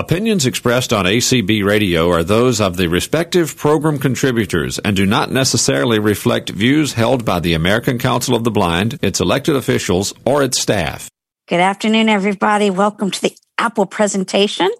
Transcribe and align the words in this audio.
Opinions 0.00 0.46
expressed 0.46 0.94
on 0.94 1.04
ACB 1.04 1.62
Radio 1.62 2.10
are 2.10 2.24
those 2.24 2.58
of 2.58 2.78
the 2.78 2.86
respective 2.86 3.54
program 3.54 3.98
contributors 3.98 4.78
and 4.78 4.96
do 4.96 5.04
not 5.04 5.30
necessarily 5.30 5.98
reflect 5.98 6.48
views 6.48 6.94
held 6.94 7.26
by 7.26 7.38
the 7.38 7.52
American 7.52 7.98
Council 7.98 8.34
of 8.34 8.42
the 8.42 8.50
Blind, 8.50 8.98
its 9.02 9.20
elected 9.20 9.56
officials, 9.56 10.14
or 10.24 10.42
its 10.42 10.58
staff. 10.58 11.10
Good 11.48 11.60
afternoon, 11.60 12.08
everybody. 12.08 12.70
Welcome 12.70 13.10
to 13.10 13.20
the 13.20 13.36
Apple 13.58 13.84
presentation. 13.84 14.70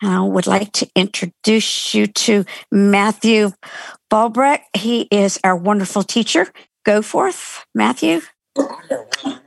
I 0.00 0.20
would 0.20 0.46
like 0.46 0.70
to 0.74 0.88
introduce 0.94 1.92
you 1.92 2.06
to 2.06 2.44
Matthew 2.70 3.50
Balbrecht. 4.12 4.62
He 4.76 5.08
is 5.10 5.40
our 5.42 5.56
wonderful 5.56 6.04
teacher. 6.04 6.46
Go 6.84 7.02
forth, 7.02 7.66
Matthew. 7.74 8.20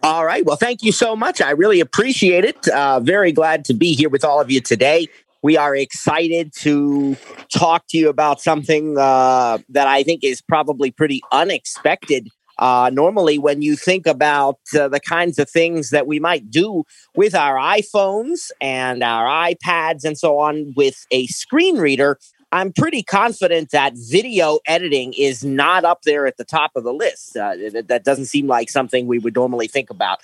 All 0.04 0.26
right. 0.26 0.44
Well, 0.46 0.58
thank 0.58 0.82
you 0.84 0.92
so 0.92 1.16
much. 1.16 1.42
I 1.42 1.52
really 1.52 1.80
appreciate 1.80 2.44
it. 2.44 2.68
Uh, 2.68 3.00
very 3.00 3.32
glad 3.32 3.66
to 3.66 3.74
be 3.74 3.94
here 3.94 4.10
with 4.10 4.24
all 4.26 4.42
of 4.42 4.50
you 4.50 4.60
today. 4.60 5.08
We 5.44 5.58
are 5.58 5.76
excited 5.76 6.54
to 6.60 7.16
talk 7.54 7.86
to 7.90 7.98
you 7.98 8.10
about 8.10 8.42
something 8.42 8.98
uh, 8.98 9.60
that 9.70 9.88
I 9.88 10.04
think 10.04 10.24
is 10.24 10.42
probably 10.42 10.92
pretty 10.92 11.22
unexpected. 11.32 12.30
Uh, 12.60 12.92
normally, 12.94 13.40
when 13.40 13.62
you 13.64 13.76
think 13.76 14.06
about 14.06 14.60
uh, 14.78 14.88
the 14.88 15.00
kinds 15.00 15.40
of 15.40 15.50
things 15.50 15.90
that 15.90 16.06
we 16.06 16.20
might 16.20 16.52
do 16.52 16.84
with 17.16 17.34
our 17.34 17.56
iPhones 17.56 18.52
and 18.62 19.02
our 19.02 19.26
iPads 19.50 20.04
and 20.04 20.18
so 20.18 20.38
on 20.38 20.74
with 20.76 21.06
a 21.10 21.26
screen 21.28 21.78
reader, 21.78 22.20
I'm 22.52 22.74
pretty 22.74 23.02
confident 23.02 23.72
that 23.72 23.94
video 23.96 24.60
editing 24.66 25.14
is 25.14 25.44
not 25.44 25.86
up 25.86 26.02
there 26.02 26.26
at 26.26 26.38
the 26.38 26.44
top 26.44 26.72
of 26.76 26.84
the 26.84 26.94
list. 26.94 27.38
Uh, 27.38 27.56
that, 27.72 27.88
that, 27.88 28.04
doesn't 28.04 28.26
seem 28.26 28.48
like 28.48 28.70
something 28.70 29.08
we 29.08 29.20
would 29.20 29.36
normally 29.36 29.68
think 29.68 29.90
about. 29.90 30.20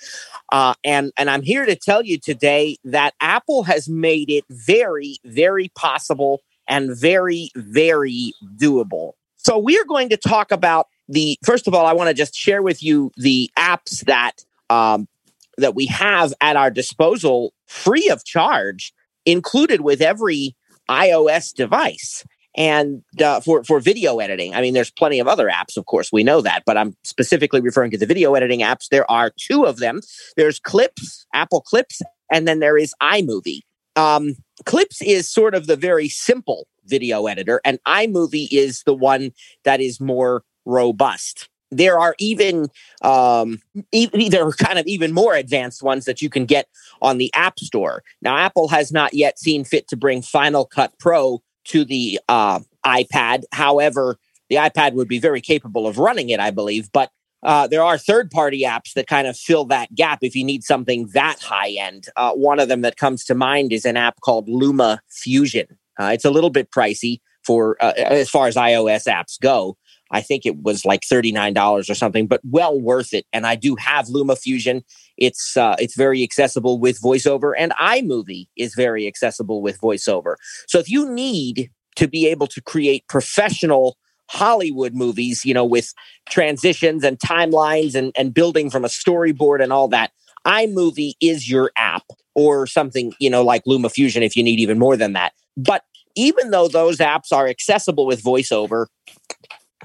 Uh, 0.52 0.74
and 0.84 1.10
and 1.16 1.30
I'm 1.30 1.42
here 1.42 1.64
to 1.64 1.74
tell 1.74 2.04
you 2.04 2.18
today 2.18 2.76
that 2.84 3.14
Apple 3.20 3.62
has 3.62 3.88
made 3.88 4.30
it 4.30 4.44
very, 4.50 5.18
very 5.24 5.70
possible 5.74 6.42
and 6.68 6.94
very, 6.94 7.50
very 7.56 8.34
doable. 8.56 9.12
So 9.36 9.56
we 9.56 9.78
are 9.78 9.84
going 9.84 10.10
to 10.10 10.16
talk 10.16 10.52
about 10.52 10.88
the. 11.08 11.38
First 11.44 11.66
of 11.66 11.74
all, 11.74 11.86
I 11.86 11.94
want 11.94 12.08
to 12.08 12.14
just 12.14 12.34
share 12.34 12.62
with 12.62 12.82
you 12.82 13.10
the 13.16 13.50
apps 13.56 14.04
that 14.04 14.44
um, 14.68 15.08
that 15.56 15.74
we 15.74 15.86
have 15.86 16.34
at 16.42 16.56
our 16.56 16.70
disposal, 16.70 17.54
free 17.66 18.10
of 18.10 18.24
charge, 18.24 18.92
included 19.24 19.80
with 19.80 20.02
every 20.02 20.54
iOS 20.88 21.54
device 21.54 22.24
and 22.56 23.02
uh, 23.22 23.40
for 23.40 23.62
for 23.64 23.80
video 23.80 24.18
editing. 24.18 24.54
I 24.54 24.60
mean, 24.60 24.74
there's 24.74 24.90
plenty 24.90 25.20
of 25.20 25.28
other 25.28 25.48
apps, 25.48 25.76
of 25.76 25.86
course, 25.86 26.10
we 26.12 26.24
know 26.24 26.40
that, 26.40 26.64
but 26.66 26.76
I'm 26.76 26.96
specifically 27.04 27.60
referring 27.60 27.90
to 27.92 27.98
the 27.98 28.06
video 28.06 28.34
editing 28.34 28.60
apps. 28.60 28.88
There 28.90 29.10
are 29.10 29.32
two 29.38 29.64
of 29.64 29.78
them. 29.78 30.00
There's 30.36 30.58
Clips, 30.58 31.26
Apple 31.32 31.60
Clips, 31.60 32.02
and 32.30 32.48
then 32.48 32.58
there 32.58 32.76
is 32.76 32.94
iMovie. 33.02 33.60
Um, 33.96 34.34
Clips 34.64 35.00
is 35.02 35.28
sort 35.28 35.54
of 35.54 35.66
the 35.66 35.76
very 35.76 36.08
simple 36.08 36.66
video 36.84 37.26
editor, 37.26 37.60
and 37.64 37.78
iMovie 37.86 38.48
is 38.50 38.82
the 38.84 38.94
one 38.94 39.30
that 39.64 39.80
is 39.80 40.00
more 40.00 40.42
robust 40.64 41.48
there 41.70 41.98
are 41.98 42.14
even 42.18 42.68
um, 43.02 43.60
e- 43.92 44.28
there 44.28 44.46
are 44.46 44.52
kind 44.52 44.78
of 44.78 44.86
even 44.86 45.12
more 45.12 45.34
advanced 45.34 45.82
ones 45.82 46.04
that 46.06 46.22
you 46.22 46.30
can 46.30 46.46
get 46.46 46.68
on 47.02 47.18
the 47.18 47.30
App 47.34 47.58
Store. 47.58 48.02
Now, 48.22 48.36
Apple 48.36 48.68
has 48.68 48.92
not 48.92 49.14
yet 49.14 49.38
seen 49.38 49.64
fit 49.64 49.88
to 49.88 49.96
bring 49.96 50.22
Final 50.22 50.64
Cut 50.64 50.92
Pro 50.98 51.42
to 51.64 51.84
the 51.84 52.20
uh, 52.28 52.60
iPad. 52.84 53.44
However, 53.52 54.18
the 54.48 54.56
iPad 54.56 54.94
would 54.94 55.08
be 55.08 55.18
very 55.18 55.40
capable 55.40 55.86
of 55.86 55.98
running 55.98 56.30
it, 56.30 56.40
I 56.40 56.50
believe. 56.50 56.90
But 56.92 57.10
uh, 57.42 57.66
there 57.68 57.84
are 57.84 57.98
third 57.98 58.30
party 58.30 58.62
apps 58.62 58.94
that 58.94 59.06
kind 59.06 59.28
of 59.28 59.36
fill 59.36 59.64
that 59.66 59.94
gap 59.94 60.20
if 60.22 60.34
you 60.34 60.44
need 60.44 60.64
something 60.64 61.08
that 61.12 61.38
high 61.40 61.70
end. 61.70 62.08
Uh, 62.16 62.32
one 62.32 62.58
of 62.58 62.68
them 62.68 62.80
that 62.80 62.96
comes 62.96 63.24
to 63.26 63.34
mind 63.34 63.72
is 63.72 63.84
an 63.84 63.96
app 63.96 64.20
called 64.20 64.48
Luma 64.48 65.00
Fusion. 65.08 65.66
Uh, 66.00 66.10
it's 66.12 66.24
a 66.24 66.30
little 66.30 66.50
bit 66.50 66.70
pricey 66.70 67.20
for 67.44 67.76
uh, 67.80 67.92
as 67.96 68.28
far 68.28 68.46
as 68.46 68.56
iOS 68.56 69.06
apps 69.06 69.38
go. 69.40 69.76
I 70.10 70.20
think 70.20 70.46
it 70.46 70.62
was 70.62 70.84
like 70.84 71.02
$39 71.02 71.90
or 71.90 71.94
something, 71.94 72.26
but 72.26 72.40
well 72.44 72.80
worth 72.80 73.12
it. 73.12 73.26
And 73.32 73.46
I 73.46 73.54
do 73.54 73.76
have 73.76 74.08
Luma 74.08 74.36
Fusion. 74.36 74.82
It's 75.16 75.56
uh, 75.56 75.76
it's 75.78 75.96
very 75.96 76.22
accessible 76.22 76.78
with 76.78 77.00
voiceover, 77.00 77.52
and 77.58 77.72
iMovie 77.72 78.48
is 78.56 78.74
very 78.74 79.06
accessible 79.06 79.62
with 79.62 79.80
voiceover. 79.80 80.36
So 80.68 80.78
if 80.78 80.88
you 80.88 81.10
need 81.10 81.70
to 81.96 82.08
be 82.08 82.26
able 82.28 82.46
to 82.46 82.60
create 82.62 83.06
professional 83.08 83.96
Hollywood 84.30 84.94
movies, 84.94 85.44
you 85.44 85.54
know, 85.54 85.64
with 85.64 85.92
transitions 86.28 87.02
and 87.02 87.18
timelines 87.18 87.94
and, 87.94 88.12
and 88.16 88.32
building 88.32 88.70
from 88.70 88.84
a 88.84 88.88
storyboard 88.88 89.62
and 89.62 89.72
all 89.72 89.88
that, 89.88 90.12
iMovie 90.46 91.14
is 91.20 91.50
your 91.50 91.72
app 91.76 92.04
or 92.34 92.66
something, 92.66 93.12
you 93.18 93.28
know, 93.28 93.42
like 93.42 93.62
Luma 93.66 93.88
Fusion 93.88 94.22
if 94.22 94.36
you 94.36 94.42
need 94.42 94.60
even 94.60 94.78
more 94.78 94.96
than 94.96 95.14
that. 95.14 95.32
But 95.56 95.82
even 96.14 96.50
though 96.50 96.68
those 96.68 96.98
apps 96.98 97.32
are 97.32 97.48
accessible 97.48 98.06
with 98.06 98.22
voiceover, 98.22 98.86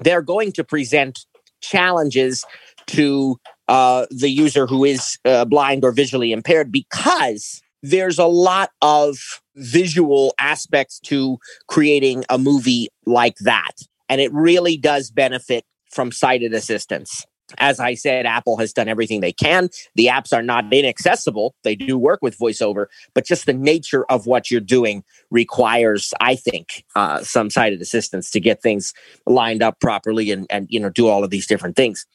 they're 0.03 0.21
going 0.21 0.51
to 0.53 0.63
present 0.63 1.25
challenges 1.61 2.45
to 2.87 3.37
uh, 3.67 4.05
the 4.09 4.29
user 4.29 4.67
who 4.67 4.83
is 4.83 5.17
uh, 5.25 5.45
blind 5.45 5.85
or 5.85 5.91
visually 5.91 6.31
impaired 6.31 6.71
because 6.71 7.61
there's 7.81 8.17
a 8.17 8.25
lot 8.25 8.71
of 8.81 9.17
visual 9.55 10.33
aspects 10.39 10.99
to 10.99 11.37
creating 11.67 12.23
a 12.29 12.37
movie 12.37 12.87
like 13.05 13.35
that. 13.39 13.73
And 14.09 14.19
it 14.21 14.31
really 14.33 14.77
does 14.77 15.11
benefit 15.11 15.65
from 15.91 16.11
sighted 16.11 16.53
assistance. 16.53 17.25
As 17.57 17.79
I 17.79 17.93
said, 17.93 18.25
Apple 18.25 18.57
has 18.57 18.73
done 18.73 18.87
everything 18.87 19.21
they 19.21 19.31
can. 19.31 19.69
The 19.95 20.07
apps 20.07 20.33
are 20.33 20.41
not 20.41 20.71
inaccessible. 20.71 21.55
They 21.63 21.75
do 21.75 21.97
work 21.97 22.19
with 22.21 22.37
voiceover, 22.37 22.87
but 23.13 23.25
just 23.25 23.45
the 23.45 23.53
nature 23.53 24.05
of 24.05 24.25
what 24.25 24.51
you're 24.51 24.61
doing 24.61 25.03
requires, 25.31 26.13
I 26.19 26.35
think, 26.35 26.85
uh, 26.95 27.23
some 27.23 27.49
sighted 27.49 27.81
assistance 27.81 28.29
to 28.31 28.39
get 28.39 28.61
things 28.61 28.93
lined 29.25 29.63
up 29.63 29.79
properly 29.79 30.31
and, 30.31 30.47
and 30.49 30.67
you 30.69 30.79
know 30.79 30.89
do 30.89 31.07
all 31.07 31.23
of 31.23 31.29
these 31.29 31.47
different 31.47 31.75
things. 31.75 32.05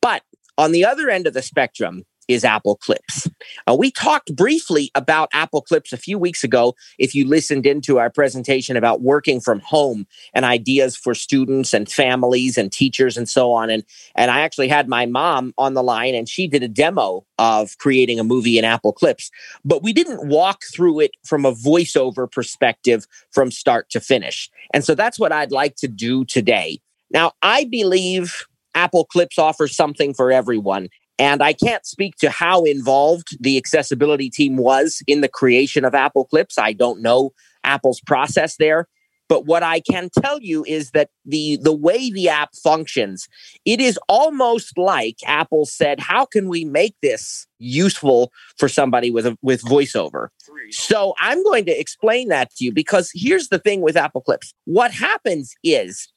But 0.00 0.22
on 0.58 0.72
the 0.72 0.84
other 0.84 1.10
end 1.10 1.26
of 1.26 1.34
the 1.34 1.42
spectrum, 1.42 2.04
is 2.28 2.44
Apple 2.44 2.76
Clips. 2.76 3.28
Uh, 3.66 3.74
we 3.78 3.90
talked 3.90 4.34
briefly 4.34 4.90
about 4.94 5.28
Apple 5.32 5.62
Clips 5.62 5.92
a 5.92 5.96
few 5.96 6.18
weeks 6.18 6.42
ago. 6.44 6.74
If 6.98 7.14
you 7.14 7.26
listened 7.26 7.66
into 7.66 7.98
our 7.98 8.10
presentation 8.10 8.76
about 8.76 9.00
working 9.00 9.40
from 9.40 9.60
home 9.60 10.06
and 10.34 10.44
ideas 10.44 10.96
for 10.96 11.14
students 11.14 11.72
and 11.72 11.88
families 11.88 12.58
and 12.58 12.72
teachers 12.72 13.16
and 13.16 13.28
so 13.28 13.52
on, 13.52 13.70
and 13.70 13.84
and 14.14 14.30
I 14.30 14.40
actually 14.40 14.68
had 14.68 14.88
my 14.88 15.06
mom 15.06 15.54
on 15.58 15.74
the 15.74 15.82
line 15.82 16.14
and 16.14 16.28
she 16.28 16.48
did 16.48 16.62
a 16.62 16.68
demo 16.68 17.24
of 17.38 17.78
creating 17.78 18.18
a 18.18 18.24
movie 18.24 18.58
in 18.58 18.64
Apple 18.64 18.92
Clips, 18.92 19.30
but 19.64 19.82
we 19.82 19.92
didn't 19.92 20.28
walk 20.28 20.62
through 20.74 21.00
it 21.00 21.12
from 21.24 21.44
a 21.44 21.52
voiceover 21.52 22.30
perspective 22.30 23.06
from 23.32 23.50
start 23.50 23.90
to 23.90 24.00
finish. 24.00 24.50
And 24.72 24.84
so 24.84 24.94
that's 24.94 25.18
what 25.18 25.32
I'd 25.32 25.52
like 25.52 25.76
to 25.76 25.88
do 25.88 26.24
today. 26.24 26.80
Now, 27.10 27.32
I 27.42 27.64
believe 27.64 28.46
Apple 28.74 29.04
Clips 29.04 29.38
offers 29.38 29.74
something 29.74 30.12
for 30.14 30.30
everyone. 30.30 30.88
And 31.18 31.42
I 31.42 31.52
can't 31.52 31.86
speak 31.86 32.16
to 32.16 32.30
how 32.30 32.64
involved 32.64 33.36
the 33.40 33.56
accessibility 33.56 34.28
team 34.28 34.56
was 34.56 35.02
in 35.06 35.22
the 35.22 35.28
creation 35.28 35.84
of 35.84 35.94
Apple 35.94 36.26
Clips. 36.26 36.58
I 36.58 36.72
don't 36.72 37.00
know 37.00 37.32
Apple's 37.64 38.00
process 38.00 38.56
there. 38.56 38.88
But 39.28 39.46
what 39.46 39.62
I 39.62 39.80
can 39.80 40.08
tell 40.22 40.40
you 40.40 40.64
is 40.66 40.92
that 40.92 41.10
the 41.24 41.58
the 41.60 41.72
way 41.72 42.10
the 42.10 42.28
app 42.28 42.50
functions, 42.54 43.28
it 43.64 43.80
is 43.80 43.98
almost 44.08 44.78
like 44.78 45.16
Apple 45.26 45.66
said, 45.66 45.98
"How 45.98 46.24
can 46.24 46.48
we 46.48 46.64
make 46.64 46.94
this 47.02 47.46
useful 47.58 48.32
for 48.56 48.68
somebody 48.68 49.10
with 49.10 49.26
a, 49.26 49.36
with 49.42 49.62
voiceover?" 49.62 50.28
So 50.70 51.14
I'm 51.20 51.42
going 51.42 51.64
to 51.66 51.78
explain 51.78 52.28
that 52.28 52.50
to 52.54 52.64
you 52.64 52.72
because 52.72 53.10
here's 53.14 53.48
the 53.48 53.58
thing 53.58 53.80
with 53.80 53.96
Apple 53.96 54.20
Clips. 54.20 54.54
What 54.64 54.92
happens 54.92 55.54
is 55.64 56.08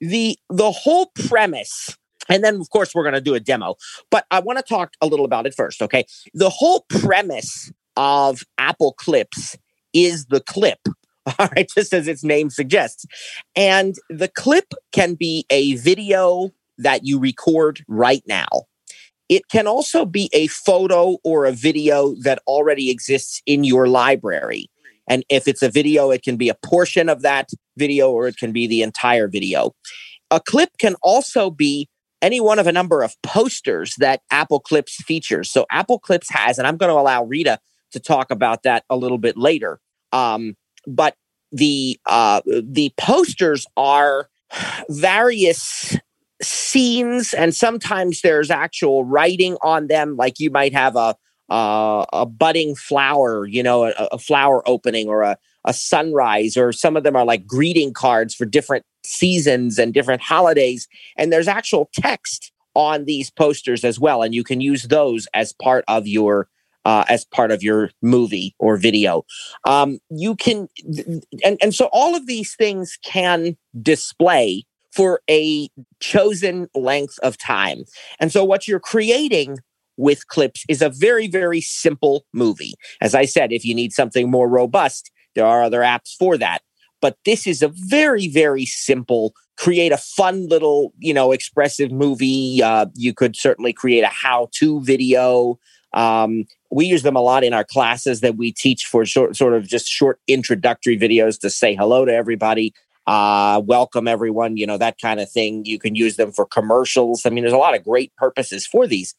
the 0.00 0.36
the 0.50 0.70
whole 0.70 1.10
premise 1.28 1.96
and 2.30 2.44
then, 2.44 2.60
of 2.60 2.70
course, 2.70 2.94
we're 2.94 3.02
going 3.02 3.14
to 3.14 3.20
do 3.20 3.34
a 3.34 3.40
demo. 3.40 3.74
But 4.10 4.24
I 4.30 4.40
want 4.40 4.58
to 4.58 4.64
talk 4.64 4.92
a 5.00 5.06
little 5.06 5.24
about 5.26 5.46
it 5.46 5.54
first, 5.54 5.82
okay? 5.82 6.04
The 6.32 6.48
whole 6.48 6.86
premise 6.88 7.72
of 7.96 8.42
Apple 8.56 8.94
Clips 8.94 9.58
is 9.92 10.26
the 10.26 10.40
clip, 10.40 10.78
all 11.38 11.48
right, 11.54 11.68
just 11.74 11.92
as 11.92 12.08
its 12.08 12.24
name 12.24 12.48
suggests. 12.48 13.04
And 13.56 13.96
the 14.08 14.28
clip 14.28 14.72
can 14.92 15.14
be 15.14 15.44
a 15.50 15.74
video 15.76 16.50
that 16.78 17.04
you 17.04 17.18
record 17.18 17.84
right 17.88 18.22
now. 18.26 18.46
It 19.28 19.48
can 19.48 19.66
also 19.66 20.04
be 20.04 20.30
a 20.32 20.48
photo 20.48 21.18
or 21.22 21.46
a 21.46 21.52
video 21.52 22.14
that 22.22 22.40
already 22.46 22.90
exists 22.90 23.42
in 23.46 23.64
your 23.64 23.86
library. 23.86 24.68
And 25.08 25.24
if 25.28 25.46
it's 25.46 25.62
a 25.62 25.70
video, 25.70 26.10
it 26.10 26.22
can 26.22 26.36
be 26.36 26.48
a 26.48 26.54
portion 26.54 27.08
of 27.08 27.22
that 27.22 27.50
video 27.76 28.10
or 28.10 28.28
it 28.28 28.36
can 28.38 28.52
be 28.52 28.66
the 28.66 28.82
entire 28.82 29.28
video. 29.28 29.72
A 30.30 30.40
clip 30.40 30.70
can 30.78 30.94
also 31.02 31.50
be 31.50 31.88
any 32.22 32.40
one 32.40 32.58
of 32.58 32.66
a 32.66 32.72
number 32.72 33.02
of 33.02 33.14
posters 33.22 33.94
that 33.98 34.22
Apple 34.30 34.60
Clips 34.60 34.96
features. 34.96 35.50
So 35.50 35.66
Apple 35.70 35.98
Clips 35.98 36.28
has, 36.30 36.58
and 36.58 36.66
I'm 36.66 36.76
going 36.76 36.92
to 36.92 36.98
allow 36.98 37.24
Rita 37.24 37.58
to 37.92 38.00
talk 38.00 38.30
about 38.30 38.62
that 38.62 38.84
a 38.90 38.96
little 38.96 39.18
bit 39.18 39.36
later. 39.36 39.80
Um, 40.12 40.56
but 40.86 41.16
the 41.52 41.98
uh, 42.06 42.40
the 42.46 42.92
posters 42.96 43.66
are 43.76 44.28
various 44.88 45.96
scenes, 46.42 47.34
and 47.34 47.54
sometimes 47.54 48.22
there's 48.22 48.50
actual 48.50 49.04
writing 49.04 49.56
on 49.62 49.88
them. 49.88 50.16
Like 50.16 50.38
you 50.38 50.50
might 50.50 50.72
have 50.72 50.96
a 50.96 51.16
uh, 51.48 52.06
a 52.12 52.26
budding 52.26 52.76
flower, 52.76 53.46
you 53.46 53.62
know, 53.62 53.86
a, 53.86 54.08
a 54.12 54.18
flower 54.18 54.66
opening 54.68 55.08
or 55.08 55.22
a 55.22 55.36
a 55.64 55.74
sunrise, 55.74 56.56
or 56.56 56.72
some 56.72 56.96
of 56.96 57.02
them 57.02 57.16
are 57.16 57.24
like 57.24 57.46
greeting 57.46 57.92
cards 57.92 58.34
for 58.34 58.46
different 58.46 58.84
seasons 59.04 59.78
and 59.78 59.94
different 59.94 60.22
holidays. 60.22 60.88
And 61.16 61.32
there's 61.32 61.48
actual 61.48 61.88
text 61.94 62.52
on 62.74 63.04
these 63.04 63.30
posters 63.30 63.84
as 63.84 63.98
well. 63.98 64.22
And 64.22 64.34
you 64.34 64.44
can 64.44 64.60
use 64.60 64.84
those 64.84 65.26
as 65.34 65.52
part 65.52 65.84
of 65.88 66.06
your 66.06 66.48
uh, 66.84 67.04
as 67.08 67.24
part 67.26 67.50
of 67.50 67.62
your 67.62 67.90
movie 68.00 68.54
or 68.58 68.76
video. 68.76 69.24
Um, 69.64 69.98
you 70.08 70.34
can, 70.34 70.68
and, 71.44 71.58
and 71.60 71.74
so 71.74 71.90
all 71.92 72.16
of 72.16 72.26
these 72.26 72.54
things 72.56 72.98
can 73.04 73.56
display 73.82 74.64
for 74.90 75.20
a 75.28 75.68
chosen 76.00 76.68
length 76.74 77.18
of 77.22 77.36
time. 77.36 77.84
And 78.18 78.32
so 78.32 78.44
what 78.44 78.66
you're 78.66 78.80
creating 78.80 79.58
with 79.96 80.26
clips 80.28 80.64
is 80.68 80.80
a 80.82 80.88
very, 80.88 81.28
very 81.28 81.60
simple 81.60 82.24
movie. 82.32 82.74
As 83.00 83.14
I 83.14 83.26
said, 83.26 83.52
if 83.52 83.64
you 83.64 83.74
need 83.74 83.92
something 83.92 84.30
more 84.30 84.48
robust, 84.48 85.10
there 85.34 85.46
are 85.46 85.62
other 85.62 85.80
apps 85.80 86.16
for 86.18 86.38
that. 86.38 86.62
But 87.00 87.16
this 87.24 87.46
is 87.46 87.62
a 87.62 87.68
very, 87.68 88.28
very 88.28 88.66
simple, 88.66 89.34
create 89.56 89.92
a 89.92 89.96
fun 89.96 90.48
little, 90.48 90.92
you 90.98 91.14
know, 91.14 91.32
expressive 91.32 91.90
movie. 91.90 92.62
Uh, 92.62 92.86
you 92.94 93.14
could 93.14 93.36
certainly 93.36 93.72
create 93.72 94.02
a 94.02 94.08
how 94.08 94.48
to 94.54 94.80
video. 94.82 95.58
Um, 95.92 96.44
we 96.70 96.86
use 96.86 97.02
them 97.02 97.16
a 97.16 97.20
lot 97.20 97.42
in 97.42 97.52
our 97.52 97.64
classes 97.64 98.20
that 98.20 98.36
we 98.36 98.52
teach 98.52 98.86
for 98.86 99.04
short, 99.04 99.36
sort 99.36 99.54
of 99.54 99.66
just 99.66 99.88
short 99.88 100.20
introductory 100.28 100.98
videos 100.98 101.38
to 101.40 101.50
say 101.50 101.74
hello 101.74 102.04
to 102.04 102.14
everybody, 102.14 102.72
uh, 103.06 103.60
welcome 103.64 104.06
everyone, 104.06 104.56
you 104.56 104.66
know, 104.66 104.78
that 104.78 105.00
kind 105.00 105.18
of 105.18 105.28
thing. 105.28 105.64
You 105.64 105.78
can 105.78 105.94
use 105.96 106.16
them 106.16 106.30
for 106.30 106.46
commercials. 106.46 107.26
I 107.26 107.30
mean, 107.30 107.42
there's 107.42 107.52
a 107.52 107.58
lot 107.58 107.76
of 107.76 107.82
great 107.82 108.14
purposes 108.16 108.66
for 108.66 108.86
these. 108.86 109.14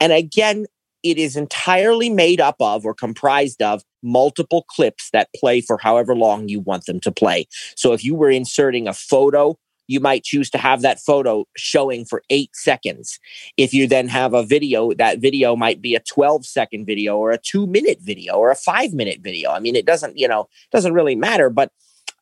And 0.00 0.12
again, 0.12 0.66
it 1.02 1.18
is 1.18 1.36
entirely 1.36 2.10
made 2.10 2.40
up 2.40 2.56
of 2.60 2.84
or 2.84 2.94
comprised 2.94 3.62
of 3.62 3.82
multiple 4.02 4.64
clips 4.68 5.10
that 5.12 5.28
play 5.34 5.60
for 5.60 5.78
however 5.78 6.14
long 6.14 6.48
you 6.48 6.60
want 6.60 6.86
them 6.86 7.00
to 7.00 7.12
play. 7.12 7.46
So 7.76 7.92
if 7.92 8.04
you 8.04 8.14
were 8.14 8.30
inserting 8.30 8.88
a 8.88 8.94
photo 8.94 9.56
you 9.88 10.00
might 10.00 10.24
choose 10.24 10.50
to 10.50 10.58
have 10.58 10.82
that 10.82 11.00
photo 11.00 11.46
showing 11.56 12.04
for 12.04 12.22
eight 12.30 12.54
seconds. 12.54 13.18
If 13.56 13.72
you 13.72 13.86
then 13.86 14.08
have 14.08 14.34
a 14.34 14.44
video, 14.44 14.92
that 14.94 15.20
video 15.20 15.56
might 15.56 15.80
be 15.80 15.94
a 15.94 16.00
12 16.00 16.44
second 16.46 16.86
video 16.86 17.16
or 17.16 17.30
a 17.30 17.38
two 17.38 17.66
minute 17.66 17.98
video 18.00 18.34
or 18.34 18.50
a 18.50 18.56
five 18.56 18.92
minute 18.92 19.20
video. 19.20 19.50
I 19.50 19.60
mean, 19.60 19.76
it 19.76 19.86
doesn't, 19.86 20.18
you 20.18 20.28
know, 20.28 20.48
doesn't 20.72 20.94
really 20.94 21.14
matter. 21.14 21.50
But 21.50 21.72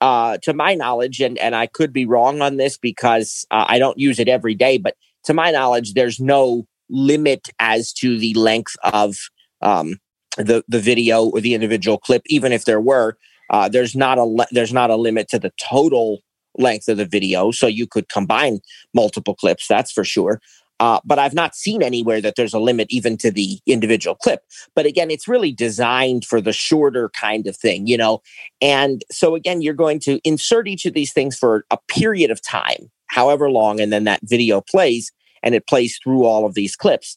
uh, 0.00 0.38
to 0.42 0.52
my 0.52 0.74
knowledge, 0.74 1.20
and, 1.20 1.38
and 1.38 1.54
I 1.54 1.66
could 1.66 1.92
be 1.92 2.06
wrong 2.06 2.42
on 2.42 2.56
this 2.56 2.76
because 2.76 3.46
uh, 3.50 3.64
I 3.68 3.78
don't 3.78 3.98
use 3.98 4.18
it 4.18 4.28
every 4.28 4.54
day, 4.54 4.78
but 4.78 4.96
to 5.24 5.34
my 5.34 5.50
knowledge, 5.50 5.94
there's 5.94 6.20
no 6.20 6.66
limit 6.88 7.48
as 7.58 7.92
to 7.94 8.18
the 8.18 8.34
length 8.34 8.76
of 8.84 9.16
um, 9.62 9.98
the, 10.36 10.64
the 10.68 10.80
video 10.80 11.24
or 11.26 11.40
the 11.40 11.54
individual 11.54 11.98
clip, 11.98 12.22
even 12.26 12.52
if 12.52 12.64
there 12.64 12.80
were. 12.80 13.16
Uh, 13.50 13.68
there's 13.68 13.94
not 13.94 14.18
a 14.18 14.24
le- 14.24 14.46
there's 14.50 14.72
not 14.72 14.90
a 14.90 14.96
limit 14.96 15.28
to 15.28 15.38
the 15.38 15.52
total 15.60 16.20
length 16.56 16.88
of 16.88 16.96
the 16.96 17.04
video. 17.04 17.50
So 17.50 17.66
you 17.66 17.86
could 17.86 18.08
combine 18.08 18.60
multiple 18.94 19.34
clips, 19.34 19.66
that's 19.66 19.92
for 19.92 20.04
sure. 20.04 20.40
Uh, 20.80 21.00
but 21.04 21.18
I've 21.18 21.34
not 21.34 21.54
seen 21.54 21.82
anywhere 21.82 22.20
that 22.20 22.34
there's 22.36 22.54
a 22.54 22.58
limit 22.58 22.88
even 22.90 23.16
to 23.18 23.30
the 23.30 23.60
individual 23.66 24.16
clip. 24.16 24.40
But 24.74 24.86
again, 24.86 25.10
it's 25.10 25.28
really 25.28 25.52
designed 25.52 26.24
for 26.24 26.40
the 26.40 26.52
shorter 26.52 27.10
kind 27.10 27.46
of 27.46 27.56
thing, 27.56 27.86
you 27.86 27.96
know. 27.96 28.22
And 28.60 29.04
so 29.10 29.34
again, 29.34 29.62
you're 29.62 29.72
going 29.72 30.00
to 30.00 30.20
insert 30.24 30.66
each 30.66 30.84
of 30.84 30.94
these 30.94 31.12
things 31.12 31.38
for 31.38 31.64
a 31.70 31.78
period 31.88 32.30
of 32.30 32.42
time, 32.42 32.90
however 33.06 33.50
long, 33.50 33.80
and 33.80 33.92
then 33.92 34.04
that 34.04 34.20
video 34.24 34.60
plays 34.60 35.12
and 35.44 35.54
it 35.54 35.68
plays 35.68 36.00
through 36.02 36.24
all 36.24 36.44
of 36.44 36.54
these 36.54 36.74
clips. 36.74 37.16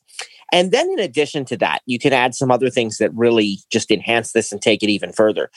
And 0.52 0.72
then 0.72 0.90
in 0.92 1.00
addition 1.00 1.46
to 1.46 1.58
that, 1.58 1.82
you 1.88 1.98
can 1.98 2.14
add 2.14 2.36
some 2.36 2.52
other 2.52 2.70
things 2.70 3.00
that 3.00 3.14
really 3.14 3.60
just 3.72 3.90
enhance 3.90 4.34
this 4.34 4.52
and 4.52 4.62
take 4.62 4.84
it 4.84 4.90
even 4.90 5.12
further. 5.12 5.50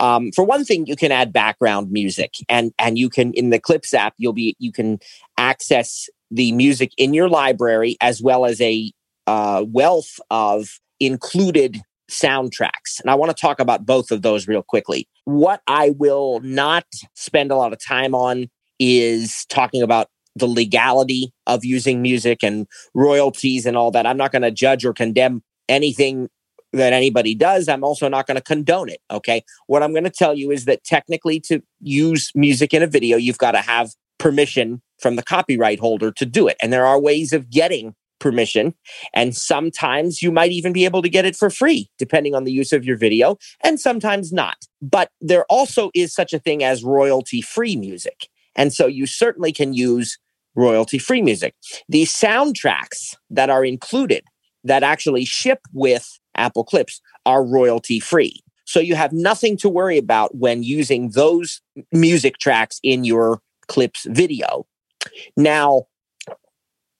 Um, 0.00 0.30
for 0.32 0.44
one 0.44 0.64
thing, 0.64 0.86
you 0.86 0.94
can 0.94 1.10
add 1.10 1.32
background 1.32 1.90
music, 1.90 2.34
and 2.48 2.72
and 2.78 2.96
you 2.96 3.10
can 3.10 3.32
in 3.32 3.50
the 3.50 3.58
Clips 3.58 3.92
app, 3.92 4.14
you'll 4.16 4.32
be 4.32 4.54
you 4.60 4.70
can 4.70 5.00
access 5.36 6.08
the 6.30 6.52
music 6.52 6.92
in 6.96 7.14
your 7.14 7.28
library 7.28 7.96
as 8.00 8.22
well 8.22 8.44
as 8.44 8.60
a 8.60 8.92
uh, 9.26 9.64
wealth 9.66 10.20
of 10.30 10.78
included 11.00 11.80
soundtracks. 12.10 13.00
And 13.00 13.10
I 13.10 13.14
want 13.14 13.34
to 13.34 13.40
talk 13.40 13.60
about 13.60 13.84
both 13.84 14.10
of 14.10 14.22
those 14.22 14.48
real 14.48 14.62
quickly. 14.62 15.08
What 15.24 15.60
I 15.66 15.90
will 15.90 16.40
not 16.40 16.86
spend 17.14 17.50
a 17.50 17.56
lot 17.56 17.72
of 17.72 17.84
time 17.84 18.14
on 18.14 18.48
is 18.78 19.44
talking 19.48 19.82
about 19.82 20.08
the 20.36 20.46
legality 20.46 21.32
of 21.46 21.64
using 21.64 22.02
music 22.02 22.42
and 22.42 22.66
royalties 22.94 23.66
and 23.66 23.76
all 23.76 23.90
that. 23.90 24.06
I'm 24.06 24.16
not 24.16 24.32
going 24.32 24.42
to 24.42 24.50
judge 24.50 24.84
or 24.84 24.92
condemn 24.92 25.42
anything 25.68 26.28
that 26.72 26.92
anybody 26.92 27.34
does. 27.34 27.68
I'm 27.68 27.84
also 27.84 28.08
not 28.08 28.26
going 28.26 28.36
to 28.36 28.42
condone 28.42 28.88
it. 28.88 29.00
Okay. 29.10 29.42
What 29.66 29.82
I'm 29.82 29.92
going 29.92 30.04
to 30.04 30.10
tell 30.10 30.34
you 30.34 30.50
is 30.50 30.64
that 30.66 30.84
technically, 30.84 31.40
to 31.40 31.62
use 31.80 32.30
music 32.34 32.74
in 32.74 32.82
a 32.82 32.86
video, 32.86 33.16
you've 33.16 33.38
got 33.38 33.52
to 33.52 33.58
have 33.58 33.90
permission 34.18 34.82
from 35.00 35.16
the 35.16 35.22
copyright 35.22 35.78
holder 35.78 36.12
to 36.12 36.26
do 36.26 36.48
it. 36.48 36.56
And 36.62 36.72
there 36.72 36.86
are 36.86 37.00
ways 37.00 37.32
of 37.32 37.50
getting 37.50 37.94
permission. 38.18 38.74
And 39.14 39.36
sometimes 39.36 40.22
you 40.22 40.32
might 40.32 40.50
even 40.50 40.72
be 40.72 40.84
able 40.84 41.02
to 41.02 41.08
get 41.08 41.24
it 41.24 41.36
for 41.36 41.50
free, 41.50 41.88
depending 41.98 42.34
on 42.34 42.44
the 42.44 42.52
use 42.52 42.72
of 42.72 42.84
your 42.84 42.96
video, 42.96 43.36
and 43.62 43.78
sometimes 43.78 44.32
not. 44.32 44.56
But 44.82 45.10
there 45.20 45.44
also 45.48 45.90
is 45.94 46.12
such 46.12 46.32
a 46.32 46.38
thing 46.38 46.64
as 46.64 46.82
royalty 46.82 47.40
free 47.40 47.76
music. 47.76 48.28
And 48.58 48.72
so 48.74 48.86
you 48.86 49.06
certainly 49.06 49.52
can 49.52 49.72
use 49.72 50.18
royalty 50.54 50.98
free 50.98 51.22
music. 51.22 51.54
The 51.88 52.02
soundtracks 52.02 53.14
that 53.30 53.48
are 53.48 53.64
included 53.64 54.24
that 54.64 54.82
actually 54.82 55.24
ship 55.24 55.60
with 55.72 56.18
Apple 56.34 56.64
Clips 56.64 57.00
are 57.24 57.44
royalty 57.44 58.00
free. 58.00 58.42
So 58.64 58.80
you 58.80 58.96
have 58.96 59.12
nothing 59.12 59.56
to 59.58 59.68
worry 59.68 59.96
about 59.96 60.36
when 60.36 60.62
using 60.62 61.10
those 61.10 61.62
music 61.92 62.36
tracks 62.38 62.80
in 62.82 63.04
your 63.04 63.40
Clips 63.68 64.06
video. 64.10 64.66
Now, 65.36 65.84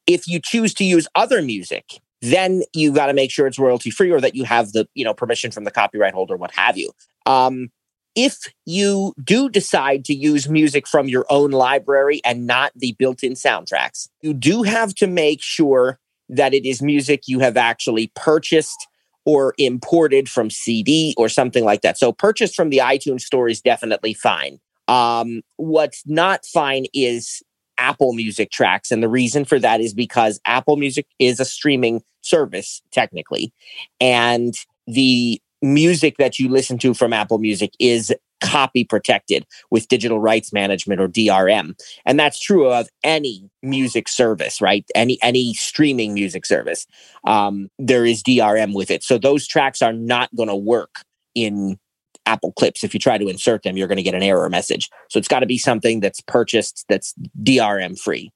if 0.07 0.27
you 0.27 0.41
choose 0.43 0.73
to 0.75 0.85
use 0.85 1.09
other 1.15 1.43
music, 1.43 1.85
then 2.23 2.63
you 2.73 2.93
got 2.93 3.07
to 3.07 3.15
make 3.15 3.31
sure 3.31 3.47
it's 3.47 3.59
royalty 3.59 3.91
free 3.91 4.11
or 4.11 4.21
that 4.21 4.35
you 4.35 4.45
have 4.45 4.73
the 4.73 4.89
you 4.95 5.05
know 5.05 5.15
permission 5.15 5.51
from 5.51 5.65
the 5.65 5.71
copyright 5.71 6.15
holder, 6.15 6.37
what 6.37 6.53
have 6.53 6.77
you. 6.77 6.91
Um, 7.27 7.71
if 8.19 8.53
you 8.67 9.15
do 9.23 9.49
decide 9.49 10.05
to 10.07 10.13
use 10.13 10.49
music 10.49 10.89
from 10.89 11.07
your 11.07 11.25
own 11.31 11.53
library 11.53 12.21
and 12.25 12.49
not 12.49 12.73
the 12.75 12.97
built 12.99 13.23
in 13.23 13.35
soundtracks, 13.35 14.09
you 14.23 14.35
do 14.35 14.65
have 14.65 14.93
to 14.97 15.07
make 15.07 15.41
sure 15.41 16.01
that 16.29 16.53
it 16.53 16.67
is 16.67 16.83
music 16.83 17.29
you 17.29 17.39
have 17.39 17.57
actually 17.57 18.11
purchased 18.17 18.89
or 19.25 19.55
imported 19.57 20.29
from 20.29 20.51
CD 20.51 21.15
or 21.17 21.29
something 21.29 21.65
like 21.65 21.83
that. 21.83 21.97
So, 21.97 22.11
purchased 22.13 22.57
from 22.57 22.71
the 22.71 22.79
iTunes 22.79 23.21
store 23.21 23.49
is 23.49 23.61
definitely 23.61 24.15
fine. 24.15 24.59
Um, 24.89 25.43
what's 25.57 26.03
not 26.05 26.45
fine 26.45 26.87
is 26.93 27.41
Apple 27.79 28.15
Music 28.15 28.51
tracks. 28.51 28.91
And 28.91 29.01
the 29.01 29.09
reason 29.09 29.45
for 29.45 29.61
that 29.61 29.81
is 29.81 29.95
because 29.95 30.41
Apple 30.45 30.77
Music 30.77 31.07
is 31.21 31.39
a 31.39 31.45
streaming 31.45 32.03
service, 32.23 32.83
technically. 32.91 33.53
And 34.01 34.55
the 34.89 35.41
music 35.63 36.17
that 36.19 36.39
you 36.39 36.49
listen 36.49 36.79
to 36.79 36.95
from 36.95 37.13
Apple 37.13 37.39
Music 37.39 37.73
is 37.79 38.13
copy 38.41 38.85
protected 38.85 39.45
with 39.71 39.89
digital 39.89 40.21
rights 40.21 40.53
management 40.53 41.01
or 41.01 41.09
DRM. 41.09 41.75
And 42.07 42.19
that's 42.19 42.39
true 42.39 42.71
of 42.71 42.89
any 43.03 43.49
music 43.63 44.09
service, 44.09 44.61
right? 44.61 44.85
Any 44.95 45.19
any 45.23 45.55
streaming 45.55 46.15
music 46.15 46.47
service. 46.47 46.87
Um, 47.25 47.69
there 47.79 48.05
is 48.05 48.23
DRM 48.23 48.75
with 48.75 48.91
it. 48.91 49.03
So 49.03 49.19
those 49.19 49.47
tracks 49.47 49.83
are 49.83 49.93
not 49.93 50.35
going 50.37 50.49
to 50.49 50.57
work 50.57 50.97
in 51.35 51.79
Apple 52.27 52.53
Clips. 52.53 52.85
If 52.85 52.95
you 52.95 53.01
try 53.01 53.19
to 53.19 53.29
insert 53.29 53.63
them, 53.63 53.77
you're 53.77 53.89
going 53.89 53.97
to 53.97 54.03
get 54.03 54.15
an 54.15 54.23
error 54.23 54.49
message. 54.49 54.89
So 55.11 55.19
it's 55.19 55.29
got 55.29 55.41
to 55.41 55.47
be 55.47 55.59
something 55.59 56.01
that's 56.01 56.21
purchased 56.21 56.85
that's 56.89 57.15
DRM 57.43 57.99
free. 57.99 58.31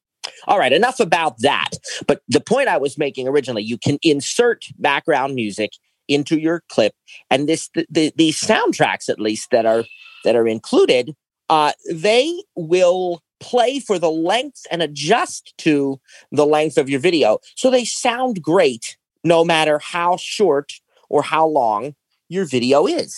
All 0.47 0.59
right, 0.59 0.73
enough 0.73 1.00
about 1.00 1.38
that. 1.41 1.71
But 2.07 2.23
the 2.29 2.41
point 2.41 2.69
I 2.69 2.76
was 2.76 2.97
making 2.97 3.29
originally, 3.29 3.62
you 3.62 3.76
can 3.76 3.99
insert 4.02 4.64
background 4.79 5.35
music 5.35 5.73
into 6.12 6.38
your 6.38 6.62
clip. 6.69 6.95
And 7.31 7.49
this 7.49 7.69
the, 7.75 7.87
the, 7.90 8.12
these 8.16 8.40
soundtracks 8.40 9.09
at 9.09 9.21
least 9.21 9.50
that 9.50 9.66
are 9.66 9.85
that 10.25 10.37
are 10.37 10.47
included 10.47 11.14
uh, 11.52 11.73
they 11.90 12.42
will 12.57 13.23
play 13.38 13.78
for 13.78 13.99
the 13.99 14.11
length 14.11 14.62
and 14.71 14.81
adjust 14.81 15.52
to 15.59 16.00
the 16.31 16.47
length 16.47 16.78
of 16.78 16.88
your 16.88 16.99
video. 16.99 17.38
So 17.57 17.71
they 17.71 17.85
sound 17.85 18.40
great 18.40 18.97
no 19.23 19.45
matter 19.45 19.78
how 19.78 20.16
short 20.16 20.73
or 21.11 21.23
how 21.23 21.47
long 21.47 21.95
your 22.31 22.47
video 22.47 22.87
is. 22.87 23.14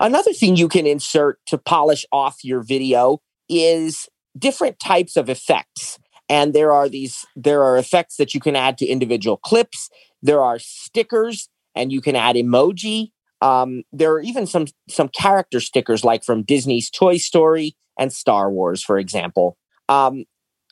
Another 0.00 0.32
thing 0.32 0.56
you 0.56 0.68
can 0.68 0.86
insert 0.86 1.38
to 1.46 1.58
polish 1.58 2.06
off 2.10 2.38
your 2.42 2.62
video 2.62 3.20
is 3.48 4.08
different 4.38 4.78
types 4.78 5.16
of 5.16 5.28
effects. 5.28 5.98
And 6.30 6.54
there 6.54 6.72
are 6.72 6.88
these 6.88 7.26
there 7.36 7.62
are 7.62 7.76
effects 7.76 8.16
that 8.16 8.32
you 8.32 8.40
can 8.40 8.56
add 8.56 8.78
to 8.78 8.86
individual 8.86 9.36
clips. 9.36 9.90
There 10.22 10.40
are 10.40 10.58
stickers 10.58 11.50
and 11.80 11.90
you 11.90 12.00
can 12.00 12.14
add 12.14 12.36
emoji. 12.36 13.10
Um, 13.40 13.84
there 13.90 14.12
are 14.12 14.20
even 14.20 14.46
some 14.46 14.66
some 14.88 15.08
character 15.08 15.60
stickers 15.60 16.04
like 16.04 16.24
from 16.24 16.42
Disney's 16.42 16.90
Toy 16.90 17.16
Story 17.16 17.74
and 17.98 18.12
Star 18.12 18.50
Wars, 18.50 18.82
for 18.82 18.98
example. 18.98 19.56
Um, 19.88 20.24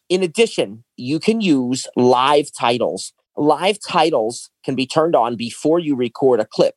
in 0.09 0.23
addition, 0.23 0.85
you 0.97 1.19
can 1.19 1.41
use 1.41 1.87
live 1.97 2.51
titles. 2.53 3.13
Live 3.37 3.79
titles 3.87 4.51
can 4.65 4.75
be 4.75 4.87
turned 4.87 5.17
on 5.17 5.37
before 5.37 5.79
you 5.79 5.97
record 5.97 6.41
a 6.41 6.45
clip. 6.45 6.77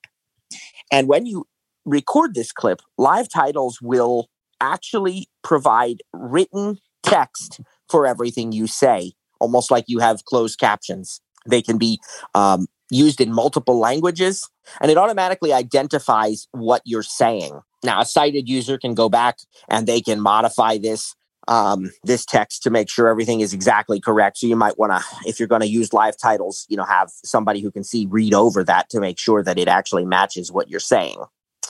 And 0.91 1.07
when 1.07 1.25
you 1.25 1.45
record 1.85 2.35
this 2.35 2.51
clip, 2.51 2.81
live 2.97 3.27
titles 3.29 3.79
will 3.81 4.29
actually 4.61 5.27
provide 5.43 5.97
written 6.13 6.77
text 7.03 7.61
for 7.89 8.05
everything 8.05 8.51
you 8.51 8.67
say, 8.67 9.13
almost 9.39 9.71
like 9.71 9.85
you 9.87 9.99
have 9.99 10.23
closed 10.25 10.59
captions. 10.59 11.19
They 11.47 11.61
can 11.61 11.77
be 11.77 11.99
um, 12.35 12.67
used 12.91 13.19
in 13.19 13.33
multiple 13.33 13.79
languages, 13.79 14.47
and 14.79 14.91
it 14.91 14.97
automatically 14.97 15.51
identifies 15.51 16.47
what 16.51 16.83
you're 16.85 17.01
saying. 17.01 17.59
Now, 17.83 18.01
a 18.01 18.05
sighted 18.05 18.47
user 18.47 18.77
can 18.77 18.93
go 18.93 19.09
back 19.09 19.39
and 19.67 19.87
they 19.87 20.01
can 20.01 20.21
modify 20.21 20.77
this 20.77 21.15
um, 21.47 21.91
this 22.03 22.23
text 22.23 22.61
to 22.63 22.69
make 22.69 22.87
sure 22.87 23.07
everything 23.07 23.41
is 23.41 23.51
exactly 23.51 23.99
correct. 23.99 24.37
So 24.37 24.47
you 24.47 24.55
might 24.55 24.77
want 24.77 24.91
to, 24.91 25.03
if 25.27 25.39
you're 25.39 25.47
going 25.47 25.61
to 25.61 25.67
use 25.67 25.91
live 25.91 26.15
titles, 26.15 26.67
you 26.69 26.77
know, 26.77 26.83
have 26.83 27.09
somebody 27.25 27.61
who 27.61 27.71
can 27.71 27.83
see 27.83 28.05
read 28.09 28.35
over 28.35 28.63
that 28.63 28.89
to 28.91 28.99
make 28.99 29.17
sure 29.17 29.41
that 29.43 29.57
it 29.57 29.67
actually 29.67 30.05
matches 30.05 30.51
what 30.51 30.69
you're 30.69 30.79
saying. 30.79 31.17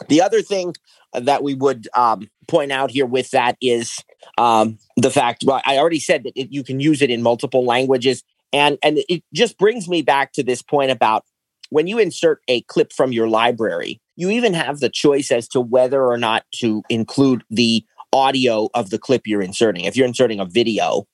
The 0.09 0.21
other 0.21 0.41
thing 0.41 0.75
that 1.13 1.43
we 1.43 1.53
would 1.53 1.87
um, 1.95 2.29
point 2.47 2.71
out 2.71 2.91
here 2.91 3.05
with 3.05 3.31
that 3.31 3.55
is 3.61 3.97
um, 4.37 4.77
the 4.97 5.11
fact. 5.11 5.43
Well, 5.45 5.61
I 5.65 5.77
already 5.77 5.99
said 5.99 6.23
that 6.23 6.33
it, 6.35 6.51
you 6.51 6.63
can 6.63 6.79
use 6.79 7.01
it 7.01 7.09
in 7.09 7.21
multiple 7.21 7.65
languages, 7.65 8.23
and 8.53 8.77
and 8.83 8.99
it 9.09 9.23
just 9.33 9.57
brings 9.57 9.87
me 9.87 10.01
back 10.01 10.33
to 10.33 10.43
this 10.43 10.61
point 10.61 10.91
about 10.91 11.23
when 11.69 11.87
you 11.87 11.99
insert 11.99 12.41
a 12.47 12.61
clip 12.63 12.91
from 12.93 13.11
your 13.11 13.27
library. 13.27 14.01
You 14.15 14.29
even 14.29 14.53
have 14.53 14.79
the 14.79 14.89
choice 14.89 15.31
as 15.31 15.47
to 15.49 15.61
whether 15.61 16.03
or 16.05 16.17
not 16.17 16.43
to 16.55 16.83
include 16.89 17.43
the 17.49 17.83
audio 18.13 18.69
of 18.73 18.89
the 18.89 18.99
clip 18.99 19.25
you're 19.25 19.41
inserting. 19.41 19.85
If 19.85 19.95
you're 19.95 20.05
inserting 20.05 20.41
a 20.41 20.45
video, 20.45 21.05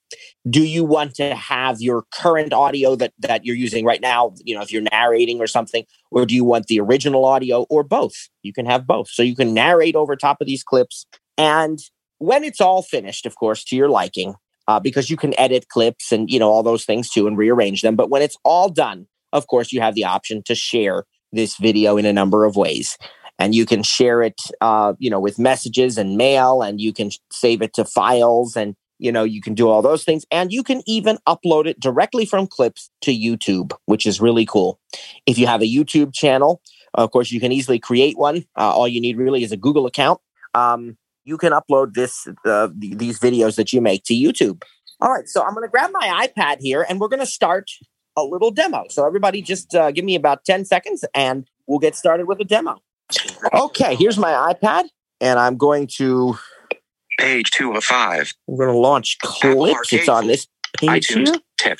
do 0.49 0.63
you 0.63 0.83
want 0.83 1.13
to 1.15 1.35
have 1.35 1.79
your 1.79 2.05
current 2.11 2.53
audio 2.53 2.95
that 2.95 3.13
that 3.19 3.45
you're 3.45 3.55
using 3.55 3.85
right 3.85 4.01
now, 4.01 4.33
you 4.43 4.55
know, 4.55 4.61
if 4.61 4.71
you're 4.71 4.81
narrating 4.91 5.39
or 5.39 5.47
something, 5.47 5.85
or 6.11 6.25
do 6.25 6.33
you 6.33 6.43
want 6.43 6.67
the 6.67 6.79
original 6.79 7.23
audio 7.25 7.67
or 7.69 7.83
both? 7.83 8.15
You 8.41 8.51
can 8.51 8.65
have 8.65 8.87
both. 8.87 9.09
So 9.09 9.21
you 9.21 9.35
can 9.35 9.53
narrate 9.53 9.95
over 9.95 10.15
top 10.15 10.41
of 10.41 10.47
these 10.47 10.63
clips 10.63 11.05
and 11.37 11.79
when 12.19 12.43
it's 12.43 12.61
all 12.61 12.81
finished, 12.81 13.25
of 13.25 13.35
course, 13.35 13.63
to 13.65 13.75
your 13.75 13.89
liking, 13.89 14.35
uh, 14.67 14.79
because 14.79 15.09
you 15.09 15.17
can 15.17 15.37
edit 15.39 15.69
clips 15.69 16.11
and 16.11 16.29
you 16.29 16.39
know 16.39 16.49
all 16.49 16.63
those 16.63 16.85
things 16.85 17.09
too 17.09 17.27
and 17.27 17.37
rearrange 17.37 17.81
them. 17.81 17.95
But 17.95 18.09
when 18.09 18.21
it's 18.21 18.37
all 18.43 18.69
done, 18.69 19.07
of 19.33 19.47
course, 19.47 19.71
you 19.71 19.81
have 19.81 19.95
the 19.95 20.05
option 20.05 20.43
to 20.43 20.55
share 20.55 21.03
this 21.31 21.57
video 21.57 21.97
in 21.97 22.05
a 22.05 22.13
number 22.13 22.45
of 22.45 22.55
ways. 22.55 22.97
And 23.39 23.53
you 23.53 23.65
can 23.65 23.83
share 23.83 24.21
it 24.23 24.41
uh, 24.61 24.93
you 24.99 25.09
know 25.09 25.19
with 25.19 25.39
messages 25.39 25.97
and 25.97 26.17
mail 26.17 26.61
and 26.61 26.81
you 26.81 26.93
can 26.93 27.11
save 27.31 27.61
it 27.61 27.73
to 27.73 27.85
files 27.85 28.55
and 28.55 28.75
you 28.99 29.11
know 29.11 29.23
you 29.23 29.41
can 29.41 29.53
do 29.53 29.69
all 29.69 29.81
those 29.81 30.03
things. 30.03 30.25
And 30.31 30.51
you 30.51 30.63
can 30.63 30.81
even 30.87 31.17
upload 31.27 31.67
it 31.67 31.79
directly 31.79 32.25
from 32.25 32.47
clips 32.47 32.89
to 33.01 33.11
youtube 33.11 33.73
which 33.85 34.05
is 34.05 34.19
really 34.19 34.45
cool. 34.45 34.79
If 35.25 35.37
you 35.37 35.47
have 35.47 35.61
a 35.61 35.71
youtube 35.71 36.13
channel 36.13 36.61
of 36.93 37.11
course 37.11 37.31
you 37.31 37.39
can 37.39 37.51
easily 37.51 37.79
create 37.79 38.17
one. 38.17 38.45
Uh, 38.57 38.71
all 38.71 38.87
you 38.87 38.99
need 38.99 39.17
really 39.17 39.43
is 39.43 39.51
a 39.51 39.57
google 39.57 39.85
account. 39.85 40.19
Um, 40.53 40.97
you 41.27 41.37
can 41.37 41.51
upload 41.51 41.93
this 41.93 42.27
uh, 42.45 42.69
these 42.75 43.19
videos 43.19 43.55
that 43.55 43.71
you 43.73 43.81
make 43.81 44.03
to 44.03 44.13
youtube 44.13 44.63
all 45.01 45.11
right 45.11 45.27
so 45.27 45.43
i'm 45.43 45.53
going 45.53 45.65
to 45.65 45.69
grab 45.69 45.91
my 45.93 46.27
ipad 46.27 46.57
here 46.59 46.85
and 46.89 46.99
we're 46.99 47.07
going 47.07 47.19
to 47.19 47.25
start 47.25 47.69
a 48.15 48.23
little 48.23 48.49
demo 48.49 48.85
so 48.89 49.05
everybody 49.05 49.41
just 49.41 49.75
uh, 49.75 49.91
give 49.91 50.05
me 50.05 50.15
about 50.15 50.43
10 50.45 50.65
seconds 50.65 51.05
and 51.13 51.47
we'll 51.67 51.79
get 51.79 51.95
started 51.95 52.27
with 52.27 52.39
a 52.39 52.45
demo 52.45 52.81
Okay, 53.53 53.95
here's 53.95 54.17
my 54.17 54.53
iPad, 54.53 54.85
and 55.21 55.39
I'm 55.39 55.57
going 55.57 55.87
to 55.97 56.37
page 57.17 57.51
two 57.51 57.73
of 57.73 57.83
five. 57.83 58.33
I'm 58.47 58.57
going 58.57 58.69
to 58.69 58.77
launch 58.77 59.17
clips. 59.19 59.93
It's 59.93 60.09
on 60.09 60.27
this 60.27 60.47
page 60.77 61.07
iTunes 61.07 61.39
here. 61.63 61.77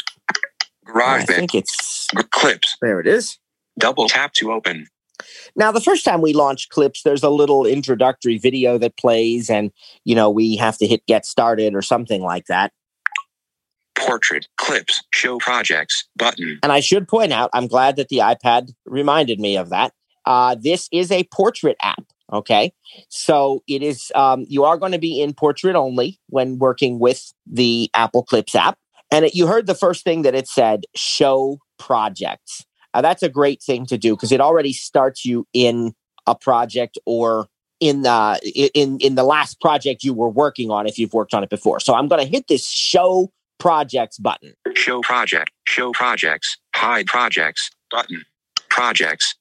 Garage 0.86 1.24
I 1.24 1.26
think 1.26 1.54
it's 1.54 2.08
clips. 2.32 2.78
there. 2.82 3.00
It 3.00 3.08
is. 3.08 3.38
Double 3.78 4.08
tap 4.08 4.34
to 4.36 4.52
open. 4.52 4.88
Now, 5.58 5.72
the 5.72 5.82
first 5.82 6.06
time 6.06 6.22
we 6.22 6.34
launch 6.34 6.70
clips, 6.70 7.02
there's 7.02 7.24
a 7.24 7.30
little 7.30 7.66
introductory 7.66 8.38
video 8.38 8.78
that 8.78 8.96
plays, 8.96 9.50
and 9.50 9.72
you 10.06 10.16
know 10.16 10.30
we 10.30 10.56
have 10.56 10.78
to 10.78 10.88
hit 10.88 11.06
get 11.08 11.26
started 11.26 11.76
or 11.76 11.82
something 11.82 12.22
like 12.22 12.46
that. 12.46 12.72
Portrait 13.98 14.48
clips 14.58 15.04
show 15.12 15.40
projects 15.40 16.08
button. 16.16 16.60
And 16.62 16.72
I 16.72 16.80
should 16.80 17.08
point 17.08 17.34
out, 17.34 17.50
I'm 17.54 17.66
glad 17.66 17.96
that 17.96 18.10
the 18.10 18.20
iPad 18.20 18.72
reminded 18.86 19.40
me 19.40 19.58
of 19.58 19.70
that. 19.70 19.92
Uh, 20.26 20.56
this 20.60 20.88
is 20.92 21.12
a 21.12 21.24
portrait 21.34 21.78
app. 21.82 22.04
Okay. 22.32 22.74
So 23.10 23.64
it 23.68 23.82
is, 23.82 24.12
um, 24.14 24.46
you 24.48 24.66
are 24.66 24.78
going 24.78 24.92
to 24.92 25.00
be 25.00 25.22
in 25.22 25.34
portrait 25.34 25.76
only 25.76 26.20
when 26.28 26.60
working 26.60 27.00
with 27.00 27.34
the 27.46 27.90
Apple 27.94 28.24
Clips 28.24 28.54
app. 28.54 28.78
And 29.10 29.26
it, 29.26 29.34
you 29.34 29.48
heard 29.48 29.66
the 29.66 29.74
first 29.74 30.04
thing 30.04 30.24
that 30.24 30.36
it 30.36 30.48
said 30.48 30.84
show 30.96 31.60
projects. 31.80 32.66
Uh, 32.98 33.02
that's 33.02 33.22
a 33.22 33.30
great 33.30 33.62
thing 33.62 33.86
to 33.86 33.98
do 33.98 34.16
because 34.16 34.32
it 34.32 34.42
already 34.42 34.74
starts 34.74 35.24
you 35.24 35.48
in 35.54 35.94
a 36.26 36.34
project 36.34 36.98
or 37.06 37.48
in 37.80 38.02
the 38.02 38.72
in 38.74 38.98
in 39.00 39.14
the 39.14 39.24
last 39.24 39.62
project 39.62 40.04
you 40.04 40.16
were 40.16 40.30
working 40.30 40.72
on 40.72 40.88
if 40.88 40.98
you've 40.98 41.14
worked 41.14 41.36
on 41.36 41.44
it 41.44 41.50
before. 41.50 41.80
So 41.80 41.94
I'm 41.94 42.08
going 42.08 42.26
to 42.26 42.28
hit 42.28 42.48
this 42.48 42.68
show 42.68 43.32
projects 43.60 44.18
button. 44.18 44.54
Show 44.74 45.02
project, 45.02 45.52
show 45.66 45.92
projects, 45.92 46.58
hide 46.74 47.06
projects 47.06 47.70
button. 47.92 48.26
Projects, 48.70 49.36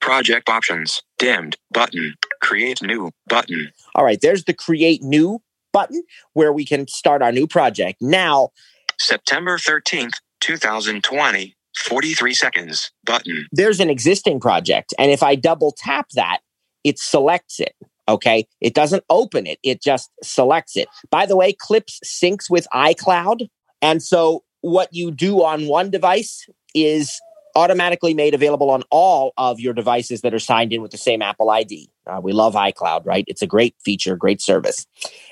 Project 0.00 0.50
options, 0.50 1.02
dimmed 1.18 1.56
button, 1.72 2.14
create 2.42 2.82
new 2.82 3.10
button. 3.26 3.70
All 3.94 4.04
right, 4.04 4.18
there's 4.20 4.44
the 4.44 4.52
create 4.52 5.02
new 5.02 5.40
button 5.72 6.02
where 6.34 6.52
we 6.52 6.66
can 6.66 6.86
start 6.88 7.22
our 7.22 7.32
new 7.32 7.46
project. 7.46 8.02
Now, 8.02 8.50
September 8.98 9.56
13th, 9.56 10.16
2020, 10.40 11.54
43 11.76 12.34
seconds 12.34 12.90
button. 13.04 13.46
there's 13.52 13.80
an 13.80 13.90
existing 13.90 14.40
project. 14.40 14.94
And 14.98 15.10
if 15.10 15.22
I 15.22 15.34
double 15.34 15.74
tap 15.76 16.08
that, 16.14 16.38
it 16.84 16.98
selects 16.98 17.60
it. 17.60 17.74
Okay. 18.08 18.46
It 18.60 18.74
doesn't 18.74 19.04
open 19.10 19.46
it, 19.46 19.58
it 19.62 19.82
just 19.82 20.10
selects 20.22 20.76
it. 20.76 20.88
By 21.10 21.26
the 21.26 21.36
way, 21.36 21.52
Clips 21.52 22.00
syncs 22.04 22.50
with 22.50 22.66
iCloud. 22.74 23.48
And 23.80 24.02
so 24.02 24.44
what 24.60 24.88
you 24.92 25.10
do 25.10 25.42
on 25.42 25.66
one 25.66 25.90
device 25.90 26.46
is 26.74 27.18
automatically 27.56 28.14
made 28.14 28.34
available 28.34 28.70
on 28.70 28.82
all 28.90 29.32
of 29.36 29.60
your 29.60 29.72
devices 29.72 30.22
that 30.22 30.34
are 30.34 30.38
signed 30.38 30.72
in 30.72 30.82
with 30.82 30.90
the 30.90 30.98
same 30.98 31.22
Apple 31.22 31.50
ID. 31.50 31.88
Uh, 32.06 32.20
we 32.22 32.32
love 32.32 32.54
iCloud, 32.54 33.06
right? 33.06 33.24
It's 33.28 33.42
a 33.42 33.46
great 33.46 33.74
feature, 33.84 34.16
great 34.16 34.40
service. 34.40 34.86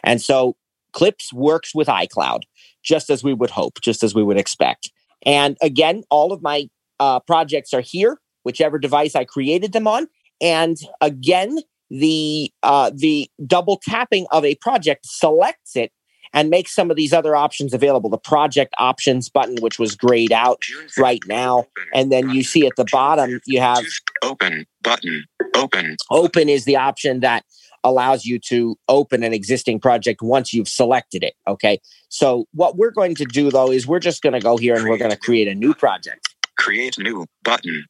And 0.04 0.20
so 0.20 0.56
Clips 0.92 1.32
works 1.32 1.74
with 1.74 1.88
iCloud, 1.88 2.42
just 2.82 3.10
as 3.10 3.24
we 3.24 3.34
would 3.34 3.50
hope, 3.50 3.80
just 3.80 4.02
as 4.02 4.14
we 4.14 4.22
would 4.22 4.38
expect. 4.38 4.92
And 5.24 5.56
again, 5.62 6.02
all 6.10 6.32
of 6.32 6.42
my 6.42 6.68
uh, 7.00 7.20
projects 7.20 7.72
are 7.72 7.80
here, 7.80 8.20
whichever 8.44 8.78
device 8.78 9.14
I 9.14 9.24
created 9.24 9.72
them 9.72 9.86
on. 9.86 10.08
And 10.40 10.76
again, 11.00 11.58
the 11.90 12.50
uh, 12.62 12.90
the 12.94 13.30
double 13.46 13.80
tapping 13.82 14.26
of 14.30 14.44
a 14.44 14.54
project 14.56 15.06
selects 15.06 15.76
it 15.76 15.92
and 16.32 16.48
makes 16.48 16.74
some 16.74 16.90
of 16.90 16.96
these 16.96 17.12
other 17.12 17.36
options 17.36 17.74
available. 17.74 18.08
The 18.08 18.18
project 18.18 18.74
options 18.78 19.28
button, 19.28 19.56
which 19.60 19.78
was 19.78 19.94
grayed 19.94 20.32
out 20.32 20.62
right 20.98 21.22
now, 21.26 21.66
and 21.94 22.10
then 22.10 22.30
you 22.30 22.42
see 22.42 22.66
at 22.66 22.72
the 22.76 22.86
bottom 22.90 23.40
you 23.46 23.60
have 23.60 23.84
open 24.22 24.66
button. 24.82 25.24
Open. 25.54 25.96
open 26.10 26.48
is 26.48 26.64
the 26.64 26.76
option 26.76 27.20
that 27.20 27.44
allows 27.84 28.24
you 28.24 28.38
to 28.38 28.76
open 28.88 29.22
an 29.22 29.32
existing 29.32 29.80
project 29.80 30.22
once 30.22 30.52
you've 30.52 30.68
selected 30.68 31.22
it. 31.22 31.34
Okay. 31.46 31.80
So 32.08 32.46
what 32.52 32.76
we're 32.76 32.90
going 32.90 33.14
to 33.16 33.24
do 33.24 33.50
though 33.50 33.70
is 33.70 33.86
we're 33.86 33.98
just 33.98 34.22
going 34.22 34.34
to 34.34 34.40
go 34.40 34.56
here 34.56 34.74
and 34.74 34.88
we're 34.88 34.98
going 34.98 35.10
to 35.10 35.16
create 35.16 35.48
a 35.48 35.54
new 35.54 35.74
project. 35.74 36.34
Create 36.58 36.98
new 36.98 37.26
button. 37.42 37.86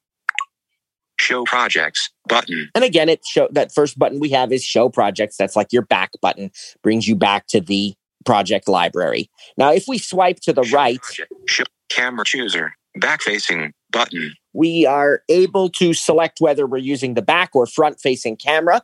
Show 1.18 1.44
projects 1.44 2.10
button. 2.28 2.70
And 2.74 2.82
again, 2.82 3.08
it 3.08 3.20
show 3.24 3.48
that 3.52 3.72
first 3.72 3.98
button 3.98 4.18
we 4.18 4.30
have 4.30 4.52
is 4.52 4.64
show 4.64 4.88
projects. 4.88 5.36
That's 5.36 5.54
like 5.54 5.72
your 5.72 5.82
back 5.82 6.10
button, 6.20 6.50
brings 6.82 7.06
you 7.06 7.14
back 7.14 7.46
to 7.48 7.60
the 7.60 7.94
project 8.24 8.68
library. 8.68 9.30
Now, 9.56 9.72
if 9.72 9.84
we 9.86 9.98
swipe 9.98 10.40
to 10.40 10.52
the 10.52 10.64
Show 10.64 10.76
right, 10.76 11.00
project. 11.00 11.32
Show 11.46 11.64
camera 11.90 12.24
chooser. 12.24 12.72
Back 12.96 13.22
facing 13.22 13.72
button. 13.90 14.34
we 14.52 14.84
are 14.84 15.22
able 15.28 15.68
to 15.70 15.94
select 15.94 16.40
whether 16.40 16.66
we're 16.66 16.78
using 16.78 17.14
the 17.14 17.22
back 17.22 17.50
or 17.54 17.66
front 17.66 18.00
facing 18.00 18.36
camera 18.36 18.82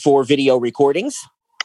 for 0.00 0.24
video 0.24 0.56
recordings. 0.56 1.18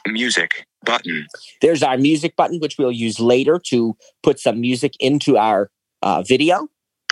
Music 0.07 0.65
button. 0.86 1.25
There's 1.62 1.81
our 1.81 1.98
music 1.98 2.36
button, 2.36 2.60
which 2.60 2.77
we'll 2.77 2.91
use 2.91 3.19
later 3.19 3.60
to 3.67 3.98
put 4.22 4.39
some 4.39 4.62
music 4.62 4.93
into 5.00 5.38
our 5.38 5.72
uh, 6.01 6.22
video. 6.22 6.67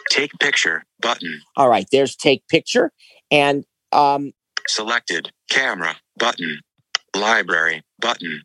Take 0.10 0.32
picture 0.40 0.86
button. 1.02 1.42
All 1.58 1.70
right, 1.70 1.88
there's 1.92 2.16
take 2.16 2.48
picture. 2.48 2.92
And 3.32 3.66
um, 3.92 4.34
Selected 4.68 5.32
camera 5.50 5.96
button. 6.18 6.62
Library 7.16 7.84
button. 8.00 8.44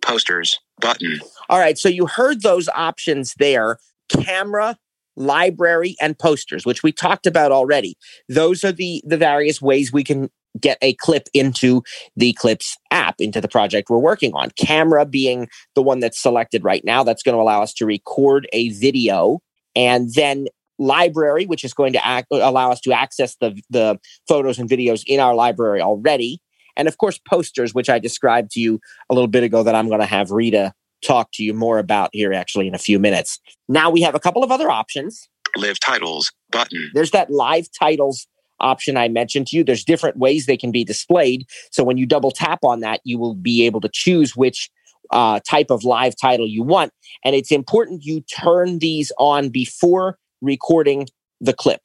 Posters 0.00 0.60
button. 0.80 1.18
all 1.50 1.58
right, 1.58 1.76
so 1.76 1.88
you 1.88 2.06
heard 2.06 2.42
those 2.42 2.68
options 2.68 3.34
there 3.38 3.78
camera, 4.08 4.78
library, 5.16 5.96
and 6.00 6.18
posters, 6.18 6.64
which 6.64 6.82
we 6.82 6.92
talked 6.92 7.26
about 7.26 7.52
already. 7.52 7.96
Those 8.28 8.64
are 8.64 8.72
the, 8.72 9.02
the 9.04 9.16
various 9.16 9.60
ways 9.60 9.92
we 9.92 10.04
can 10.04 10.30
get 10.60 10.78
a 10.82 10.94
clip 10.94 11.28
into 11.34 11.82
the 12.16 12.32
Clips 12.34 12.76
app, 12.90 13.20
into 13.20 13.40
the 13.40 13.48
project 13.48 13.90
we're 13.90 13.98
working 13.98 14.32
on. 14.34 14.50
Camera 14.58 15.04
being 15.04 15.48
the 15.74 15.82
one 15.82 16.00
that's 16.00 16.20
selected 16.20 16.64
right 16.64 16.84
now, 16.84 17.04
that's 17.04 17.22
going 17.22 17.36
to 17.36 17.40
allow 17.40 17.62
us 17.62 17.72
to 17.74 17.86
record 17.86 18.48
a 18.52 18.70
video. 18.70 19.40
And 19.76 20.12
then 20.14 20.48
library, 20.78 21.46
which 21.46 21.64
is 21.64 21.74
going 21.74 21.92
to 21.92 22.06
act, 22.06 22.28
allow 22.30 22.70
us 22.70 22.80
to 22.80 22.92
access 22.92 23.36
the, 23.36 23.60
the 23.70 23.98
photos 24.26 24.58
and 24.58 24.68
videos 24.68 25.02
in 25.06 25.20
our 25.20 25.34
library 25.34 25.80
already. 25.80 26.40
and 26.78 26.88
of 26.88 26.96
course 26.96 27.18
posters, 27.28 27.74
which 27.74 27.90
I 27.90 27.98
described 27.98 28.52
to 28.52 28.60
you 28.60 28.80
a 29.10 29.14
little 29.14 29.28
bit 29.28 29.42
ago 29.42 29.62
that 29.62 29.74
I'm 29.74 29.88
going 29.88 30.00
to 30.00 30.06
have 30.06 30.30
Rita 30.30 30.72
talk 31.04 31.30
to 31.34 31.42
you 31.44 31.52
more 31.52 31.78
about 31.78 32.10
here 32.12 32.32
actually 32.32 32.66
in 32.66 32.74
a 32.74 32.78
few 32.78 32.98
minutes. 32.98 33.38
Now 33.68 33.90
we 33.90 34.00
have 34.02 34.14
a 34.14 34.20
couple 34.20 34.42
of 34.42 34.50
other 34.50 34.70
options. 34.70 35.28
Live 35.56 35.78
titles 35.80 36.32
button. 36.50 36.90
There's 36.94 37.10
that 37.10 37.30
live 37.30 37.66
titles 37.78 38.26
option 38.60 38.96
I 38.96 39.08
mentioned 39.08 39.46
to 39.48 39.56
you. 39.56 39.64
There's 39.64 39.84
different 39.84 40.16
ways 40.16 40.46
they 40.46 40.56
can 40.56 40.70
be 40.70 40.84
displayed. 40.84 41.46
So 41.70 41.84
when 41.84 41.96
you 41.96 42.06
double 42.06 42.30
tap 42.30 42.60
on 42.62 42.80
that, 42.80 43.00
you 43.04 43.18
will 43.18 43.34
be 43.34 43.64
able 43.66 43.80
to 43.80 43.90
choose 43.92 44.36
which 44.36 44.70
uh, 45.10 45.40
type 45.48 45.70
of 45.70 45.84
live 45.84 46.14
title 46.20 46.46
you 46.46 46.62
want. 46.62 46.92
And 47.24 47.34
it's 47.34 47.50
important 47.50 48.04
you 48.04 48.20
turn 48.22 48.78
these 48.78 49.12
on 49.18 49.48
before 49.48 50.18
recording 50.40 51.08
the 51.40 51.52
clip. 51.52 51.82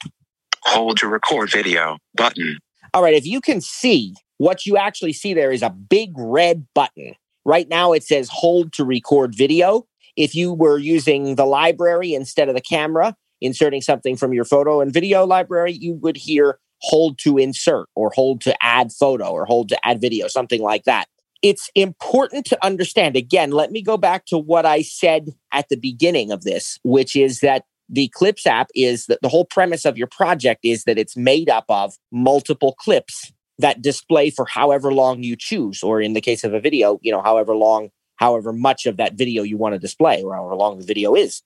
Hold 0.65 0.97
to 0.97 1.07
record 1.07 1.51
video 1.51 1.97
button. 2.15 2.57
All 2.93 3.01
right, 3.01 3.13
if 3.13 3.25
you 3.25 3.41
can 3.41 3.59
see 3.59 4.15
what 4.37 4.65
you 4.65 4.77
actually 4.77 5.13
see 5.13 5.33
there 5.33 5.51
is 5.51 5.61
a 5.61 5.69
big 5.69 6.11
red 6.15 6.67
button. 6.75 7.15
Right 7.45 7.67
now 7.67 7.93
it 7.93 8.03
says 8.03 8.29
hold 8.31 8.73
to 8.73 8.85
record 8.85 9.35
video. 9.35 9.85
If 10.15 10.35
you 10.35 10.53
were 10.53 10.77
using 10.77 11.35
the 11.35 11.45
library 11.45 12.13
instead 12.13 12.49
of 12.49 12.55
the 12.55 12.61
camera, 12.61 13.15
inserting 13.43 13.81
something 13.81 14.15
from 14.15 14.33
your 14.33 14.45
photo 14.45 14.81
and 14.81 14.91
video 14.91 15.25
library, 15.25 15.73
you 15.73 15.93
would 15.95 16.17
hear 16.17 16.57
hold 16.81 17.17
to 17.19 17.37
insert 17.37 17.87
or 17.95 18.11
hold 18.15 18.41
to 18.41 18.55
add 18.63 18.91
photo 18.91 19.29
or 19.29 19.45
hold 19.45 19.69
to 19.69 19.87
add 19.87 20.01
video, 20.01 20.27
something 20.27 20.61
like 20.61 20.83
that. 20.85 21.07
It's 21.41 21.69
important 21.75 22.45
to 22.47 22.65
understand. 22.65 23.15
Again, 23.15 23.51
let 23.51 23.71
me 23.71 23.81
go 23.81 23.97
back 23.97 24.25
to 24.27 24.37
what 24.37 24.65
I 24.65 24.81
said 24.81 25.29
at 25.51 25.67
the 25.69 25.75
beginning 25.75 26.31
of 26.31 26.43
this, 26.43 26.79
which 26.83 27.15
is 27.15 27.41
that 27.41 27.65
the 27.89 28.07
Clips 28.13 28.47
app 28.47 28.69
is 28.73 29.07
that 29.07 29.19
the 29.21 29.29
whole 29.29 29.45
premise 29.45 29.85
of 29.85 29.97
your 29.97 30.07
project 30.07 30.61
is 30.63 30.85
that 30.85 30.97
it's 30.97 31.17
made 31.17 31.49
up 31.49 31.65
of 31.67 31.95
multiple 32.11 32.73
clips 32.79 33.31
that 33.59 33.81
display 33.81 34.29
for 34.29 34.45
however 34.45 34.91
long 34.93 35.21
you 35.21 35.35
choose, 35.37 35.83
or 35.83 36.01
in 36.01 36.13
the 36.13 36.21
case 36.21 36.43
of 36.43 36.53
a 36.53 36.59
video, 36.59 36.97
you 37.01 37.11
know, 37.11 37.21
however 37.21 37.55
long, 37.55 37.89
however 38.15 38.51
much 38.53 38.85
of 38.85 38.97
that 38.97 39.13
video 39.13 39.43
you 39.43 39.57
want 39.57 39.73
to 39.73 39.79
display, 39.79 40.23
or 40.23 40.33
however 40.33 40.55
long 40.55 40.79
the 40.79 40.85
video 40.85 41.13
is. 41.13 41.41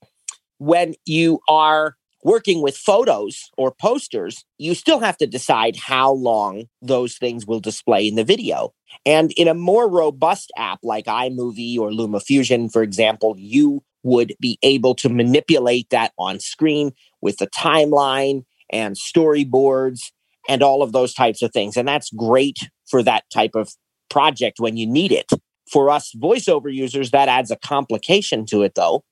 When 0.59 0.95
you 1.05 1.39
are 1.47 1.95
working 2.23 2.61
with 2.61 2.75
photos 2.75 3.49
or 3.57 3.71
posters, 3.71 4.43
you 4.57 4.73
still 4.73 4.99
have 4.99 5.17
to 5.17 5.27
decide 5.27 5.75
how 5.75 6.11
long 6.11 6.65
those 6.81 7.15
things 7.15 7.45
will 7.45 7.59
display 7.59 8.07
in 8.07 8.15
the 8.15 8.23
video. 8.23 8.73
And 9.05 9.31
in 9.33 9.47
a 9.47 9.53
more 9.53 9.89
robust 9.89 10.51
app 10.57 10.79
like 10.83 11.05
iMovie 11.05 11.77
or 11.77 11.89
LumaFusion, 11.91 12.71
for 12.71 12.81
example, 12.83 13.35
you 13.37 13.83
would 14.03 14.33
be 14.39 14.57
able 14.63 14.95
to 14.95 15.09
manipulate 15.09 15.89
that 15.89 16.13
on 16.17 16.39
screen 16.39 16.91
with 17.21 17.37
the 17.37 17.47
timeline 17.47 18.43
and 18.71 18.95
storyboards 18.95 20.11
and 20.49 20.63
all 20.63 20.81
of 20.81 20.91
those 20.91 21.13
types 21.13 21.41
of 21.41 21.51
things. 21.51 21.77
And 21.77 21.87
that's 21.87 22.09
great 22.11 22.57
for 22.89 23.03
that 23.03 23.25
type 23.31 23.55
of 23.55 23.73
project 24.09 24.59
when 24.59 24.77
you 24.77 24.87
need 24.87 25.11
it. 25.11 25.29
For 25.71 25.89
us 25.89 26.13
voiceover 26.15 26.73
users, 26.73 27.11
that 27.11 27.27
adds 27.27 27.51
a 27.51 27.57
complication 27.57 28.45
to 28.47 28.63
it, 28.63 28.75
though. 28.75 29.03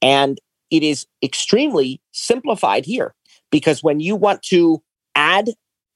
And 0.00 0.38
it 0.70 0.82
is 0.82 1.06
extremely 1.22 2.00
simplified 2.12 2.84
here 2.84 3.14
because 3.50 3.82
when 3.82 4.00
you 4.00 4.16
want 4.16 4.42
to 4.42 4.82
add 5.14 5.50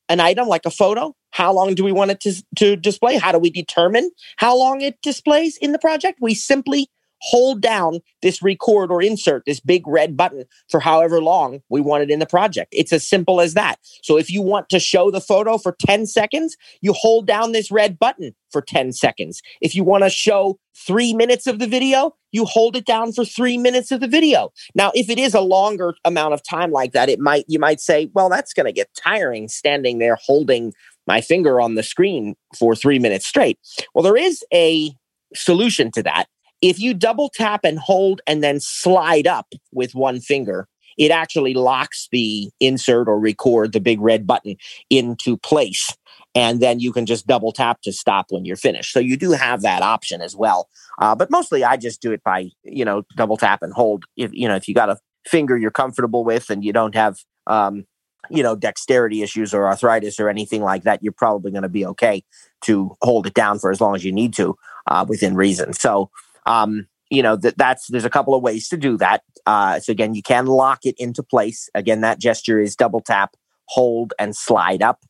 an 0.09 0.21
item 0.21 0.49
like 0.49 0.67
a 0.67 0.71
photo, 0.71 1.15
how 1.31 1.53
long 1.53 1.75
do 1.75 1.83
we 1.85 1.93
want 1.93 2.11
it 2.11 2.21
to, 2.21 2.43
to 2.57 2.77
display? 2.77 3.17
How 3.17 3.33
do 3.33 3.39
we 3.39 3.51
determine 3.51 4.11
how 4.37 4.57
long 4.57 4.81
it 4.81 5.01
displays 5.03 5.57
in 5.57 5.73
the 5.73 5.79
project? 5.79 6.19
We 6.21 6.35
simply 6.35 6.89
hold 7.25 7.63
down 7.63 8.01
this 8.21 8.43
record 8.43 8.91
or 8.91 9.01
insert 9.03 9.45
this 9.47 9.61
big 9.61 9.87
red 9.87 10.17
button 10.17 10.45
for 10.69 10.79
however 10.79 11.23
long 11.23 11.61
we 11.71 11.81
want 11.81 12.03
it 12.03 12.11
in 12.11 12.19
the 12.19 12.27
project. 12.27 12.69
It's 12.73 12.93
as 12.93 13.09
simple 13.09 13.41
as 13.41 13.55
that. 13.55 13.77
So 14.03 14.19
if 14.19 14.31
you 14.31 14.43
want 14.43 14.69
to 14.69 14.79
show 14.79 15.11
the 15.11 15.21
photo 15.21 15.57
for 15.57 15.75
10 15.87 16.07
seconds, 16.07 16.57
you 16.83 16.93
hold 16.93 17.27
down 17.27 17.53
this 17.53 17.71
red 17.71 17.99
button 17.99 18.35
for 18.53 18.61
10 18.61 18.93
seconds. 18.93 19.41
If 19.63 19.75
you 19.75 19.85
want 19.85 20.05
to 20.05 20.11
show 20.11 20.59
three 20.77 21.15
minutes 21.15 21.47
of 21.47 21.59
the 21.59 21.67
video, 21.67 22.15
you 22.31 22.45
hold 22.45 22.77
it 22.77 22.85
down 22.85 23.13
for 23.13 23.25
three 23.25 23.57
minutes 23.57 23.91
of 23.91 24.01
the 24.01 24.09
video. 24.09 24.53
Now, 24.75 24.93
if 24.95 25.09
it 25.09 25.19
is 25.19 25.35
a 25.35 25.41
longer 25.41 25.95
amount 26.05 26.35
of 26.35 26.43
time 26.43 26.73
like 26.73 26.93
that, 26.93 27.09
it 27.09 27.21
might, 27.21 27.45
you 27.49 27.59
might 27.59 27.81
say, 27.81 28.11
well, 28.13 28.29
that's 28.29 28.53
going 28.53 28.67
to 28.67 28.73
get 28.73 28.91
tiring 28.97 29.49
standing 29.49 29.99
there 29.99 30.19
holding 30.21 30.73
my 31.07 31.21
finger 31.21 31.61
on 31.61 31.75
the 31.75 31.83
screen 31.83 32.35
for 32.59 32.75
three 32.75 32.99
minutes 32.99 33.27
straight. 33.27 33.59
Well, 33.95 34.03
there 34.03 34.17
is 34.17 34.45
a 34.53 34.95
solution 35.35 35.91
to 35.93 36.03
that. 36.03 36.27
If 36.63 36.79
you 36.79 36.95
double 36.95 37.31
tap 37.35 37.61
and 37.65 37.79
hold 37.79 38.21
and 38.27 38.43
then 38.43 38.61
slide 38.61 39.27
up 39.27 39.53
with 39.73 39.95
one 39.95 40.21
finger, 40.21 40.69
it 40.97 41.11
actually 41.11 41.55
locks 41.55 42.09
the 42.13 42.51
insert 42.61 43.09
or 43.09 43.19
record 43.19 43.73
the 43.73 43.81
big 43.81 44.01
red 44.01 44.27
button 44.27 44.57
into 44.91 45.37
place. 45.37 45.95
And 46.35 46.61
then 46.61 46.81
you 46.81 46.93
can 46.93 47.07
just 47.07 47.27
double 47.27 47.53
tap 47.53 47.81
to 47.83 47.93
stop 47.93 48.27
when 48.31 48.45
you're 48.45 48.57
finished. 48.57 48.93
So 48.93 49.01
you 49.01 49.17
do 49.17 49.33
have 49.33 49.63
that 49.63 49.83
option 49.83 50.21
as 50.21 50.35
well. 50.35 50.69
Uh, 50.99 51.15
but 51.15 51.31
mostly 51.31 51.65
I 51.65 51.77
just 51.77 52.01
do 52.01 52.13
it 52.13 52.23
by, 52.25 52.51
you 52.63 52.85
know, 52.85 53.03
double 53.17 53.37
tap 53.37 53.63
and 53.63 53.73
hold. 53.73 54.05
If, 54.17 54.33
you 54.33 54.49
know, 54.49 54.57
if 54.57 54.69
you 54.69 54.75
got 54.75 54.91
a 54.91 54.99
finger 55.27 55.57
you're 55.57 55.71
comfortable 55.71 56.25
with 56.25 56.51
and 56.51 56.65
you 56.65 56.73
don't 56.73 56.95
have, 56.95 57.19
um, 57.47 57.87
you 58.31 58.43
know, 58.43 58.57
dexterity 58.57 59.23
issues 59.23 59.53
or 59.53 59.67
arthritis 59.67 60.19
or 60.19 60.29
anything 60.29 60.63
like 60.63 60.83
that, 60.85 61.03
you're 61.03 61.13
probably 61.13 61.51
going 61.51 61.63
to 61.63 61.69
be 61.69 61.85
okay 61.87 62.25
to 62.63 62.97
hold 63.03 63.27
it 63.27 63.35
down 63.35 63.59
for 63.59 63.71
as 63.71 63.81
long 63.81 63.95
as 63.95 64.05
you 64.05 64.13
need 64.13 64.33
to 64.35 64.57
uh, 64.87 65.05
within 65.09 65.35
reason. 65.35 65.73
So, 65.73 66.11
um, 66.47 66.87
you 67.11 67.23
know 67.23 67.37
that 67.37 67.57
that's 67.57 67.87
there's 67.89 68.05
a 68.05 68.11
couple 68.11 68.35
of 68.35 68.43
ways 68.43 68.69
to 68.69 68.77
do 68.77 68.97
that. 68.99 69.23
Uh, 69.47 69.79
so 69.81 69.91
again, 69.91 70.15
you 70.15 70.23
can 70.23 70.47
lock 70.47 70.81
it 70.85 70.95
into 70.99 71.23
place. 71.23 71.69
Again, 71.75 72.01
that 72.01 72.21
gesture 72.21 72.61
is 72.61 72.77
double 72.77 73.01
tap, 73.01 73.37
hold, 73.69 74.15
and 74.19 74.35
slide 74.35 74.83
up, 74.83 75.01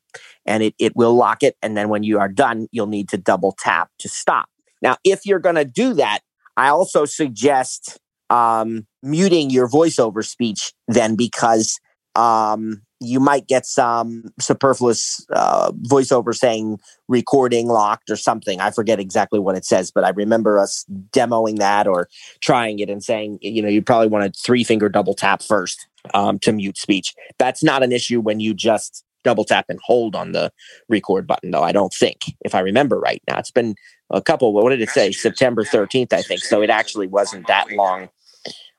and 0.47 0.63
it 0.63 0.75
it 0.79 0.97
will 0.97 1.15
lock 1.15 1.43
it. 1.43 1.57
And 1.63 1.77
then 1.77 1.89
when 1.89 2.03
you 2.03 2.19
are 2.19 2.29
done, 2.29 2.69
you'll 2.73 2.87
need 2.87 3.09
to 3.11 3.17
double 3.17 3.55
tap 3.59 3.91
to 4.01 4.09
stop. 4.09 4.49
Now, 4.83 4.97
if 5.05 5.25
you're 5.25 5.39
going 5.39 5.55
to 5.55 5.65
do 5.65 5.95
that, 5.95 6.21
I 6.57 6.69
also 6.69 7.05
suggest 7.05 7.99
um, 8.31 8.87
muting 9.03 9.51
your 9.51 9.69
voiceover 9.69 10.25
speech 10.25 10.73
then 10.89 11.17
because 11.17 11.79
um, 12.17 12.83
you 13.01 13.21
might 13.21 13.47
get 13.47 13.67
some 13.67 14.25
superfluous 14.41 15.25
uh, 15.31 15.73
voiceover 15.73 16.35
saying 16.35 16.79
recording 17.09 17.69
locked 17.69 18.11
or 18.11 18.17
something. 18.17 18.61
I 18.61 18.71
forget 18.71 19.01
exactly 19.01 19.39
what 19.39 19.57
it 19.57 19.65
says, 19.65 19.91
but 19.91 20.05
I 20.05 20.11
remember 20.11 20.59
us 20.59 20.85
demoing 21.11 21.59
that 21.59 21.87
or 21.87 22.09
trying 22.41 22.79
it 22.79 22.89
and 22.89 23.03
saying, 23.03 23.39
you 23.43 23.63
know, 23.63 23.69
you 23.69 23.83
probably 23.83 24.09
want 24.09 24.25
a 24.25 24.31
three 24.31 24.65
finger 24.65 24.89
double 24.89 25.15
tap 25.15 25.43
first 25.43 25.87
um, 26.15 26.39
to 26.41 26.53
mute 26.53 26.79
speech. 26.79 27.15
That's 27.39 27.63
not 27.63 27.83
an 27.83 27.93
issue 27.93 28.21
when 28.21 28.41
you 28.41 28.55
just 28.55 29.05
double 29.23 29.45
tap 29.45 29.67
and 29.69 29.81
hold 29.83 30.15
on 30.15 30.33
the 30.33 30.53
record 30.89 31.27
button, 31.27 31.51
though. 31.51 31.63
I 31.63 31.73
don't 31.73 31.93
think, 31.93 32.19
if 32.45 32.55
I 32.55 32.61
remember 32.61 32.99
right 33.01 33.23
now, 33.29 33.39
it's 33.39 33.51
been 33.51 33.75
a 34.11 34.23
couple. 34.23 34.53
What 34.53 34.71
did 34.71 34.83
it 34.83 34.91
say? 34.91 35.13
September 35.13 35.65
13th, 35.65 36.13
I 36.13 36.23
think. 36.23 36.43
So 36.43 36.63
it 36.63 36.71
actually 36.71 37.07
wasn't 37.07 37.47
that 37.49 37.71
long 37.73 38.09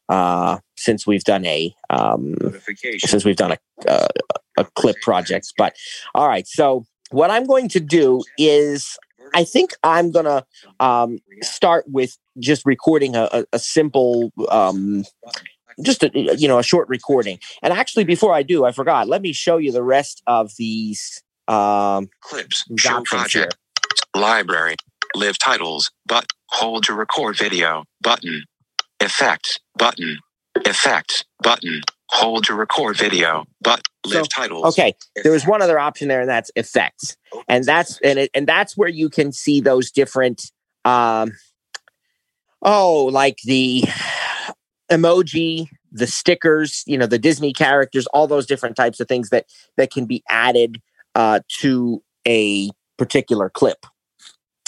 uh, 0.10 0.60
since 0.76 1.08
we've 1.08 1.24
done 1.24 1.46
a 1.46 1.74
um, 1.90 2.36
since 3.00 3.26
we've 3.26 3.36
done 3.36 3.54
a, 3.54 3.90
uh, 3.90 4.08
a 4.58 4.66
clip 4.76 4.98
project. 5.02 5.54
But 5.58 5.76
all 6.14 6.28
right, 6.28 6.48
so 6.48 6.86
what 7.12 7.32
I'm 7.32 7.46
going 7.46 7.70
to 7.70 7.80
do 7.80 8.24
is 8.38 8.98
I 9.34 9.44
think 9.44 9.72
I'm 9.84 10.12
gonna 10.12 10.46
um, 10.80 11.20
start 11.42 11.86
with 11.88 12.18
just 12.40 12.66
recording 12.66 13.16
a, 13.16 13.30
a, 13.32 13.46
a 13.54 13.60
simple. 13.60 14.32
Um, 14.50 15.06
just 15.84 16.04
a 16.04 16.36
you 16.38 16.48
know 16.48 16.58
a 16.58 16.64
short 16.64 16.88
recording 16.88 17.38
and 17.62 17.74
actually 17.74 18.06
before 18.06 18.34
i 18.34 18.42
do 18.42 18.64
i 18.64 18.72
forgot 18.72 19.10
let 19.10 19.22
me 19.22 19.34
show 19.34 19.58
you 19.58 19.74
the 19.74 19.84
rest 19.84 20.24
of 20.26 20.54
these 20.58 21.22
um 21.50 22.08
clips 22.22 22.64
show 22.78 23.02
project 23.04 23.58
here. 24.16 24.22
library 24.22 24.78
live 25.16 25.38
titles 25.38 25.92
but 26.06 26.28
hold 26.52 26.86
to 26.86 26.94
record 26.94 27.38
video 27.38 27.84
button 28.00 28.42
Effects 29.06 29.60
button. 29.78 30.20
Effects 30.66 31.24
button. 31.42 31.82
Hold 32.10 32.46
to 32.46 32.56
record 32.56 32.98
video. 32.98 33.46
But 33.62 33.82
live 34.06 34.14
so, 34.14 34.24
titles. 34.24 34.66
Okay. 34.66 34.96
There 35.24 35.32
was 35.32 35.46
one 35.46 35.62
other 35.62 35.78
option 35.78 36.08
there, 36.08 36.22
and 36.22 36.30
that's 36.30 36.52
effects. 36.56 37.16
And 37.48 37.64
that's 37.64 38.00
and 38.02 38.20
it, 38.20 38.32
and 38.34 38.48
that's 38.48 38.76
where 38.76 38.90
you 38.90 39.10
can 39.10 39.32
see 39.32 39.62
those 39.62 39.92
different 39.92 40.52
um 40.86 41.32
oh, 42.62 43.10
like 43.12 43.38
the 43.44 43.84
emoji, 44.92 45.68
the 45.92 46.08
stickers, 46.08 46.84
you 46.88 46.98
know, 46.98 47.06
the 47.06 47.20
Disney 47.20 47.54
characters, 47.54 48.08
all 48.08 48.28
those 48.28 48.48
different 48.48 48.76
types 48.76 49.00
of 49.00 49.08
things 49.08 49.30
that 49.30 49.46
that 49.78 49.92
can 49.92 50.06
be 50.06 50.24
added 50.30 50.82
uh 51.14 51.42
to 51.60 52.02
a 52.28 52.72
particular 52.98 53.50
clip. 53.50 53.86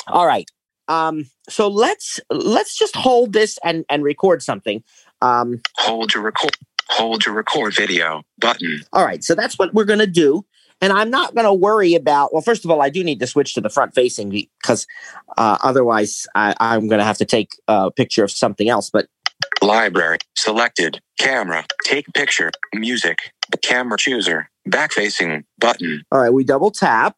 All 0.07 0.27
right. 0.27 0.49
Um, 0.87 1.25
so 1.49 1.67
let's 1.67 2.19
let's 2.29 2.77
just 2.77 2.95
hold 2.95 3.33
this 3.33 3.57
and 3.63 3.85
and 3.89 4.03
record 4.03 4.41
something. 4.41 4.83
Um, 5.21 5.61
hold 5.75 6.09
to 6.11 6.19
record. 6.19 6.55
Hold 6.89 7.21
to 7.23 7.31
record 7.31 7.75
video 7.75 8.23
button. 8.39 8.81
All 8.93 9.05
right, 9.05 9.21
so 9.21 9.35
that's 9.35 9.59
what 9.59 9.73
we're 9.73 9.83
going 9.83 9.99
to 9.99 10.07
do. 10.07 10.45
And 10.79 10.93
I'm 10.93 11.09
not 11.09 11.35
going 11.35 11.45
to 11.45 11.53
worry 11.53 11.95
about. 11.95 12.31
Well, 12.31 12.41
first 12.41 12.63
of 12.63 12.71
all, 12.71 12.81
I 12.81 12.89
do 12.89 13.03
need 13.03 13.19
to 13.19 13.27
switch 13.27 13.55
to 13.55 13.61
the 13.61 13.69
front 13.69 13.93
facing 13.93 14.29
because 14.29 14.87
uh, 15.37 15.57
otherwise 15.61 16.27
I, 16.33 16.55
I'm 16.59 16.87
going 16.87 16.99
to 16.99 17.05
have 17.05 17.17
to 17.17 17.25
take 17.25 17.49
a 17.67 17.91
picture 17.91 18.23
of 18.23 18.31
something 18.31 18.69
else. 18.69 18.89
But 18.89 19.07
library 19.61 20.19
selected 20.37 21.01
camera 21.19 21.65
take 21.83 22.05
picture 22.13 22.51
music 22.73 23.17
camera 23.63 23.97
chooser 23.97 24.49
back 24.65 24.93
facing 24.93 25.43
button. 25.59 26.03
All 26.11 26.19
right, 26.19 26.31
we 26.31 26.45
double 26.45 26.71
tap 26.71 27.17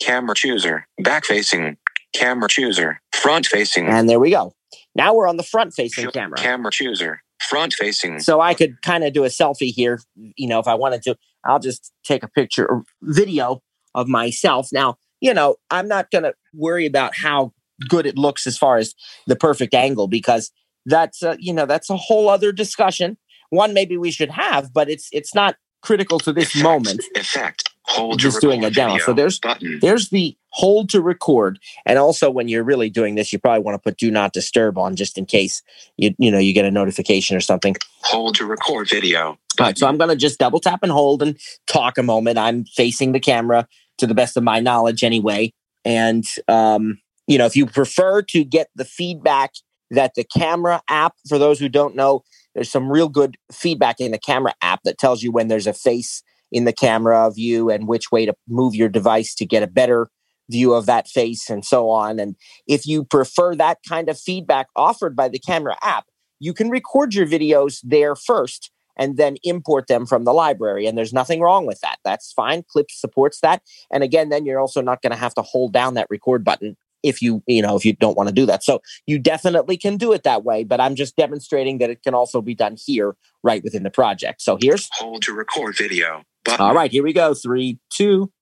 Camera 0.00 0.34
chooser. 0.34 0.86
Back 0.98 1.24
facing. 1.24 1.76
Camera 2.14 2.48
chooser. 2.48 3.00
Front 3.14 3.46
facing. 3.46 3.86
And 3.86 4.08
there 4.08 4.18
we 4.20 4.30
go. 4.30 4.52
Now 4.94 5.14
we're 5.14 5.28
on 5.28 5.36
the 5.36 5.42
front 5.42 5.74
facing 5.74 6.10
camera. 6.10 6.38
Camera 6.38 6.70
chooser. 6.70 7.22
Front 7.40 7.74
facing. 7.74 8.20
So 8.20 8.40
I 8.40 8.54
could 8.54 8.82
kind 8.82 9.04
of 9.04 9.12
do 9.12 9.24
a 9.24 9.28
selfie 9.28 9.72
here, 9.72 10.00
you 10.36 10.48
know, 10.48 10.58
if 10.58 10.66
I 10.66 10.74
wanted 10.74 11.02
to. 11.02 11.16
I'll 11.44 11.60
just 11.60 11.92
take 12.04 12.22
a 12.22 12.28
picture 12.28 12.66
or 12.68 12.82
video 13.02 13.62
of 13.94 14.08
myself. 14.08 14.68
Now, 14.72 14.96
you 15.20 15.32
know, 15.32 15.56
I'm 15.70 15.86
not 15.88 16.10
going 16.10 16.24
to 16.24 16.34
worry 16.52 16.84
about 16.84 17.16
how 17.16 17.52
good 17.88 18.06
it 18.06 18.18
looks 18.18 18.46
as 18.46 18.58
far 18.58 18.76
as 18.76 18.94
the 19.26 19.36
perfect 19.36 19.72
angle 19.72 20.08
because 20.08 20.50
that's 20.86 21.22
a, 21.22 21.36
you 21.38 21.52
know, 21.52 21.64
that's 21.66 21.90
a 21.90 21.96
whole 21.96 22.28
other 22.28 22.50
discussion. 22.50 23.16
One 23.50 23.72
maybe 23.72 23.96
we 23.96 24.10
should 24.10 24.30
have, 24.30 24.72
but 24.74 24.90
it's 24.90 25.08
it's 25.12 25.34
not 25.34 25.56
critical 25.80 26.18
to 26.20 26.32
this 26.32 26.48
Effect. 26.54 26.62
moment. 26.64 27.02
Effect. 27.14 27.70
Hold 27.84 28.18
Just 28.18 28.40
doing 28.40 28.64
a 28.64 28.70
demo. 28.70 28.98
So 28.98 29.12
there's- 29.14 29.38
button. 29.38 29.78
There's 29.80 30.10
the 30.10 30.36
hold 30.58 30.90
to 30.90 31.00
record. 31.00 31.60
And 31.86 31.98
also 31.98 32.30
when 32.30 32.48
you're 32.48 32.64
really 32.64 32.90
doing 32.90 33.14
this, 33.14 33.32
you 33.32 33.38
probably 33.38 33.62
want 33.62 33.76
to 33.76 33.78
put 33.78 33.96
do 33.96 34.10
not 34.10 34.32
disturb 34.32 34.76
on 34.76 34.96
just 34.96 35.16
in 35.16 35.24
case 35.24 35.62
you 35.96 36.14
you 36.18 36.30
know 36.30 36.38
you 36.38 36.52
get 36.52 36.64
a 36.64 36.70
notification 36.70 37.36
or 37.36 37.40
something. 37.40 37.76
Hold 38.02 38.34
to 38.36 38.44
record 38.44 38.90
video. 38.90 39.38
All 39.60 39.66
right, 39.66 39.78
so 39.78 39.86
I'm 39.86 39.96
going 39.98 40.10
to 40.10 40.16
just 40.16 40.38
double 40.38 40.60
tap 40.60 40.80
and 40.82 40.92
hold 40.92 41.22
and 41.22 41.36
talk 41.66 41.98
a 41.98 42.02
moment. 42.02 42.38
I'm 42.38 42.64
facing 42.64 43.12
the 43.12 43.20
camera 43.20 43.66
to 43.98 44.06
the 44.06 44.14
best 44.14 44.36
of 44.36 44.44
my 44.44 44.60
knowledge 44.60 45.02
anyway. 45.02 45.52
And, 45.84 46.24
um, 46.46 47.00
you 47.26 47.38
know, 47.38 47.46
if 47.46 47.56
you 47.56 47.66
prefer 47.66 48.22
to 48.22 48.44
get 48.44 48.68
the 48.76 48.84
feedback 48.84 49.54
that 49.90 50.14
the 50.14 50.24
camera 50.24 50.80
app, 50.88 51.14
for 51.28 51.38
those 51.38 51.58
who 51.58 51.68
don't 51.68 51.96
know, 51.96 52.22
there's 52.54 52.70
some 52.70 52.90
real 52.90 53.08
good 53.08 53.36
feedback 53.52 53.98
in 53.98 54.12
the 54.12 54.18
camera 54.18 54.54
app 54.62 54.80
that 54.84 54.98
tells 54.98 55.22
you 55.22 55.32
when 55.32 55.48
there's 55.48 55.66
a 55.66 55.72
face 55.72 56.22
in 56.52 56.64
the 56.64 56.72
camera 56.72 57.30
view 57.32 57.68
and 57.68 57.88
which 57.88 58.12
way 58.12 58.26
to 58.26 58.34
move 58.48 58.76
your 58.76 58.88
device 58.88 59.34
to 59.34 59.44
get 59.44 59.64
a 59.64 59.66
better 59.66 60.08
view 60.50 60.74
of 60.74 60.86
that 60.86 61.08
face 61.08 61.50
and 61.50 61.64
so 61.64 61.90
on. 61.90 62.18
And 62.18 62.36
if 62.66 62.86
you 62.86 63.04
prefer 63.04 63.54
that 63.56 63.78
kind 63.88 64.08
of 64.08 64.18
feedback 64.18 64.68
offered 64.76 65.14
by 65.14 65.28
the 65.28 65.38
camera 65.38 65.76
app, 65.82 66.06
you 66.40 66.52
can 66.52 66.70
record 66.70 67.14
your 67.14 67.26
videos 67.26 67.80
there 67.82 68.14
first 68.14 68.70
and 68.96 69.16
then 69.16 69.36
import 69.44 69.86
them 69.86 70.06
from 70.06 70.24
the 70.24 70.32
library. 70.32 70.86
And 70.86 70.98
there's 70.98 71.12
nothing 71.12 71.40
wrong 71.40 71.66
with 71.66 71.80
that. 71.80 71.98
That's 72.04 72.32
fine. 72.32 72.64
Clips 72.68 73.00
supports 73.00 73.40
that. 73.40 73.62
And 73.92 74.02
again, 74.02 74.28
then 74.28 74.44
you're 74.44 74.60
also 74.60 74.80
not 74.80 75.02
going 75.02 75.12
to 75.12 75.18
have 75.18 75.34
to 75.34 75.42
hold 75.42 75.72
down 75.72 75.94
that 75.94 76.08
record 76.10 76.44
button 76.44 76.76
if 77.04 77.22
you, 77.22 77.42
you 77.46 77.62
know, 77.62 77.76
if 77.76 77.84
you 77.84 77.92
don't 77.94 78.16
want 78.16 78.28
to 78.28 78.34
do 78.34 78.44
that. 78.46 78.64
So 78.64 78.80
you 79.06 79.20
definitely 79.20 79.76
can 79.76 79.96
do 79.96 80.12
it 80.12 80.24
that 80.24 80.44
way, 80.44 80.64
but 80.64 80.80
I'm 80.80 80.96
just 80.96 81.16
demonstrating 81.16 81.78
that 81.78 81.90
it 81.90 82.02
can 82.02 82.12
also 82.12 82.42
be 82.42 82.56
done 82.56 82.76
here 82.76 83.14
right 83.44 83.62
within 83.62 83.84
the 83.84 83.90
project. 83.90 84.42
So 84.42 84.58
here's 84.60 84.88
Hold 84.94 85.22
to 85.22 85.32
record 85.32 85.76
video. 85.76 86.24
Button. 86.44 86.66
all 86.66 86.74
right, 86.74 86.90
here 86.90 87.04
we 87.04 87.12
go. 87.12 87.34
Three, 87.34 87.78
two. 87.90 88.32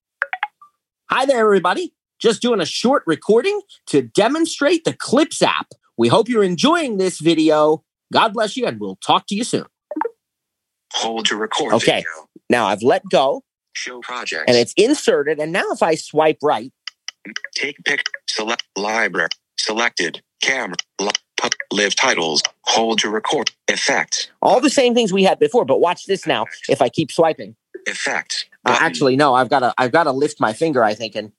Hi 1.09 1.25
there, 1.25 1.39
everybody. 1.39 1.93
Just 2.19 2.41
doing 2.41 2.59
a 2.61 2.65
short 2.65 3.03
recording 3.05 3.61
to 3.87 4.01
demonstrate 4.01 4.83
the 4.85 4.93
Clips 4.93 5.41
app. 5.41 5.67
We 5.97 6.07
hope 6.07 6.27
you're 6.29 6.43
enjoying 6.43 6.97
this 6.97 7.19
video. 7.19 7.83
God 8.11 8.33
bless 8.33 8.57
you, 8.57 8.65
and 8.65 8.79
we'll 8.79 8.97
talk 9.05 9.27
to 9.27 9.35
you 9.35 9.43
soon. 9.43 9.65
Hold 10.93 11.25
to 11.27 11.35
record 11.35 11.73
Okay. 11.73 11.97
video. 11.97 12.27
Now 12.49 12.67
I've 12.67 12.81
let 12.81 13.03
go 13.11 13.43
Show 13.73 13.99
projects. 13.99 14.45
and 14.47 14.55
it's 14.57 14.73
inserted. 14.77 15.39
And 15.39 15.51
now 15.51 15.65
if 15.71 15.83
I 15.83 15.95
swipe 15.95 16.37
right, 16.41 16.71
Take 17.55 17.75
pic. 17.83 18.03
Select 18.29 18.63
library. 18.77 19.27
Selected. 19.59 20.21
Camera. 20.41 20.77
Live 21.73 21.93
titles. 21.95 22.41
Hold 22.63 22.99
to 22.99 23.09
record. 23.09 23.51
Effect. 23.67 24.31
all 24.41 24.61
the 24.61 24.69
same 24.69 24.95
things 24.95 25.11
we 25.11 25.23
had 25.23 25.37
before. 25.37 25.65
But 25.65 25.81
watch 25.81 26.05
this 26.05 26.25
now. 26.25 26.45
If 26.69 26.81
I 26.81 26.87
keep 26.89 27.11
swiping, 27.11 27.55
Effect. 27.85 28.47
uh, 28.65 28.77
actually, 28.79 29.17
no, 29.17 29.33
I've 29.35 29.49
got 29.49 29.59
to 29.59 29.73
I've 29.77 29.91
got 29.91 30.05
to 30.05 30.11
lift 30.13 30.39
my 30.39 30.53
finger, 30.53 30.83
I 30.83 30.93
think, 30.93 31.15
and 31.15 31.31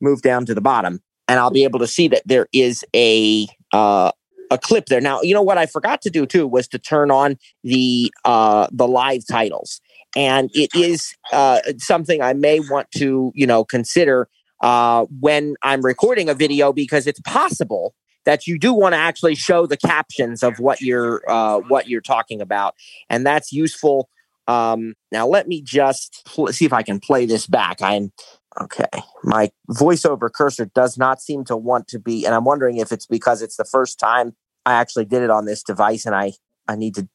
move 0.00 0.22
down 0.22 0.46
to 0.46 0.54
the 0.54 0.60
bottom, 0.60 1.00
and 1.26 1.38
I'll 1.38 1.50
be 1.50 1.64
able 1.64 1.78
to 1.80 1.86
see 1.86 2.08
that 2.08 2.22
there 2.26 2.46
is 2.52 2.84
a 2.94 3.46
uh, 3.72 4.12
a 4.50 4.58
clip 4.58 4.86
there. 4.86 5.00
Now, 5.00 5.20
you 5.22 5.34
know 5.34 5.42
what 5.42 5.58
I 5.58 5.66
forgot 5.66 6.02
to 6.02 6.10
do 6.10 6.26
too 6.26 6.46
was 6.46 6.68
to 6.68 6.78
turn 6.78 7.10
on 7.10 7.36
the 7.64 8.12
uh, 8.24 8.68
the 8.72 8.88
live 8.88 9.22
titles, 9.28 9.80
and 10.16 10.50
it 10.54 10.70
is 10.74 11.14
uh, 11.32 11.60
something 11.78 12.22
I 12.22 12.32
may 12.32 12.60
want 12.60 12.90
to 12.92 13.32
you 13.34 13.46
know 13.46 13.64
consider 13.64 14.28
uh, 14.60 15.06
when 15.20 15.54
I'm 15.62 15.82
recording 15.82 16.28
a 16.28 16.34
video 16.34 16.72
because 16.72 17.06
it's 17.06 17.20
possible 17.20 17.94
that 18.24 18.46
you 18.46 18.58
do 18.58 18.74
want 18.74 18.92
to 18.92 18.98
actually 18.98 19.34
show 19.34 19.66
the 19.66 19.76
captions 19.76 20.42
of 20.42 20.58
what 20.58 20.80
you're 20.80 21.22
uh, 21.28 21.60
what 21.68 21.88
you're 21.88 22.00
talking 22.00 22.40
about, 22.40 22.74
and 23.08 23.26
that's 23.26 23.52
useful. 23.52 24.08
Um, 24.46 24.94
now 25.12 25.26
let 25.26 25.46
me 25.46 25.60
just 25.60 26.22
pl- 26.24 26.48
see 26.48 26.64
if 26.64 26.72
I 26.72 26.82
can 26.82 27.00
play 27.00 27.26
this 27.26 27.46
back. 27.46 27.82
I'm 27.82 28.12
okay. 28.60 29.02
My 29.24 29.50
voiceover 29.70 30.32
cursor 30.32 30.66
does 30.66 30.98
not 30.98 31.20
seem 31.20 31.44
to 31.44 31.56
want 31.56 31.88
to 31.88 31.98
be, 31.98 32.24
and 32.24 32.34
I'm 32.34 32.44
wondering 32.44 32.78
if 32.78 32.92
it's 32.92 33.06
because 33.06 33.42
it's 33.42 33.56
the 33.56 33.64
first 33.64 33.98
time 33.98 34.34
I 34.66 34.74
actually 34.74 35.04
did 35.04 35.22
it 35.22 35.30
on 35.30 35.44
this 35.44 35.62
device, 35.62 36.06
and 36.06 36.14
I 36.14 36.32
I 36.66 36.76
need 36.76 36.94
to 36.96 37.08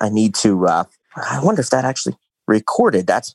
I 0.00 0.08
need 0.08 0.34
to. 0.36 0.66
Uh, 0.66 0.84
I 1.16 1.40
wonder 1.42 1.60
if 1.60 1.70
that 1.70 1.84
actually 1.84 2.16
recorded. 2.46 3.06
That's 3.06 3.34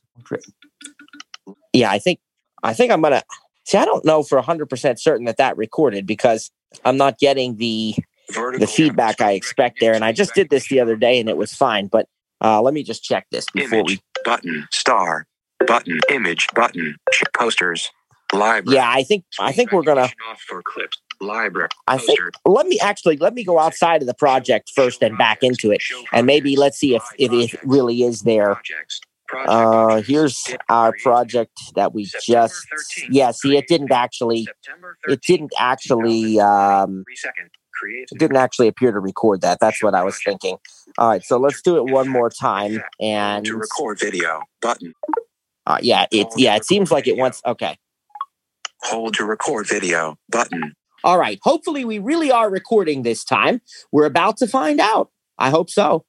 yeah. 1.72 1.90
I 1.90 1.98
think 1.98 2.20
I 2.62 2.74
think 2.74 2.92
I'm 2.92 3.02
gonna 3.02 3.22
see. 3.64 3.78
I 3.78 3.84
don't 3.84 4.04
know 4.04 4.22
for 4.22 4.36
100 4.36 4.68
percent 4.68 5.00
certain 5.00 5.26
that 5.26 5.36
that 5.36 5.56
recorded 5.56 6.06
because 6.06 6.50
I'm 6.84 6.96
not 6.96 7.18
getting 7.18 7.56
the 7.56 7.94
the 8.28 8.66
feedback 8.66 9.20
I 9.20 9.32
expect 9.32 9.78
there. 9.80 9.94
And 9.94 10.04
I 10.04 10.12
just 10.12 10.34
did 10.34 10.50
this 10.50 10.68
the 10.68 10.80
other 10.80 10.96
day 10.96 11.20
and 11.20 11.28
it 11.28 11.36
was 11.36 11.54
fine. 11.54 11.86
But 11.86 12.08
uh, 12.42 12.60
let 12.60 12.74
me 12.74 12.82
just 12.82 13.02
check 13.02 13.26
this 13.30 13.46
before 13.52 13.80
Image. 13.80 13.86
we. 13.88 14.22
Button. 14.24 14.66
Star. 14.72 15.26
Button. 15.66 16.00
Image. 16.10 16.46
Button. 16.54 16.96
Posters. 17.38 17.90
Library. 18.32 18.76
Yeah, 18.76 18.90
I 18.90 19.02
think 19.04 19.24
I 19.38 19.52
think 19.52 19.72
we're 19.72 19.82
gonna. 19.82 20.08
Off 20.28 20.40
for 20.48 20.62
clips. 20.62 21.00
Library. 21.20 21.68
I 21.86 21.96
think 21.96 22.18
let 22.44 22.66
me 22.66 22.78
actually 22.82 23.16
let 23.18 23.34
me 23.34 23.44
go 23.44 23.58
outside 23.58 24.02
of 24.02 24.06
the 24.06 24.14
project 24.14 24.70
first 24.74 25.02
and 25.02 25.16
back 25.16 25.38
into 25.42 25.70
it, 25.70 25.82
and 26.12 26.26
maybe 26.26 26.56
let's 26.56 26.78
see 26.78 26.94
if 26.94 27.02
if 27.18 27.32
it 27.32 27.60
really 27.64 28.02
is 28.02 28.22
there. 28.22 28.60
Uh, 29.34 30.02
here's 30.02 30.44
our 30.68 30.92
project 31.02 31.52
that 31.74 31.92
we 31.94 32.04
just. 32.04 32.28
13th, 32.28 33.06
Yeah, 33.10 33.30
see, 33.32 33.56
it 33.56 33.66
didn't 33.66 33.90
actually. 33.90 34.46
It 35.08 35.20
didn't 35.22 35.52
actually. 35.58 36.38
Um, 36.40 37.04
it 37.82 38.18
didn't 38.18 38.36
actually 38.36 38.68
appear 38.68 38.92
to 38.92 39.00
record 39.00 39.42
that. 39.42 39.58
That's 39.60 39.82
what 39.82 39.94
I 39.94 40.02
was 40.02 40.18
thinking. 40.22 40.56
All 40.98 41.08
right, 41.08 41.22
so 41.22 41.38
let's 41.38 41.60
do 41.62 41.76
it 41.76 41.92
one 41.92 42.08
more 42.08 42.30
time. 42.30 42.82
And 43.00 43.44
to 43.46 43.56
record 43.56 44.00
video. 44.00 44.42
Button. 44.62 44.94
Uh, 45.66 45.78
yeah, 45.82 46.06
it 46.12 46.28
yeah, 46.36 46.56
it 46.56 46.64
seems 46.64 46.90
like 46.90 47.06
it 47.06 47.16
wants. 47.16 47.42
Okay. 47.44 47.76
Hold 48.82 49.18
your 49.18 49.26
record 49.26 49.66
video. 49.68 50.16
Button. 50.28 50.74
All 51.02 51.18
right. 51.18 51.38
Hopefully, 51.42 51.84
we 51.84 51.98
really 51.98 52.30
are 52.30 52.50
recording 52.50 53.02
this 53.02 53.24
time. 53.24 53.60
We're 53.92 54.06
about 54.06 54.36
to 54.38 54.46
find 54.46 54.80
out. 54.80 55.10
I 55.38 55.50
hope 55.50 55.70
so. 55.70 56.04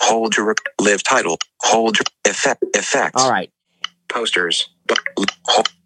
Hold 0.00 0.36
your 0.36 0.54
live 0.80 1.02
title. 1.02 1.38
Hold 1.62 1.98
your 1.98 2.04
effect. 2.32 2.64
Effect. 2.74 3.16
All 3.16 3.30
right. 3.30 3.50
Posters. 4.08 4.68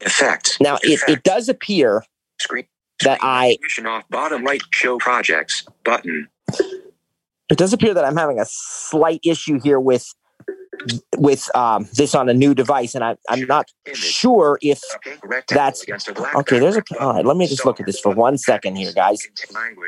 Effect. 0.01 0.57
Now, 0.61 0.77
it, 0.77 0.95
Effect. 0.95 1.11
it 1.11 1.23
does 1.25 1.49
appear 1.49 2.05
Screen. 2.41 2.67
that 3.03 3.19
I 3.23 3.59
off 3.85 4.09
bottom 4.09 4.45
right. 4.45 4.63
Show 4.71 4.99
projects. 4.99 5.67
Button. 5.85 6.29
it 7.51 7.59
does 7.59 7.73
appear 7.73 7.95
that 7.95 8.05
I'm 8.05 8.17
having 8.17 8.39
a 8.39 8.47
slight 8.47 9.21
issue 9.25 9.61
here 9.63 9.81
with 9.81 10.15
with 11.17 11.55
um, 11.57 11.89
this 11.95 12.15
on 12.15 12.29
a 12.29 12.35
new 12.35 12.55
device, 12.55 12.95
and 12.95 13.05
I, 13.05 13.17
I'm 13.29 13.47
not 13.47 13.67
sure 13.93 14.59
if 14.63 14.81
That's- 15.55 15.85
okay. 16.37 16.59
There's 16.59 16.77
a 16.77 16.83
all 17.01 17.15
right. 17.15 17.25
Let 17.25 17.37
me 17.37 17.47
just 17.47 17.65
look 17.65 17.81
at 17.81 17.87
this 17.87 18.01
for 18.01 18.13
one 18.13 18.39
second 18.39 18.77
here, 18.77 18.93
guys, 18.93 19.27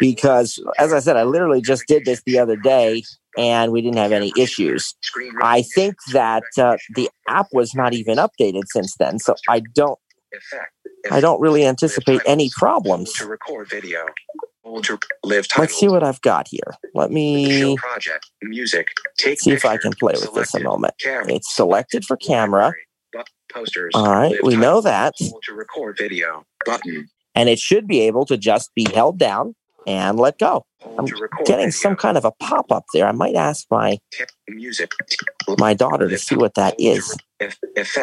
because 0.01 0.59
as 0.79 0.93
I 0.93 1.01
said, 1.01 1.17
I 1.17 1.25
literally 1.25 1.61
just 1.61 1.87
did 1.87 2.05
this 2.05 2.23
the 2.25 2.39
other 2.39 2.57
day, 2.57 3.03
and 3.37 3.73
we 3.73 3.83
didn't 3.83 3.99
have 3.99 4.13
any 4.13 4.33
issues. 4.39 4.95
I 5.43 5.63
think 5.63 5.97
that 6.13 6.45
uh, 6.59 6.77
the 6.95 7.11
app 7.29 7.49
was 7.53 7.75
not 7.75 7.93
even 7.95 8.19
updated 8.19 8.63
since 8.67 8.97
then, 8.97 9.19
so 9.19 9.35
I 9.49 9.61
don't. 9.61 9.99
I 11.11 11.21
don't 11.21 11.41
really 11.41 11.65
anticipate 11.67 12.21
any 12.27 12.51
problems. 12.51 13.13
To 13.15 13.27
record 13.27 13.69
video. 13.69 14.07
Let's 15.25 15.79
see 15.79 15.89
what 15.89 16.03
I've 16.03 16.21
got 16.23 16.49
here. 16.49 16.75
Let 16.95 17.11
me 17.11 17.77
project. 17.77 18.31
Music. 18.43 18.89
Take 19.17 19.41
see 19.41 19.53
if 19.53 19.65
I 19.65 19.77
can 19.77 19.93
play 19.93 20.15
with 20.15 20.35
this 20.35 20.55
a 20.55 20.61
moment. 20.61 20.95
It's 20.99 21.55
selected 21.55 22.05
for 22.05 22.17
camera. 22.17 22.73
Posters. 23.53 23.93
All 23.95 24.11
right, 24.11 24.35
we 24.43 24.57
know 24.57 24.81
that. 24.81 25.15
To 25.17 25.55
record 25.55 25.97
video. 25.97 26.45
Button. 26.65 27.09
And 27.35 27.49
it 27.49 27.59
should 27.59 27.87
be 27.87 28.01
able 28.01 28.27
to 28.27 28.37
just 28.37 28.75
be 28.75 28.87
held 28.93 29.19
down 29.19 29.55
and 29.87 30.19
let 30.19 30.39
go. 30.39 30.67
I'm 30.99 31.07
Getting 31.47 31.71
some 31.71 31.97
kind 31.97 32.17
of 32.17 32.25
a 32.25 32.33
pop 32.33 32.73
up 32.73 32.85
there. 32.93 33.07
I 33.07 33.13
might 33.13 33.35
ask 33.35 33.67
my 33.71 33.99
music. 34.49 34.91
my 35.59 35.75
daughter 35.75 36.09
to 36.09 36.19
see 36.19 36.35
what 36.37 36.55
that 36.55 36.75
is 36.79 37.17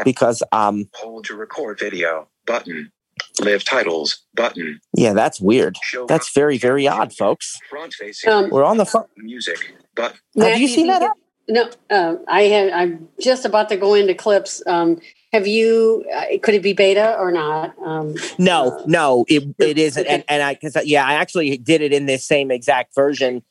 because 0.03 0.41
um 0.51 0.89
Hold 0.95 1.25
to 1.25 1.35
record 1.35 1.79
video. 1.79 2.27
Button. 2.45 2.91
Live 3.39 3.63
titles. 3.63 4.23
Button. 4.35 4.79
yeah, 4.95 5.13
that's 5.13 5.39
weird. 5.39 5.75
Show 5.83 6.05
That's 6.05 6.31
very 6.33 6.57
very 6.57 6.87
odd, 6.87 7.13
folks. 7.13 7.59
front 7.69 7.93
facing. 7.93 8.31
Um, 8.31 8.49
We're 8.49 8.63
on 8.63 8.77
the 8.77 8.85
front. 8.85 9.07
music. 9.17 9.73
But 9.95 10.15
Have 10.37 10.59
you 10.59 10.67
seen 10.67 10.87
that? 10.87 11.11
No, 11.47 11.69
uh, 11.89 12.15
I 12.27 12.43
had. 12.43 12.71
I'm 12.71 13.09
just 13.21 13.45
about 13.45 13.69
to 13.69 13.77
go 13.77 13.93
into 13.93 14.13
clips. 14.15 14.63
Um, 14.65 14.99
Have 15.33 15.47
you? 15.47 16.05
Uh, 16.15 16.25
could 16.43 16.53
it 16.53 16.61
be 16.61 16.73
beta 16.73 17.17
or 17.17 17.31
not? 17.31 17.75
Um, 17.83 18.13
No, 18.37 18.77
uh, 18.77 18.83
no, 18.85 19.25
it 19.27 19.43
it 19.57 19.79
isn't. 19.79 20.05
And 20.05 20.23
and 20.29 20.43
I 20.43 20.53
because 20.53 20.77
yeah, 20.85 21.05
I 21.05 21.15
actually 21.15 21.57
did 21.57 21.81
it 21.81 21.91
in 21.91 22.05
this 22.05 22.23
same 22.23 22.51
exact 22.51 22.93
version. 22.93 23.41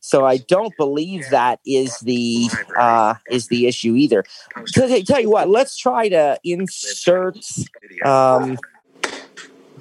So 0.00 0.24
I 0.24 0.38
don't 0.38 0.74
believe 0.78 1.28
that 1.30 1.60
is 1.66 1.98
the 2.00 2.48
uh 2.78 3.14
is 3.30 3.48
the 3.48 3.66
issue 3.66 3.94
either. 3.96 4.24
Tell, 4.72 5.02
tell 5.02 5.20
you 5.20 5.28
what, 5.28 5.50
let's 5.50 5.76
try 5.76 6.08
to 6.08 6.38
insert 6.42 7.38
um 8.04 8.58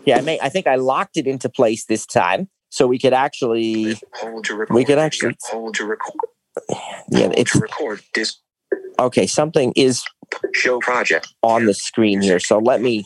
yeah, 0.05 0.17
I 0.17 0.21
may 0.21 0.39
I 0.41 0.49
think 0.49 0.67
I 0.67 0.75
locked 0.75 1.15
it 1.15 1.25
into 1.25 1.47
place 1.47 1.85
this 1.85 2.05
time. 2.05 2.49
So 2.69 2.85
we 2.85 2.99
could 2.99 3.13
actually 3.13 3.97
Hold 4.15 4.43
to 4.45 4.55
record. 4.55 4.75
we 4.75 4.83
could 4.83 4.97
actually 4.99 5.37
hold 5.43 5.75
to 5.75 5.85
record. 5.85 6.15
yeah, 7.09 7.31
it's 7.37 7.55
record. 7.55 8.01
Okay, 8.99 9.27
something 9.27 9.73
is 9.75 10.03
show 10.53 10.79
project. 10.79 11.33
on 11.43 11.65
the 11.65 11.73
screen 11.73 12.21
here. 12.21 12.39
So 12.39 12.59
let 12.59 12.81
me 12.81 13.05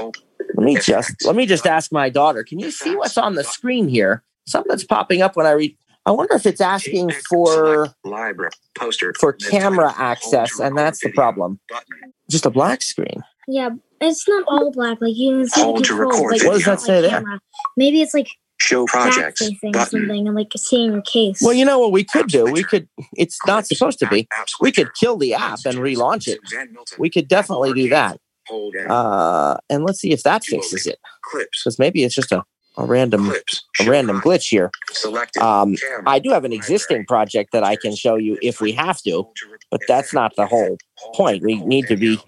let 0.00 0.64
me 0.64 0.78
just 0.78 1.24
let 1.24 1.36
me 1.36 1.46
just 1.46 1.66
ask 1.66 1.92
my 1.92 2.08
daughter, 2.08 2.44
can 2.44 2.58
you 2.58 2.70
see 2.70 2.94
what's 2.96 3.18
on 3.18 3.34
the 3.34 3.44
screen 3.44 3.88
here? 3.88 4.22
Something 4.46 4.70
that's 4.70 4.84
popping 4.84 5.22
up 5.22 5.36
when 5.36 5.46
I 5.46 5.52
read 5.52 5.76
I 6.08 6.10
wonder 6.10 6.34
if 6.34 6.46
it's 6.46 6.62
asking 6.62 7.10
for 7.28 7.88
library 8.02 8.50
poster 8.74 9.12
for 9.20 9.34
camera 9.34 9.92
access, 9.98 10.58
and 10.58 10.76
that's 10.76 11.00
the 11.00 11.12
problem. 11.12 11.60
Just 12.30 12.46
a 12.46 12.50
black 12.50 12.80
screen. 12.80 13.22
Yeah, 13.46 13.70
it's 14.00 14.26
not 14.26 14.44
all 14.48 14.72
black. 14.72 15.02
Like 15.02 15.14
you 15.14 15.40
can 15.40 15.48
see 15.48 15.60
the 15.60 15.82
to 15.82 15.94
record 15.94 16.32
like. 16.32 16.44
What 16.44 16.54
does 16.54 16.64
that 16.64 16.80
say 16.80 17.02
there? 17.02 17.22
Maybe 17.76 18.00
it's 18.00 18.14
like 18.14 18.28
Show 18.60 18.86
projects 18.86 19.14
project. 19.16 19.38
facing 19.38 19.72
Button. 19.72 19.86
something, 20.00 20.26
and 20.26 20.34
like 20.36 20.50
seeing 20.56 20.92
your 20.92 21.02
case. 21.02 21.40
Well, 21.40 21.52
you 21.52 21.64
know 21.64 21.78
what 21.78 21.92
we 21.92 22.02
could 22.04 22.26
do? 22.26 22.44
We 22.44 22.64
could. 22.64 22.88
It's 23.16 23.38
not 23.46 23.66
supposed 23.66 23.98
to 24.00 24.08
be. 24.08 24.26
App- 24.32 24.40
app 24.40 24.48
We 24.60 24.72
could 24.72 24.92
kill 24.94 25.16
the 25.16 25.34
app 25.34 25.60
and 25.64 25.78
relaunch 25.78 26.26
it. 26.26 26.38
We 26.98 27.08
could 27.08 27.28
definitely 27.28 27.72
do 27.72 27.88
that. 27.90 28.18
Uh, 28.88 29.56
and 29.70 29.84
let's 29.84 30.00
see 30.00 30.10
if 30.10 30.22
that 30.24 30.44
fixes 30.44 30.86
it. 30.86 30.98
clips. 31.22 31.62
Because 31.62 31.78
maybe 31.78 32.02
it's 32.02 32.14
just 32.14 32.32
a, 32.32 32.42
a 32.76 32.84
random 32.84 33.30
a 33.80 33.84
random 33.88 34.20
glitch 34.20 34.48
here. 34.48 34.70
Um, 35.40 35.76
I 36.06 36.18
do 36.18 36.30
have 36.30 36.44
an 36.44 36.52
existing 36.52 37.04
project 37.06 37.52
that 37.52 37.62
I 37.62 37.76
can 37.76 37.94
show 37.94 38.16
you 38.16 38.38
if 38.42 38.60
we 38.60 38.72
have 38.72 39.00
to, 39.02 39.10
Hold 39.12 39.36
to 39.36 39.46
record. 39.46 39.60
but 39.70 39.80
that's 39.86 40.12
not 40.14 40.34
the 40.36 40.46
whole 40.46 40.78
point. 41.14 41.42
We 41.44 41.56
need 41.64 41.86
to 41.88 41.96
be. 41.96 42.18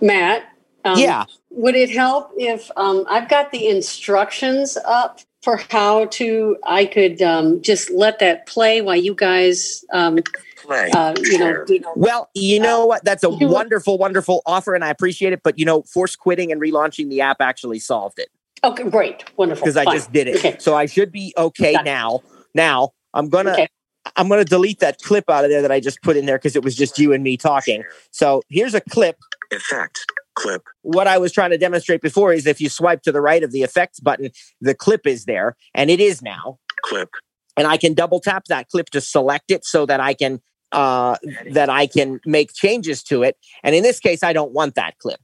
Matt. 0.00 0.44
Um, 0.84 0.98
Yeah. 0.98 1.24
Would 1.50 1.74
it 1.74 1.90
help 1.90 2.30
if 2.36 2.70
um, 2.76 3.04
I've 3.08 3.28
got 3.28 3.50
the 3.50 3.66
instructions 3.68 4.78
up 4.86 5.20
for 5.48 5.56
how 5.70 6.04
to? 6.04 6.58
I 6.66 6.84
could 6.84 7.22
um, 7.22 7.62
just 7.62 7.90
let 7.90 8.18
that 8.18 8.46
play 8.46 8.82
while 8.82 8.96
you 8.96 9.14
guys, 9.14 9.82
um, 9.94 10.18
Play. 10.56 10.90
uh, 10.90 11.14
you 11.22 11.38
know, 11.38 11.46
Share. 11.46 11.64
do, 11.64 11.80
Well, 11.96 12.28
you 12.34 12.60
know 12.60 12.84
what? 12.84 13.02
That's 13.02 13.24
a 13.24 13.30
You- 13.30 13.48
wonderful, 13.48 13.96
wonderful 13.96 14.42
offer, 14.44 14.74
and 14.74 14.84
I 14.84 14.90
appreciate 14.90 15.32
it. 15.32 15.40
But 15.42 15.58
you 15.58 15.64
know, 15.64 15.82
force 15.84 16.16
quitting 16.16 16.52
and 16.52 16.60
relaunching 16.60 17.08
the 17.08 17.22
app 17.22 17.38
actually 17.40 17.78
solved 17.78 18.18
it 18.18 18.28
okay, 18.62 18.84
great, 18.90 19.24
wonderful. 19.38 19.64
because 19.64 19.78
I 19.78 19.86
just 19.86 20.12
did 20.12 20.28
it. 20.28 20.36
Okay. 20.36 20.56
So 20.58 20.76
I 20.76 20.84
should 20.84 21.10
be 21.12 21.32
okay 21.38 21.72
Got 21.72 21.82
it. 21.82 21.84
now. 21.86 22.20
Now 22.54 22.90
I'm 23.14 23.30
gonna 23.30 23.52
Okay. 23.52 23.68
I'm 24.16 24.28
gonna 24.28 24.44
delete 24.44 24.80
that 24.80 25.00
clip 25.00 25.30
out 25.30 25.44
of 25.44 25.50
there 25.50 25.62
that 25.62 25.72
I 25.72 25.80
just 25.80 26.02
put 26.02 26.16
in 26.18 26.26
there 26.26 26.36
because 26.36 26.56
it 26.56 26.62
was 26.62 26.76
just 26.76 26.98
you 26.98 27.14
and 27.14 27.24
me 27.24 27.38
talking. 27.38 27.84
So 28.10 28.42
here's 28.50 28.74
a 28.74 28.82
clip. 28.82 29.16
Effect. 29.50 30.04
Clip. 30.38 30.62
What 30.82 31.08
I 31.08 31.18
was 31.18 31.32
trying 31.32 31.50
to 31.50 31.58
demonstrate 31.58 32.00
before 32.00 32.32
is 32.32 32.46
if 32.46 32.60
you 32.60 32.68
swipe 32.68 33.02
to 33.02 33.10
the 33.10 33.20
right 33.20 33.42
of 33.42 33.50
the 33.50 33.62
effects 33.62 33.98
button, 33.98 34.30
the 34.60 34.72
clip 34.72 35.04
is 35.04 35.24
there, 35.24 35.56
and 35.74 35.90
it 35.90 35.98
is 35.98 36.22
now. 36.22 36.58
Clip. 36.82 37.10
And 37.56 37.66
I 37.66 37.76
can 37.76 37.92
double 37.92 38.20
tap 38.20 38.44
that 38.44 38.68
clip 38.68 38.88
to 38.90 39.00
select 39.00 39.50
it 39.50 39.64
so 39.64 39.84
that 39.86 39.98
I 39.98 40.14
can 40.14 40.40
uh, 40.70 41.16
that 41.50 41.68
I 41.70 41.88
can 41.88 42.20
make 42.24 42.52
changes 42.52 43.02
to 43.04 43.24
it. 43.24 43.36
And 43.64 43.74
in 43.74 43.82
this 43.82 43.98
case, 43.98 44.22
I 44.22 44.32
don't 44.32 44.52
want 44.52 44.76
that 44.76 44.96
clip. 44.98 45.20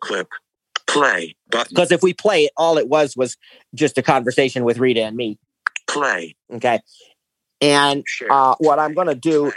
Clip. 0.00 0.28
Play. 0.86 1.34
Button. 1.50 1.70
Because 1.70 1.90
if 1.90 2.02
we 2.02 2.14
play 2.14 2.44
it, 2.44 2.52
all 2.56 2.78
it 2.78 2.88
was 2.88 3.16
was 3.16 3.36
just 3.74 3.98
a 3.98 4.02
conversation 4.02 4.62
with 4.62 4.78
Rita 4.78 5.02
and 5.02 5.16
me. 5.16 5.38
Play. 5.88 6.36
Okay. 6.52 6.80
And 7.60 8.04
uh, 8.30 8.54
what 8.58 8.78
I'm 8.78 8.94
going 8.94 9.08
to 9.08 9.16
do. 9.16 9.52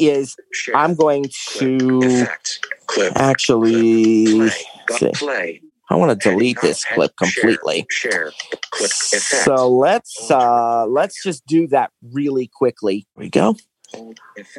Is 0.00 0.36
Share. 0.52 0.76
I'm 0.76 0.94
going 0.94 1.26
to 1.58 2.00
Effect. 2.02 2.66
Clip. 2.86 3.12
actually, 3.16 4.24
Play. 4.24 4.50
see. 4.90 5.10
Play. 5.14 5.62
I 5.90 5.96
want 5.96 6.18
to 6.20 6.30
delete 6.30 6.56
Heading 6.58 6.70
this 6.70 6.84
clip 6.84 7.12
share, 7.18 7.28
completely. 7.28 7.86
Share. 7.90 8.32
Clip. 8.70 8.90
So 8.90 9.68
let's 9.68 10.30
uh, 10.30 10.86
let's 10.86 11.22
just 11.22 11.44
do 11.46 11.66
that 11.68 11.90
really 12.12 12.48
quickly. 12.52 13.06
Here 13.16 13.24
we 13.24 13.28
go. 13.28 13.56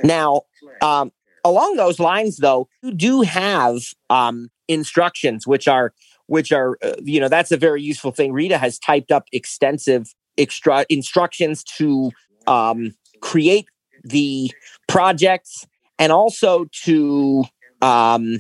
Now, 0.04 0.42
um, 0.82 1.12
along 1.46 1.78
those 1.78 2.00
lines, 2.00 2.38
though, 2.38 2.68
you 2.84 2.94
do 2.94 3.22
have 3.22 3.78
um, 4.10 4.50
instructions, 4.68 5.48
which 5.48 5.70
are 5.70 5.94
which 6.28 6.52
are 6.52 6.78
uh, 6.84 6.94
you 7.02 7.20
know 7.20 7.30
that's 7.30 7.52
a 7.52 7.58
very 7.58 7.82
useful 7.82 8.12
thing. 8.12 8.34
Rita 8.34 8.58
has 8.58 8.78
typed 8.78 9.12
up 9.12 9.26
extensive 9.32 10.14
extra 10.38 10.86
instructions 10.90 11.64
to 11.78 12.12
um, 12.48 12.94
create 13.22 13.68
the 14.04 14.52
projects 14.88 15.66
and 16.00 16.12
also 16.12 16.66
to 16.84 17.44
um, 17.82 18.40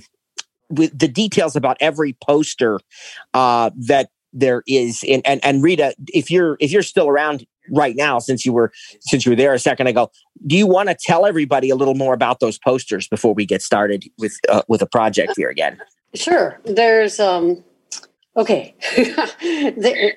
with 0.69 0.97
the 0.97 1.07
details 1.07 1.55
about 1.55 1.77
every 1.79 2.13
poster 2.23 2.79
uh, 3.33 3.69
that 3.75 4.09
there 4.33 4.63
is. 4.67 5.03
And, 5.07 5.21
and 5.25 5.43
and 5.43 5.63
Rita, 5.63 5.93
if 6.13 6.31
you're 6.31 6.57
if 6.59 6.71
you're 6.71 6.83
still 6.83 7.07
around 7.07 7.45
right 7.69 7.95
now, 7.95 8.19
since 8.19 8.45
you 8.45 8.53
were 8.53 8.71
since 9.01 9.25
you 9.25 9.31
were 9.31 9.35
there 9.35 9.53
a 9.53 9.59
second 9.59 9.87
ago, 9.87 10.11
do 10.47 10.57
you 10.57 10.67
want 10.67 10.89
to 10.89 10.95
tell 10.95 11.25
everybody 11.25 11.69
a 11.69 11.75
little 11.75 11.95
more 11.95 12.13
about 12.13 12.39
those 12.39 12.57
posters 12.57 13.07
before 13.07 13.33
we 13.33 13.45
get 13.45 13.61
started 13.61 14.05
with 14.17 14.37
uh, 14.49 14.61
with 14.67 14.81
a 14.81 14.87
project 14.87 15.33
here 15.35 15.49
again? 15.49 15.79
Sure. 16.13 16.59
There's 16.65 17.19
um 17.19 17.63
okay. 18.37 18.73
there, 19.77 20.13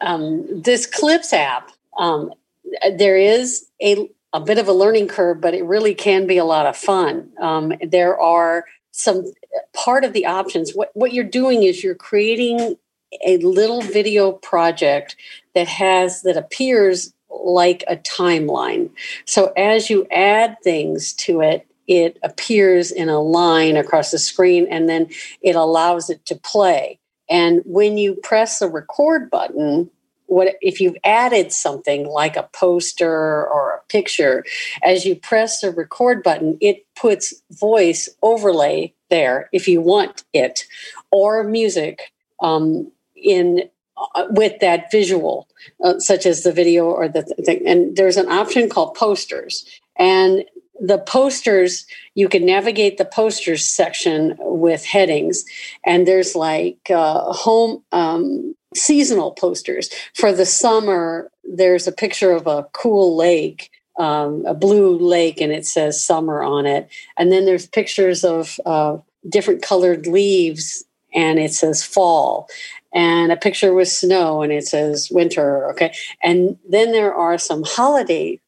um, 0.00 0.62
this 0.62 0.86
Clips 0.86 1.32
app. 1.32 1.70
Um, 1.98 2.32
there 2.96 3.16
is 3.16 3.66
a 3.82 4.08
a 4.32 4.40
bit 4.40 4.58
of 4.58 4.68
a 4.68 4.72
learning 4.72 5.08
curve, 5.08 5.40
but 5.40 5.54
it 5.54 5.64
really 5.64 5.94
can 5.94 6.26
be 6.26 6.38
a 6.38 6.44
lot 6.44 6.66
of 6.66 6.76
fun. 6.76 7.30
Um, 7.40 7.72
there 7.80 8.20
are 8.20 8.64
some 8.92 9.24
part 9.74 10.04
of 10.04 10.12
the 10.12 10.26
options. 10.26 10.72
What 10.72 10.90
what 10.94 11.12
you're 11.12 11.24
doing 11.24 11.62
is 11.62 11.82
you're 11.82 11.94
creating 11.94 12.76
a 13.24 13.38
little 13.38 13.80
video 13.80 14.32
project 14.32 15.16
that 15.54 15.68
has 15.68 16.22
that 16.22 16.36
appears 16.36 17.14
like 17.30 17.84
a 17.88 17.96
timeline. 17.96 18.90
So 19.24 19.52
as 19.56 19.90
you 19.90 20.06
add 20.10 20.56
things 20.62 21.12
to 21.14 21.40
it, 21.40 21.66
it 21.86 22.18
appears 22.22 22.90
in 22.90 23.08
a 23.08 23.20
line 23.20 23.76
across 23.76 24.10
the 24.10 24.18
screen 24.18 24.66
and 24.70 24.88
then 24.88 25.08
it 25.42 25.56
allows 25.56 26.10
it 26.10 26.24
to 26.26 26.36
play. 26.36 26.98
And 27.30 27.62
when 27.64 27.98
you 27.98 28.14
press 28.22 28.58
the 28.58 28.68
record 28.68 29.30
button, 29.30 29.90
what 30.28 30.54
if 30.60 30.80
you've 30.80 30.96
added 31.04 31.52
something 31.52 32.06
like 32.06 32.36
a 32.36 32.48
poster 32.52 33.46
or 33.46 33.74
a 33.74 33.80
picture, 33.88 34.44
as 34.82 35.04
you 35.04 35.16
press 35.16 35.60
the 35.60 35.70
record 35.70 36.22
button, 36.22 36.56
it 36.60 36.86
puts 36.94 37.34
voice 37.50 38.08
overlay 38.22 38.94
there 39.10 39.48
if 39.52 39.66
you 39.66 39.80
want 39.80 40.24
it, 40.32 40.64
or 41.10 41.42
music 41.42 42.12
um, 42.40 42.90
in 43.16 43.62
uh, 44.14 44.26
with 44.30 44.60
that 44.60 44.90
visual, 44.92 45.48
uh, 45.82 45.98
such 45.98 46.26
as 46.26 46.42
the 46.42 46.52
video 46.52 46.84
or 46.84 47.08
the 47.08 47.22
th- 47.24 47.46
thing. 47.46 47.66
And 47.66 47.96
there's 47.96 48.16
an 48.16 48.28
option 48.30 48.68
called 48.68 48.94
posters, 48.94 49.64
and 49.96 50.44
the 50.80 50.98
posters 50.98 51.86
you 52.14 52.28
can 52.28 52.44
navigate 52.44 52.98
the 52.98 53.04
posters 53.04 53.68
section 53.68 54.36
with 54.38 54.84
headings 54.84 55.44
and 55.84 56.06
there's 56.06 56.36
like 56.36 56.78
uh, 56.88 57.32
home 57.32 57.82
um, 57.90 58.54
seasonal 58.74 59.32
posters. 59.32 59.90
For 60.14 60.32
the 60.32 60.46
summer 60.46 61.30
there's 61.44 61.86
a 61.86 61.92
picture 61.92 62.32
of 62.32 62.46
a 62.46 62.66
cool 62.72 63.16
lake 63.16 63.70
um, 63.98 64.44
a 64.46 64.54
blue 64.54 64.96
lake 64.96 65.40
and 65.40 65.52
it 65.52 65.66
says 65.66 66.02
summer 66.02 66.42
on 66.42 66.66
it. 66.66 66.88
And 67.18 67.30
then 67.30 67.44
there's 67.44 67.66
pictures 67.66 68.24
of 68.24 68.58
uh, 68.64 68.98
different 69.28 69.62
colored 69.62 70.06
leaves 70.06 70.84
and 71.14 71.38
it 71.38 71.52
says 71.52 71.84
fall. 71.84 72.48
And 72.94 73.32
a 73.32 73.36
picture 73.36 73.74
with 73.74 73.88
snow 73.88 74.42
and 74.42 74.52
it 74.52 74.66
says 74.66 75.08
winter 75.10 75.68
okay? 75.70 75.92
And 76.22 76.56
then 76.68 76.92
there 76.92 77.14
are 77.14 77.38
some 77.38 77.64
holiday 77.66 78.40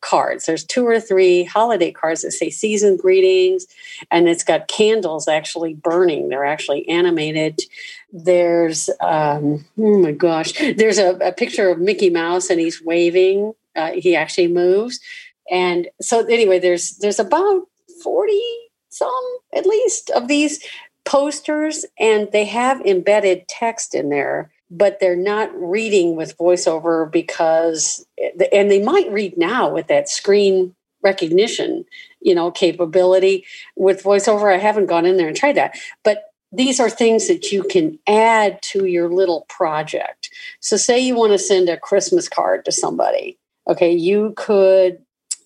cards. 0.00 0.46
There's 0.46 0.64
two 0.64 0.86
or 0.86 1.00
three 1.00 1.44
holiday 1.44 1.92
cards 1.92 2.22
that 2.22 2.32
say 2.32 2.50
season 2.50 2.96
greetings, 2.96 3.66
and 4.10 4.28
it's 4.28 4.44
got 4.44 4.68
candles 4.68 5.28
actually 5.28 5.74
burning. 5.74 6.28
They're 6.28 6.44
actually 6.44 6.88
animated. 6.88 7.60
There's, 8.12 8.88
um, 9.00 9.64
oh 9.78 9.98
my 9.98 10.12
gosh, 10.12 10.52
there's 10.76 10.98
a, 10.98 11.16
a 11.16 11.32
picture 11.32 11.70
of 11.70 11.78
Mickey 11.78 12.10
Mouse 12.10 12.50
and 12.50 12.60
he's 12.60 12.82
waving. 12.82 13.54
Uh, 13.76 13.92
he 13.92 14.14
actually 14.14 14.48
moves. 14.48 15.00
And 15.50 15.88
so, 16.00 16.24
anyway, 16.26 16.58
there's 16.58 16.96
there's 16.98 17.18
about 17.18 17.68
40 18.02 18.40
some 18.88 19.38
at 19.52 19.66
least 19.66 20.10
of 20.10 20.28
these 20.28 20.64
posters, 21.04 21.84
and 21.98 22.30
they 22.32 22.44
have 22.44 22.80
embedded 22.82 23.46
text 23.48 23.94
in 23.94 24.08
there 24.08 24.50
but 24.76 24.98
they're 25.00 25.16
not 25.16 25.50
reading 25.54 26.16
with 26.16 26.36
voiceover 26.38 27.10
because 27.10 28.06
and 28.52 28.70
they 28.70 28.82
might 28.82 29.10
read 29.10 29.36
now 29.36 29.68
with 29.68 29.86
that 29.88 30.08
screen 30.08 30.74
recognition 31.02 31.84
you 32.24 32.34
know, 32.34 32.50
capability. 32.50 33.44
With 33.76 34.02
voiceover, 34.02 34.52
I 34.52 34.58
haven't 34.58 34.86
gone 34.86 35.06
in 35.06 35.16
there 35.16 35.28
and 35.28 35.36
tried 35.36 35.56
that. 35.56 35.78
But 36.02 36.32
these 36.50 36.80
are 36.80 36.90
things 36.90 37.28
that 37.28 37.52
you 37.52 37.62
can 37.62 37.98
add 38.08 38.60
to 38.62 38.86
your 38.86 39.08
little 39.08 39.42
project. 39.48 40.30
So, 40.60 40.76
say 40.76 40.98
you 40.98 41.14
want 41.14 41.32
to 41.32 41.38
send 41.38 41.68
a 41.68 41.76
Christmas 41.76 42.28
card 42.28 42.64
to 42.64 42.72
somebody. 42.72 43.38
Okay, 43.68 43.92
you 43.92 44.34
could 44.36 44.98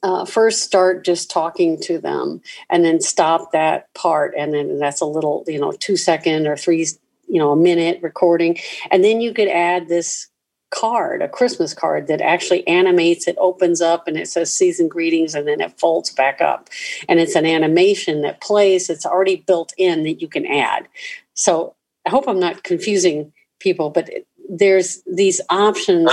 uh, 0.02 0.24
first 0.24 0.62
start 0.62 1.04
just 1.04 1.30
talking 1.30 1.80
to 1.82 1.98
them 1.98 2.40
and 2.70 2.84
then 2.84 3.00
stop 3.00 3.52
that 3.52 3.92
part. 3.94 4.34
And 4.36 4.54
then 4.54 4.78
that's 4.78 5.00
a 5.00 5.06
little, 5.06 5.44
you 5.46 5.58
know, 5.58 5.72
two 5.72 5.96
second 5.96 6.46
or 6.46 6.56
three, 6.56 6.86
you 7.28 7.38
know, 7.38 7.52
a 7.52 7.56
minute 7.56 8.00
recording. 8.02 8.58
And 8.90 9.04
then 9.04 9.20
you 9.20 9.32
could 9.32 9.48
add 9.48 9.88
this 9.88 10.28
card, 10.70 11.22
a 11.22 11.28
Christmas 11.28 11.72
card 11.72 12.08
that 12.08 12.20
actually 12.20 12.66
animates, 12.66 13.26
it 13.26 13.36
opens 13.38 13.80
up 13.80 14.06
and 14.06 14.16
it 14.16 14.28
says 14.28 14.52
season 14.52 14.88
greetings 14.88 15.34
and 15.34 15.48
then 15.48 15.60
it 15.60 15.78
folds 15.78 16.12
back 16.12 16.40
up. 16.40 16.68
And 17.08 17.20
it's 17.20 17.34
an 17.34 17.46
animation 17.46 18.20
that 18.22 18.40
plays, 18.40 18.90
it's 18.90 19.06
already 19.06 19.36
built 19.36 19.72
in 19.78 20.02
that 20.02 20.20
you 20.20 20.28
can 20.28 20.46
add. 20.46 20.88
So 21.34 21.74
I 22.06 22.10
hope 22.10 22.28
I'm 22.28 22.40
not 22.40 22.64
confusing 22.64 23.32
people, 23.60 23.90
but 23.90 24.10
there's 24.48 25.02
these 25.06 25.40
options 25.50 26.10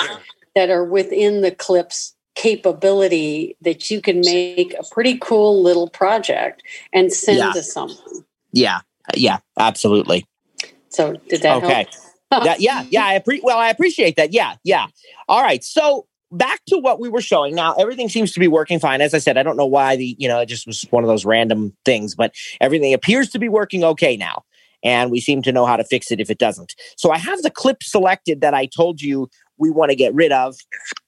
that 0.55 0.69
are 0.69 0.85
within 0.85 1.41
the 1.41 1.51
clips 1.51 2.15
capability 2.35 3.55
that 3.61 3.89
you 3.89 4.01
can 4.01 4.19
make 4.19 4.73
a 4.77 4.83
pretty 4.91 5.17
cool 5.17 5.61
little 5.63 5.89
project 5.89 6.63
and 6.91 7.11
send 7.11 7.37
Yeah. 7.37 7.51
to 7.53 7.63
someone. 7.63 8.25
Yeah, 8.51 8.81
yeah, 9.15 9.39
absolutely. 9.57 10.25
So 10.95 11.13
did 11.29 11.41
that 11.41 11.63
okay. 11.63 11.73
help? 12.31 12.45
That- 12.45 12.59
yeah, 12.59 12.85
yeah. 12.89 13.05
I 13.05 13.19
appre- 13.19 13.43
well, 13.43 13.57
I 13.57 13.69
appreciate 13.69 14.15
that. 14.15 14.33
Yeah, 14.33 14.55
yeah. 14.63 14.87
All 15.27 15.41
right. 15.41 15.63
So 15.63 16.07
back 16.31 16.59
to 16.67 16.77
what 16.77 16.99
we 16.99 17.07
were 17.07 17.21
showing. 17.21 17.55
Now 17.55 17.73
everything 17.73 18.09
seems 18.09 18.31
to 18.33 18.39
be 18.39 18.47
working 18.47 18.79
fine. 18.79 19.01
As 19.01 19.13
I 19.13 19.19
said, 19.19 19.37
I 19.37 19.43
don't 19.43 19.57
know 19.57 19.65
why 19.65 19.95
the 19.95 20.15
you 20.17 20.27
know 20.27 20.39
it 20.39 20.47
just 20.47 20.67
was 20.67 20.83
one 20.89 21.03
of 21.03 21.07
those 21.07 21.25
random 21.25 21.75
things, 21.85 22.15
but 22.15 22.33
everything 22.59 22.93
appears 22.93 23.29
to 23.31 23.39
be 23.39 23.49
working 23.49 23.83
okay 23.83 24.17
now. 24.17 24.43
And 24.83 25.09
we 25.09 25.19
seem 25.19 25.41
to 25.43 25.51
know 25.51 25.65
how 25.65 25.77
to 25.77 25.83
fix 25.83 26.11
it 26.11 26.19
if 26.19 26.29
it 26.29 26.37
doesn't. 26.37 26.75
So 26.95 27.11
I 27.11 27.17
have 27.17 27.41
the 27.41 27.49
clip 27.49 27.81
selected 27.81 28.41
that 28.41 28.53
I 28.53 28.67
told 28.67 29.01
you 29.01 29.29
we 29.57 29.71
want 29.71 29.89
to 29.89 29.95
get 29.95 30.13
rid 30.13 30.31
of. 30.31 30.55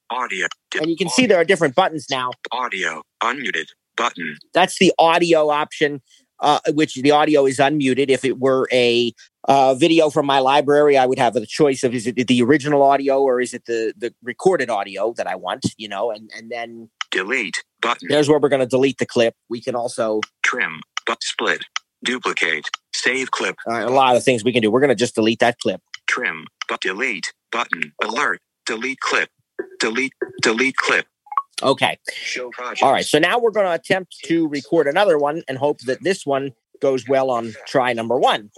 Audio. 0.10 0.48
And 0.80 0.90
you 0.90 0.96
can 0.96 1.10
see 1.10 1.26
there 1.26 1.38
are 1.38 1.46
different 1.46 1.76
buttons 1.76 2.08
now. 2.10 2.32
Audio. 2.52 3.04
Unmuted. 3.22 3.68
Button. 3.96 4.38
That's 4.54 4.80
the 4.80 4.94
audio 4.98 5.50
option, 5.50 6.02
uh, 6.40 6.60
which 6.70 6.96
the 6.96 7.12
audio 7.12 7.46
is 7.46 7.58
unmuted. 7.58 8.10
If 8.10 8.24
it 8.24 8.40
were 8.40 8.68
a 8.72 9.12
uh, 9.48 9.74
video 9.76 10.10
from 10.10 10.26
my 10.26 10.40
library, 10.40 10.98
I 10.98 11.06
would 11.06 11.20
have 11.20 11.34
the 11.34 11.46
choice 11.46 11.84
of 11.84 11.94
is 11.94 12.08
it 12.08 12.28
the 12.28 12.42
original 12.42 12.84
audio 12.84 13.22
or 13.22 13.40
is 13.40 13.54
it 13.54 13.66
the 13.66 13.94
the 13.98 14.14
recorded 14.22 14.70
audio 14.70 15.14
that 15.14 15.28
I 15.28 15.36
want, 15.36 15.66
you 15.78 15.88
know, 15.88 16.12
and 16.12 16.30
and 16.36 16.52
then 16.52 16.90
Delete. 17.12 17.64
Button. 17.82 18.08
there's 18.10 18.28
where 18.28 18.40
we're 18.40 18.50
going 18.50 18.60
to 18.60 18.66
delete 18.66 18.98
the 18.98 19.06
clip. 19.06 19.36
We 19.50 19.62
can 19.62 19.76
also 19.76 20.22
Trim. 20.44 20.82
But 21.06 21.24
split. 21.24 21.64
Duplicate. 22.04 22.70
Save 22.94 23.32
clip. 23.32 23.56
uh, 23.70 23.88
a 23.88 23.90
lot 23.90 24.16
of 24.16 24.24
things 24.24 24.44
we 24.44 24.52
can 24.52 24.62
do. 24.62 24.70
We're 24.70 24.82
going 24.82 24.90
to 24.90 24.96
just 24.96 25.16
delete 25.16 25.40
that 25.40 25.60
clip. 25.60 25.82
Trim. 26.08 26.48
But 26.68 26.82
delete. 26.82 27.34
Button. 27.52 27.94
Alert. 28.04 28.42
Delete 28.66 29.00
clip. 29.00 29.30
Delete. 29.80 30.14
Delete 30.42 30.76
clip. 30.76 31.06
Okay. 31.64 31.98
Show 32.14 32.50
project. 32.50 32.84
All 32.84 32.92
right. 32.92 33.06
So 33.06 33.20
now 33.20 33.40
we're 33.40 33.52
going 33.52 33.66
to 33.66 33.74
attempt 33.74 34.18
to 34.26 34.48
record 34.48 34.88
another 34.88 35.18
one 35.18 35.44
and 35.48 35.58
hope 35.58 35.80
that 35.82 36.04
this 36.04 36.26
one 36.26 36.52
goes 36.82 37.08
well 37.08 37.30
on 37.30 37.54
try 37.68 37.94
number 37.94 38.18
one. 38.18 38.50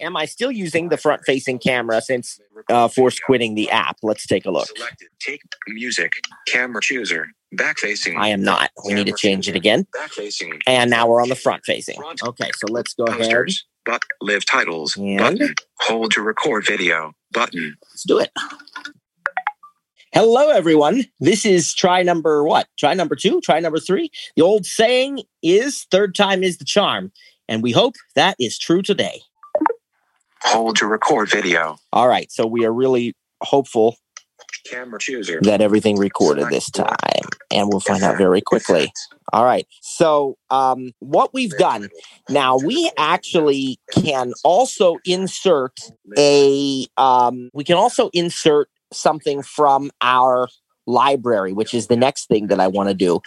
Am 0.00 0.16
I 0.16 0.24
still 0.26 0.50
using 0.50 0.88
the 0.88 0.96
front 0.96 1.22
facing 1.24 1.58
camera 1.58 2.00
since 2.00 2.40
uh, 2.68 2.88
forced 2.88 3.22
quitting 3.22 3.54
the 3.54 3.70
app? 3.70 3.96
Let's 4.02 4.26
take 4.26 4.46
a 4.46 4.50
look. 4.50 4.66
Selected. 4.68 5.08
Take 5.20 5.42
music. 5.68 6.12
Camera 6.48 6.80
chooser. 6.82 7.28
Back 7.52 7.78
facing. 7.78 8.16
I 8.18 8.28
am 8.28 8.42
not. 8.42 8.70
We 8.84 8.94
need 8.94 9.06
to 9.06 9.12
change 9.12 9.48
it 9.48 9.54
again. 9.54 9.86
Back 9.92 10.10
facing. 10.10 10.58
And 10.66 10.90
now 10.90 11.06
we're 11.06 11.22
on 11.22 11.28
the 11.28 11.36
front 11.36 11.64
facing. 11.64 11.96
Okay, 12.24 12.50
so 12.56 12.66
let's 12.68 12.94
go 12.94 13.04
ahead. 13.04 13.46
But 13.84 14.02
live 14.20 14.44
titles. 14.46 14.96
And? 14.96 15.18
Button. 15.18 15.54
Hold 15.80 16.12
to 16.12 16.22
record 16.22 16.66
video. 16.66 17.12
Button. 17.32 17.76
Let's 17.90 18.02
do 18.04 18.18
it. 18.18 18.30
Hello, 20.14 20.50
everyone. 20.50 21.04
This 21.18 21.44
is 21.44 21.74
try 21.74 22.02
number 22.04 22.44
what? 22.44 22.68
Try 22.78 22.94
number 22.94 23.16
two? 23.16 23.40
Try 23.40 23.58
number 23.58 23.80
three? 23.80 24.10
The 24.36 24.42
old 24.42 24.64
saying 24.64 25.22
is 25.42 25.86
third 25.90 26.14
time 26.14 26.44
is 26.44 26.58
the 26.58 26.64
charm. 26.64 27.10
And 27.48 27.62
we 27.62 27.72
hope 27.72 27.94
that 28.14 28.36
is 28.38 28.58
true 28.58 28.82
today. 28.82 29.20
Hold 30.42 30.76
to 30.76 30.86
record 30.86 31.30
video. 31.30 31.76
All 31.92 32.08
right, 32.08 32.30
so 32.30 32.46
we 32.46 32.64
are 32.64 32.72
really 32.72 33.14
hopeful 33.42 33.96
Camera 34.66 34.98
chooser. 34.98 35.40
that 35.42 35.60
everything 35.60 35.98
recorded 35.98 36.48
this 36.48 36.70
time. 36.70 36.96
And 37.50 37.68
we'll 37.68 37.80
find 37.80 38.02
out 38.02 38.16
very 38.16 38.40
quickly. 38.40 38.92
All 39.32 39.44
right. 39.44 39.66
So, 39.80 40.36
um, 40.50 40.92
what 41.00 41.32
we've 41.34 41.56
done 41.58 41.88
now, 42.28 42.56
we 42.56 42.90
actually 42.96 43.78
can 43.92 44.32
also 44.42 44.96
insert 45.04 45.78
a, 46.16 46.86
um, 46.96 47.50
we 47.52 47.64
can 47.64 47.76
also 47.76 48.10
insert 48.12 48.68
something 48.92 49.42
from 49.42 49.90
our 50.00 50.48
library, 50.86 51.52
which 51.52 51.74
is 51.74 51.86
the 51.86 51.96
next 51.96 52.26
thing 52.26 52.48
that 52.48 52.60
I 52.60 52.66
want 52.66 52.88
to 52.88 52.94
do. 52.94 53.20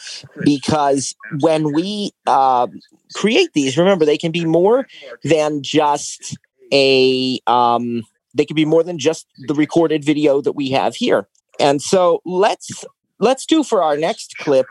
Because 0.44 1.16
when 1.40 1.74
we 1.74 2.12
um 2.26 2.80
create 3.16 3.54
these, 3.54 3.78
remember, 3.78 4.06
they 4.06 4.18
can 4.18 4.32
be 4.32 4.46
more 4.46 4.88
than 5.24 5.64
just 5.64 6.38
a, 6.74 7.40
um, 7.48 8.04
they 8.34 8.46
can 8.46 8.56
be 8.56 8.66
more 8.66 8.84
than 8.84 9.00
just 9.00 9.26
the 9.48 9.54
recorded 9.54 10.04
video 10.04 10.42
that 10.42 10.52
we 10.52 10.70
have 10.72 10.96
here. 10.96 11.28
And 11.60 11.82
so 11.82 12.22
let's 12.26 12.86
let's 13.20 13.46
do 13.46 13.64
for 13.64 13.82
our 13.82 13.98
next 13.98 14.38
clip 14.38 14.68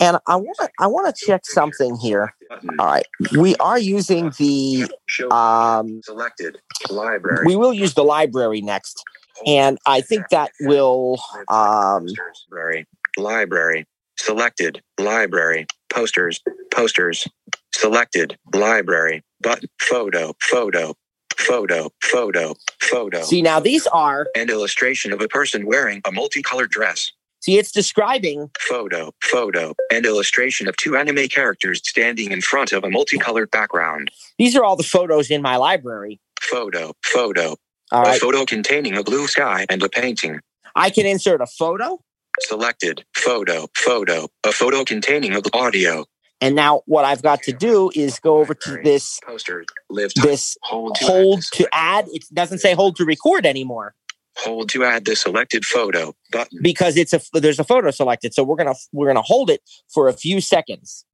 and 0.00 0.18
I 0.26 0.36
want 0.36 0.56
to 0.58 0.68
I 0.78 0.86
want 0.86 1.14
to 1.14 1.26
check 1.26 1.46
something 1.46 1.96
here. 1.96 2.34
All 2.78 2.86
right, 2.86 3.06
we 3.38 3.56
are 3.56 3.78
using 3.78 4.32
the 4.38 4.86
um, 5.30 6.00
selected. 6.04 6.58
Library. 6.90 7.46
we 7.46 7.56
will 7.56 7.72
use 7.72 7.94
the 7.94 8.04
library 8.04 8.60
next, 8.60 9.02
and 9.44 9.78
I 9.86 10.00
think 10.00 10.28
that 10.30 10.50
will 10.60 11.18
um, 11.48 12.06
Library. 12.50 12.86
Library. 13.16 13.86
Selected. 14.18 14.82
Library. 14.98 15.66
Posters. 15.92 16.40
Posters. 16.72 17.26
Selected. 17.74 18.38
Library. 18.54 19.22
Button. 19.40 19.68
Photo. 19.80 20.34
Photo. 20.40 20.94
Photo. 21.36 21.90
Photo. 22.02 22.54
Photo. 22.80 23.22
see 23.22 23.42
now 23.42 23.60
these 23.60 23.86
are 23.88 24.26
and 24.36 24.48
illustration 24.50 25.12
of 25.12 25.20
a 25.20 25.28
person 25.28 25.66
wearing 25.66 26.00
a 26.06 26.12
multicolored 26.12 26.70
dress. 26.70 27.10
see 27.40 27.58
it's 27.58 27.70
describing 27.72 28.50
Photo, 28.58 29.12
photo, 29.22 29.74
and 29.92 30.06
illustration 30.06 30.68
of 30.68 30.76
two 30.76 30.96
anime 30.96 31.28
characters 31.28 31.80
standing 31.86 32.30
in 32.32 32.40
front 32.40 32.72
of 32.72 32.84
a 32.84 32.90
multicolored 32.90 33.50
background. 33.50 34.10
these 34.38 34.56
are 34.56 34.64
all 34.64 34.76
the 34.76 34.82
photos 34.82 35.30
in 35.30 35.42
my 35.42 35.56
library. 35.56 36.20
Photo, 36.40 36.94
photo, 37.04 37.56
All 37.92 38.06
a 38.06 38.14
photo 38.14 38.44
containing 38.44 38.96
a 38.96 39.02
blue 39.02 39.26
sky 39.26 39.66
and 39.68 39.82
a 39.82 39.88
painting. 39.88 40.40
I 40.74 40.90
can 40.90 41.06
insert 41.06 41.40
a 41.40 41.46
photo, 41.46 42.00
Selected, 42.40 43.04
photo, 43.14 43.66
photo, 43.74 44.28
a 44.44 44.52
photo 44.52 44.84
containing 44.84 45.32
a 45.34 45.40
audio. 45.54 46.04
and 46.42 46.54
now 46.54 46.82
what 46.84 47.04
I've 47.06 47.22
got 47.22 47.42
to 47.44 47.52
do 47.52 47.90
is 47.94 48.18
go 48.18 48.38
over 48.38 48.52
to 48.54 48.78
this 48.84 49.18
Poster, 49.24 49.64
live 49.88 50.12
this 50.14 50.56
hold 50.62 50.96
to 50.96 51.04
hold 51.06 51.38
add 51.38 51.44
to 51.52 51.68
add. 51.72 52.04
It 52.12 52.24
doesn't 52.34 52.58
say 52.58 52.74
hold 52.74 52.96
to 52.96 53.04
record 53.06 53.46
anymore. 53.46 53.94
hold 54.36 54.68
to 54.70 54.84
add 54.84 55.06
the 55.06 55.16
selected 55.16 55.64
photo 55.64 56.14
button. 56.30 56.58
because 56.60 56.96
it's 56.98 57.14
a 57.14 57.20
there's 57.40 57.58
a 57.58 57.64
photo 57.64 57.90
selected 57.90 58.34
so 58.34 58.42
we're 58.44 58.56
gonna 58.56 58.74
we're 58.92 59.06
gonna 59.06 59.22
hold 59.22 59.48
it 59.48 59.62
for 59.88 60.08
a 60.08 60.12
few 60.12 60.42
seconds. 60.42 61.06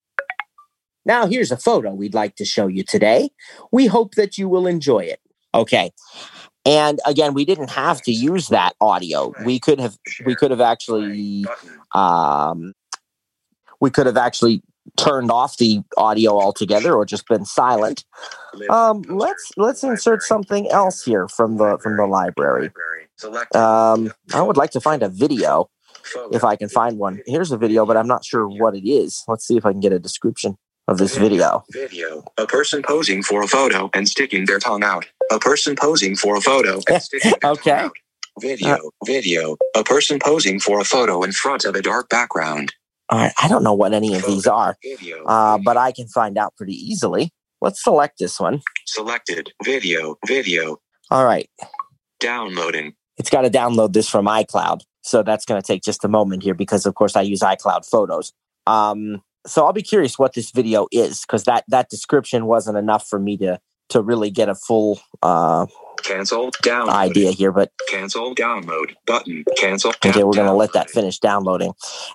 Now 1.05 1.27
here's 1.27 1.53
a 1.53 1.57
photo 1.57 1.95
we'd 1.95 2.15
like 2.15 2.35
to 2.37 2.45
show 2.45 2.67
you 2.67 2.83
today. 2.83 3.31
We 3.71 3.87
hope 3.87 4.17
that 4.17 4.39
you 4.39 4.49
will 4.49 4.67
enjoy 4.67 5.01
it. 5.05 5.21
Okay 5.55 5.93
and 6.65 7.01
again 7.07 7.35
we 7.35 7.45
didn't 7.45 7.71
have 7.71 8.03
to 8.03 8.13
use 8.13 8.49
that 8.49 8.75
audio. 8.81 9.33
We 9.45 9.59
could 9.59 9.81
have 9.81 9.97
we 10.25 10.35
could 10.35 10.51
have 10.51 10.61
actually 10.61 11.45
um 11.95 12.73
we 13.81 13.91
could 13.91 14.07
have 14.07 14.17
actually 14.17 14.63
turned 14.97 15.31
off 15.31 15.57
the 15.59 15.81
audio 15.97 16.39
altogether 16.39 16.95
or 16.95 17.05
just 17.05 17.27
been 17.29 17.45
silent. 17.45 18.05
Um 18.69 19.03
let's 19.09 19.53
let's 19.57 19.83
insert 19.83 20.23
something 20.23 20.71
else 20.71 21.05
here 21.05 21.29
from 21.29 21.57
the 21.57 21.79
from 21.83 21.97
the 21.97 22.07
library. 22.07 22.71
um 23.55 24.13
i 24.35 24.43
would 24.43 24.57
like 24.57 24.71
to 24.71 24.81
find 24.81 25.03
a 25.03 25.09
video 25.09 25.69
if 26.33 26.45
I 26.45 26.57
can 26.57 26.69
find 26.69 26.99
one. 26.99 27.21
Here's 27.27 27.53
a 27.53 27.57
video, 27.57 27.87
but 27.87 27.97
I'm 27.97 28.09
not 28.09 28.25
sure 28.25 28.49
what 28.49 28.75
it 28.75 28.89
is. 28.89 29.23
Let's 29.29 29.47
see 29.47 29.57
if 29.57 29.65
I 29.65 29.71
can 29.71 29.81
get 29.81 29.93
a 29.93 29.99
description 29.99 30.57
of 30.89 30.99
this 30.99 31.17
video. 31.17 31.65
Video. 31.73 32.25
A 32.39 32.47
person 32.47 32.83
posing 32.83 33.23
for 33.23 33.43
a 33.43 33.47
photo 33.49 33.91
and 33.95 34.09
sticking 34.09 34.47
their 34.47 34.59
tongue 34.59 34.83
out. 34.85 35.07
A 35.31 35.39
person 35.39 35.77
posing 35.77 36.17
for 36.17 36.37
a 36.37 36.41
photo 36.41 36.81
and 36.89 37.03
sticking 37.03 37.33
their 37.41 37.51
Okay. 37.53 37.71
tongue 37.71 37.81
out. 37.87 37.93
Video. 38.41 38.91
Video. 39.07 39.57
A 39.77 39.85
person 39.85 40.19
posing 40.19 40.59
for 40.59 40.81
a 40.81 40.85
photo 40.85 41.23
in 41.23 41.33
front 41.33 41.65
of 41.65 41.75
a 41.75 41.83
dark 41.83 42.09
background. 42.09 42.73
All 43.11 43.19
right, 43.19 43.33
I 43.43 43.47
don't 43.49 43.63
know 43.63 43.75
what 43.75 43.93
any 43.93 44.15
of 44.15 44.25
these 44.25 44.47
are, 44.47 44.75
uh, 45.27 45.59
but 45.59 45.77
I 45.77 45.93
can 45.93 46.09
find 46.09 46.39
out 46.39 46.55
pretty 46.57 46.73
easily. 46.73 47.31
Let's 47.61 47.83
select 47.85 48.19
this 48.19 48.41
one. 48.41 48.63
Selected. 48.87 49.53
Video. 49.63 50.17
Video. 50.27 50.79
All 51.11 51.27
right, 51.27 51.51
Downloading. 52.21 52.95
it's 53.19 53.29
got 53.29 53.43
to 53.43 53.51
download 53.51 53.93
this 53.93 54.09
from 54.09 54.27
iCloud. 54.27 54.81
So 55.03 55.23
that's 55.23 55.45
going 55.45 55.61
to 55.61 55.67
take 55.67 55.83
just 55.83 56.05
a 56.05 56.09
moment 56.09 56.43
here 56.43 56.55
because, 56.55 56.87
of 56.87 56.95
course, 56.95 57.17
I 57.17 57.21
use 57.23 57.41
iCloud 57.41 57.85
Photos. 57.87 58.33
Um, 58.67 59.21
so 59.47 59.67
I'll 59.67 59.73
be 59.73 59.83
curious 59.83 60.19
what 60.19 60.35
this 60.35 60.51
video 60.51 60.87
is 60.93 61.23
because 61.23 61.45
that 61.45 61.65
that 61.69 61.89
description 61.89 62.47
wasn't 62.47 62.79
enough 62.79 63.07
for 63.07 63.19
me 63.19 63.37
to 63.39 63.61
to 63.91 64.01
really 64.01 64.31
get 64.31 64.49
a 64.49 64.55
full 64.55 65.01
uh, 65.23 65.67
Cancel 66.03 66.51
download. 66.63 66.89
idea 66.89 67.31
here. 67.31 67.53
But 67.53 67.73
Cancel 67.89 68.35
download 68.35 68.95
button. 69.07 69.45
Cancel. 69.57 69.91
okay, 69.91 70.25
we're 70.25 70.33
going 70.33 70.47
to 70.47 70.53
let 70.53 70.73
that 70.73 70.91
finish 70.91 71.19
downloading. 71.19 71.73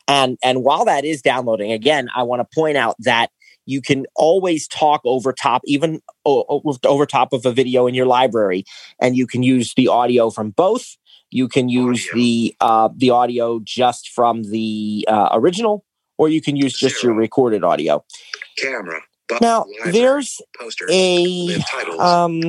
And 0.07 0.37
and 0.43 0.63
while 0.63 0.85
that 0.85 1.05
is 1.05 1.21
downloading, 1.21 1.71
again, 1.71 2.09
I 2.15 2.23
want 2.23 2.39
to 2.39 2.55
point 2.55 2.77
out 2.77 2.95
that 2.99 3.29
you 3.65 3.81
can 3.81 4.05
always 4.15 4.67
talk 4.67 5.01
over 5.03 5.33
top, 5.33 5.61
even 5.65 6.01
over 6.25 7.05
top 7.05 7.33
of 7.33 7.45
a 7.45 7.51
video 7.51 7.85
in 7.85 7.93
your 7.93 8.05
library, 8.05 8.63
and 9.01 9.15
you 9.15 9.27
can 9.27 9.43
use 9.43 9.73
the 9.75 9.87
audio 9.89 10.29
from 10.29 10.51
both. 10.51 10.97
You 11.29 11.49
can 11.49 11.67
use 11.67 12.07
Audio. 12.07 12.15
the 12.15 12.55
uh, 12.61 12.89
the 12.95 13.09
audio 13.09 13.59
just 13.61 14.09
from 14.09 14.43
the 14.43 15.05
uh, 15.09 15.29
original, 15.33 15.83
or 16.17 16.29
you 16.29 16.41
can 16.41 16.55
use 16.55 16.73
just 16.77 17.01
your 17.03 17.13
recorded 17.13 17.63
audio. 17.63 18.03
Camera. 18.57 19.01
Button. 19.27 19.45
Now, 19.45 19.65
Library. 19.65 19.91
there's 19.91 20.41
poster. 20.59 20.85
a 20.89 21.57
titles. 21.59 21.99
um, 21.99 22.41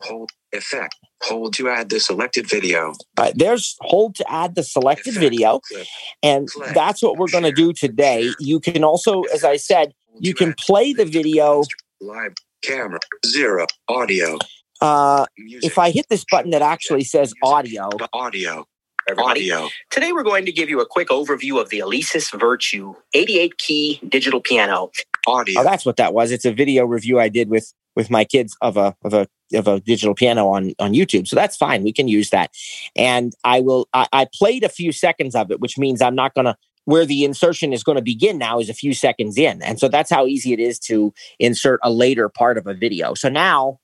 hold 0.00 0.30
effect. 0.52 0.96
Hold 1.24 1.54
to 1.54 1.68
add 1.68 1.88
the 1.90 1.98
selected 2.00 2.48
video. 2.48 2.92
uh, 3.18 3.32
there's 3.34 3.76
hold 3.80 4.14
to 4.16 4.30
add 4.32 4.54
the 4.54 4.62
selected 4.62 5.08
Effect. 5.16 5.20
video, 5.22 5.60
Clip. 5.60 5.86
and 6.22 6.46
Play. 6.48 6.72
that's 6.74 7.02
what 7.02 7.16
we're 7.18 7.28
going 7.28 7.44
to 7.44 7.52
do 7.52 7.72
today. 7.72 8.24
Share. 8.24 8.34
You 8.38 8.60
can 8.60 8.84
also, 8.84 9.22
as 9.34 9.44
I 9.44 9.56
said, 9.56 9.92
you 10.18 10.34
can 10.34 10.54
play 10.54 10.92
the 10.94 11.04
video. 11.04 11.62
Live 12.00 12.34
camera. 12.62 13.00
Zero. 13.26 13.66
Audio. 13.88 14.38
Uh, 14.80 15.24
Music. 15.38 15.70
if 15.70 15.78
I 15.78 15.90
hit 15.90 16.06
this 16.10 16.24
button 16.30 16.50
that 16.50 16.62
actually 16.62 17.04
says 17.04 17.32
Music. 17.42 17.78
audio, 17.80 17.88
Audio. 18.12 18.66
Everybody. 19.08 19.52
Audio. 19.52 19.68
Today 19.90 20.12
we're 20.12 20.22
going 20.22 20.44
to 20.46 20.52
give 20.52 20.68
you 20.68 20.80
a 20.80 20.86
quick 20.86 21.08
overview 21.08 21.60
of 21.60 21.68
the 21.70 21.78
Alesis 21.80 22.38
Virtue 22.38 22.94
88 23.14 23.58
key 23.58 24.00
digital 24.08 24.40
piano. 24.40 24.90
Audio. 25.26 25.60
oh, 25.60 25.64
that's 25.64 25.84
what 25.84 25.96
that 25.96 26.14
was. 26.14 26.30
It's 26.30 26.44
a 26.44 26.52
video 26.52 26.84
review 26.84 27.18
I 27.18 27.28
did 27.28 27.48
with 27.48 27.72
with 27.94 28.10
my 28.10 28.24
kids 28.24 28.56
of 28.60 28.76
a 28.76 28.94
of 29.04 29.14
a 29.14 29.26
of 29.54 29.68
a 29.68 29.80
digital 29.80 30.14
piano 30.14 30.48
on 30.48 30.72
on 30.78 30.92
YouTube. 30.92 31.26
So 31.26 31.36
that's 31.36 31.56
fine. 31.56 31.82
We 31.82 31.92
can 31.92 32.08
use 32.08 32.30
that. 32.30 32.50
And 32.94 33.32
I 33.44 33.60
will. 33.60 33.88
I, 33.92 34.06
I 34.12 34.26
played 34.32 34.64
a 34.64 34.68
few 34.68 34.92
seconds 34.92 35.34
of 35.34 35.50
it, 35.50 35.60
which 35.60 35.78
means 35.78 36.02
I'm 36.02 36.14
not 36.14 36.34
going 36.34 36.46
to. 36.46 36.56
Where 36.84 37.04
the 37.04 37.24
insertion 37.24 37.72
is 37.72 37.82
going 37.82 37.96
to 37.96 38.02
begin 38.02 38.38
now 38.38 38.60
is 38.60 38.70
a 38.70 38.74
few 38.74 38.94
seconds 38.94 39.36
in, 39.36 39.60
and 39.60 39.80
so 39.80 39.88
that's 39.88 40.08
how 40.08 40.24
easy 40.24 40.52
it 40.52 40.60
is 40.60 40.78
to 40.80 41.12
insert 41.40 41.80
a 41.82 41.90
later 41.90 42.28
part 42.28 42.56
of 42.58 42.68
a 42.68 42.74
video. 42.74 43.14
So 43.14 43.28
now 43.28 43.80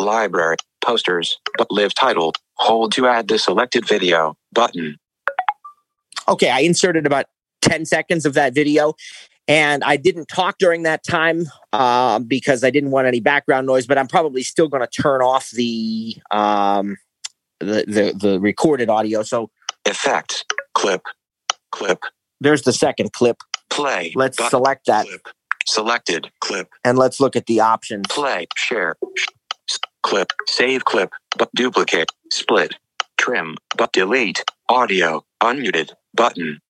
Library. 0.00 0.56
Posters. 0.80 1.38
But 1.58 1.70
live 1.70 1.94
title. 1.94 2.32
Hold 2.54 2.92
to 2.92 3.06
add 3.06 3.28
the 3.28 3.38
selected 3.38 3.86
video. 3.86 4.36
Button. 4.52 4.96
okay, 6.28 6.50
I 6.50 6.60
inserted 6.60 7.06
about 7.06 7.26
10 7.62 7.86
seconds 7.86 8.26
of 8.26 8.34
that 8.34 8.54
video. 8.54 8.94
And 9.48 9.82
I 9.82 9.96
didn't 9.96 10.26
talk 10.26 10.58
during 10.58 10.84
that 10.84 11.02
time 11.02 11.46
uh, 11.72 12.20
because 12.20 12.62
I 12.62 12.70
didn't 12.70 12.92
want 12.92 13.08
any 13.08 13.18
background 13.20 13.66
noise, 13.66 13.86
but 13.86 13.98
I'm 13.98 14.06
probably 14.06 14.42
still 14.42 14.68
going 14.68 14.86
to 14.86 15.02
turn 15.02 15.22
off 15.22 15.50
the, 15.50 16.16
um, 16.30 16.96
the, 17.58 17.84
the, 17.86 18.14
the 18.16 18.40
recorded 18.40 18.88
audio. 18.88 19.22
So 19.22 19.50
Effect. 19.86 20.44
Clip. 20.74 21.02
Clip. 21.72 21.98
there's 22.40 22.62
the 22.62 22.72
second 22.72 23.12
clip. 23.12 23.38
Play. 23.70 24.12
Let's 24.14 24.36
Button. 24.36 24.50
select 24.50 24.86
that 24.86 25.06
Clip. 25.06 25.28
Selected. 25.66 26.30
Clip. 26.40 26.68
and 26.84 26.98
let's 26.98 27.18
look 27.20 27.34
at 27.34 27.46
the 27.46 27.60
options. 27.60 28.06
Play. 28.08 28.46
Share. 28.56 28.94
Clip. 30.02 30.32
Save 30.46 30.84
clip. 30.84 31.12
But 31.36 31.50
duplicate. 31.54 32.10
Split. 32.30 32.74
Trim. 33.18 33.56
But 33.76 33.92
delete. 33.92 34.44
Audio. 34.68 35.24
Unmuted. 35.42 35.90
Button. 36.14 36.60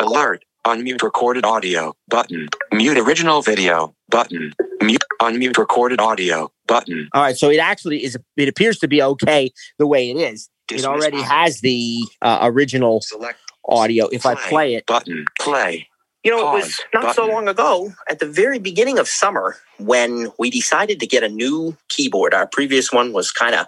Alert. 0.00 0.44
Unmute 0.66 1.02
recorded 1.02 1.44
audio. 1.44 1.94
Button. 2.08 2.48
Mute 2.72 2.98
original 2.98 3.42
video. 3.42 3.94
Button. 4.10 4.52
Mute. 4.82 5.02
Unmute 5.20 5.56
recorded 5.56 6.00
audio. 6.00 6.50
Button. 6.66 7.08
All 7.14 7.22
right. 7.22 7.36
So 7.36 7.50
it 7.50 7.58
actually 7.58 8.04
is, 8.04 8.16
it 8.36 8.48
appears 8.48 8.78
to 8.80 8.88
be 8.88 9.02
okay 9.02 9.50
the 9.78 9.86
way 9.86 10.10
it 10.10 10.16
is. 10.16 10.50
It 10.70 10.84
already 10.84 11.18
audio. 11.18 11.28
has 11.28 11.60
the 11.60 11.98
uh, 12.20 12.40
original 12.42 13.00
Select 13.00 13.40
audio. 13.68 14.08
If 14.08 14.26
I 14.26 14.34
play 14.34 14.74
it, 14.74 14.86
button. 14.86 15.24
Play. 15.40 15.87
You 16.24 16.32
know, 16.32 16.56
it 16.56 16.60
was 16.60 16.80
not 16.92 17.14
so 17.14 17.26
long 17.26 17.48
ago, 17.48 17.92
at 18.08 18.18
the 18.18 18.26
very 18.26 18.58
beginning 18.58 18.98
of 18.98 19.06
summer, 19.06 19.56
when 19.78 20.32
we 20.38 20.50
decided 20.50 20.98
to 21.00 21.06
get 21.06 21.22
a 21.22 21.28
new 21.28 21.76
keyboard. 21.88 22.34
Our 22.34 22.46
previous 22.46 22.92
one 22.92 23.12
was 23.12 23.30
kind 23.30 23.54
of 23.54 23.66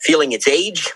feeling 0.00 0.32
its 0.32 0.46
age. 0.46 0.92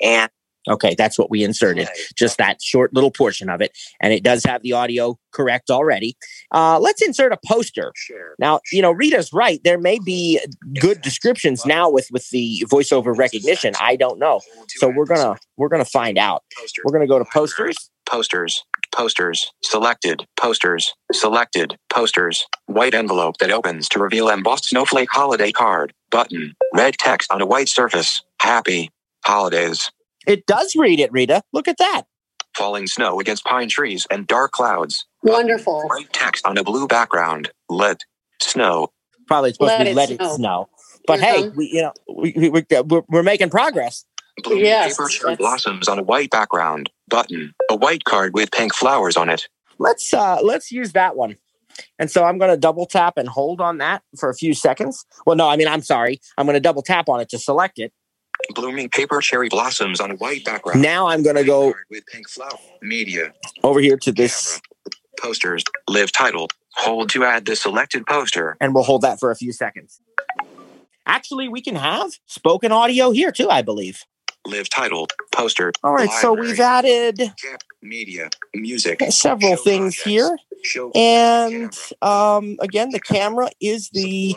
And 0.00 0.30
okay, 0.68 0.94
that's 0.96 1.18
what 1.18 1.30
we 1.30 1.44
inserted. 1.44 1.88
Just 2.16 2.38
that 2.38 2.62
short 2.62 2.94
little 2.94 3.10
portion 3.10 3.50
of 3.50 3.60
it. 3.60 3.76
And 4.00 4.14
it 4.14 4.22
does 4.22 4.44
have 4.44 4.62
the 4.62 4.72
audio 4.72 5.18
correct 5.32 5.70
already. 5.70 6.16
Uh, 6.50 6.78
let's 6.80 7.02
insert 7.02 7.32
a 7.32 7.38
poster. 7.46 7.92
Share. 7.94 8.34
Now, 8.38 8.60
you 8.72 8.80
know, 8.80 8.92
Rita's 8.92 9.30
right. 9.32 9.60
There 9.62 9.78
may 9.78 9.98
be 9.98 10.40
good 10.80 11.02
descriptions 11.02 11.66
now 11.66 11.90
with 11.90 12.08
with 12.10 12.28
the 12.30 12.64
voiceover 12.70 13.16
recognition. 13.16 13.74
I 13.78 13.96
don't 13.96 14.18
know. 14.18 14.40
So 14.68 14.88
we're 14.88 15.06
gonna 15.06 15.36
we're 15.58 15.68
gonna 15.68 15.84
find 15.84 16.16
out. 16.16 16.42
We're 16.82 16.92
gonna 16.92 17.06
go 17.06 17.18
to 17.18 17.26
posters. 17.26 17.90
Posters. 18.06 18.64
Posters. 18.94 19.50
Selected. 19.62 20.26
Posters. 20.36 20.94
Selected. 21.12 21.76
Posters. 21.90 22.46
White 22.66 22.94
envelope 22.94 23.38
that 23.38 23.50
opens 23.50 23.88
to 23.90 23.98
reveal 23.98 24.28
embossed 24.28 24.66
snowflake 24.66 25.08
holiday 25.10 25.52
card. 25.52 25.92
Button. 26.10 26.54
Red 26.74 26.94
text 26.98 27.32
on 27.32 27.40
a 27.40 27.46
white 27.46 27.68
surface. 27.68 28.22
Happy. 28.40 28.90
Holidays. 29.24 29.90
It 30.26 30.46
does 30.46 30.74
read 30.76 31.00
it, 31.00 31.12
Rita. 31.12 31.42
Look 31.52 31.66
at 31.68 31.78
that. 31.78 32.02
Falling 32.56 32.86
snow 32.86 33.18
against 33.20 33.44
pine 33.44 33.68
trees 33.68 34.06
and 34.10 34.26
dark 34.26 34.52
clouds. 34.52 35.06
Wonderful. 35.22 35.82
White 35.88 36.12
text 36.12 36.46
on 36.46 36.56
a 36.58 36.62
blue 36.64 36.86
background. 36.86 37.50
Lit. 37.68 38.04
Snow. 38.40 38.92
Probably 39.26 39.52
supposed 39.52 39.68
Let 39.70 39.78
to 39.78 39.84
be 39.84 39.90
it 39.90 39.96
let 39.96 40.10
it 40.10 40.16
snow. 40.18 40.36
snow. 40.36 40.68
But 41.06 41.20
hey, 41.20 41.42
Mhm. 41.44 41.56
we, 41.56 41.70
you 41.72 41.82
know, 41.82 41.92
we, 42.14 42.32
we, 42.36 42.48
we, 42.50 42.64
we're, 42.86 43.02
we're 43.08 43.22
making 43.22 43.50
progress. 43.50 44.04
Blooming 44.42 44.64
Yes, 44.64 44.96
paper 44.96 45.08
cherry 45.08 45.36
blossoms 45.36 45.88
on 45.88 45.98
a 45.98 46.02
white 46.02 46.30
background. 46.30 46.90
Button. 47.08 47.54
A 47.70 47.76
white 47.76 48.04
card 48.04 48.34
with 48.34 48.50
pink 48.50 48.74
flowers 48.74 49.16
on 49.16 49.28
it. 49.28 49.48
Let's 49.78 50.12
uh 50.14 50.40
let's 50.42 50.70
use 50.70 50.92
that 50.92 51.16
one. 51.16 51.36
And 51.98 52.08
so 52.10 52.24
I'm 52.24 52.38
going 52.38 52.52
to 52.52 52.56
double 52.56 52.86
tap 52.86 53.14
and 53.16 53.28
hold 53.28 53.60
on 53.60 53.78
that 53.78 54.02
for 54.16 54.30
a 54.30 54.34
few 54.34 54.54
seconds. 54.54 55.04
Well, 55.26 55.34
no, 55.34 55.48
I 55.48 55.56
mean, 55.56 55.66
I'm 55.66 55.82
sorry. 55.82 56.20
I'm 56.38 56.46
going 56.46 56.54
to 56.54 56.60
double 56.60 56.82
tap 56.82 57.08
on 57.08 57.20
it 57.20 57.28
to 57.30 57.38
select 57.38 57.80
it. 57.80 57.92
Blooming 58.54 58.88
paper 58.90 59.20
cherry 59.20 59.48
blossoms 59.48 60.00
on 60.00 60.12
a 60.12 60.14
white 60.14 60.44
background. 60.44 60.82
Now 60.82 61.08
I'm 61.08 61.24
going 61.24 61.34
to 61.34 61.42
go 61.42 61.74
with 61.90 62.06
pink 62.06 62.28
flower. 62.28 62.58
Media. 62.80 63.32
over 63.64 63.80
here 63.80 63.96
to 63.96 64.12
this 64.12 64.60
Posters. 65.20 65.64
Live 65.88 66.12
title. 66.12 66.48
Hold 66.76 67.08
to 67.10 67.24
add 67.24 67.46
the 67.46 67.56
selected 67.56 68.06
poster. 68.06 68.56
and 68.60 68.74
we'll 68.74 68.84
hold 68.84 69.02
that 69.02 69.20
for 69.20 69.30
a 69.30 69.36
few 69.36 69.52
seconds. 69.52 70.00
Actually, 71.06 71.48
we 71.48 71.60
can 71.60 71.76
have 71.76 72.12
spoken 72.26 72.72
audio 72.72 73.10
here 73.10 73.30
too, 73.30 73.48
I 73.48 73.62
believe. 73.62 74.04
Live 74.46 74.68
title. 74.68 75.08
Poster. 75.32 75.72
All 75.82 75.94
right, 75.94 76.10
so 76.10 76.34
we've 76.34 76.60
added 76.60 77.32
Media. 77.82 78.28
Music. 78.54 79.00
several 79.10 79.56
things 79.56 79.96
here. 79.96 80.36
Show 80.62 80.90
And 80.94 81.74
um, 82.02 82.56
again, 82.60 82.90
the 82.90 83.00
camera 83.00 83.50
is 83.60 83.90
the 83.90 84.36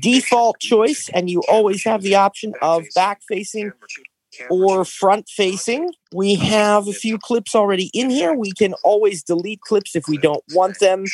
default 0.00 0.58
choice, 0.60 1.08
and 1.14 1.30
you 1.30 1.42
always 1.48 1.84
have 1.84 2.02
the 2.02 2.14
option 2.14 2.52
of 2.60 2.84
back 2.94 3.22
facing 3.28 3.72
or 4.50 4.84
front 4.84 5.28
facing. 5.28 5.92
We 6.12 6.34
have 6.36 6.86
a 6.86 6.92
few 6.92 7.18
clips 7.18 7.54
already 7.54 7.90
in 7.94 8.10
here. 8.10 8.34
We 8.34 8.52
can 8.52 8.74
always 8.84 9.22
delete 9.22 9.60
clips 9.62 9.96
if 9.96 10.08
we 10.08 10.18
don't 10.18 10.44
want 10.52 10.78
them. 10.78 11.04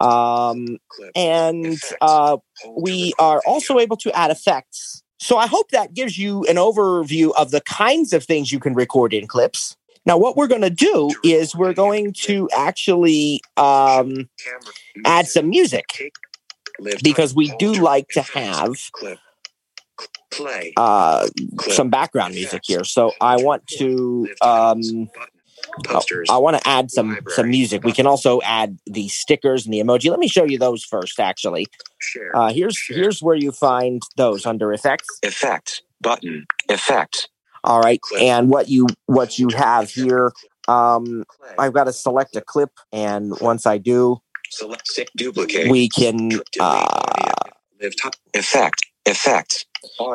Um, 0.00 0.78
and 1.16 1.78
uh, 2.00 2.36
we 2.76 3.12
are 3.18 3.40
also 3.46 3.78
able 3.78 3.96
to 3.98 4.12
add 4.16 4.30
effects. 4.30 5.02
So 5.18 5.36
I 5.36 5.46
hope 5.46 5.70
that 5.70 5.94
gives 5.94 6.16
you 6.16 6.44
an 6.44 6.56
overview 6.56 7.32
of 7.36 7.50
the 7.50 7.60
kinds 7.60 8.12
of 8.12 8.24
things 8.24 8.52
you 8.52 8.60
can 8.60 8.74
record 8.74 9.12
in 9.12 9.26
clips. 9.26 9.76
Now, 10.06 10.16
what 10.16 10.36
we're 10.36 10.46
going 10.46 10.62
to 10.62 10.70
do 10.70 11.10
is 11.22 11.54
we're 11.54 11.74
going 11.74 12.12
to 12.14 12.48
actually 12.56 13.42
um, 13.56 14.28
add 15.04 15.26
some 15.26 15.50
music 15.50 16.12
because 17.02 17.34
we 17.34 17.54
do 17.58 17.74
like 17.74 18.08
to 18.10 18.22
have 18.22 18.76
uh, 20.76 21.28
some 21.60 21.90
background 21.90 22.34
music 22.34 22.62
here. 22.64 22.84
So 22.84 23.12
I 23.20 23.36
want 23.36 23.66
to 23.78 24.28
um, 24.40 25.10
posters. 25.84 26.28
I 26.30 26.38
want 26.38 26.56
to 26.58 26.68
add 26.68 26.90
some 26.90 27.18
some 27.28 27.48
music. 27.48 27.84
We 27.84 27.92
can 27.92 28.06
also 28.06 28.40
add 28.42 28.78
the 28.86 29.08
stickers 29.08 29.64
and 29.64 29.72
the 29.72 29.80
emoji. 29.80 30.10
Let 30.10 30.18
me 30.18 30.28
show 30.28 30.44
you 30.44 30.58
those 30.58 30.84
first. 30.84 31.20
Actually, 31.20 31.66
Share. 31.98 32.34
uh, 32.36 32.52
here's 32.52 32.78
here's 32.86 33.22
where 33.22 33.36
you 33.36 33.52
find 33.52 34.02
those 34.16 34.46
under 34.46 34.72
effects. 34.72 35.06
Effect 35.22 35.82
button. 36.00 36.46
Effect. 36.68 37.28
All 37.64 37.80
right, 37.80 38.00
and 38.20 38.50
what 38.50 38.68
you 38.68 38.86
what 39.06 39.38
you 39.38 39.48
have 39.50 39.90
here. 39.90 40.32
Um, 40.68 41.24
I've 41.58 41.72
got 41.72 41.84
to 41.84 41.92
select 41.92 42.36
a 42.36 42.40
clip, 42.42 42.70
and 42.92 43.32
once 43.40 43.66
I 43.66 43.78
do, 43.78 44.18
Select 44.50 45.00
duplicate. 45.16 45.70
we 45.70 45.88
can 45.88 46.32
uh, 46.60 46.86
audio. 46.88 47.32
Live 47.80 47.94
top. 48.00 48.14
Effect. 48.34 48.86
Effect. 49.06 49.66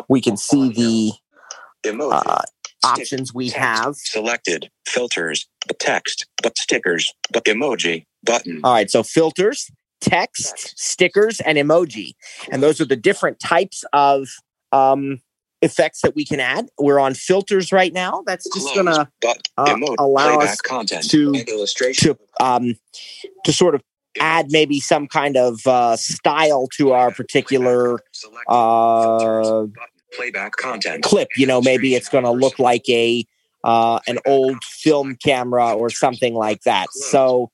we 0.07 0.21
can 0.21 0.37
see 0.37 0.69
the 0.69 1.13
Emoji. 1.89 2.21
uh, 2.25 2.41
options 2.83 3.33
we 3.33 3.49
have. 3.49 3.95
Selected. 3.95 4.69
Filters. 4.87 5.47
Text. 5.79 6.25
But 6.41 6.57
stickers. 6.57 7.13
But 7.31 7.45
emoji. 7.45 8.05
Button. 8.23 8.61
All 8.63 8.73
right, 8.73 8.89
so 8.89 9.03
filters, 9.03 9.69
text, 9.99 10.79
stickers, 10.79 11.39
and 11.41 11.57
emoji. 11.57 12.13
And 12.51 12.63
those 12.63 12.79
are 12.79 12.85
the 12.85 12.95
different 12.95 13.39
types 13.39 13.83
of 13.91 14.27
um, 14.71 15.19
effects 15.61 16.01
that 16.01 16.15
we 16.15 16.25
can 16.25 16.39
add. 16.39 16.69
We're 16.77 16.99
on 16.99 17.13
filters 17.13 17.71
right 17.71 17.91
now. 17.91 18.23
That's 18.25 18.47
just 18.53 18.73
going 18.73 18.87
to 18.87 19.07
uh, 19.57 19.65
emote, 19.65 19.95
allow 19.99 20.39
us 20.39 20.61
content 20.61 21.09
to- 21.09 21.33
illustration. 21.47 22.15
to 22.15 22.45
um, 22.45 22.75
to 23.45 23.53
sort 23.53 23.75
of 23.75 23.81
add 24.19 24.47
maybe 24.51 24.79
some 24.79 25.07
kind 25.07 25.37
of 25.37 25.65
uh, 25.65 25.95
style 25.95 26.67
to 26.77 26.91
our 26.91 27.11
particular 27.11 27.99
uh, 28.47 29.65
playback 30.15 30.53
content. 30.53 31.03
Clip. 31.03 31.27
You 31.35 31.47
know, 31.47 31.61
maybe 31.61 31.95
it's 31.95 32.09
going 32.09 32.23
to 32.23 32.31
look 32.31 32.59
like 32.59 32.87
a 32.89 33.25
uh, 33.63 33.99
an 34.07 34.19
old 34.25 34.63
film 34.63 35.15
camera 35.23 35.73
or 35.73 35.89
something 35.89 36.33
like 36.33 36.61
that. 36.63 36.91
So 36.91 37.51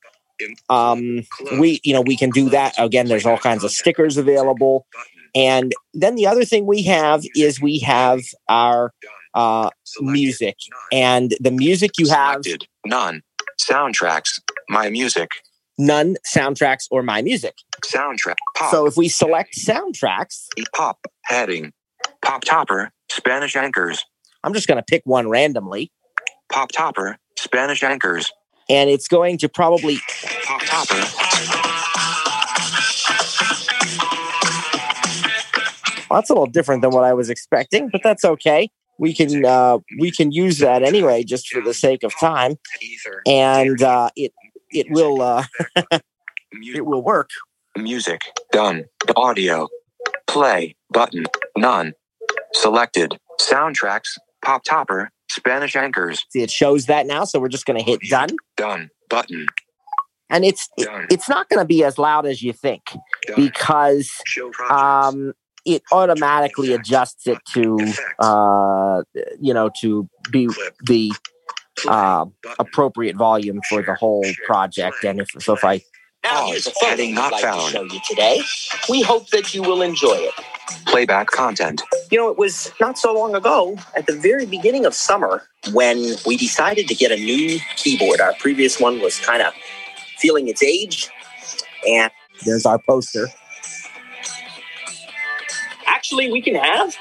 um, 0.70 1.22
we 1.60 1.80
you 1.84 1.94
know 1.94 2.02
we 2.02 2.18
can 2.18 2.30
do 2.30 2.50
that. 2.50 2.74
Again. 2.78 3.08
There's 3.08 3.26
all 3.26 3.38
kinds 3.38 3.64
of 3.64 3.72
stickers 3.72 4.18
available, 4.18 4.86
and 5.36 5.74
then 5.94 6.16
the 6.16 6.28
other 6.28 6.46
thing 6.46 6.66
we 6.66 6.84
have 6.84 7.24
is 7.36 7.62
we 7.62 7.80
have 7.80 8.22
our 8.48 8.94
uh, 9.34 9.70
music, 10.00 10.56
and 10.92 11.36
the 11.40 11.52
music 11.52 11.92
you 11.98 12.10
have 12.10 12.42
none. 12.86 13.22
Soundtracks. 13.60 14.40
My 14.70 14.90
music. 14.90 15.30
None. 15.78 16.18
Soundtracks 16.26 16.88
or 16.92 17.04
my 17.04 17.22
music. 17.22 17.56
soundtrack. 17.86 18.36
Pop. 18.56 18.72
So 18.72 18.86
if 18.86 18.98
we 18.98 19.10
select 19.10 19.56
soundtracks, 19.56 20.48
pop 20.74 21.06
heading 21.24 21.74
pop 22.22 22.44
topper 22.44 22.92
Spanish 23.10 23.56
anchors. 23.56 24.04
I'm 24.44 24.54
just 24.54 24.68
going 24.68 24.78
to 24.78 24.84
pick 24.84 25.02
one 25.06 25.30
randomly, 25.30 25.92
pop 26.52 26.72
topper 26.72 27.18
Spanish 27.38 27.84
anchors. 27.84 28.32
And 28.70 28.90
it's 28.90 29.08
going 29.08 29.38
to 29.40 29.50
probably 29.50 29.98
pop 30.46 30.62
topper. 30.62 31.04
Well, 36.10 36.20
that's 36.20 36.30
a 36.30 36.34
little 36.34 36.48
different 36.48 36.82
than 36.82 36.92
what 36.92 37.04
I 37.04 37.14
was 37.14 37.30
expecting, 37.30 37.90
but 37.90 38.02
that's 38.04 38.26
okay. 38.26 38.70
We 38.98 39.14
can 39.14 39.46
uh, 39.46 39.80
we 40.00 40.12
can 40.12 40.32
use 40.32 40.58
that 40.60 40.84
anyway, 40.84 41.24
just 41.24 41.48
for 41.48 41.62
the 41.62 41.74
sake 41.74 42.04
of 42.04 42.14
time, 42.20 42.56
and 43.26 43.82
uh, 43.82 44.10
it 44.16 44.34
it 44.72 44.88
will 44.90 45.22
uh, 45.22 45.46
it 46.52 46.86
will 46.86 47.02
work. 47.02 47.30
music. 47.78 48.22
Done. 48.52 48.86
Audio. 49.16 49.68
Play. 50.28 50.76
Button. 50.92 51.26
None 51.58 51.94
selected. 52.54 53.18
Soundtracks. 53.40 54.18
Pop 54.44 54.64
topper. 54.64 55.12
Spanish 55.30 55.76
anchors. 55.76 56.26
See, 56.30 56.42
it 56.42 56.52
shows 56.52 56.88
that 56.88 57.06
now, 57.06 57.24
so 57.24 57.40
we're 57.40 57.50
just 57.50 57.66
going 57.66 57.78
to 57.78 57.86
hit 57.86 58.00
done, 58.10 58.30
done. 58.58 58.90
Button. 59.10 59.46
And 60.30 60.46
it's 60.46 60.70
it, 60.78 60.88
it's 61.12 61.28
not 61.28 61.50
going 61.50 61.60
to 61.60 61.66
be 61.66 61.84
as 61.84 61.98
loud 61.98 62.26
as 62.26 62.42
you 62.42 62.54
think 62.54 62.84
done. 63.28 63.36
because 63.36 64.12
um, 64.70 65.34
it 65.66 65.82
automatically 65.92 66.74
adjusts 66.74 67.28
it 67.28 67.40
to 67.54 67.78
uh, 68.20 69.04
you 69.40 69.54
know 69.54 69.72
to 69.82 70.08
be 70.32 70.48
clip. 70.48 70.76
the 70.86 71.12
uh, 71.88 72.26
appropriate 72.60 73.16
volume 73.16 73.60
for 73.70 73.82
the 73.82 73.96
whole 73.96 74.26
project. 74.46 75.04
And 75.04 75.22
if 75.22 75.30
so, 75.40 75.54
if 75.54 75.64
I 75.64 75.82
Now 76.24 76.32
Pause. 76.32 76.50
here's 76.52 76.68
a 76.68 76.72
Heading 76.86 77.16
not 77.16 77.32
like 77.34 77.44
found. 77.44 77.72
show 77.72 77.84
you 77.84 78.00
today. 78.10 78.42
We 78.90 79.02
hope 79.02 79.30
that 79.30 79.54
you 79.54 79.62
will 79.64 79.82
enjoy 79.82 80.16
it. 80.16 80.34
playback 80.88 81.28
content 81.28 81.82
You 82.12 82.18
know, 82.20 82.30
it 82.30 82.38
was 82.38 82.72
not 82.80 82.98
so 82.98 83.14
long 83.14 83.36
ago, 83.36 83.78
at 83.98 84.08
the 84.08 84.16
very 84.16 84.46
beginning 84.46 84.86
of 84.86 84.94
summer, 84.94 85.44
when 85.74 86.16
we 86.26 86.38
decided 86.38 86.88
to 86.90 86.96
get 86.96 87.12
a 87.12 87.18
new 87.18 87.60
keyboard. 87.78 88.22
Our 88.22 88.34
previous 88.40 88.80
one 88.80 89.02
was 89.02 89.20
kind 89.20 89.42
of 89.42 89.54
feeling 90.18 90.48
its 90.48 90.64
age, 90.64 91.10
and 91.88 92.12
there's 92.46 92.66
our 92.66 92.80
poster. 92.80 93.28
actually, 95.88 96.32
we 96.32 96.42
can 96.42 96.56
have 96.56 96.96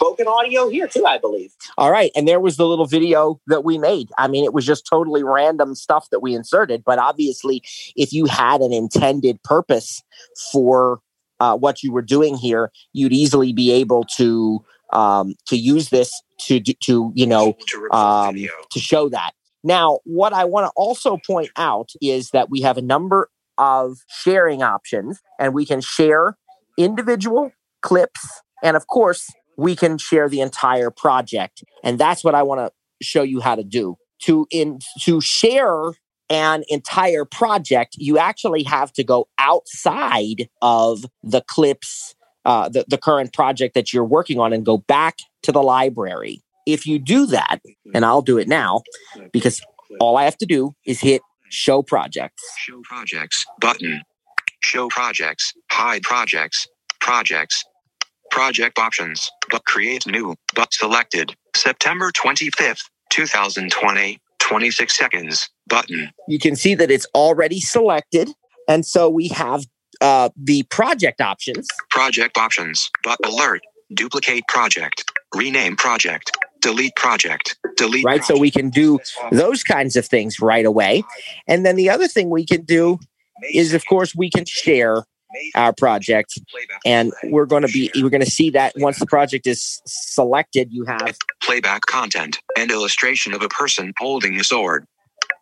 spoken 0.00 0.26
audio 0.26 0.68
here 0.68 0.88
too, 0.88 1.04
I 1.04 1.18
believe. 1.18 1.52
All 1.76 1.90
right, 1.90 2.10
and 2.16 2.26
there 2.26 2.40
was 2.40 2.56
the 2.56 2.66
little 2.66 2.86
video 2.86 3.38
that 3.48 3.64
we 3.64 3.76
made. 3.76 4.08
I 4.16 4.28
mean, 4.28 4.44
it 4.44 4.54
was 4.54 4.64
just 4.64 4.86
totally 4.86 5.22
random 5.22 5.74
stuff 5.74 6.08
that 6.10 6.20
we 6.20 6.34
inserted, 6.34 6.82
but 6.84 6.98
obviously, 6.98 7.62
if 7.96 8.12
you 8.12 8.24
had 8.24 8.62
an 8.62 8.72
intended 8.72 9.42
purpose 9.42 10.02
for 10.52 11.00
uh, 11.38 11.56
what 11.56 11.82
you 11.82 11.92
were 11.92 12.02
doing 12.02 12.36
here, 12.36 12.70
you'd 12.92 13.12
easily 13.12 13.52
be 13.52 13.72
able 13.72 14.04
to 14.16 14.64
um, 14.92 15.34
to 15.46 15.56
use 15.56 15.90
this 15.90 16.10
to 16.46 16.60
to 16.60 17.12
you 17.14 17.26
know 17.26 17.56
um, 17.92 18.36
to 18.70 18.78
show 18.78 19.08
that. 19.10 19.32
Now, 19.62 19.98
what 20.04 20.32
I 20.32 20.46
want 20.46 20.66
to 20.66 20.72
also 20.76 21.18
point 21.26 21.50
out 21.56 21.90
is 22.00 22.30
that 22.30 22.48
we 22.48 22.62
have 22.62 22.78
a 22.78 22.82
number 22.82 23.28
of 23.58 23.98
sharing 24.08 24.62
options, 24.62 25.20
and 25.38 25.52
we 25.52 25.66
can 25.66 25.82
share 25.82 26.38
individual 26.78 27.52
clips, 27.82 28.40
and 28.62 28.76
of 28.76 28.86
course, 28.86 29.30
we 29.60 29.76
can 29.76 29.98
share 29.98 30.28
the 30.28 30.40
entire 30.40 30.90
project. 30.90 31.62
And 31.84 31.98
that's 31.98 32.24
what 32.24 32.34
I 32.34 32.42
want 32.42 32.60
to 32.60 32.72
show 33.04 33.22
you 33.22 33.40
how 33.40 33.54
to 33.54 33.62
do. 33.62 33.96
To 34.22 34.46
in 34.50 34.80
to 35.02 35.20
share 35.20 35.92
an 36.28 36.64
entire 36.68 37.24
project, 37.24 37.96
you 37.98 38.18
actually 38.18 38.62
have 38.64 38.92
to 38.94 39.04
go 39.04 39.28
outside 39.38 40.48
of 40.62 41.04
the 41.22 41.42
clips, 41.42 42.14
uh, 42.44 42.68
the, 42.68 42.84
the 42.88 42.98
current 42.98 43.32
project 43.32 43.74
that 43.74 43.92
you're 43.92 44.04
working 44.04 44.38
on, 44.38 44.52
and 44.52 44.64
go 44.64 44.78
back 44.78 45.16
to 45.42 45.52
the 45.52 45.62
library. 45.62 46.42
If 46.66 46.86
you 46.86 46.98
do 46.98 47.26
that, 47.26 47.60
and 47.94 48.04
I'll 48.04 48.22
do 48.22 48.38
it 48.38 48.48
now 48.48 48.82
because 49.32 49.62
all 49.98 50.16
I 50.16 50.24
have 50.24 50.36
to 50.38 50.46
do 50.46 50.74
is 50.86 51.00
hit 51.00 51.22
show 51.48 51.82
projects. 51.82 52.42
show 52.58 52.80
projects 52.84 53.44
button 53.60 54.02
show 54.62 54.88
projects 54.88 55.52
hide 55.70 56.02
projects 56.02 56.68
projects 57.00 57.64
project 58.30 58.78
options. 58.78 59.30
But 59.50 59.64
create 59.64 60.06
new. 60.06 60.34
But 60.54 60.72
selected. 60.72 61.34
September 61.54 62.10
25th 62.12 62.82
2020 63.10 64.18
26 64.50 64.96
seconds. 64.96 65.48
Button. 65.68 66.10
You 66.26 66.40
can 66.40 66.56
see 66.56 66.74
that 66.74 66.90
it's 66.90 67.06
already 67.14 67.60
selected. 67.60 68.30
And 68.68 68.84
so 68.84 69.08
we 69.08 69.28
have 69.28 69.64
uh, 70.00 70.30
the 70.36 70.64
project 70.64 71.20
options. 71.20 71.68
project 71.90 72.36
options. 72.36 72.90
But 73.04 73.18
alert. 73.24 73.62
Duplicate 73.94 74.46
project. 74.48 75.04
Rename 75.34 75.76
project. 75.76 76.36
Delete 76.60 76.94
project. 76.96 77.56
Delete 77.76 78.04
Right, 78.04 78.24
so 78.24 78.38
we 78.38 78.50
can 78.50 78.70
do 78.70 78.98
those 79.32 79.62
kinds 79.62 79.96
of 79.96 80.06
things 80.06 80.40
right 80.40 80.66
away. 80.66 81.04
And 81.46 81.64
then 81.64 81.76
the 81.76 81.88
other 81.88 82.08
thing 82.08 82.28
we 82.28 82.44
can 82.44 82.62
do 82.62 82.98
is, 83.52 83.72
of 83.72 83.84
course, 83.86 84.14
we 84.14 84.30
can 84.30 84.44
share 84.44 85.04
our 85.54 85.72
project. 85.72 86.38
And 86.84 87.12
we're 87.24 87.46
going 87.46 87.62
to 87.62 87.68
be, 87.68 87.90
we're 87.96 88.10
going 88.10 88.24
to 88.24 88.30
see 88.30 88.50
that 88.50 88.72
once 88.76 88.98
the 88.98 89.06
project 89.06 89.46
is 89.46 89.80
selected, 89.86 90.72
you 90.72 90.84
have 90.84 91.16
playback 91.42 91.82
content 91.82 92.38
and 92.58 92.70
illustration 92.70 93.34
of 93.34 93.42
a 93.42 93.48
person 93.48 93.92
holding 93.98 94.38
a 94.38 94.44
sword 94.44 94.86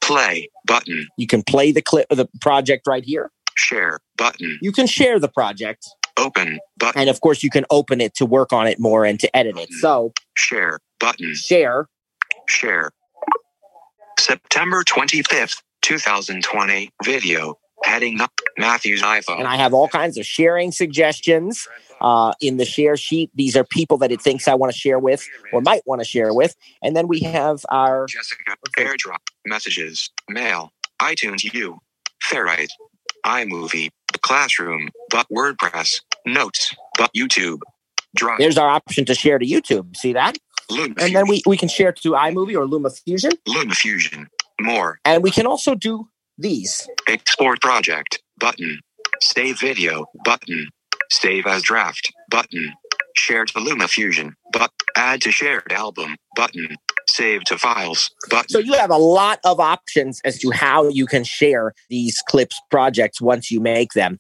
play 0.00 0.48
button 0.66 1.06
you 1.16 1.26
can 1.26 1.42
play 1.42 1.72
the 1.72 1.82
clip 1.82 2.06
of 2.10 2.16
the 2.16 2.28
project 2.40 2.86
right 2.86 3.04
here. 3.04 3.30
share 3.56 4.00
button 4.16 4.58
You 4.62 4.72
can 4.72 4.86
share 4.86 5.18
the 5.18 5.28
project. 5.28 5.86
open 6.18 6.58
button 6.78 7.00
And 7.00 7.10
of 7.10 7.20
course, 7.20 7.42
you 7.42 7.50
can 7.50 7.64
open 7.70 8.00
it 8.00 8.14
to 8.16 8.26
work 8.26 8.52
on 8.52 8.66
it 8.66 8.78
more 8.78 9.04
and 9.04 9.18
to 9.20 9.36
edit 9.36 9.56
it. 9.58 9.70
So 9.80 10.12
share 10.36 10.80
button 11.00 11.34
share. 11.34 11.88
share 12.48 12.90
september 14.18 14.82
25th 14.82 15.62
2020 15.82 16.90
video 17.04 17.58
heading 17.84 18.20
up 18.20 18.32
matthew's 18.58 19.02
iphone 19.02 19.38
And 19.38 19.46
I 19.46 19.56
have 19.56 19.72
all 19.72 19.88
kinds 19.88 20.18
of 20.18 20.26
sharing 20.26 20.72
suggestions 20.72 21.68
uh, 22.00 22.32
in 22.40 22.56
the 22.56 22.64
share 22.64 22.96
sheet. 22.96 23.30
These 23.34 23.56
are 23.56 23.64
people 23.64 23.98
that 23.98 24.12
it 24.12 24.20
thinks 24.20 24.46
I 24.46 24.54
want 24.54 24.72
to 24.72 24.78
share 24.78 24.98
with 24.98 25.26
or 25.52 25.60
might 25.60 25.82
want 25.86 26.00
to 26.00 26.04
share 26.04 26.32
with. 26.32 26.54
And 26.82 26.96
then 26.96 27.08
we 27.08 27.20
have 27.20 27.64
our 27.70 28.06
jessica 28.06 28.56
airdrop 28.78 29.18
messages 29.46 30.10
mail 30.28 30.72
itunes 31.00 31.52
u 31.54 31.78
ferrite 32.22 32.70
imovie 33.24 33.90
classroom 34.22 34.88
but 35.10 35.26
wordpress 35.30 36.00
notes 36.26 36.74
but 36.98 37.10
youtube 37.14 37.60
drive 38.16 38.38
there's 38.38 38.58
our 38.58 38.68
option 38.68 39.04
to 39.06 39.14
share 39.14 39.38
to 39.38 39.46
YouTube. 39.46 39.96
See 39.96 40.12
that? 40.12 40.38
Luma 40.70 40.94
And 41.00 41.14
then 41.14 41.28
we, 41.28 41.42
we 41.46 41.56
can 41.56 41.68
share 41.68 41.92
to 41.92 42.10
iMovie 42.10 42.56
or 42.56 42.66
LumaFusion. 42.66 43.32
LumaFusion. 43.46 44.26
More. 44.60 45.00
And 45.04 45.22
we 45.22 45.30
can 45.30 45.46
also 45.46 45.74
do 45.74 46.08
these. 46.38 46.88
Export 47.06 47.60
project. 47.60 48.22
Button. 48.38 48.80
Save 49.20 49.60
video. 49.60 50.06
Button. 50.24 50.68
Save 51.10 51.46
as 51.46 51.62
draft. 51.62 52.12
Button. 52.30 52.72
Share 53.16 53.44
to 53.44 53.54
LumaFusion. 53.54 54.32
But 54.52 54.70
add 54.96 55.20
to 55.22 55.32
shared 55.32 55.72
album. 55.72 56.16
Button. 56.36 56.76
Save 57.08 57.44
to 57.44 57.58
files. 57.58 58.10
Button. 58.30 58.48
So 58.48 58.58
you 58.58 58.74
have 58.74 58.90
a 58.90 58.98
lot 58.98 59.40
of 59.44 59.58
options 59.58 60.20
as 60.24 60.38
to 60.38 60.50
how 60.50 60.88
you 60.88 61.06
can 61.06 61.24
share 61.24 61.72
these 61.90 62.22
clips 62.28 62.60
projects 62.70 63.20
once 63.20 63.50
you 63.50 63.60
make 63.60 63.92
them. 63.92 64.18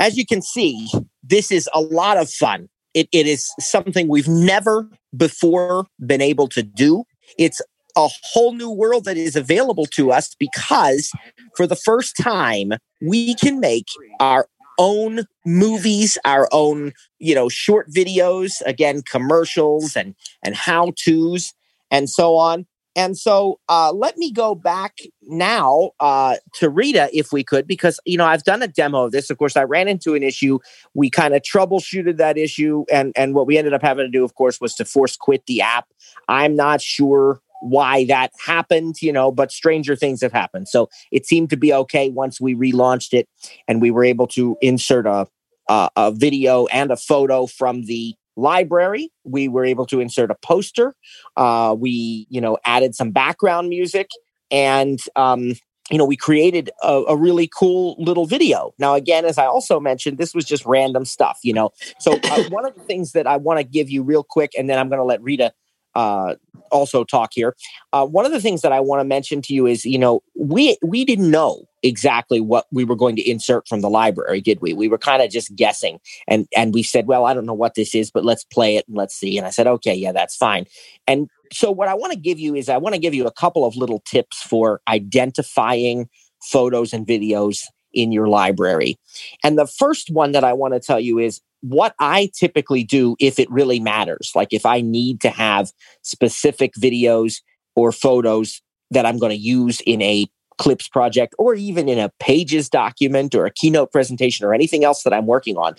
As 0.00 0.16
you 0.16 0.24
can 0.24 0.40
see, 0.40 0.88
this 1.22 1.50
is 1.50 1.68
a 1.74 1.80
lot 1.80 2.16
of 2.16 2.30
fun. 2.30 2.68
It, 2.94 3.08
it 3.12 3.26
is 3.26 3.52
something 3.60 4.08
we've 4.08 4.28
never 4.28 4.88
before 5.16 5.86
been 6.04 6.22
able 6.22 6.48
to 6.48 6.62
do. 6.62 7.04
It's 7.36 7.60
a 7.98 8.08
whole 8.22 8.52
new 8.52 8.70
world 8.70 9.04
that 9.04 9.16
is 9.16 9.34
available 9.34 9.84
to 9.86 10.12
us 10.12 10.36
because 10.38 11.10
for 11.56 11.66
the 11.66 11.76
first 11.76 12.16
time, 12.16 12.72
we 13.02 13.34
can 13.34 13.58
make 13.58 13.88
our 14.20 14.48
own 14.78 15.24
movies, 15.44 16.16
our 16.24 16.48
own, 16.52 16.92
you 17.18 17.34
know, 17.34 17.48
short 17.48 17.90
videos, 17.90 18.62
again, 18.64 19.02
commercials 19.02 19.96
and 19.96 20.14
and 20.44 20.54
how-tos 20.54 21.52
and 21.90 22.08
so 22.08 22.36
on. 22.36 22.66
And 22.94 23.16
so 23.16 23.60
uh, 23.68 23.92
let 23.92 24.16
me 24.16 24.32
go 24.32 24.54
back 24.54 24.98
now 25.22 25.92
uh, 26.00 26.36
to 26.54 26.68
Rita, 26.68 27.08
if 27.12 27.32
we 27.32 27.44
could, 27.44 27.66
because 27.66 28.00
you 28.04 28.16
know 28.16 28.26
I've 28.26 28.44
done 28.44 28.62
a 28.62 28.68
demo 28.68 29.04
of 29.04 29.12
this. 29.12 29.30
Of 29.30 29.38
course, 29.38 29.56
I 29.56 29.64
ran 29.64 29.88
into 29.88 30.14
an 30.14 30.22
issue. 30.22 30.58
We 30.94 31.10
kind 31.10 31.34
of 31.34 31.42
troubleshooted 31.42 32.16
that 32.16 32.38
issue, 32.38 32.84
and 32.90 33.12
and 33.16 33.34
what 33.34 33.46
we 33.46 33.58
ended 33.58 33.72
up 33.72 33.82
having 33.82 34.06
to 34.06 34.10
do, 34.10 34.24
of 34.24 34.34
course, 34.34 34.60
was 34.60 34.74
to 34.76 34.84
force 34.84 35.16
quit 35.16 35.46
the 35.46 35.62
app. 35.62 35.86
I'm 36.28 36.56
not 36.56 36.80
sure 36.80 37.40
why 37.60 38.04
that 38.06 38.32
happened, 38.44 38.96
you 39.02 39.12
know, 39.12 39.32
but 39.32 39.52
stranger 39.52 39.96
things 39.96 40.20
have 40.22 40.32
happened. 40.32 40.68
So 40.68 40.88
it 41.10 41.26
seemed 41.26 41.50
to 41.50 41.56
be 41.56 41.72
okay 41.72 42.10
once 42.10 42.40
we 42.40 42.54
relaunched 42.54 43.12
it, 43.12 43.28
and 43.66 43.82
we 43.82 43.90
were 43.90 44.04
able 44.04 44.26
to 44.28 44.56
insert 44.60 45.06
a 45.06 45.26
a, 45.68 45.90
a 45.96 46.12
video 46.12 46.66
and 46.66 46.90
a 46.90 46.96
photo 46.96 47.46
from 47.46 47.84
the 47.84 48.14
library. 48.36 49.10
We 49.24 49.48
were 49.48 49.64
able 49.64 49.86
to 49.86 50.00
insert 50.00 50.30
a 50.30 50.36
poster. 50.36 50.94
Uh, 51.36 51.76
we, 51.78 52.26
you 52.30 52.40
know, 52.40 52.58
added 52.64 52.94
some 52.94 53.10
background 53.10 53.68
music, 53.68 54.08
and 54.50 54.98
um, 55.16 55.54
you 55.90 55.96
know, 55.96 56.04
we 56.04 56.16
created 56.16 56.70
a, 56.82 57.02
a, 57.08 57.16
really 57.16 57.48
cool 57.48 57.96
little 57.98 58.26
video. 58.26 58.74
Now, 58.78 58.94
again, 58.94 59.24
as 59.24 59.38
I 59.38 59.46
also 59.46 59.80
mentioned, 59.80 60.18
this 60.18 60.34
was 60.34 60.44
just 60.44 60.64
random 60.66 61.04
stuff. 61.04 61.38
You 61.42 61.54
know, 61.54 61.70
so 61.98 62.18
uh, 62.24 62.44
one 62.50 62.64
of 62.64 62.74
the 62.74 62.82
things 62.82 63.12
that 63.12 63.26
I 63.26 63.36
want 63.36 63.58
to 63.58 63.64
give 63.64 63.90
you 63.90 64.02
real 64.02 64.22
quick, 64.22 64.52
and 64.56 64.68
then 64.68 64.78
I'm 64.78 64.88
going 64.88 65.00
to 65.00 65.04
let 65.04 65.22
Rita 65.22 65.52
uh, 65.98 66.36
also 66.70 67.02
talk 67.02 67.30
here. 67.34 67.56
Uh, 67.92 68.06
one 68.06 68.24
of 68.24 68.30
the 68.30 68.40
things 68.40 68.62
that 68.62 68.70
I 68.72 68.78
want 68.78 69.00
to 69.00 69.04
mention 69.04 69.42
to 69.42 69.52
you 69.52 69.66
is, 69.66 69.84
you 69.84 69.98
know, 69.98 70.22
we 70.36 70.78
we 70.80 71.04
didn't 71.04 71.30
know 71.30 71.64
exactly 71.82 72.40
what 72.40 72.66
we 72.70 72.84
were 72.84 72.94
going 72.94 73.16
to 73.16 73.28
insert 73.28 73.66
from 73.66 73.80
the 73.80 73.90
library, 73.90 74.40
did 74.40 74.60
we? 74.60 74.72
We 74.72 74.86
were 74.86 74.98
kind 74.98 75.22
of 75.22 75.30
just 75.30 75.56
guessing, 75.56 75.98
and 76.28 76.46
and 76.56 76.72
we 76.72 76.84
said, 76.84 77.08
well, 77.08 77.26
I 77.26 77.34
don't 77.34 77.46
know 77.46 77.52
what 77.52 77.74
this 77.74 77.96
is, 77.96 78.12
but 78.12 78.24
let's 78.24 78.44
play 78.44 78.76
it 78.76 78.86
and 78.86 78.96
let's 78.96 79.16
see. 79.16 79.36
And 79.36 79.46
I 79.46 79.50
said, 79.50 79.66
okay, 79.66 79.94
yeah, 79.94 80.12
that's 80.12 80.36
fine. 80.36 80.66
And 81.08 81.28
so 81.52 81.72
what 81.72 81.88
I 81.88 81.94
want 81.94 82.12
to 82.12 82.18
give 82.18 82.38
you 82.38 82.54
is 82.54 82.68
I 82.68 82.76
want 82.76 82.94
to 82.94 83.00
give 83.00 83.14
you 83.14 83.26
a 83.26 83.32
couple 83.32 83.66
of 83.66 83.76
little 83.76 84.00
tips 84.06 84.40
for 84.40 84.80
identifying 84.86 86.08
photos 86.40 86.92
and 86.92 87.06
videos 87.06 87.64
in 87.92 88.12
your 88.12 88.28
library. 88.28 88.96
And 89.42 89.58
the 89.58 89.66
first 89.66 90.10
one 90.10 90.30
that 90.32 90.44
I 90.44 90.52
want 90.52 90.74
to 90.74 90.80
tell 90.80 91.00
you 91.00 91.18
is 91.18 91.40
what 91.60 91.94
I 91.98 92.30
typically 92.38 92.84
do 92.84 93.16
if 93.18 93.38
it 93.38 93.50
really 93.50 93.80
matters, 93.80 94.32
like 94.34 94.52
if 94.52 94.64
I 94.64 94.80
need 94.80 95.20
to 95.22 95.30
have 95.30 95.72
specific 96.02 96.74
videos 96.74 97.40
or 97.74 97.92
photos 97.92 98.60
that 98.90 99.06
I'm 99.06 99.18
going 99.18 99.30
to 99.30 99.36
use 99.36 99.80
in 99.86 100.00
a 100.02 100.26
clips 100.58 100.88
project 100.88 101.34
or 101.38 101.54
even 101.54 101.88
in 101.88 101.98
a 101.98 102.10
pages 102.18 102.68
document 102.68 103.34
or 103.34 103.46
a 103.46 103.50
keynote 103.50 103.92
presentation 103.92 104.44
or 104.44 104.52
anything 104.52 104.84
else 104.84 105.04
that 105.04 105.12
I'm 105.12 105.26
working 105.26 105.56
on, 105.56 105.74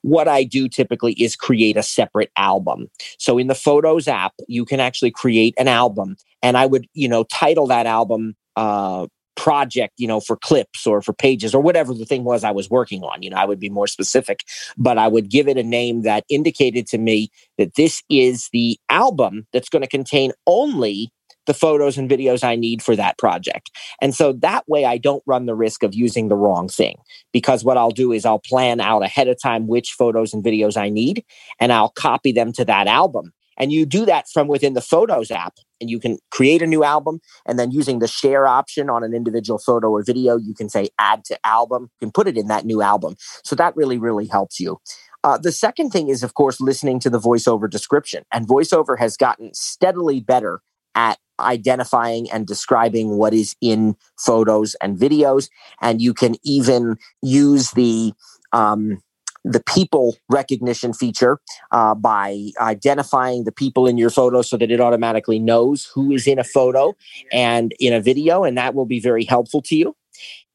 what 0.00 0.26
I 0.26 0.42
do 0.44 0.68
typically 0.68 1.12
is 1.12 1.36
create 1.36 1.76
a 1.76 1.82
separate 1.82 2.30
album. 2.36 2.88
So 3.18 3.38
in 3.38 3.46
the 3.46 3.54
Photos 3.54 4.08
app, 4.08 4.32
you 4.48 4.64
can 4.64 4.80
actually 4.80 5.10
create 5.10 5.54
an 5.58 5.68
album 5.68 6.16
and 6.42 6.56
I 6.56 6.66
would, 6.66 6.88
you 6.94 7.08
know, 7.08 7.24
title 7.24 7.66
that 7.68 7.86
album 7.86 8.34
uh, 8.56 9.06
project, 9.36 9.94
you 9.98 10.06
know, 10.06 10.20
for 10.20 10.36
clips 10.36 10.86
or 10.86 11.02
for 11.02 11.12
pages 11.12 11.54
or 11.54 11.62
whatever 11.62 11.94
the 11.94 12.04
thing 12.04 12.24
was 12.24 12.44
I 12.44 12.50
was 12.50 12.70
working 12.70 13.02
on. 13.02 13.22
You 13.22 13.30
know, 13.30 13.36
I 13.36 13.44
would 13.44 13.60
be 13.60 13.70
more 13.70 13.86
specific, 13.86 14.40
but 14.76 14.98
I 14.98 15.08
would 15.08 15.30
give 15.30 15.48
it 15.48 15.56
a 15.56 15.62
name 15.62 16.02
that 16.02 16.24
indicated 16.28 16.86
to 16.88 16.98
me 16.98 17.30
that 17.58 17.74
this 17.74 18.02
is 18.08 18.48
the 18.52 18.78
album 18.88 19.46
that's 19.52 19.68
going 19.68 19.82
to 19.82 19.88
contain 19.88 20.32
only 20.46 21.12
the 21.46 21.54
photos 21.54 21.98
and 21.98 22.08
videos 22.08 22.44
I 22.44 22.54
need 22.56 22.82
for 22.82 22.94
that 22.96 23.18
project. 23.18 23.70
And 24.00 24.14
so 24.14 24.32
that 24.34 24.68
way 24.68 24.84
I 24.84 24.98
don't 24.98 25.22
run 25.26 25.46
the 25.46 25.54
risk 25.54 25.82
of 25.82 25.94
using 25.94 26.28
the 26.28 26.36
wrong 26.36 26.68
thing 26.68 26.96
because 27.32 27.64
what 27.64 27.76
I'll 27.76 27.90
do 27.90 28.12
is 28.12 28.24
I'll 28.24 28.38
plan 28.38 28.80
out 28.80 29.02
ahead 29.02 29.28
of 29.28 29.40
time 29.42 29.66
which 29.66 29.92
photos 29.92 30.32
and 30.32 30.44
videos 30.44 30.76
I 30.76 30.88
need 30.88 31.24
and 31.58 31.72
I'll 31.72 31.90
copy 31.90 32.32
them 32.32 32.52
to 32.52 32.64
that 32.66 32.86
album. 32.86 33.32
And 33.58 33.72
you 33.72 33.86
do 33.86 34.04
that 34.06 34.26
from 34.32 34.48
within 34.48 34.74
the 34.74 34.80
Photos 34.80 35.30
app, 35.30 35.54
and 35.80 35.90
you 35.90 35.98
can 35.98 36.18
create 36.30 36.62
a 36.62 36.66
new 36.66 36.84
album. 36.84 37.20
And 37.46 37.58
then 37.58 37.70
using 37.70 37.98
the 37.98 38.08
share 38.08 38.46
option 38.46 38.88
on 38.88 39.04
an 39.04 39.14
individual 39.14 39.58
photo 39.58 39.90
or 39.90 40.02
video, 40.02 40.36
you 40.36 40.54
can 40.54 40.68
say 40.68 40.88
add 40.98 41.24
to 41.26 41.38
album, 41.46 41.90
can 42.00 42.10
put 42.10 42.28
it 42.28 42.38
in 42.38 42.48
that 42.48 42.64
new 42.64 42.82
album. 42.82 43.16
So 43.44 43.54
that 43.56 43.76
really, 43.76 43.98
really 43.98 44.26
helps 44.26 44.58
you. 44.58 44.78
Uh, 45.24 45.38
the 45.38 45.52
second 45.52 45.90
thing 45.90 46.08
is, 46.08 46.22
of 46.22 46.34
course, 46.34 46.60
listening 46.60 46.98
to 47.00 47.10
the 47.10 47.20
voiceover 47.20 47.70
description. 47.70 48.24
And 48.32 48.48
voiceover 48.48 48.98
has 48.98 49.16
gotten 49.16 49.54
steadily 49.54 50.20
better 50.20 50.60
at 50.94 51.18
identifying 51.40 52.30
and 52.30 52.46
describing 52.46 53.16
what 53.16 53.32
is 53.32 53.54
in 53.60 53.96
photos 54.18 54.74
and 54.76 54.98
videos. 54.98 55.48
And 55.80 56.00
you 56.02 56.14
can 56.14 56.36
even 56.42 56.96
use 57.22 57.70
the 57.72 58.12
um, 58.52 58.98
the 59.44 59.62
people 59.66 60.16
recognition 60.28 60.92
feature 60.92 61.38
uh, 61.72 61.94
by 61.94 62.50
identifying 62.60 63.44
the 63.44 63.52
people 63.52 63.86
in 63.86 63.98
your 63.98 64.10
photo 64.10 64.42
so 64.42 64.56
that 64.56 64.70
it 64.70 64.80
automatically 64.80 65.38
knows 65.38 65.90
who 65.94 66.12
is 66.12 66.26
in 66.26 66.38
a 66.38 66.44
photo 66.44 66.94
and 67.32 67.72
in 67.80 67.92
a 67.92 68.00
video, 68.00 68.44
and 68.44 68.56
that 68.56 68.74
will 68.74 68.86
be 68.86 69.00
very 69.00 69.24
helpful 69.24 69.62
to 69.62 69.76
you. 69.76 69.96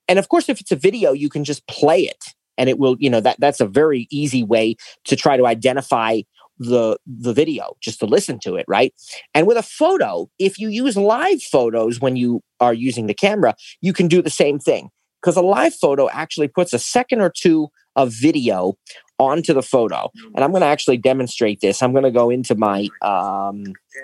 And 0.07 0.17
of 0.19 0.29
course, 0.29 0.47
if 0.47 0.61
it's 0.61 0.71
a 0.71 0.77
video, 0.77 1.11
you 1.11 1.29
can 1.29 1.43
just 1.43 1.67
play 1.67 2.01
it, 2.01 2.33
and 2.57 2.69
it 2.69 2.79
will, 2.79 2.95
you 2.99 3.09
know, 3.09 3.19
that 3.19 3.39
that's 3.39 3.59
a 3.59 3.67
very 3.67 4.07
easy 4.09 4.43
way 4.43 4.75
to 5.05 5.15
try 5.15 5.37
to 5.37 5.45
identify 5.45 6.21
the 6.59 6.97
the 7.05 7.33
video 7.33 7.75
just 7.81 7.99
to 7.99 8.07
listen 8.07 8.39
to 8.39 8.55
it 8.55 8.65
right 8.67 8.91
and 9.35 9.45
with 9.45 9.57
a 9.57 9.61
photo 9.61 10.27
if 10.39 10.57
you 10.57 10.69
use 10.69 10.97
live 10.97 11.39
photos 11.39 12.01
when 12.01 12.15
you 12.15 12.41
are 12.59 12.73
using 12.73 13.05
the 13.05 13.13
camera 13.13 13.53
you 13.81 13.93
can 13.93 14.07
do 14.07 14.23
the 14.23 14.29
same 14.31 14.57
thing 14.57 14.89
because 15.21 15.35
a 15.35 15.41
live 15.41 15.73
photo 15.73 16.09
actually 16.09 16.47
puts 16.47 16.73
a 16.73 16.79
second 16.79 17.21
or 17.21 17.29
two 17.29 17.67
of 17.97 18.13
video 18.13 18.77
onto 19.19 19.53
the 19.53 19.63
photo. 19.63 20.09
And 20.35 20.43
I'm 20.43 20.51
going 20.51 20.61
to 20.61 20.67
actually 20.67 20.97
demonstrate 20.97 21.59
this. 21.59 21.81
I'm 21.81 21.91
going 21.91 22.03
to 22.03 22.11
go 22.11 22.29
into 22.29 22.55
my 22.55 22.87
um, 23.01 23.63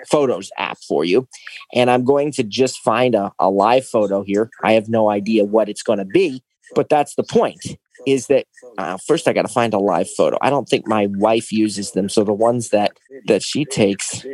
Photos 0.10 0.52
app 0.58 0.80
for 0.88 1.06
you. 1.06 1.28
And 1.74 1.89
I'm 1.89 2.04
going 2.04 2.32
to 2.34 2.44
just 2.44 2.80
find 2.80 3.16
a, 3.16 3.32
a 3.39 3.50
live 3.50 3.86
photo 3.86 4.24
here. 4.24 4.50
I 4.64 4.74
have 4.74 4.89
no 4.89 5.10
idea 5.10 5.46
what 5.46 5.70
it's 5.70 5.84
going 5.84 6.00
to 6.00 6.06
be, 6.06 6.44
but 6.76 6.89
that's 6.89 7.16
the 7.16 7.24
point 7.24 7.78
is 8.06 8.28
that 8.28 8.46
uh, 8.78 8.98
first 8.98 9.28
I 9.28 9.34
got 9.34 9.44
to 9.44 9.54
find 9.54 9.74
a 9.74 9.80
live 9.80 10.10
photo. 10.10 10.38
I 10.41 10.50
don't 10.50 10.68
think 10.68 10.88
my 10.88 11.08
wife 11.12 11.52
uses 11.52 11.91
them. 11.91 12.10
So 12.10 12.24
the 12.24 12.34
ones 12.34 12.70
that 12.70 12.98
that 13.28 13.44
she 13.44 13.66
takes, 13.66 14.26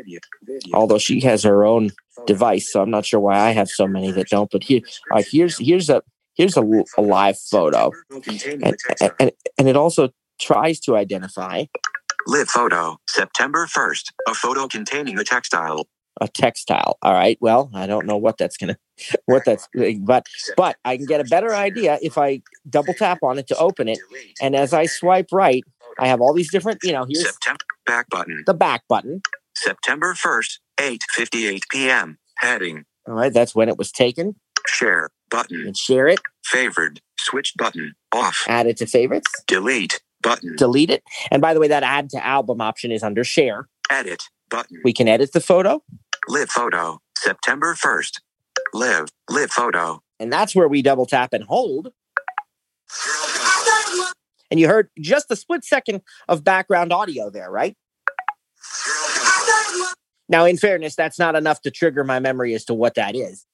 although 0.74 0.98
she 0.98 1.20
has 1.22 1.44
her 1.44 1.66
own 1.66 1.92
device, 2.26 2.72
so 2.72 2.82
I'm 2.82 2.90
not 2.90 3.06
sure 3.06 3.20
why 3.20 3.38
I 3.38 3.52
have 3.52 3.70
so 3.70 3.88
many 3.88 4.12
that 4.12 4.30
don't. 4.30 4.50
But 4.50 4.64
here, 4.64 4.82
uh, 5.12 5.22
here's 5.30 5.58
here's 5.60 5.90
a 5.90 6.02
here's 6.40 6.56
a, 6.58 6.64
a 6.98 7.02
live 7.02 7.38
photo, 7.38 7.92
and, 8.10 8.76
and, 9.20 9.32
and 9.58 9.68
it 9.68 9.76
also 9.76 10.10
tries 10.40 10.80
to 10.80 10.96
identify 10.96 11.66
live 12.26 12.48
photo 12.48 12.98
September 13.08 13.68
1st, 13.68 14.06
a 14.28 14.34
photo 14.34 14.68
containing 14.68 15.20
a 15.20 15.24
textile. 15.24 15.88
A 16.22 16.28
textile. 16.28 16.98
All 17.02 17.14
right. 17.14 17.38
Well, 17.40 17.70
I 17.74 17.88
don't 17.88 18.06
know 18.06 18.18
what 18.18 18.38
that's 18.38 18.58
gonna, 18.58 18.78
what 19.26 19.46
that's, 19.46 19.68
but 20.02 20.26
but 20.58 20.78
I 20.84 20.98
can 20.98 21.06
get 21.06 21.22
a 21.22 21.26
better 21.26 21.54
idea 21.54 22.00
if 22.02 22.18
I 22.18 22.42
double 22.70 22.94
tap 22.94 23.20
on 23.22 23.38
it 23.38 23.48
to 23.48 23.58
open 23.58 23.88
it, 23.88 24.00
and 24.42 24.56
as 24.56 24.74
I 24.74 24.86
swipe 24.86 25.28
right, 25.32 25.64
I 26.00 26.08
have 26.08 26.22
all 26.22 26.34
these 26.34 26.52
different, 26.52 26.80
you 26.84 26.94
know, 26.94 27.06
here's 27.08 27.26
September 27.26 27.66
back 27.86 28.10
button. 28.10 28.44
The 28.46 28.54
back 28.54 28.84
button. 28.88 29.22
September 29.56 30.14
1st, 30.14 30.60
8:58 30.80 31.62
p.m. 31.72 32.18
Heading. 32.38 32.86
All 33.08 33.16
right, 33.16 33.34
that's 33.34 33.54
when 33.54 33.68
it 33.68 33.78
was 33.78 33.92
taken. 33.92 34.36
Share 34.68 35.10
button. 35.30 35.66
And 35.68 35.78
share 35.78 36.08
it. 36.08 36.20
Favored. 36.46 37.02
Switch 37.20 37.54
button. 37.58 37.94
Off. 38.12 38.46
Add 38.48 38.68
it 38.68 38.78
to 38.78 38.86
favorites. 38.86 39.32
Delete 39.48 40.02
button. 40.22 40.56
Delete 40.56 40.90
it. 40.90 41.04
And 41.32 41.42
by 41.42 41.54
the 41.54 41.60
way, 41.60 41.68
that 41.68 41.84
add 41.84 42.10
to 42.12 42.26
album 42.26 42.62
option 42.62 42.92
is 42.92 43.04
under 43.04 43.24
share. 43.24 43.68
Edit 43.90 44.24
button. 44.50 44.82
We 44.84 44.94
can 44.94 45.08
edit 45.08 45.34
the 45.34 45.42
photo. 45.42 45.84
Live 46.28 46.50
photo. 46.50 47.00
September 47.18 47.76
1st. 47.76 48.20
Live. 48.74 49.08
Live 49.30 49.52
photo. 49.52 50.02
And 50.20 50.32
that's 50.32 50.56
where 50.56 50.68
we 50.68 50.82
double 50.82 51.06
tap 51.06 51.34
and 51.34 51.44
hold. 51.44 51.92
And 54.52 54.60
you 54.60 54.68
heard 54.68 54.90
just 55.00 55.30
a 55.32 55.36
split 55.36 55.64
second 55.64 56.02
of 56.28 56.44
background 56.44 56.92
audio 56.92 57.30
there, 57.30 57.52
right? 57.52 57.78
Now, 60.28 60.46
in 60.46 60.58
fairness, 60.58 60.96
that's 60.96 61.18
not 61.18 61.36
enough 61.36 61.62
to 61.62 61.72
trigger 61.72 62.04
my 62.04 62.20
memory 62.20 62.54
as 62.54 62.66
to 62.66 62.74
what 62.74 62.96
that 62.96 63.16
is. 63.16 63.46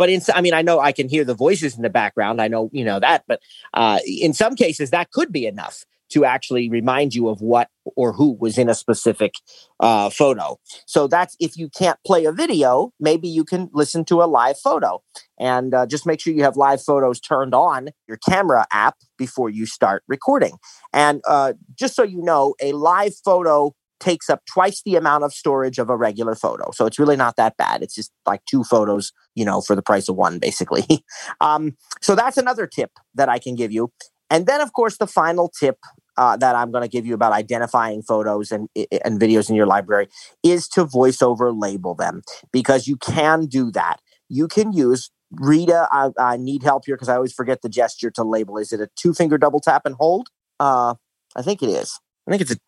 But 0.00 0.08
in, 0.08 0.22
I 0.34 0.40
mean, 0.40 0.54
I 0.54 0.62
know 0.62 0.80
I 0.80 0.92
can 0.92 1.10
hear 1.10 1.24
the 1.26 1.34
voices 1.34 1.76
in 1.76 1.82
the 1.82 1.90
background. 1.90 2.40
I 2.40 2.48
know, 2.48 2.70
you 2.72 2.86
know 2.86 3.00
that, 3.00 3.24
but 3.28 3.42
uh, 3.74 3.98
in 4.06 4.32
some 4.32 4.56
cases, 4.56 4.88
that 4.92 5.10
could 5.10 5.30
be 5.30 5.44
enough 5.44 5.84
to 6.12 6.24
actually 6.24 6.70
remind 6.70 7.14
you 7.14 7.28
of 7.28 7.42
what 7.42 7.68
or 7.96 8.14
who 8.14 8.32
was 8.32 8.56
in 8.56 8.70
a 8.70 8.74
specific 8.74 9.34
uh, 9.78 10.08
photo. 10.08 10.58
So 10.86 11.06
that's 11.06 11.36
if 11.38 11.58
you 11.58 11.68
can't 11.68 11.98
play 12.06 12.24
a 12.24 12.32
video, 12.32 12.94
maybe 12.98 13.28
you 13.28 13.44
can 13.44 13.68
listen 13.74 14.06
to 14.06 14.22
a 14.22 14.24
live 14.24 14.58
photo 14.58 15.02
and 15.38 15.74
uh, 15.74 15.84
just 15.84 16.06
make 16.06 16.18
sure 16.18 16.32
you 16.32 16.44
have 16.44 16.56
live 16.56 16.82
photos 16.82 17.20
turned 17.20 17.54
on 17.54 17.90
your 18.08 18.16
camera 18.16 18.66
app 18.72 18.96
before 19.18 19.50
you 19.50 19.66
start 19.66 20.02
recording. 20.08 20.56
And 20.94 21.20
uh, 21.28 21.52
just 21.74 21.94
so 21.94 22.04
you 22.04 22.22
know, 22.22 22.54
a 22.62 22.72
live 22.72 23.12
photo 23.22 23.74
takes 24.00 24.28
up 24.28 24.42
twice 24.46 24.82
the 24.82 24.96
amount 24.96 25.24
of 25.24 25.32
storage 25.32 25.78
of 25.78 25.90
a 25.90 25.96
regular 25.96 26.34
photo. 26.34 26.70
So 26.72 26.86
it's 26.86 26.98
really 26.98 27.16
not 27.16 27.36
that 27.36 27.56
bad. 27.56 27.82
It's 27.82 27.94
just 27.94 28.10
like 28.26 28.44
two 28.46 28.64
photos, 28.64 29.12
you 29.34 29.44
know, 29.44 29.60
for 29.60 29.76
the 29.76 29.82
price 29.82 30.08
of 30.08 30.16
one, 30.16 30.38
basically. 30.38 30.84
um, 31.40 31.76
so 32.00 32.14
that's 32.14 32.36
another 32.36 32.66
tip 32.66 32.90
that 33.14 33.28
I 33.28 33.38
can 33.38 33.54
give 33.54 33.72
you. 33.72 33.92
And 34.30 34.46
then, 34.46 34.60
of 34.60 34.72
course, 34.72 34.96
the 34.96 35.06
final 35.06 35.48
tip 35.48 35.78
uh, 36.16 36.36
that 36.36 36.54
I'm 36.54 36.70
going 36.70 36.82
to 36.82 36.88
give 36.88 37.06
you 37.06 37.14
about 37.14 37.32
identifying 37.32 38.02
photos 38.02 38.52
and, 38.52 38.68
and 39.04 39.20
videos 39.20 39.48
in 39.48 39.56
your 39.56 39.66
library 39.66 40.08
is 40.42 40.68
to 40.68 40.84
voiceover 40.84 41.52
label 41.58 41.94
them 41.94 42.22
because 42.52 42.86
you 42.86 42.96
can 42.96 43.46
do 43.46 43.70
that. 43.72 44.00
You 44.28 44.46
can 44.46 44.72
use 44.72 45.10
Rita. 45.32 45.88
I, 45.90 46.10
I 46.18 46.36
need 46.36 46.62
help 46.62 46.84
here 46.86 46.96
because 46.96 47.08
I 47.08 47.14
always 47.16 47.32
forget 47.32 47.62
the 47.62 47.68
gesture 47.68 48.10
to 48.12 48.22
label. 48.22 48.58
Is 48.58 48.72
it 48.72 48.80
a 48.80 48.88
two 48.96 49.14
finger 49.14 49.38
double 49.38 49.60
tap 49.60 49.82
and 49.84 49.94
hold? 49.96 50.28
Uh, 50.58 50.94
I 51.36 51.42
think 51.42 51.62
it 51.62 51.68
is. 51.68 51.98
I 52.26 52.30
think 52.30 52.42
it's 52.42 52.52
a 52.52 52.58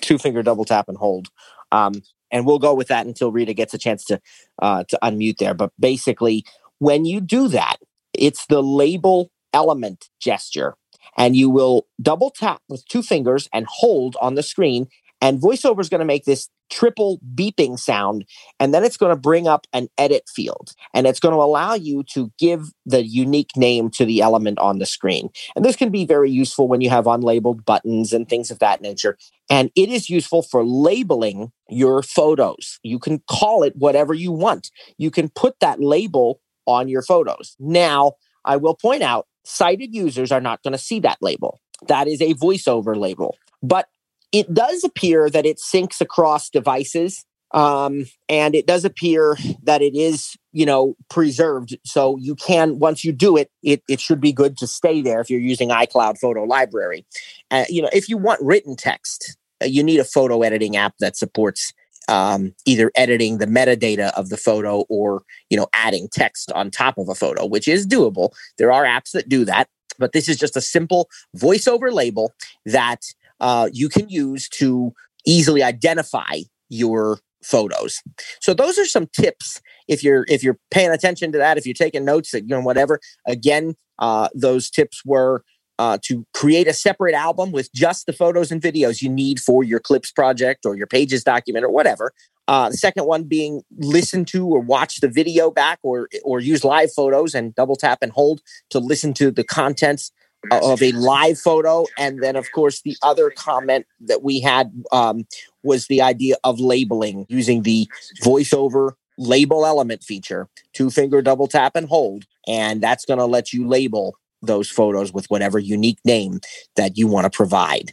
two 0.00 0.18
finger 0.18 0.42
double 0.42 0.64
tap 0.64 0.88
and 0.88 0.96
hold. 0.96 1.28
Um, 1.72 2.02
and 2.30 2.46
we'll 2.46 2.58
go 2.58 2.74
with 2.74 2.88
that 2.88 3.06
until 3.06 3.30
Rita 3.30 3.54
gets 3.54 3.74
a 3.74 3.78
chance 3.78 4.04
to 4.06 4.20
uh, 4.60 4.84
to 4.84 4.98
unmute 5.02 5.38
there. 5.38 5.54
But 5.54 5.72
basically, 5.78 6.44
when 6.78 7.04
you 7.04 7.20
do 7.20 7.48
that, 7.48 7.76
it's 8.12 8.46
the 8.46 8.62
label 8.62 9.30
element 9.52 10.08
gesture 10.20 10.74
and 11.16 11.36
you 11.36 11.48
will 11.48 11.86
double 12.00 12.30
tap 12.30 12.60
with 12.68 12.86
two 12.86 13.02
fingers 13.02 13.48
and 13.52 13.66
hold 13.68 14.16
on 14.20 14.34
the 14.34 14.42
screen. 14.42 14.88
And 15.20 15.40
VoiceOver 15.40 15.80
is 15.80 15.88
going 15.88 16.00
to 16.00 16.04
make 16.04 16.24
this 16.24 16.48
triple 16.70 17.20
beeping 17.34 17.78
sound, 17.78 18.24
and 18.58 18.74
then 18.74 18.84
it's 18.84 18.96
going 18.96 19.14
to 19.14 19.20
bring 19.20 19.46
up 19.46 19.66
an 19.72 19.88
edit 19.98 20.24
field, 20.28 20.72
and 20.92 21.06
it's 21.06 21.20
going 21.20 21.34
to 21.34 21.40
allow 21.40 21.74
you 21.74 22.02
to 22.14 22.32
give 22.38 22.72
the 22.86 23.04
unique 23.04 23.56
name 23.56 23.90
to 23.90 24.04
the 24.04 24.20
element 24.20 24.58
on 24.58 24.78
the 24.78 24.86
screen. 24.86 25.28
And 25.54 25.64
this 25.64 25.76
can 25.76 25.90
be 25.90 26.04
very 26.04 26.30
useful 26.30 26.68
when 26.68 26.80
you 26.80 26.90
have 26.90 27.04
unlabeled 27.04 27.64
buttons 27.64 28.12
and 28.12 28.28
things 28.28 28.50
of 28.50 28.58
that 28.60 28.80
nature. 28.80 29.16
And 29.50 29.70
it 29.76 29.88
is 29.88 30.08
useful 30.08 30.42
for 30.42 30.64
labeling 30.64 31.52
your 31.68 32.02
photos. 32.02 32.78
You 32.82 32.98
can 32.98 33.22
call 33.30 33.62
it 33.62 33.76
whatever 33.76 34.14
you 34.14 34.32
want. 34.32 34.70
You 34.96 35.10
can 35.10 35.28
put 35.28 35.60
that 35.60 35.80
label 35.80 36.40
on 36.66 36.88
your 36.88 37.02
photos. 37.02 37.56
Now, 37.58 38.12
I 38.44 38.56
will 38.56 38.74
point 38.74 39.02
out 39.02 39.26
sighted 39.44 39.94
users 39.94 40.32
are 40.32 40.40
not 40.40 40.62
going 40.62 40.72
to 40.72 40.78
see 40.78 41.00
that 41.00 41.18
label. 41.20 41.60
That 41.88 42.08
is 42.08 42.20
a 42.20 42.34
voiceover 42.34 42.96
label. 42.96 43.36
But 43.62 43.88
it 44.34 44.52
does 44.52 44.82
appear 44.82 45.30
that 45.30 45.46
it 45.46 45.58
syncs 45.58 46.00
across 46.00 46.50
devices. 46.50 47.24
Um, 47.52 48.06
and 48.28 48.56
it 48.56 48.66
does 48.66 48.84
appear 48.84 49.38
that 49.62 49.80
it 49.80 49.94
is, 49.94 50.34
you 50.50 50.66
know, 50.66 50.96
preserved. 51.08 51.78
So 51.84 52.16
you 52.16 52.34
can, 52.34 52.80
once 52.80 53.04
you 53.04 53.12
do 53.12 53.36
it, 53.36 53.48
it, 53.62 53.80
it 53.88 54.00
should 54.00 54.20
be 54.20 54.32
good 54.32 54.58
to 54.58 54.66
stay 54.66 55.02
there 55.02 55.20
if 55.20 55.30
you're 55.30 55.38
using 55.38 55.68
iCloud 55.68 56.18
Photo 56.18 56.42
Library. 56.42 57.06
Uh, 57.52 57.64
you 57.68 57.80
know, 57.80 57.88
if 57.92 58.08
you 58.08 58.18
want 58.18 58.40
written 58.42 58.74
text, 58.74 59.36
uh, 59.62 59.66
you 59.66 59.84
need 59.84 60.00
a 60.00 60.04
photo 60.04 60.42
editing 60.42 60.76
app 60.76 60.94
that 60.98 61.16
supports 61.16 61.72
um, 62.08 62.56
either 62.66 62.90
editing 62.96 63.38
the 63.38 63.46
metadata 63.46 64.12
of 64.14 64.30
the 64.30 64.36
photo 64.36 64.80
or 64.88 65.22
you 65.48 65.56
know 65.56 65.68
adding 65.74 66.08
text 66.12 66.50
on 66.52 66.70
top 66.70 66.98
of 66.98 67.08
a 67.08 67.14
photo 67.14 67.46
which 67.46 67.66
is 67.66 67.86
doable 67.86 68.28
there 68.58 68.70
are 68.70 68.84
apps 68.84 69.12
that 69.12 69.26
do 69.26 69.42
that 69.42 69.68
but 69.98 70.12
this 70.12 70.28
is 70.28 70.36
just 70.36 70.54
a 70.54 70.60
simple 70.60 71.08
voiceover 71.34 71.90
label 71.90 72.30
that 72.66 73.00
uh, 73.40 73.68
you 73.72 73.88
can 73.88 74.08
use 74.08 74.48
to 74.48 74.92
easily 75.26 75.62
identify 75.62 76.38
your 76.68 77.18
photos 77.42 78.00
so 78.40 78.54
those 78.54 78.78
are 78.78 78.86
some 78.86 79.06
tips 79.08 79.60
if 79.86 80.02
you're 80.02 80.24
if 80.28 80.42
you're 80.42 80.58
paying 80.70 80.90
attention 80.90 81.30
to 81.30 81.36
that 81.36 81.58
if 81.58 81.66
you're 81.66 81.74
taking 81.74 82.04
notes 82.04 82.32
you 82.32 82.42
know 82.46 82.60
whatever 82.60 82.98
again 83.26 83.74
uh, 83.98 84.28
those 84.34 84.70
tips 84.70 85.02
were 85.04 85.44
uh, 85.78 85.98
to 86.02 86.24
create 86.34 86.68
a 86.68 86.72
separate 86.72 87.14
album 87.14 87.52
with 87.52 87.72
just 87.72 88.06
the 88.06 88.12
photos 88.12 88.52
and 88.52 88.62
videos 88.62 89.02
you 89.02 89.08
need 89.08 89.40
for 89.40 89.64
your 89.64 89.80
clips 89.80 90.10
project 90.12 90.64
or 90.64 90.76
your 90.76 90.86
pages 90.86 91.24
document 91.24 91.64
or 91.64 91.70
whatever. 91.70 92.12
Uh, 92.46 92.68
the 92.68 92.76
second 92.76 93.06
one 93.06 93.24
being 93.24 93.62
listen 93.78 94.24
to 94.24 94.46
or 94.46 94.60
watch 94.60 95.00
the 95.00 95.08
video 95.08 95.50
back 95.50 95.78
or 95.82 96.08
or 96.24 96.40
use 96.40 96.62
live 96.62 96.92
photos 96.92 97.34
and 97.34 97.54
double 97.54 97.74
tap 97.74 97.98
and 98.02 98.12
hold 98.12 98.40
to 98.68 98.78
listen 98.78 99.14
to 99.14 99.30
the 99.30 99.42
contents 99.42 100.12
of 100.50 100.82
a 100.82 100.92
live 100.92 101.38
photo. 101.38 101.86
And 101.98 102.22
then, 102.22 102.36
of 102.36 102.50
course, 102.52 102.82
the 102.82 102.96
other 103.02 103.30
comment 103.30 103.86
that 104.00 104.22
we 104.22 104.40
had 104.40 104.72
um, 104.92 105.26
was 105.62 105.86
the 105.86 106.02
idea 106.02 106.36
of 106.44 106.60
labeling 106.60 107.26
using 107.28 107.62
the 107.62 107.88
voiceover 108.22 108.92
label 109.18 109.64
element 109.64 110.02
feature, 110.02 110.48
two 110.72 110.90
finger 110.90 111.22
double 111.22 111.46
tap 111.46 111.76
and 111.76 111.88
hold. 111.88 112.24
And 112.46 112.82
that's 112.82 113.04
going 113.04 113.18
to 113.18 113.26
let 113.26 113.52
you 113.52 113.66
label 113.66 114.16
those 114.42 114.68
photos 114.68 115.12
with 115.12 115.26
whatever 115.30 115.58
unique 115.58 116.00
name 116.04 116.40
that 116.76 116.98
you 116.98 117.06
want 117.06 117.24
to 117.24 117.30
provide. 117.34 117.92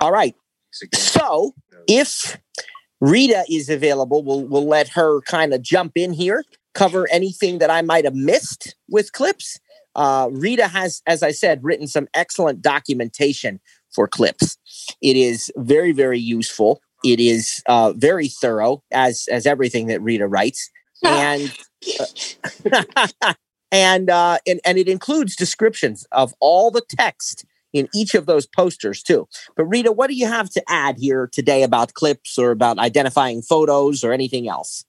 All 0.00 0.12
right. 0.12 0.34
So 0.94 1.54
if 1.86 2.38
Rita 3.00 3.44
is 3.50 3.68
available, 3.68 4.22
we'll 4.22 4.44
we'll 4.44 4.66
let 4.66 4.88
her 4.88 5.20
kind 5.22 5.54
of 5.54 5.62
jump 5.62 5.92
in 5.96 6.12
here, 6.12 6.44
cover 6.74 7.08
anything 7.10 7.58
that 7.58 7.70
I 7.70 7.82
might 7.82 8.04
have 8.04 8.14
missed 8.14 8.74
with 8.88 9.12
clips. 9.12 9.58
Uh, 9.98 10.28
Rita 10.30 10.68
has, 10.68 11.02
as 11.08 11.24
I 11.24 11.32
said, 11.32 11.64
written 11.64 11.88
some 11.88 12.06
excellent 12.14 12.62
documentation 12.62 13.58
for 13.90 14.06
clips. 14.06 14.56
It 15.02 15.16
is 15.16 15.50
very, 15.56 15.90
very 15.90 16.20
useful. 16.20 16.80
It 17.04 17.18
is 17.18 17.60
uh, 17.66 17.94
very 17.96 18.28
thorough, 18.28 18.84
as 18.92 19.26
as 19.30 19.44
everything 19.44 19.88
that 19.88 20.00
Rita 20.00 20.28
writes, 20.28 20.70
and 21.04 21.52
uh, 22.72 23.34
and 23.72 24.08
uh, 24.08 24.38
and 24.46 24.60
and 24.64 24.78
it 24.78 24.88
includes 24.88 25.34
descriptions 25.34 26.06
of 26.12 26.32
all 26.38 26.70
the 26.70 26.82
text 26.96 27.44
in 27.72 27.88
each 27.92 28.14
of 28.14 28.26
those 28.26 28.46
posters 28.46 29.02
too. 29.02 29.26
But 29.56 29.64
Rita, 29.64 29.90
what 29.90 30.10
do 30.10 30.14
you 30.14 30.26
have 30.26 30.48
to 30.50 30.62
add 30.68 30.96
here 30.98 31.28
today 31.32 31.64
about 31.64 31.94
clips 31.94 32.38
or 32.38 32.52
about 32.52 32.78
identifying 32.78 33.42
photos 33.42 34.04
or 34.04 34.12
anything 34.12 34.48
else? 34.48 34.84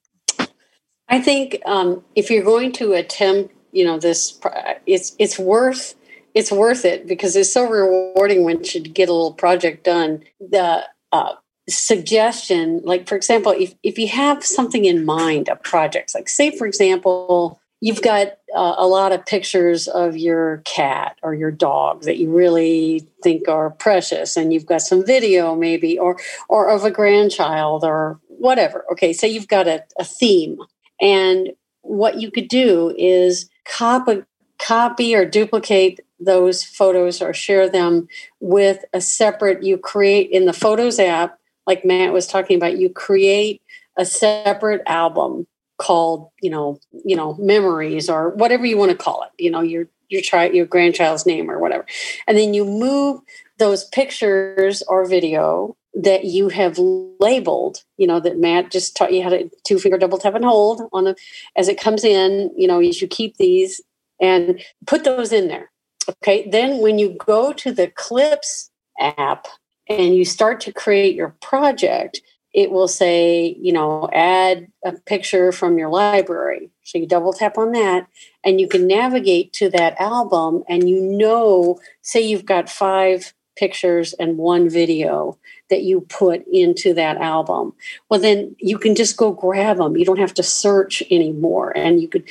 I 1.07 1.19
think 1.19 1.59
um, 1.65 2.03
if 2.15 2.29
you're 2.29 2.43
going 2.43 2.71
to 2.73 2.93
attempt, 2.93 3.53
you 3.71 3.85
know, 3.85 3.99
this, 3.99 4.39
it's 4.85 5.15
it's 5.19 5.37
worth 5.37 5.95
it's 6.33 6.51
worth 6.51 6.85
it 6.85 7.07
because 7.07 7.35
it's 7.35 7.51
so 7.51 7.67
rewarding 7.67 8.43
when 8.43 8.63
you 8.63 8.81
get 8.81 9.09
a 9.09 9.13
little 9.13 9.33
project 9.33 9.83
done. 9.83 10.23
The 10.39 10.85
uh, 11.11 11.33
suggestion, 11.67 12.81
like 12.83 13.07
for 13.07 13.15
example, 13.15 13.53
if 13.57 13.75
if 13.83 13.97
you 13.97 14.07
have 14.07 14.45
something 14.45 14.85
in 14.85 15.05
mind, 15.05 15.47
a 15.49 15.55
project, 15.55 16.13
like 16.15 16.29
say 16.29 16.55
for 16.55 16.67
example, 16.67 17.59
you've 17.81 18.01
got 18.01 18.27
uh, 18.55 18.75
a 18.77 18.87
lot 18.87 19.11
of 19.11 19.25
pictures 19.25 19.87
of 19.87 20.17
your 20.17 20.57
cat 20.65 21.17
or 21.23 21.33
your 21.33 21.51
dog 21.51 22.03
that 22.03 22.17
you 22.17 22.31
really 22.31 23.07
think 23.23 23.47
are 23.47 23.69
precious 23.69 24.35
and 24.35 24.53
you've 24.53 24.65
got 24.65 24.81
some 24.81 25.05
video 25.05 25.55
maybe 25.55 25.97
or 25.97 26.19
or 26.49 26.69
of 26.69 26.83
a 26.83 26.91
grandchild 26.91 27.83
or 27.83 28.19
whatever 28.27 28.85
okay 28.91 29.13
so 29.13 29.25
you've 29.25 29.47
got 29.47 29.67
a, 29.67 29.83
a 29.97 30.03
theme 30.03 30.57
and 30.99 31.51
what 31.81 32.19
you 32.19 32.31
could 32.31 32.47
do 32.47 32.93
is 32.97 33.49
copy 33.69 34.23
copy 34.57 35.15
or 35.15 35.23
duplicate 35.23 36.01
those 36.19 36.63
photos 36.63 37.21
or 37.21 37.33
share 37.33 37.69
them 37.69 38.09
with 38.41 38.83
a 38.93 38.99
separate 38.99 39.63
you 39.63 39.77
create 39.77 40.29
in 40.31 40.45
the 40.45 40.53
photos 40.53 40.99
app 40.99 41.39
like 41.65 41.85
matt 41.85 42.11
was 42.11 42.27
talking 42.27 42.57
about 42.57 42.77
you 42.77 42.89
create 42.89 43.61
a 43.97 44.05
separate 44.05 44.81
album 44.85 45.47
called 45.77 46.29
you 46.41 46.49
know 46.49 46.77
you 47.05 47.15
know 47.15 47.35
memories 47.35 48.09
or 48.09 48.31
whatever 48.31 48.65
you 48.65 48.77
want 48.77 48.91
to 48.91 48.97
call 48.97 49.23
it 49.23 49.31
you 49.41 49.49
know 49.49 49.61
your 49.61 49.87
your 50.09 50.21
child 50.21 50.53
your 50.53 50.65
grandchild's 50.65 51.25
name 51.25 51.49
or 51.49 51.59
whatever. 51.59 51.85
And 52.27 52.37
then 52.37 52.53
you 52.53 52.65
move 52.65 53.21
those 53.57 53.85
pictures 53.85 54.83
or 54.87 55.05
video 55.05 55.75
that 55.93 56.25
you 56.25 56.49
have 56.49 56.77
labeled 57.19 57.83
you 57.97 58.05
know 58.05 58.19
that 58.19 58.37
matt 58.37 58.71
just 58.71 58.95
taught 58.95 59.13
you 59.13 59.23
how 59.23 59.29
to 59.29 59.49
two 59.65 59.79
finger 59.79 59.97
double 59.97 60.17
tap 60.17 60.35
and 60.35 60.45
hold 60.45 60.81
on 60.93 61.03
the 61.05 61.15
as 61.55 61.67
it 61.67 61.79
comes 61.79 62.03
in 62.03 62.51
you 62.55 62.67
know 62.67 62.79
as 62.79 63.01
you 63.01 63.07
keep 63.07 63.35
these 63.37 63.81
and 64.21 64.61
put 64.85 65.03
those 65.03 65.31
in 65.31 65.47
there 65.47 65.71
okay 66.07 66.47
then 66.49 66.79
when 66.79 66.99
you 66.99 67.17
go 67.25 67.51
to 67.53 67.71
the 67.71 67.87
clips 67.87 68.69
app 68.99 69.47
and 69.87 70.15
you 70.15 70.23
start 70.23 70.59
to 70.59 70.71
create 70.71 71.15
your 71.15 71.35
project 71.41 72.21
it 72.53 72.71
will 72.71 72.87
say, 72.87 73.55
you 73.59 73.71
know, 73.71 74.09
add 74.11 74.67
a 74.83 74.93
picture 74.93 75.51
from 75.51 75.77
your 75.77 75.89
library. 75.89 76.71
So 76.83 76.97
you 76.97 77.07
double 77.07 77.33
tap 77.33 77.57
on 77.57 77.71
that 77.73 78.07
and 78.43 78.59
you 78.59 78.67
can 78.67 78.87
navigate 78.87 79.53
to 79.53 79.69
that 79.69 79.99
album 80.01 80.63
and 80.67 80.89
you 80.89 80.99
know, 80.99 81.79
say 82.01 82.21
you've 82.21 82.45
got 82.45 82.69
five 82.69 83.33
pictures 83.59 84.13
and 84.13 84.37
one 84.37 84.69
video 84.69 85.37
that 85.69 85.83
you 85.83 86.01
put 86.01 86.45
into 86.47 86.93
that 86.93 87.17
album. 87.17 87.73
Well, 88.09 88.19
then 88.19 88.55
you 88.59 88.77
can 88.77 88.95
just 88.95 89.17
go 89.17 89.31
grab 89.31 89.77
them. 89.77 89.97
You 89.97 90.05
don't 90.05 90.19
have 90.19 90.33
to 90.35 90.43
search 90.43 91.03
anymore. 91.11 91.75
And 91.75 92.01
you 92.01 92.07
could 92.07 92.23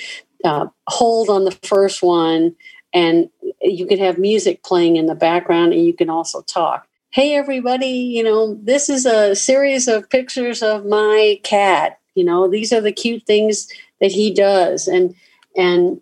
uh, 0.44 0.66
hold 0.86 1.28
on 1.28 1.44
the 1.44 1.58
first 1.62 2.02
one 2.02 2.54
and 2.94 3.28
you 3.60 3.86
could 3.86 3.98
have 3.98 4.18
music 4.18 4.62
playing 4.62 4.96
in 4.96 5.06
the 5.06 5.14
background 5.14 5.72
and 5.72 5.84
you 5.84 5.92
can 5.92 6.08
also 6.08 6.42
talk 6.42 6.86
hey 7.10 7.34
everybody 7.34 7.86
you 7.86 8.22
know 8.22 8.54
this 8.62 8.88
is 8.88 9.04
a 9.04 9.34
series 9.34 9.88
of 9.88 10.08
pictures 10.10 10.62
of 10.62 10.86
my 10.86 11.38
cat 11.42 11.98
you 12.14 12.24
know 12.24 12.48
these 12.48 12.72
are 12.72 12.80
the 12.80 12.92
cute 12.92 13.24
things 13.26 13.68
that 14.00 14.12
he 14.12 14.32
does 14.32 14.86
and 14.86 15.14
and 15.56 16.00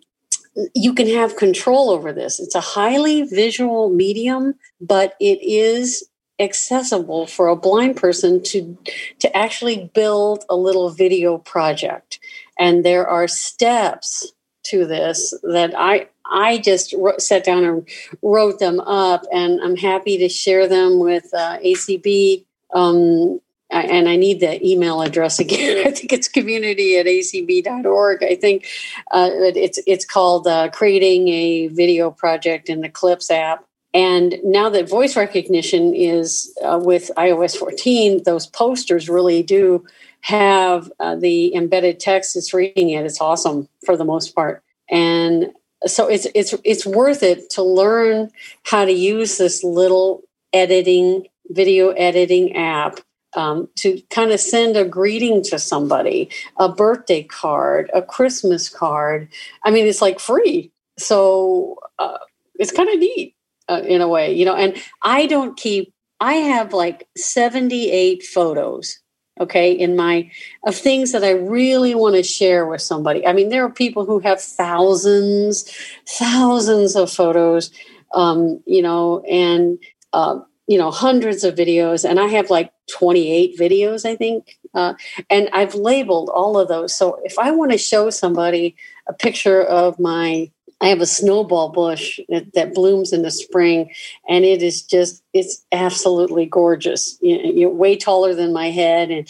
you 0.73 0.93
can 0.93 1.07
have 1.07 1.35
control 1.35 1.89
over 1.89 2.11
this. 2.11 2.39
It's 2.39 2.55
a 2.55 2.61
highly 2.61 3.23
visual 3.23 3.89
medium 3.89 4.55
but 4.81 5.15
it 5.19 5.41
is 5.41 6.07
accessible 6.39 7.25
for 7.25 7.47
a 7.47 7.55
blind 7.55 7.97
person 7.97 8.43
to 8.43 8.77
to 9.19 9.35
actually 9.35 9.89
build 9.93 10.45
a 10.49 10.55
little 10.55 10.89
video 10.89 11.37
project. 11.37 12.19
And 12.59 12.83
there 12.85 13.07
are 13.07 13.27
steps 13.27 14.31
to 14.67 14.85
this 14.85 15.33
that 15.43 15.73
i 15.77 16.07
i 16.29 16.57
just 16.57 16.93
wrote, 16.93 17.21
sat 17.21 17.43
down 17.45 17.63
and 17.63 17.87
wrote 18.21 18.59
them 18.59 18.79
up 18.81 19.23
and 19.31 19.61
i'm 19.61 19.77
happy 19.77 20.17
to 20.17 20.27
share 20.27 20.67
them 20.67 20.99
with 20.99 21.33
uh, 21.33 21.57
acb 21.59 22.43
um, 22.73 23.39
and 23.69 24.07
I 24.07 24.15
need 24.15 24.39
the 24.39 24.65
email 24.65 25.01
address 25.01 25.39
again. 25.45 25.85
I 25.85 25.91
think 25.91 26.13
it's 26.13 26.27
community 26.27 26.97
at 26.97 27.05
acb.org. 27.05 28.23
I 28.23 28.35
think 28.35 28.67
uh, 29.11 29.29
it's 29.33 29.79
it's 29.87 30.05
called 30.05 30.47
uh, 30.47 30.69
creating 30.69 31.27
a 31.29 31.67
video 31.67 32.11
project 32.11 32.69
in 32.69 32.81
the 32.81 32.89
Clips 32.89 33.29
app. 33.29 33.63
And 33.93 34.35
now 34.43 34.69
that 34.69 34.89
voice 34.89 35.15
recognition 35.15 35.95
is 35.95 36.55
uh, 36.63 36.79
with 36.81 37.09
iOS 37.17 37.57
14, 37.57 38.23
those 38.23 38.45
posters 38.45 39.09
really 39.09 39.41
do 39.41 39.85
have 40.21 40.91
uh, 40.99 41.15
the 41.15 41.55
embedded 41.55 41.99
text 41.99 42.33
that's 42.33 42.53
reading 42.53 42.89
it. 42.89 43.05
It's 43.05 43.21
awesome 43.21 43.67
for 43.85 43.95
the 43.95 44.05
most 44.05 44.35
part. 44.35 44.61
And 44.89 45.51
so 45.85 46.07
it's 46.07 46.27
it's 46.35 46.53
it's 46.63 46.85
worth 46.85 47.23
it 47.23 47.49
to 47.51 47.63
learn 47.63 48.31
how 48.63 48.85
to 48.85 48.91
use 48.91 49.37
this 49.37 49.63
little 49.63 50.23
editing 50.53 51.27
video 51.49 51.89
editing 51.91 52.55
app 52.55 52.99
um, 53.37 53.69
to 53.75 54.01
kind 54.09 54.31
of 54.31 54.39
send 54.39 54.75
a 54.75 54.83
greeting 54.83 55.43
to 55.43 55.59
somebody, 55.59 56.29
a 56.57 56.67
birthday 56.67 57.21
card, 57.21 57.89
a 57.93 58.01
Christmas 58.01 58.67
card. 58.67 59.29
I 59.63 59.69
mean, 59.69 59.85
it's 59.85 60.01
like 60.01 60.19
free. 60.19 60.71
So 60.97 61.77
uh, 61.99 62.17
it's 62.55 62.71
kind 62.71 62.89
of 62.89 62.97
neat 62.97 63.35
uh, 63.69 63.83
in 63.85 64.01
a 64.01 64.07
way, 64.07 64.33
you 64.33 64.43
know. 64.43 64.55
And 64.55 64.75
I 65.03 65.27
don't 65.27 65.55
keep, 65.55 65.93
I 66.19 66.33
have 66.33 66.73
like 66.73 67.07
78 67.15 68.23
photos 68.23 68.99
okay 69.39 69.71
in 69.71 69.95
my 69.95 70.27
of 70.65 70.75
things 70.75 71.11
that 71.11 71.23
i 71.23 71.29
really 71.29 71.93
want 71.93 72.15
to 72.15 72.23
share 72.23 72.65
with 72.65 72.81
somebody 72.81 73.23
i 73.27 73.33
mean 73.33 73.49
there 73.49 73.63
are 73.63 73.69
people 73.69 74.03
who 74.03 74.17
have 74.17 74.41
thousands 74.41 75.71
thousands 76.07 76.95
of 76.95 77.11
photos 77.11 77.69
um, 78.15 78.59
you 78.65 78.81
know 78.81 79.19
and 79.29 79.77
uh, 80.13 80.39
you 80.67 80.77
know 80.77 80.91
hundreds 80.91 81.43
of 81.43 81.55
videos 81.55 82.07
and 82.07 82.19
i 82.19 82.27
have 82.27 82.49
like 82.49 82.71
28 82.91 83.57
videos 83.57 84.05
i 84.05 84.15
think 84.15 84.57
uh, 84.73 84.93
and 85.29 85.49
i've 85.53 85.73
labeled 85.75 86.29
all 86.29 86.57
of 86.57 86.67
those. 86.67 86.93
So 86.93 87.19
if 87.23 87.39
i 87.39 87.51
want 87.51 87.71
to 87.71 87.77
show 87.77 88.09
somebody 88.09 88.75
a 89.07 89.13
picture 89.13 89.63
of 89.63 89.99
my 89.99 90.51
i 90.81 90.87
have 90.87 91.01
a 91.01 91.05
snowball 91.05 91.69
bush 91.69 92.19
that, 92.29 92.53
that 92.53 92.73
blooms 92.73 93.11
in 93.13 93.23
the 93.23 93.31
spring 93.31 93.91
and 94.29 94.45
it 94.45 94.61
is 94.61 94.83
just 94.83 95.23
it's 95.33 95.65
absolutely 95.71 96.45
gorgeous. 96.45 97.17
You 97.21 97.67
are 97.67 97.73
way 97.73 97.95
taller 97.95 98.35
than 98.35 98.53
my 98.53 98.69
head 98.69 99.09
and 99.09 99.27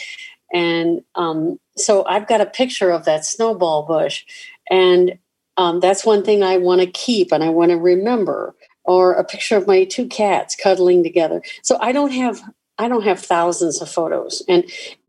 and 0.54 1.02
um, 1.16 1.60
so 1.76 2.06
i've 2.06 2.28
got 2.28 2.42
a 2.42 2.46
picture 2.46 2.90
of 2.90 3.06
that 3.06 3.26
snowball 3.26 3.84
bush 3.86 4.26
and 4.70 5.18
um, 5.58 5.80
that's 5.80 6.06
one 6.06 6.24
thing 6.24 6.44
i 6.44 6.58
want 6.58 6.82
to 6.82 6.88
keep 6.88 7.32
and 7.32 7.44
i 7.44 7.50
want 7.50 7.72
to 7.72 7.78
remember 7.78 8.56
or 8.88 9.14
a 9.14 9.24
picture 9.24 9.58
of 9.58 9.68
my 9.68 9.84
two 9.84 10.08
cats 10.08 10.56
cuddling 10.56 11.04
together. 11.04 11.42
So 11.62 11.78
I 11.82 11.92
don't 11.92 12.12
have 12.12 12.42
I 12.80 12.88
don't 12.88 13.04
have 13.04 13.20
thousands 13.20 13.82
of 13.82 13.90
photos. 13.90 14.44
And 14.48 14.64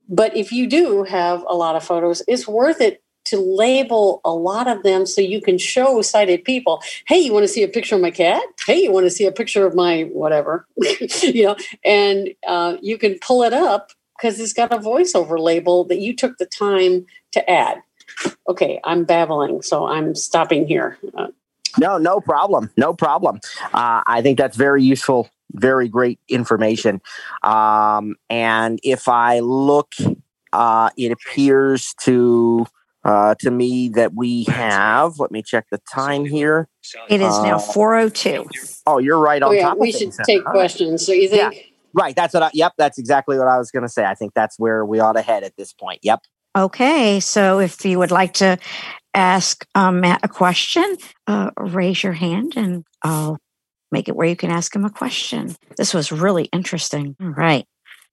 but 0.08 0.36
if 0.36 0.52
you 0.52 0.66
do 0.66 1.04
have 1.04 1.44
a 1.48 1.54
lot 1.54 1.76
of 1.76 1.84
photos, 1.84 2.22
it's 2.28 2.48
worth 2.48 2.80
it 2.80 3.02
to 3.26 3.38
label 3.38 4.22
a 4.24 4.32
lot 4.32 4.68
of 4.68 4.82
them 4.82 5.04
so 5.04 5.20
you 5.20 5.40
can 5.40 5.58
show 5.58 6.00
sighted 6.00 6.44
people, 6.44 6.82
hey, 7.06 7.18
you 7.18 7.32
want 7.32 7.44
to 7.44 7.48
see 7.48 7.62
a 7.62 7.68
picture 7.68 7.94
of 7.94 8.00
my 8.00 8.10
cat? 8.10 8.42
Hey, 8.66 8.82
you 8.82 8.90
want 8.90 9.04
to 9.04 9.10
see 9.10 9.26
a 9.26 9.32
picture 9.32 9.66
of 9.66 9.74
my 9.74 10.04
whatever, 10.12 10.66
you 11.20 11.44
know, 11.44 11.56
and 11.84 12.30
uh, 12.46 12.78
you 12.80 12.96
can 12.96 13.18
pull 13.20 13.42
it 13.42 13.52
up 13.52 13.90
because 14.16 14.40
it's 14.40 14.54
got 14.54 14.72
a 14.72 14.78
voiceover 14.78 15.38
label 15.38 15.84
that 15.84 15.98
you 15.98 16.16
took 16.16 16.38
the 16.38 16.46
time 16.46 17.04
to 17.32 17.50
add. 17.50 17.82
Okay, 18.48 18.80
I'm 18.84 19.04
babbling, 19.04 19.60
so 19.60 19.86
I'm 19.86 20.14
stopping 20.14 20.66
here. 20.66 20.98
Uh, 21.14 21.28
no, 21.78 21.98
no 21.98 22.20
problem. 22.20 22.70
No 22.76 22.94
problem. 22.94 23.40
Uh, 23.74 24.02
I 24.06 24.22
think 24.22 24.38
that's 24.38 24.56
very 24.56 24.82
useful, 24.82 25.28
very 25.52 25.88
great 25.88 26.18
information. 26.28 27.00
Um, 27.42 28.16
and 28.30 28.78
if 28.82 29.08
I 29.08 29.40
look, 29.40 29.92
uh, 30.52 30.90
it 30.96 31.12
appears 31.12 31.94
to 32.02 32.66
uh, 33.04 33.34
to 33.36 33.50
me 33.50 33.88
that 33.90 34.14
we 34.14 34.44
have. 34.44 35.18
Let 35.18 35.30
me 35.30 35.42
check 35.42 35.66
the 35.70 35.80
time 35.92 36.24
here. 36.24 36.68
It 37.08 37.20
is 37.20 37.38
now 37.40 37.56
uh, 37.56 37.58
four 37.58 37.94
oh 37.94 38.08
two. 38.08 38.46
Oh, 38.86 38.98
you're 38.98 39.18
right 39.18 39.42
on 39.42 39.50
oh, 39.50 39.52
yeah, 39.52 39.62
top. 39.68 39.78
We 39.78 39.92
should 39.92 40.12
take 40.24 40.44
questions. 40.44 41.04
So 41.04 41.12
you 41.12 41.28
think? 41.28 41.54
Yeah. 41.54 41.60
Right. 41.94 42.14
That's 42.14 42.34
what. 42.34 42.42
I, 42.42 42.50
yep. 42.52 42.72
That's 42.76 42.98
exactly 42.98 43.38
what 43.38 43.48
I 43.48 43.58
was 43.58 43.70
going 43.70 43.82
to 43.82 43.88
say. 43.88 44.04
I 44.04 44.14
think 44.14 44.34
that's 44.34 44.58
where 44.58 44.84
we 44.84 45.00
ought 45.00 45.14
to 45.14 45.22
head 45.22 45.42
at 45.42 45.56
this 45.56 45.72
point. 45.72 46.00
Yep. 46.02 46.20
Okay, 46.56 47.20
so 47.20 47.60
if 47.60 47.84
you 47.84 47.98
would 47.98 48.10
like 48.10 48.34
to 48.34 48.58
ask 49.14 49.66
um, 49.74 50.00
Matt 50.00 50.20
a 50.22 50.28
question, 50.28 50.96
uh, 51.26 51.50
raise 51.56 52.02
your 52.02 52.12
hand 52.12 52.54
and 52.56 52.84
I'll 53.02 53.38
make 53.90 54.08
it 54.08 54.16
where 54.16 54.28
you 54.28 54.36
can 54.36 54.50
ask 54.50 54.74
him 54.74 54.84
a 54.84 54.90
question. 54.90 55.56
This 55.76 55.94
was 55.94 56.12
really 56.12 56.44
interesting. 56.52 57.16
All 57.20 57.28
right. 57.28 57.64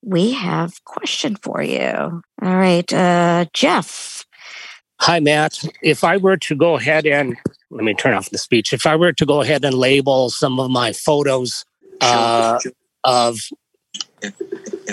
We 0.04 0.34
have 0.34 0.72
a 0.72 0.82
question 0.86 1.36
for 1.36 1.64
you. 1.64 1.90
All 1.90 2.22
right. 2.42 2.92
Uh, 2.94 3.46
Jeff. 3.54 4.26
Hi, 5.02 5.20
Matt. 5.20 5.64
If 5.82 6.04
I 6.04 6.18
were 6.18 6.38
to 6.38 6.56
go 6.56 6.78
ahead 6.78 7.06
and 7.06 7.36
let 7.76 7.84
me 7.84 7.94
turn 7.94 8.14
off 8.14 8.30
the 8.30 8.38
speech. 8.38 8.74
If 8.74 8.86
I 8.86 8.96
were 8.96 9.14
to 9.14 9.26
go 9.26 9.42
ahead 9.42 9.66
and 9.66 9.76
label 9.76 10.30
some 10.30 10.60
of 10.60 10.72
my 10.72 10.94
photos 10.94 11.66
uh, 12.02 12.60
of 13.04 13.38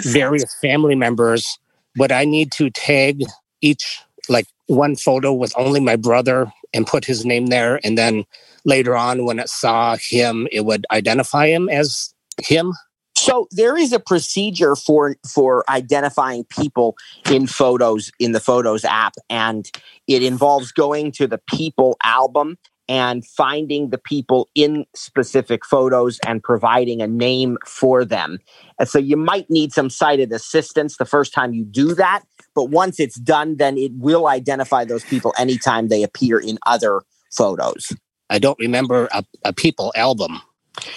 various 0.03 0.55
family 0.61 0.95
members, 0.95 1.59
would 1.97 2.12
I 2.12 2.24
need 2.24 2.53
to 2.53 2.70
tag 2.70 3.22
each 3.61 4.01
like 4.28 4.47
one 4.66 4.97
photo 4.97 5.32
with 5.32 5.53
only 5.57 5.80
my 5.80 5.97
brother 5.97 6.53
and 6.72 6.86
put 6.86 7.05
his 7.05 7.24
name 7.24 7.47
there. 7.47 7.80
And 7.84 7.99
then 7.99 8.24
later 8.64 8.97
on, 8.97 9.24
when 9.24 9.38
it 9.38 9.49
saw 9.49 9.97
him, 9.97 10.49
it 10.53 10.64
would 10.64 10.86
identify 10.90 11.49
him 11.49 11.68
as 11.68 12.14
him. 12.38 12.72
So 13.16 13.47
there 13.51 13.76
is 13.76 13.93
a 13.93 14.01
procedure 14.01 14.74
for 14.74 15.16
for 15.28 15.64
identifying 15.68 16.45
people 16.45 16.97
in 17.30 17.47
photos 17.47 18.11
in 18.18 18.32
the 18.32 18.40
Photos 18.40 18.84
app, 18.84 19.14
and 19.28 19.70
it 20.09 20.22
involves 20.22 20.72
going 20.72 21.12
to 21.12 21.26
the 21.26 21.40
People 21.47 21.97
album 22.03 22.57
and 22.93 23.26
finding 23.26 23.88
the 23.88 23.97
people 23.97 24.51
in 24.55 24.84
specific 24.95 25.64
photos 25.64 26.18
and 26.26 26.43
providing 26.43 27.01
a 27.01 27.07
name 27.07 27.57
for 27.66 28.05
them. 28.05 28.38
And 28.78 28.86
so 28.86 28.99
you 28.99 29.16
might 29.16 29.49
need 29.49 29.72
some 29.72 29.88
sighted 29.88 30.30
assistance 30.30 30.99
the 30.99 31.07
first 31.07 31.32
time 31.32 31.55
you 31.55 31.64
do 31.64 31.95
that, 31.95 32.22
but 32.55 32.64
once 32.64 33.01
it's 33.01 33.18
done, 33.18 33.57
then 33.57 33.78
it 33.78 33.93
will 33.95 34.26
identify 34.26 34.84
those 34.84 35.05
people 35.05 35.32
anytime 35.38 35.88
they 35.88 36.03
appear 36.03 36.38
in 36.38 36.59
other 36.66 37.01
photos. 37.34 37.97
I 38.28 38.38
don't 38.38 38.59
remember 38.59 39.09
a, 39.11 39.24
a 39.43 39.55
people 39.55 39.90
album, 39.97 40.43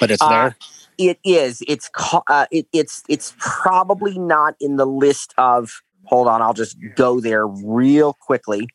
but 0.01 0.11
it's 0.11 0.21
uh, 0.21 0.27
there. 0.29 0.57
It 0.97 1.19
is. 1.23 1.63
It's 1.65 1.89
uh, 2.27 2.47
it, 2.51 2.67
it's 2.73 3.03
it's 3.07 3.33
probably 3.39 4.19
not 4.19 4.55
in 4.59 4.75
the 4.75 4.85
list 4.85 5.33
of. 5.37 5.81
Hold 6.07 6.27
on, 6.27 6.41
I'll 6.41 6.53
just 6.53 6.77
go 6.95 7.19
there 7.19 7.47
real 7.47 8.13
quickly, 8.13 8.67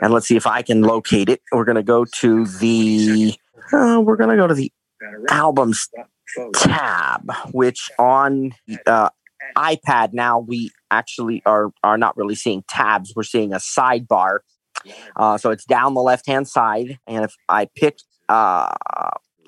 and 0.00 0.12
let's 0.12 0.26
see 0.26 0.36
if 0.36 0.46
I 0.46 0.62
can 0.62 0.82
locate 0.82 1.28
it. 1.28 1.42
We're 1.52 1.64
going 1.64 1.76
to 1.76 1.82
go 1.82 2.04
to 2.04 2.46
the. 2.46 3.34
Uh, 3.72 4.02
we're 4.04 4.16
going 4.16 4.30
to 4.30 4.36
go 4.36 4.46
to 4.46 4.54
the 4.54 4.72
albums 5.30 5.88
tab, 6.54 7.30
which 7.52 7.90
on 7.98 8.52
uh, 8.86 9.10
iPad 9.56 10.12
now 10.12 10.38
we 10.38 10.70
actually 10.90 11.42
are 11.46 11.70
are 11.82 11.98
not 11.98 12.16
really 12.16 12.34
seeing 12.34 12.64
tabs. 12.68 13.12
We're 13.14 13.22
seeing 13.22 13.52
a 13.52 13.58
sidebar. 13.58 14.40
Uh, 15.16 15.38
so 15.38 15.50
it's 15.50 15.64
down 15.64 15.94
the 15.94 16.02
left 16.02 16.26
hand 16.26 16.48
side, 16.48 16.98
and 17.06 17.24
if 17.24 17.34
I 17.48 17.68
pick, 17.76 17.98
uh, 18.28 18.74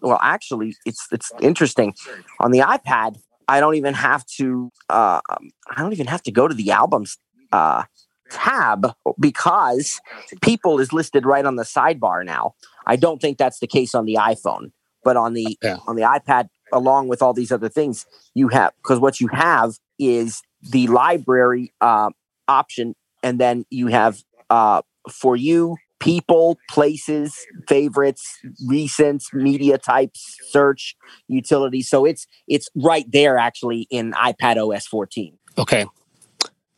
well, 0.03 0.19
actually, 0.23 0.77
it's 0.85 1.07
it's 1.11 1.33
interesting. 1.41 1.95
On 2.41 2.51
the 2.51 2.61
iPad, 2.61 3.17
I 3.49 3.61
don't 3.61 3.75
even 3.75 3.95
have 3.95 4.25
to. 4.37 4.71
Uh, 4.89 5.21
I 5.29 5.81
don't 5.81 5.93
even 5.93 6.07
have 6.07 6.23
to 6.25 6.33
go 6.33 6.47
to 6.47 6.55
the 6.55 6.71
albums 6.71 7.17
uh, 7.53 7.85
tab 8.31 8.95
because 9.19 10.01
people 10.41 10.81
is 10.81 10.93
listed 10.93 11.27
right 11.27 11.45
on 11.45 11.57
the 11.57 11.63
sidebar 11.63 12.25
now. 12.25 12.55
I 12.87 12.97
don't 12.97 13.21
think 13.21 13.39
that's 13.39 13.59
the 13.59 13.67
case 13.67 13.95
on 13.95 14.05
the 14.05 14.15
iPhone, 14.15 14.73
but 15.03 15.17
on 15.17 15.35
the 15.35 15.59
yeah. 15.63 15.79
on 15.87 15.97
the 15.97 16.03
iPad, 16.03 16.49
along 16.73 17.09
with 17.09 17.23
all 17.23 17.33
these 17.33 17.53
other 17.53 17.69
things, 17.69 18.07
you 18.35 18.49
have 18.49 18.73
because 18.83 19.01
what 19.01 19.21
you 19.21 19.29
have 19.29 19.75
is 19.99 20.43
the 20.63 20.87
library 20.89 21.73
uh, 21.81 22.11
option, 22.49 22.95
and 23.23 23.39
then 23.39 23.65
you 23.71 23.89
have 23.89 24.23
uh, 24.51 24.83
for 25.11 25.37
you 25.37 25.77
people, 26.05 26.59
places, 26.69 27.35
favorites, 27.67 28.39
recents, 28.69 29.33
media 29.33 29.79
types, 29.79 30.37
search, 30.51 30.97
utility. 31.29 31.81
So 31.81 32.05
it's 32.05 32.27
it's 32.47 32.69
right 32.75 33.07
there 33.11 33.39
actually 33.39 33.87
in 33.91 34.13
iPad 34.13 34.57
OS 34.57 34.87
14. 34.87 35.39
Okay. 35.57 35.87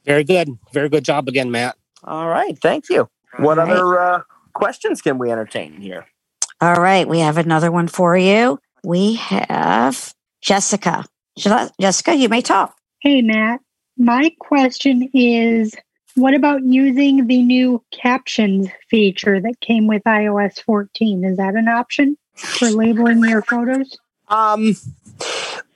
Very 0.07 0.25
good. 0.25 0.59
Very 0.73 0.89
good 0.89 1.05
job 1.05 1.29
again, 1.29 1.51
Matt. 1.51 1.77
All 2.05 2.29
right. 2.29 2.57
Thank 2.59 2.89
you. 2.89 3.09
What 3.39 3.59
right. 3.59 3.69
other 3.69 3.99
uh, 3.99 4.23
questions 4.55 5.03
can 5.03 5.19
we 5.19 5.31
entertain 5.31 5.81
here? 5.81 6.07
All 6.61 6.77
right. 6.77 7.07
We 7.07 7.19
have 7.19 7.37
another 7.37 7.71
one 7.71 7.89
for 7.89 8.17
you. 8.17 8.59
We 8.85 9.17
have 9.17 10.15
Jessica. 10.41 11.05
Jessica, 11.37 12.15
you 12.15 12.29
may 12.29 12.41
talk. 12.41 12.77
Hey, 13.01 13.21
Matt. 13.21 13.61
My 13.99 14.31
question 14.41 15.11
is 15.13 15.75
what 16.15 16.35
about 16.35 16.65
using 16.65 17.27
the 17.27 17.43
new 17.43 17.83
captions 17.93 18.69
feature 18.89 19.41
that 19.41 19.61
came 19.61 19.87
with 19.87 20.03
iOS 20.05 20.61
14? 20.63 21.25
Is 21.25 21.37
that 21.37 21.57
an 21.57 21.69
option 21.69 22.17
for 22.37 22.71
labeling 22.71 23.23
your 23.25 23.43
photos? 23.43 23.99
Um, 24.29 24.77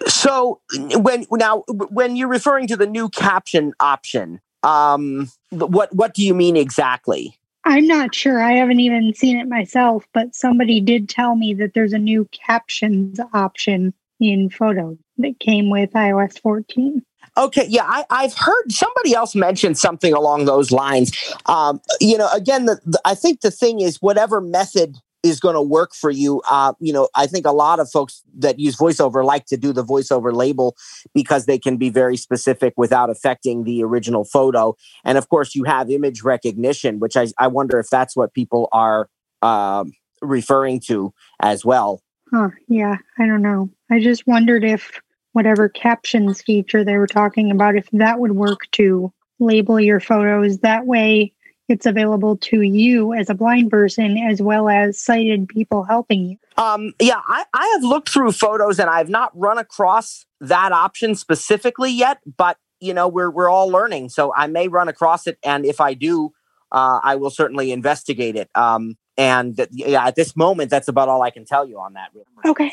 so 0.07 0.61
when 0.73 1.27
now 1.31 1.65
when 1.69 2.17
you're 2.17 2.29
referring 2.29 2.67
to 2.69 2.77
the 2.77 2.87
new 2.87 3.09
caption 3.09 3.73
option, 3.81 4.41
um, 4.63 5.31
what 5.51 5.95
what 5.95 6.15
do 6.15 6.25
you 6.25 6.35
mean 6.35 6.57
exactly? 6.57 7.37
I'm 7.65 7.87
not 7.87 8.15
sure. 8.15 8.43
I 8.43 8.53
haven't 8.53 8.81
even 8.81 9.13
seen 9.15 9.39
it 9.39 9.47
myself, 9.47 10.07
but 10.15 10.35
somebody 10.35 10.81
did 10.81 11.09
tell 11.09 11.37
me 11.37 11.53
that 11.55 11.75
there's 11.75 11.93
a 11.93 11.99
new 11.99 12.27
captions 12.33 13.21
option 13.35 13.93
in 14.19 14.49
Photo 14.49 14.97
that 15.19 15.41
came 15.41 15.71
with 15.71 15.91
iOS 15.93 16.41
14. 16.41 17.03
Okay, 17.37 17.67
yeah, 17.69 17.85
I, 17.85 18.05
I've 18.11 18.35
heard 18.35 18.73
somebody 18.73 19.15
else 19.15 19.35
mention 19.35 19.75
something 19.75 20.13
along 20.13 20.47
those 20.47 20.73
lines. 20.73 21.13
Um, 21.47 21.81
you 22.01 22.19
know, 22.19 22.29
again, 22.33 22.67
the, 22.67 22.81
the, 22.85 23.01
I 23.05 23.15
think 23.15 23.41
the 23.41 23.51
thing 23.51 23.81
is 23.81 23.99
whatever 24.01 24.41
method 24.41 24.97
is 25.23 25.41
going 25.41 25.55
to 25.55 25.63
work 25.63 25.95
for 25.95 26.11
you. 26.11 26.43
Uh, 26.51 26.73
you 26.81 26.93
know, 26.93 27.09
I 27.15 27.27
think 27.27 27.47
a 27.47 27.53
lot 27.53 27.81
of 27.81 27.91
folks 27.91 28.23
that 28.39 28.59
use 28.59 28.77
voiceover 28.77 29.25
like 29.25 29.47
to 29.47 29.57
do 29.57 29.73
the 29.73 29.85
voiceover 29.85 30.33
label 30.33 30.77
because 31.15 31.47
they 31.47 31.59
can 31.59 31.77
be 31.77 31.91
very 31.91 32.17
specific 32.17 32.75
without 32.77 33.11
affecting 33.11 33.65
the 33.65 33.83
original 33.83 34.25
photo. 34.25 34.75
And 35.05 35.19
of 35.19 35.29
course, 35.29 35.55
you 35.55 35.65
have 35.65 35.91
image 35.91 36.23
recognition, 36.23 37.01
which 37.01 37.17
I, 37.17 37.29
I 37.39 37.49
wonder 37.49 37.79
if 37.79 37.89
that's 37.91 38.17
what 38.17 38.33
people 38.33 38.69
are 38.73 39.09
um, 39.43 39.93
referring 40.23 40.81
to 40.81 41.13
as 41.41 41.65
well. 41.65 42.03
Huh, 42.31 42.51
yeah, 42.69 42.97
I 43.19 43.27
don't 43.27 43.43
know. 43.43 43.69
I 43.91 44.01
just 44.01 44.27
wondered 44.27 44.65
if 44.65 45.01
whatever 45.33 45.69
captions 45.69 46.43
feature 46.43 46.85
they 46.85 46.97
were 46.97 47.07
talking 47.07 47.51
about, 47.51 47.77
if 47.77 47.89
that 47.93 48.21
would 48.21 48.33
work 48.33 48.71
to 48.73 49.13
label 49.39 49.81
your 49.81 50.01
photos. 50.01 50.59
That 50.59 50.87
way, 50.87 51.33
it's 51.71 51.87
available 51.87 52.37
to 52.37 52.63
you 52.63 53.15
as 53.15 53.31
a 53.31 53.35
blind 53.35 53.71
person 53.71 54.19
as 54.19 54.43
well 54.43 54.69
as 54.69 54.99
sighted 54.99 55.49
people 55.49 55.85
helping 55.85 56.25
you. 56.31 56.37
Um, 56.57 56.93
yeah, 57.01 57.21
I, 57.27 57.45
I 57.55 57.67
have 57.75 57.83
looked 57.83 58.09
through 58.09 58.33
photos 58.33 58.79
and 58.79 58.91
I've 58.91 59.09
not 59.09 59.33
run 59.35 59.59
across 59.59 60.27
that 60.41 60.73
option 60.73 61.15
specifically 61.15 61.91
yet, 61.91 62.19
but 62.37 62.57
you 62.81 62.95
know, 62.95 63.09
we're 63.09 63.31
we're 63.31 63.49
all 63.49 63.69
learning. 63.69 64.09
So 64.09 64.33
I 64.35 64.47
may 64.47 64.69
run 64.69 64.89
across 64.89 65.27
it, 65.27 65.39
and 65.45 65.65
if 65.67 65.81
I 65.81 65.95
do, 65.95 66.33
uh, 66.73 67.01
I 67.03 67.17
will 67.17 67.31
certainly 67.31 67.73
investigate 67.73 68.37
it. 68.37 68.49
Um, 68.55 68.97
and 69.17 69.57
th- 69.57 69.69
yeah, 69.73 70.07
at 70.07 70.17
this 70.17 70.35
moment, 70.35 70.71
that's 70.71 70.89
about 70.89 71.09
all 71.09 71.23
I 71.23 71.31
can 71.31 71.45
tell 71.45 71.67
you 71.67 71.79
on 71.79 71.93
that. 71.95 72.11
Okay. 72.47 72.73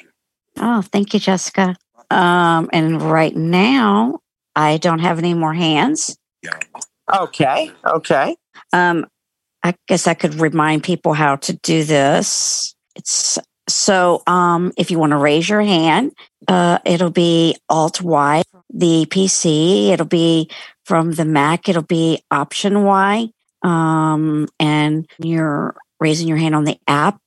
Oh, 0.58 0.82
thank 0.82 1.14
you, 1.14 1.20
Jessica. 1.20 1.76
Um, 2.10 2.70
and 2.72 3.02
right 3.02 3.36
now, 3.36 4.20
I 4.56 4.78
don't 4.78 5.00
have 5.00 5.20
any 5.20 5.34
more 5.34 5.54
hands. 5.54 6.18
Okay. 7.14 7.72
Okay. 7.86 8.36
Um, 8.74 9.06
I 9.64 9.76
guess 9.88 10.08
I 10.08 10.14
could 10.14 10.36
remind 10.36 10.84
people 10.84 11.14
how 11.14 11.38
to 11.38 11.54
do 11.54 11.84
this. 11.84 12.76
It's 12.96 13.38
so 13.70 14.24
um, 14.28 14.72
if 14.78 14.92
you 14.92 15.00
want 15.00 15.12
to 15.12 15.18
raise 15.18 15.50
your 15.50 15.62
hand, 15.62 16.14
uh, 16.48 16.80
it'll 16.86 17.12
be 17.12 17.58
Alt 17.70 18.02
Y. 18.02 18.44
The 18.74 19.06
PC, 19.08 19.90
it'll 19.90 20.06
be 20.06 20.50
from 20.86 21.12
the 21.12 21.26
Mac, 21.26 21.68
it'll 21.68 21.84
be 21.84 22.24
Option 22.32 22.84
Y. 22.84 23.30
Um, 23.64 24.48
and 24.60 25.06
you're 25.20 25.76
raising 26.00 26.28
your 26.28 26.38
hand 26.38 26.56
on 26.56 26.64
the 26.64 26.78
app. 26.88 27.20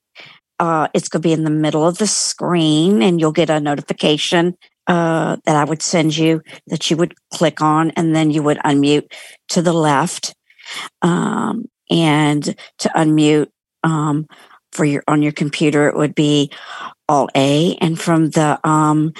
Uh, 0.58 0.88
it's 0.94 1.08
going 1.08 1.22
to 1.22 1.28
be 1.28 1.32
in 1.32 1.44
the 1.44 1.50
middle 1.50 1.86
of 1.86 1.98
the 1.98 2.06
screen, 2.06 3.02
and 3.02 3.18
you'll 3.18 3.32
get 3.32 3.50
a 3.50 3.60
notification 3.60 4.56
uh, 4.86 5.36
that 5.44 5.56
I 5.56 5.64
would 5.64 5.82
send 5.82 6.16
you 6.16 6.42
that 6.66 6.90
you 6.90 6.96
would 6.96 7.14
click 7.32 7.60
on, 7.60 7.90
and 7.92 8.14
then 8.14 8.30
you 8.30 8.42
would 8.42 8.58
unmute 8.58 9.12
to 9.50 9.62
the 9.62 9.72
left. 9.72 10.34
Um, 11.02 11.66
and 11.90 12.44
to 12.78 12.88
unmute 12.90 13.48
um, 13.82 14.26
for 14.72 14.84
your 14.84 15.02
on 15.08 15.22
your 15.22 15.32
computer, 15.32 15.88
it 15.88 15.96
would 15.96 16.14
be 16.14 16.50
Alt 17.08 17.30
A, 17.36 17.76
and 17.80 18.00
from 18.00 18.30
the 18.30 18.60
um, 18.66 19.12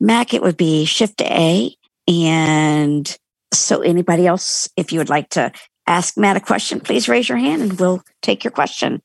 Mac, 0.00 0.34
it 0.34 0.42
would 0.42 0.56
be 0.56 0.84
Shift 0.84 1.20
A. 1.22 1.74
And 2.06 3.16
so, 3.52 3.80
anybody 3.80 4.26
else, 4.26 4.68
if 4.76 4.92
you 4.92 4.98
would 4.98 5.08
like 5.08 5.30
to 5.30 5.52
ask 5.86 6.16
Matt 6.16 6.36
a 6.36 6.40
question, 6.40 6.80
please 6.80 7.08
raise 7.08 7.28
your 7.28 7.38
hand, 7.38 7.62
and 7.62 7.78
we'll 7.78 8.02
take 8.22 8.44
your 8.44 8.50
question. 8.50 9.02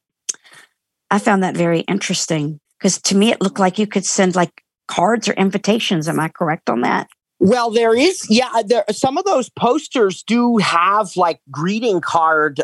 I 1.11 1.19
found 1.19 1.43
that 1.43 1.57
very 1.57 1.81
interesting 1.81 2.59
because 2.77 3.01
to 3.03 3.15
me, 3.15 3.31
it 3.31 3.41
looked 3.41 3.59
like 3.59 3.79
you 3.79 3.87
could 3.87 4.05
send 4.05 4.35
like 4.35 4.63
cards 4.89 5.29
or 5.29 5.33
invitations. 5.33 6.09
Am 6.09 6.19
I 6.19 6.27
correct 6.27 6.69
on 6.69 6.81
that? 6.81 7.07
Well, 7.39 7.71
there 7.71 7.95
is, 7.95 8.25
yeah. 8.29 8.61
There 8.65 8.83
some 8.91 9.17
of 9.17 9.23
those 9.23 9.49
posters 9.49 10.23
do 10.23 10.57
have 10.57 11.15
like 11.15 11.39
greeting 11.49 12.01
card 12.01 12.61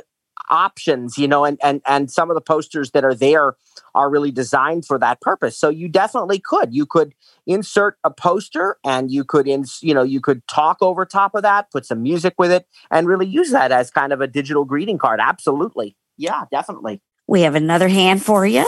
options, 0.49 1.17
you 1.17 1.27
know, 1.27 1.45
and 1.45 1.57
and 1.63 1.81
and 1.87 2.11
some 2.11 2.29
of 2.29 2.35
the 2.35 2.41
posters 2.41 2.91
that 2.91 3.05
are 3.05 3.15
there 3.15 3.55
are 3.93 4.09
really 4.09 4.31
designed 4.31 4.85
for 4.85 4.99
that 4.99 5.21
purpose. 5.21 5.57
So 5.57 5.69
you 5.69 5.87
definitely 5.87 6.39
could. 6.39 6.73
You 6.73 6.85
could 6.85 7.13
insert 7.47 7.97
a 8.03 8.11
poster, 8.11 8.77
and 8.83 9.11
you 9.11 9.23
could, 9.23 9.47
ins, 9.47 9.79
you 9.81 9.93
know, 9.93 10.03
you 10.03 10.19
could 10.19 10.45
talk 10.47 10.77
over 10.81 11.05
top 11.05 11.35
of 11.35 11.43
that, 11.43 11.71
put 11.71 11.85
some 11.85 12.03
music 12.03 12.33
with 12.37 12.51
it, 12.51 12.67
and 12.91 13.07
really 13.07 13.27
use 13.27 13.51
that 13.51 13.71
as 13.71 13.89
kind 13.91 14.11
of 14.11 14.19
a 14.19 14.27
digital 14.27 14.65
greeting 14.65 14.97
card. 14.97 15.19
Absolutely, 15.21 15.95
yeah, 16.17 16.43
definitely. 16.51 17.01
We 17.27 17.41
have 17.41 17.55
another 17.55 17.87
hand 17.87 18.21
for 18.21 18.45
you, 18.45 18.67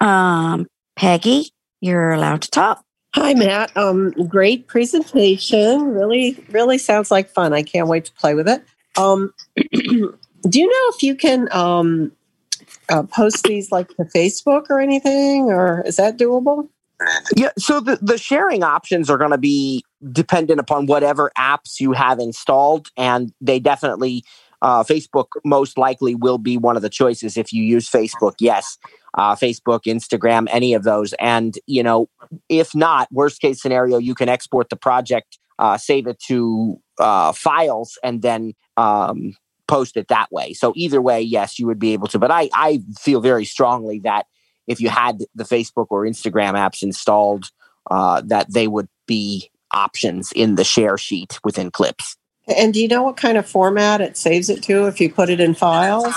um, 0.00 0.66
Peggy. 0.96 1.50
You're 1.80 2.12
allowed 2.12 2.42
to 2.42 2.50
talk. 2.50 2.85
Hi, 3.16 3.32
Matt. 3.32 3.74
Um, 3.78 4.10
great 4.28 4.66
presentation. 4.66 5.94
Really, 5.94 6.36
really 6.50 6.76
sounds 6.76 7.10
like 7.10 7.30
fun. 7.30 7.54
I 7.54 7.62
can't 7.62 7.88
wait 7.88 8.04
to 8.04 8.12
play 8.12 8.34
with 8.34 8.46
it. 8.46 8.62
Um, 8.98 9.32
do 9.72 10.60
you 10.60 10.66
know 10.66 10.94
if 10.94 11.02
you 11.02 11.16
can 11.16 11.48
um, 11.50 12.12
uh, 12.90 13.04
post 13.04 13.44
these 13.44 13.72
like 13.72 13.88
to 13.96 14.04
Facebook 14.04 14.66
or 14.68 14.80
anything, 14.80 15.44
or 15.44 15.82
is 15.86 15.96
that 15.96 16.18
doable? 16.18 16.68
Yeah, 17.34 17.52
so 17.58 17.80
the, 17.80 17.98
the 18.02 18.18
sharing 18.18 18.62
options 18.62 19.08
are 19.08 19.16
going 19.16 19.30
to 19.30 19.38
be 19.38 19.82
dependent 20.12 20.60
upon 20.60 20.84
whatever 20.84 21.32
apps 21.38 21.80
you 21.80 21.92
have 21.92 22.18
installed, 22.18 22.88
and 22.98 23.32
they 23.40 23.58
definitely 23.58 24.24
uh, 24.60 24.84
Facebook 24.84 25.28
most 25.42 25.78
likely 25.78 26.14
will 26.14 26.38
be 26.38 26.58
one 26.58 26.76
of 26.76 26.82
the 26.82 26.90
choices 26.90 27.38
if 27.38 27.50
you 27.50 27.62
use 27.62 27.88
Facebook. 27.88 28.34
Yes, 28.40 28.76
uh, 29.16 29.34
Facebook, 29.34 29.82
Instagram, 29.86 30.46
any 30.50 30.74
of 30.74 30.84
those. 30.84 31.14
And, 31.14 31.58
you 31.66 31.82
know, 31.82 32.08
if 32.48 32.74
not, 32.74 33.08
worst 33.10 33.40
case 33.40 33.60
scenario, 33.60 33.98
you 33.98 34.14
can 34.14 34.28
export 34.28 34.68
the 34.68 34.76
project, 34.76 35.38
uh, 35.58 35.78
save 35.78 36.06
it 36.06 36.18
to 36.28 36.80
uh, 36.98 37.32
files, 37.32 37.98
and 38.02 38.22
then 38.22 38.54
um, 38.76 39.34
post 39.68 39.96
it 39.96 40.08
that 40.08 40.30
way. 40.30 40.52
So 40.52 40.72
either 40.76 41.00
way, 41.00 41.20
yes, 41.20 41.58
you 41.58 41.66
would 41.66 41.78
be 41.78 41.92
able 41.92 42.08
to. 42.08 42.18
But 42.18 42.30
I, 42.30 42.50
I 42.52 42.82
feel 42.98 43.20
very 43.20 43.44
strongly 43.44 44.00
that 44.00 44.26
if 44.66 44.80
you 44.80 44.88
had 44.88 45.24
the 45.34 45.44
Facebook 45.44 45.86
or 45.90 46.04
Instagram 46.04 46.54
apps 46.54 46.82
installed, 46.82 47.50
uh, 47.90 48.22
that 48.26 48.52
they 48.52 48.68
would 48.68 48.88
be 49.06 49.50
options 49.72 50.32
in 50.32 50.56
the 50.56 50.64
share 50.64 50.98
sheet 50.98 51.38
within 51.44 51.70
Clips. 51.70 52.16
And 52.48 52.72
do 52.72 52.80
you 52.80 52.88
know 52.88 53.02
what 53.02 53.16
kind 53.16 53.36
of 53.36 53.48
format 53.48 54.00
it 54.00 54.16
saves 54.16 54.48
it 54.48 54.62
to 54.64 54.86
if 54.86 55.00
you 55.00 55.12
put 55.12 55.30
it 55.30 55.40
in 55.40 55.54
files? 55.54 56.14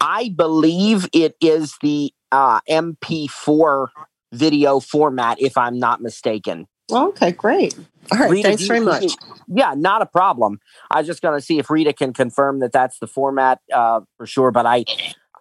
I 0.00 0.30
believe 0.34 1.08
it 1.12 1.36
is 1.40 1.76
the 1.80 2.12
uh, 2.32 2.60
MP4 2.68 3.88
video 4.32 4.80
format, 4.80 5.40
if 5.40 5.56
I'm 5.56 5.78
not 5.78 6.00
mistaken. 6.00 6.66
Okay, 6.90 7.32
great. 7.32 7.76
All 8.12 8.18
right, 8.18 8.30
Rita, 8.30 8.48
thanks 8.48 8.66
very 8.66 8.80
you- 8.80 8.84
much. 8.84 9.12
Yeah, 9.46 9.74
not 9.76 10.02
a 10.02 10.06
problem. 10.06 10.58
I 10.90 10.98
was 10.98 11.06
just 11.06 11.20
going 11.20 11.38
to 11.38 11.44
see 11.44 11.58
if 11.58 11.70
Rita 11.70 11.92
can 11.92 12.12
confirm 12.12 12.60
that 12.60 12.72
that's 12.72 12.98
the 12.98 13.06
format 13.06 13.60
uh, 13.72 14.00
for 14.16 14.26
sure, 14.26 14.50
but 14.50 14.64
I, 14.64 14.84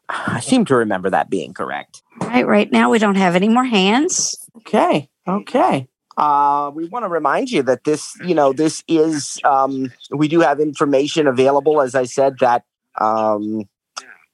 I 0.10 0.42
seem 0.42 0.66
to 0.66 0.76
remember 0.76 1.10
that 1.10 1.30
being 1.30 1.54
correct. 1.54 2.04
All 2.20 2.28
right, 2.28 2.46
right 2.46 2.72
now 2.72 2.90
we 2.90 3.00
don't 3.00 3.16
have 3.16 3.36
any 3.36 3.48
more 3.48 3.64
hands. 3.64 4.36
Okay, 4.58 5.10
okay. 5.28 5.88
Uh, 6.18 6.72
we 6.74 6.86
want 6.86 7.04
to 7.04 7.10
remind 7.10 7.50
you 7.50 7.64
that 7.64 7.84
this, 7.84 8.16
you 8.24 8.36
know, 8.36 8.54
this 8.54 8.84
is, 8.88 9.40
um, 9.44 9.92
we 10.12 10.28
do 10.28 10.40
have 10.42 10.60
information 10.60 11.28
available, 11.28 11.82
as 11.82 11.96
I 11.96 12.04
said, 12.04 12.36
that 12.40 12.64
um, 13.00 13.64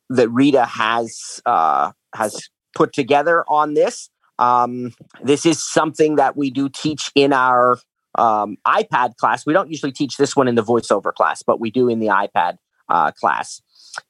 that 0.10 0.30
Rita 0.30 0.66
has 0.66 1.42
uh, 1.46 1.92
has 2.14 2.50
put 2.76 2.94
together 2.94 3.44
on 3.48 3.74
this. 3.74 4.10
Um, 4.38 4.94
this 5.24 5.46
is 5.46 5.64
something 5.64 6.16
that 6.16 6.36
we 6.36 6.50
do 6.50 6.70
teach 6.70 7.12
in 7.16 7.34
our 7.34 7.78
um, 8.16 8.58
iPad 8.66 9.16
class. 9.18 9.46
We 9.46 9.54
don't 9.54 9.70
usually 9.70 9.92
teach 9.92 10.18
this 10.18 10.36
one 10.36 10.48
in 10.48 10.56
the 10.56 10.64
voiceover 10.64 11.14
class, 11.14 11.44
but 11.44 11.60
we 11.60 11.72
do 11.72 11.90
in 11.90 12.00
the 12.00 12.08
iPad 12.08 12.58
uh, 12.90 13.12
class. 13.12 13.62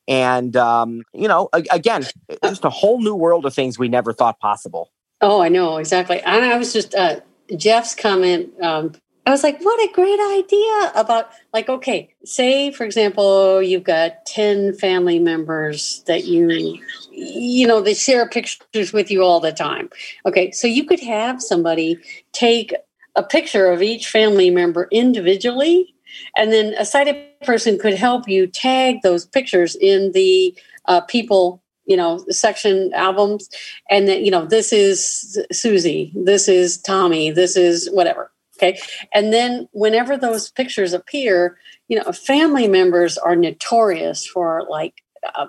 And 0.08 0.56
um, 0.56 1.04
you 1.14 1.28
know, 1.28 1.50
a- 1.54 1.66
again, 1.72 2.06
just 2.44 2.66
a 2.66 2.70
whole 2.70 3.02
new 3.02 3.16
world 3.16 3.46
of 3.46 3.54
things 3.54 3.78
we 3.78 3.90
never 3.90 4.14
thought 4.14 4.40
possible. 4.40 4.92
Oh, 5.22 5.42
I 5.42 5.50
know 5.50 5.78
exactly. 5.78 6.22
And 6.22 6.46
I 6.46 6.58
was 6.58 6.72
just 6.72 6.96
uh, 6.96 7.20
Jeff's 7.58 7.96
comment. 7.96 8.50
Um, 8.62 8.94
I 9.26 9.32
was 9.32 9.44
like, 9.44 9.62
what 9.62 9.80
a 9.80 9.94
great 9.94 10.20
idea 10.40 10.92
about 10.96 11.30
like, 11.54 11.70
okay, 11.70 12.10
say 12.26 12.72
for 12.72 12.84
example, 12.84 13.62
you've 13.62 13.84
got 13.84 14.26
ten 14.26 14.74
family 14.74 15.20
members 15.20 16.04
that 16.08 16.26
you, 16.26 16.80
you 17.12 17.68
know, 17.68 17.80
they 17.80 17.94
share 17.94 18.28
pictures 18.28 18.92
with 18.92 19.12
you 19.12 19.24
all 19.24 19.40
the 19.40 19.52
time. 19.52 19.90
Okay, 20.26 20.50
so 20.52 20.66
you 20.66 20.84
could 20.84 21.00
have 21.02 21.44
somebody 21.44 22.00
take 22.32 22.74
a 23.16 23.22
picture 23.22 23.68
of 23.68 23.84
each 23.84 24.08
family 24.08 24.50
member 24.50 24.88
individually, 24.92 25.94
and 26.36 26.52
then 26.52 26.74
a 26.80 26.86
sighted 26.86 27.16
person 27.42 27.78
could 27.78 27.94
help 27.94 28.28
you 28.28 28.48
tag 28.48 29.02
those 29.04 29.26
pictures 29.26 29.76
in 29.76 30.12
the 30.14 30.58
uh, 30.86 31.02
people 31.02 31.62
you 31.90 31.98
know 31.98 32.24
section 32.30 32.94
albums. 32.94 33.50
And 33.90 34.08
then 34.08 34.24
you 34.24 34.32
know 34.32 34.46
this 34.46 34.72
is 34.72 35.38
susie 35.52 36.14
this 36.16 36.48
is 36.48 36.78
tommy 36.78 37.32
this 37.32 37.58
is 37.58 37.90
whatever 37.92 38.32
okay? 38.58 38.80
And 39.14 39.34
then 39.34 39.68
whenever 39.74 40.16
those 40.16 40.52
pictures 40.52 40.94
appear 40.94 41.58
you 41.90 41.98
know 41.98 42.12
family 42.14 42.70
members 42.70 43.18
are 43.18 43.36
notorious 43.36 44.26
for 44.26 44.66
like 44.70 45.04
uh, 45.36 45.48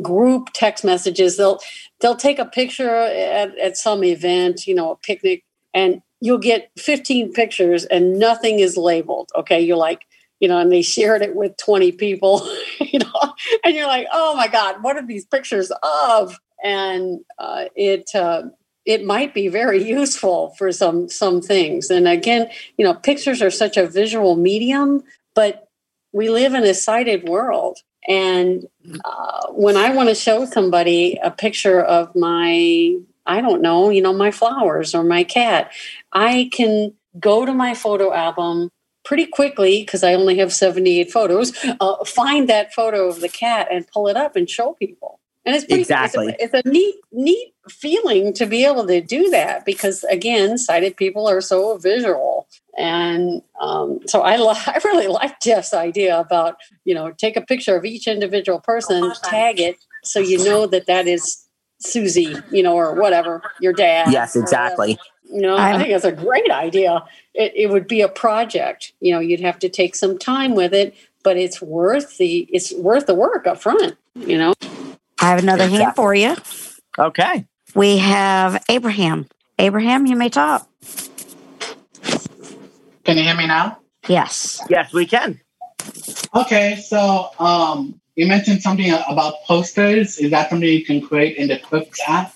group 0.00 0.48
text 0.54 0.84
messages. 0.84 1.36
They'll 1.36 1.60
they'll 2.00 2.16
take 2.16 2.38
a 2.38 2.46
picture 2.46 2.88
at, 2.88 3.58
at 3.58 3.76
some 3.76 4.02
event 4.04 4.66
you 4.66 4.74
know 4.74 4.92
a 4.92 4.96
picnic 4.96 5.44
and 5.74 6.00
you'll 6.20 6.38
get 6.38 6.70
15 6.78 7.32
pictures 7.32 7.84
and 7.86 8.18
nothing 8.18 8.60
is 8.60 8.76
labeled 8.76 9.30
okay? 9.34 9.60
You're 9.60 9.76
like 9.76 10.06
you 10.42 10.48
know, 10.48 10.58
and 10.58 10.72
they 10.72 10.82
shared 10.82 11.22
it 11.22 11.36
with 11.36 11.56
20 11.56 11.92
people, 11.92 12.46
you 12.80 12.98
know, 12.98 13.34
and 13.64 13.76
you're 13.76 13.86
like, 13.86 14.08
oh 14.12 14.34
my 14.34 14.48
God, 14.48 14.82
what 14.82 14.96
are 14.96 15.06
these 15.06 15.24
pictures 15.24 15.70
of? 15.84 16.36
And 16.64 17.20
uh, 17.38 17.66
it, 17.76 18.10
uh, 18.12 18.42
it 18.84 19.04
might 19.04 19.34
be 19.34 19.46
very 19.46 19.80
useful 19.80 20.52
for 20.58 20.72
some 20.72 21.08
some 21.08 21.40
things. 21.40 21.90
And 21.90 22.08
again, 22.08 22.50
you 22.76 22.84
know, 22.84 22.94
pictures 22.94 23.40
are 23.40 23.50
such 23.50 23.76
a 23.76 23.86
visual 23.86 24.34
medium, 24.34 25.04
but 25.36 25.68
we 26.12 26.28
live 26.28 26.54
in 26.54 26.64
a 26.64 26.74
sighted 26.74 27.28
world. 27.28 27.78
And 28.08 28.66
uh, 29.04 29.46
when 29.50 29.76
I 29.76 29.94
want 29.94 30.08
to 30.08 30.16
show 30.16 30.44
somebody 30.44 31.20
a 31.22 31.30
picture 31.30 31.80
of 31.80 32.16
my, 32.16 32.96
I 33.24 33.40
don't 33.40 33.62
know, 33.62 33.90
you 33.90 34.02
know, 34.02 34.12
my 34.12 34.32
flowers 34.32 34.92
or 34.92 35.04
my 35.04 35.22
cat, 35.22 35.70
I 36.12 36.50
can 36.52 36.94
go 37.20 37.46
to 37.46 37.54
my 37.54 37.74
photo 37.74 38.12
album 38.12 38.70
pretty 39.04 39.26
quickly 39.26 39.82
because 39.82 40.02
I 40.02 40.14
only 40.14 40.38
have 40.38 40.52
78 40.52 41.10
photos, 41.10 41.52
uh, 41.80 42.04
find 42.04 42.48
that 42.48 42.72
photo 42.72 43.08
of 43.08 43.20
the 43.20 43.28
cat 43.28 43.68
and 43.70 43.86
pull 43.88 44.08
it 44.08 44.16
up 44.16 44.36
and 44.36 44.48
show 44.48 44.74
people. 44.74 45.20
And 45.44 45.56
it's 45.56 45.64
pretty, 45.64 45.82
exactly 45.82 46.36
it's 46.38 46.54
a, 46.54 46.58
it's 46.58 46.66
a 46.66 46.70
neat, 46.70 46.94
neat 47.10 47.52
feeling 47.68 48.32
to 48.34 48.46
be 48.46 48.64
able 48.64 48.86
to 48.86 49.00
do 49.00 49.28
that 49.30 49.64
because 49.64 50.04
again, 50.04 50.56
sighted 50.56 50.96
people 50.96 51.28
are 51.28 51.40
so 51.40 51.78
visual. 51.78 52.46
And 52.78 53.42
um, 53.60 53.98
so 54.06 54.22
I, 54.22 54.36
li- 54.36 54.60
I 54.66 54.80
really 54.84 55.08
like 55.08 55.40
Jeff's 55.40 55.74
idea 55.74 56.18
about, 56.18 56.56
you 56.84 56.94
know, 56.94 57.10
take 57.10 57.36
a 57.36 57.42
picture 57.42 57.76
of 57.76 57.84
each 57.84 58.06
individual 58.06 58.60
person, 58.60 59.12
tag 59.24 59.58
it 59.58 59.78
so 60.04 60.20
you 60.20 60.44
know 60.44 60.66
that 60.66 60.86
that 60.86 61.06
is 61.06 61.46
Susie, 61.80 62.36
you 62.50 62.62
know, 62.62 62.74
or 62.74 62.94
whatever, 62.94 63.42
your 63.60 63.72
dad. 63.72 64.12
Yes, 64.12 64.36
exactly. 64.36 64.98
You 65.32 65.40
know, 65.40 65.56
I'm, 65.56 65.76
i 65.76 65.78
think 65.78 65.90
that's 65.90 66.04
a 66.04 66.12
great 66.12 66.50
idea. 66.50 67.04
It, 67.34 67.52
it 67.54 67.70
would 67.70 67.88
be 67.88 68.02
a 68.02 68.08
project. 68.08 68.92
You 69.00 69.12
know, 69.14 69.20
you'd 69.20 69.40
have 69.40 69.58
to 69.60 69.68
take 69.68 69.94
some 69.94 70.18
time 70.18 70.54
with 70.54 70.74
it, 70.74 70.94
but 71.22 71.36
it's 71.36 71.62
worth 71.62 72.18
the 72.18 72.48
it's 72.52 72.72
worth 72.74 73.06
the 73.06 73.14
work 73.14 73.46
up 73.46 73.60
front. 73.60 73.96
You 74.14 74.38
know. 74.38 74.54
I 75.20 75.30
have 75.30 75.38
another 75.38 75.64
exactly. 75.64 75.84
hand 75.84 75.96
for 75.96 76.14
you. 76.14 76.36
Okay. 76.98 77.46
We 77.74 77.98
have 77.98 78.62
Abraham. 78.68 79.26
Abraham, 79.58 80.06
you 80.06 80.16
may 80.16 80.28
talk. 80.28 80.68
Can 83.04 83.16
you 83.16 83.22
hear 83.22 83.36
me 83.36 83.46
now? 83.46 83.78
Yes. 84.08 84.60
Yes, 84.68 84.92
we 84.92 85.06
can. 85.06 85.40
Okay, 86.34 86.82
so 86.84 87.30
um, 87.38 88.00
you 88.16 88.26
mentioned 88.26 88.62
something 88.62 88.92
about 89.08 89.34
posters. 89.46 90.18
Is 90.18 90.30
that 90.30 90.50
something 90.50 90.68
you 90.68 90.84
can 90.84 91.00
create 91.00 91.36
in 91.36 91.48
the 91.48 91.58
Clips 91.58 92.00
app? 92.06 92.34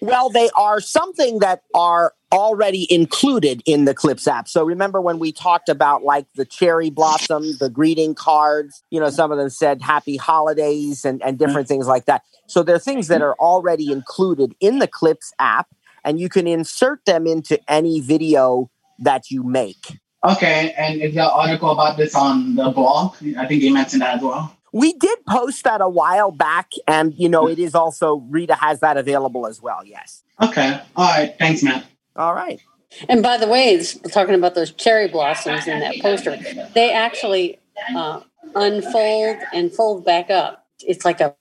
Well, 0.00 0.30
they 0.30 0.50
are 0.56 0.80
something 0.80 1.40
that 1.40 1.62
are 1.74 2.14
already 2.32 2.92
included 2.92 3.62
in 3.64 3.84
the 3.84 3.94
Clips 3.94 4.28
app. 4.28 4.48
So 4.48 4.64
remember 4.64 5.00
when 5.00 5.18
we 5.18 5.32
talked 5.32 5.68
about 5.68 6.02
like 6.02 6.26
the 6.34 6.44
cherry 6.44 6.90
blossom, 6.90 7.56
the 7.58 7.70
greeting 7.70 8.14
cards, 8.14 8.82
you 8.90 9.00
know, 9.00 9.10
some 9.10 9.32
of 9.32 9.38
them 9.38 9.50
said 9.50 9.80
happy 9.80 10.16
holidays 10.16 11.04
and, 11.04 11.22
and 11.22 11.38
different 11.38 11.66
mm-hmm. 11.66 11.74
things 11.74 11.86
like 11.86 12.04
that. 12.04 12.22
So 12.46 12.62
they're 12.62 12.78
things 12.78 13.08
that 13.08 13.22
are 13.22 13.34
already 13.34 13.90
included 13.90 14.54
in 14.60 14.78
the 14.78 14.86
Clips 14.86 15.32
app, 15.38 15.68
and 16.04 16.20
you 16.20 16.28
can 16.28 16.46
insert 16.46 17.04
them 17.04 17.26
into 17.26 17.58
any 17.70 18.00
video 18.00 18.70
that 18.98 19.30
you 19.30 19.42
make. 19.42 19.98
Okay, 20.24 20.74
and 20.76 21.00
is 21.00 21.14
the 21.14 21.30
article 21.30 21.70
about 21.70 21.96
this 21.96 22.14
on 22.14 22.56
the 22.56 22.70
blog? 22.70 23.14
I 23.36 23.46
think 23.46 23.62
you 23.62 23.72
mentioned 23.72 24.02
that 24.02 24.16
as 24.16 24.22
well. 24.22 24.57
We 24.72 24.92
did 24.94 25.24
post 25.26 25.64
that 25.64 25.80
a 25.80 25.88
while 25.88 26.30
back, 26.30 26.72
and 26.86 27.14
you 27.14 27.28
know, 27.28 27.48
it 27.48 27.58
is 27.58 27.74
also 27.74 28.16
Rita 28.28 28.54
has 28.54 28.80
that 28.80 28.96
available 28.96 29.46
as 29.46 29.62
well. 29.62 29.84
Yes. 29.84 30.22
Okay. 30.42 30.80
All 30.96 31.08
right. 31.08 31.34
Thanks, 31.38 31.62
Matt. 31.62 31.84
All 32.16 32.34
right. 32.34 32.60
And 33.08 33.22
by 33.22 33.36
the 33.36 33.46
way, 33.46 33.82
talking 34.10 34.34
about 34.34 34.54
those 34.54 34.72
cherry 34.72 35.08
blossoms 35.08 35.66
in 35.66 35.80
that 35.80 36.00
poster, 36.00 36.36
they 36.74 36.92
actually 36.92 37.58
uh, 37.94 38.20
unfold 38.54 39.36
and 39.52 39.72
fold 39.72 40.04
back 40.04 40.30
up. 40.30 40.66
It's 40.80 41.04
like 41.04 41.20
a 41.20 41.34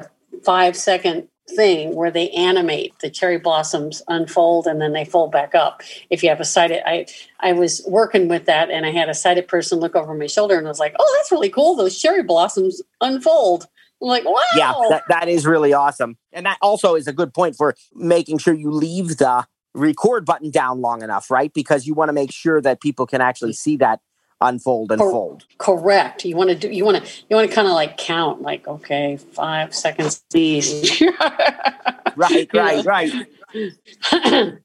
five 0.43 0.75
second 0.75 1.27
thing 1.49 1.95
where 1.95 2.11
they 2.11 2.29
animate 2.29 2.97
the 2.99 3.09
cherry 3.09 3.37
blossoms 3.37 4.01
unfold 4.07 4.67
and 4.67 4.81
then 4.81 4.93
they 4.93 5.05
fold 5.05 5.31
back 5.31 5.55
up. 5.55 5.81
If 6.09 6.23
you 6.23 6.29
have 6.29 6.39
a 6.39 6.45
sighted, 6.45 6.81
I 6.85 7.05
I 7.39 7.53
was 7.53 7.83
working 7.87 8.27
with 8.27 8.45
that 8.45 8.69
and 8.69 8.85
I 8.85 8.91
had 8.91 9.09
a 9.09 9.13
sighted 9.13 9.47
person 9.47 9.79
look 9.79 9.95
over 9.95 10.13
my 10.13 10.27
shoulder 10.27 10.57
and 10.57 10.67
I 10.67 10.69
was 10.69 10.79
like, 10.79 10.95
"Oh, 10.99 11.15
that's 11.17 11.31
really 11.31 11.49
cool. 11.49 11.75
Those 11.75 11.97
cherry 11.99 12.23
blossoms 12.23 12.81
unfold." 13.01 13.67
I'm 14.01 14.09
like, 14.09 14.25
wow. 14.25 14.41
Yeah, 14.55 14.73
that, 14.89 15.03
that 15.09 15.27
is 15.27 15.45
really 15.47 15.73
awesome. 15.73 16.17
And 16.31 16.45
that 16.45 16.59
also 16.61 16.93
is 16.93 17.07
a 17.07 17.13
good 17.13 17.33
point 17.33 17.55
for 17.55 17.75
making 17.95 18.37
sure 18.37 18.53
you 18.53 18.69
leave 18.69 19.17
the 19.17 19.47
record 19.73 20.25
button 20.25 20.51
down 20.51 20.81
long 20.81 21.01
enough, 21.01 21.31
right? 21.31 21.51
Because 21.53 21.87
you 21.87 21.93
want 21.93 22.09
to 22.09 22.13
make 22.13 22.31
sure 22.31 22.61
that 22.61 22.81
people 22.81 23.05
can 23.07 23.21
actually 23.21 23.53
see 23.53 23.77
that 23.77 24.01
unfold 24.41 24.91
and 24.91 24.99
Cor- 24.99 25.11
fold. 25.11 25.45
Correct. 25.57 26.25
You 26.25 26.35
want 26.35 26.49
to 26.49 26.55
do. 26.55 26.69
You 26.69 26.85
want 26.85 27.03
to. 27.03 27.11
You 27.29 27.35
want 27.35 27.49
to 27.49 27.55
kind 27.55 27.67
of 27.67 27.73
like 27.73 27.97
count. 27.97 28.41
Like 28.41 28.67
okay, 28.67 29.17
five 29.17 29.73
seconds, 29.73 30.23
please. 30.31 31.01
right. 32.15 32.49
Right. 32.53 32.85
Right. 32.85 33.11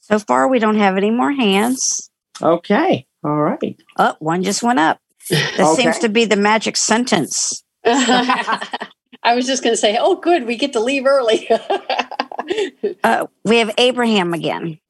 so 0.00 0.18
far, 0.18 0.48
we 0.48 0.58
don't 0.58 0.78
have 0.78 0.96
any 0.96 1.10
more 1.10 1.32
hands. 1.32 2.10
Okay. 2.40 3.06
All 3.24 3.36
right. 3.36 3.76
Oh, 3.96 4.16
one 4.18 4.42
just 4.42 4.62
went 4.62 4.78
up. 4.78 5.00
That 5.30 5.60
okay. 5.60 5.82
seems 5.82 5.98
to 6.00 6.08
be 6.08 6.24
the 6.24 6.36
magic 6.36 6.76
sentence. 6.76 7.62
I 7.84 9.34
was 9.34 9.46
just 9.46 9.62
going 9.62 9.72
to 9.72 9.80
say, 9.80 9.96
oh, 10.00 10.16
good, 10.16 10.46
we 10.46 10.56
get 10.56 10.72
to 10.72 10.80
leave 10.80 11.06
early. 11.06 11.48
uh, 13.04 13.26
we 13.44 13.58
have 13.58 13.72
Abraham 13.78 14.34
again. 14.34 14.80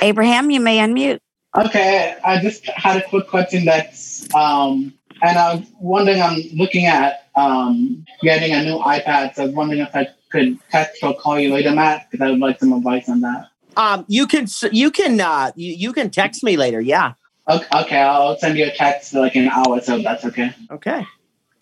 Abraham, 0.00 0.50
you 0.50 0.60
may 0.60 0.78
unmute. 0.78 1.18
Okay, 1.58 2.16
I 2.24 2.40
just 2.40 2.66
had 2.66 3.02
a 3.02 3.08
quick 3.08 3.26
question 3.26 3.64
that's, 3.64 4.32
um, 4.32 4.94
and 5.22 5.36
I 5.36 5.56
was 5.56 5.66
wondering, 5.80 6.22
I'm 6.22 6.40
looking 6.54 6.86
at 6.86 7.26
um, 7.34 8.06
getting 8.22 8.52
a 8.52 8.62
new 8.62 8.78
iPad, 8.78 9.34
so 9.34 9.42
I 9.42 9.46
was 9.46 9.54
wondering 9.54 9.80
if 9.80 9.94
I 9.94 10.08
could 10.30 10.58
text 10.70 11.02
or 11.02 11.16
call 11.18 11.40
you 11.40 11.52
later, 11.52 11.72
Matt, 11.72 12.08
because 12.10 12.24
I 12.24 12.30
would 12.30 12.38
like 12.38 12.60
some 12.60 12.72
advice 12.72 13.08
on 13.08 13.22
that. 13.22 13.48
Um, 13.76 14.04
you 14.08 14.26
can 14.26 14.46
you 14.72 14.90
can 14.90 15.20
uh, 15.20 15.52
you, 15.56 15.72
you 15.72 15.92
can 15.92 16.10
text 16.10 16.44
me 16.44 16.56
later. 16.56 16.80
Yeah. 16.80 17.14
Okay, 17.48 17.66
okay, 17.74 17.98
I'll 18.02 18.38
send 18.38 18.56
you 18.58 18.66
a 18.66 18.72
text 18.72 19.14
like 19.14 19.34
an 19.34 19.48
hour, 19.48 19.80
so 19.80 19.98
that's 19.98 20.24
okay. 20.26 20.54
Okay. 20.70 21.06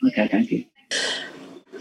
Okay, 0.06 0.28
thank 0.28 0.50
you. 0.50 0.64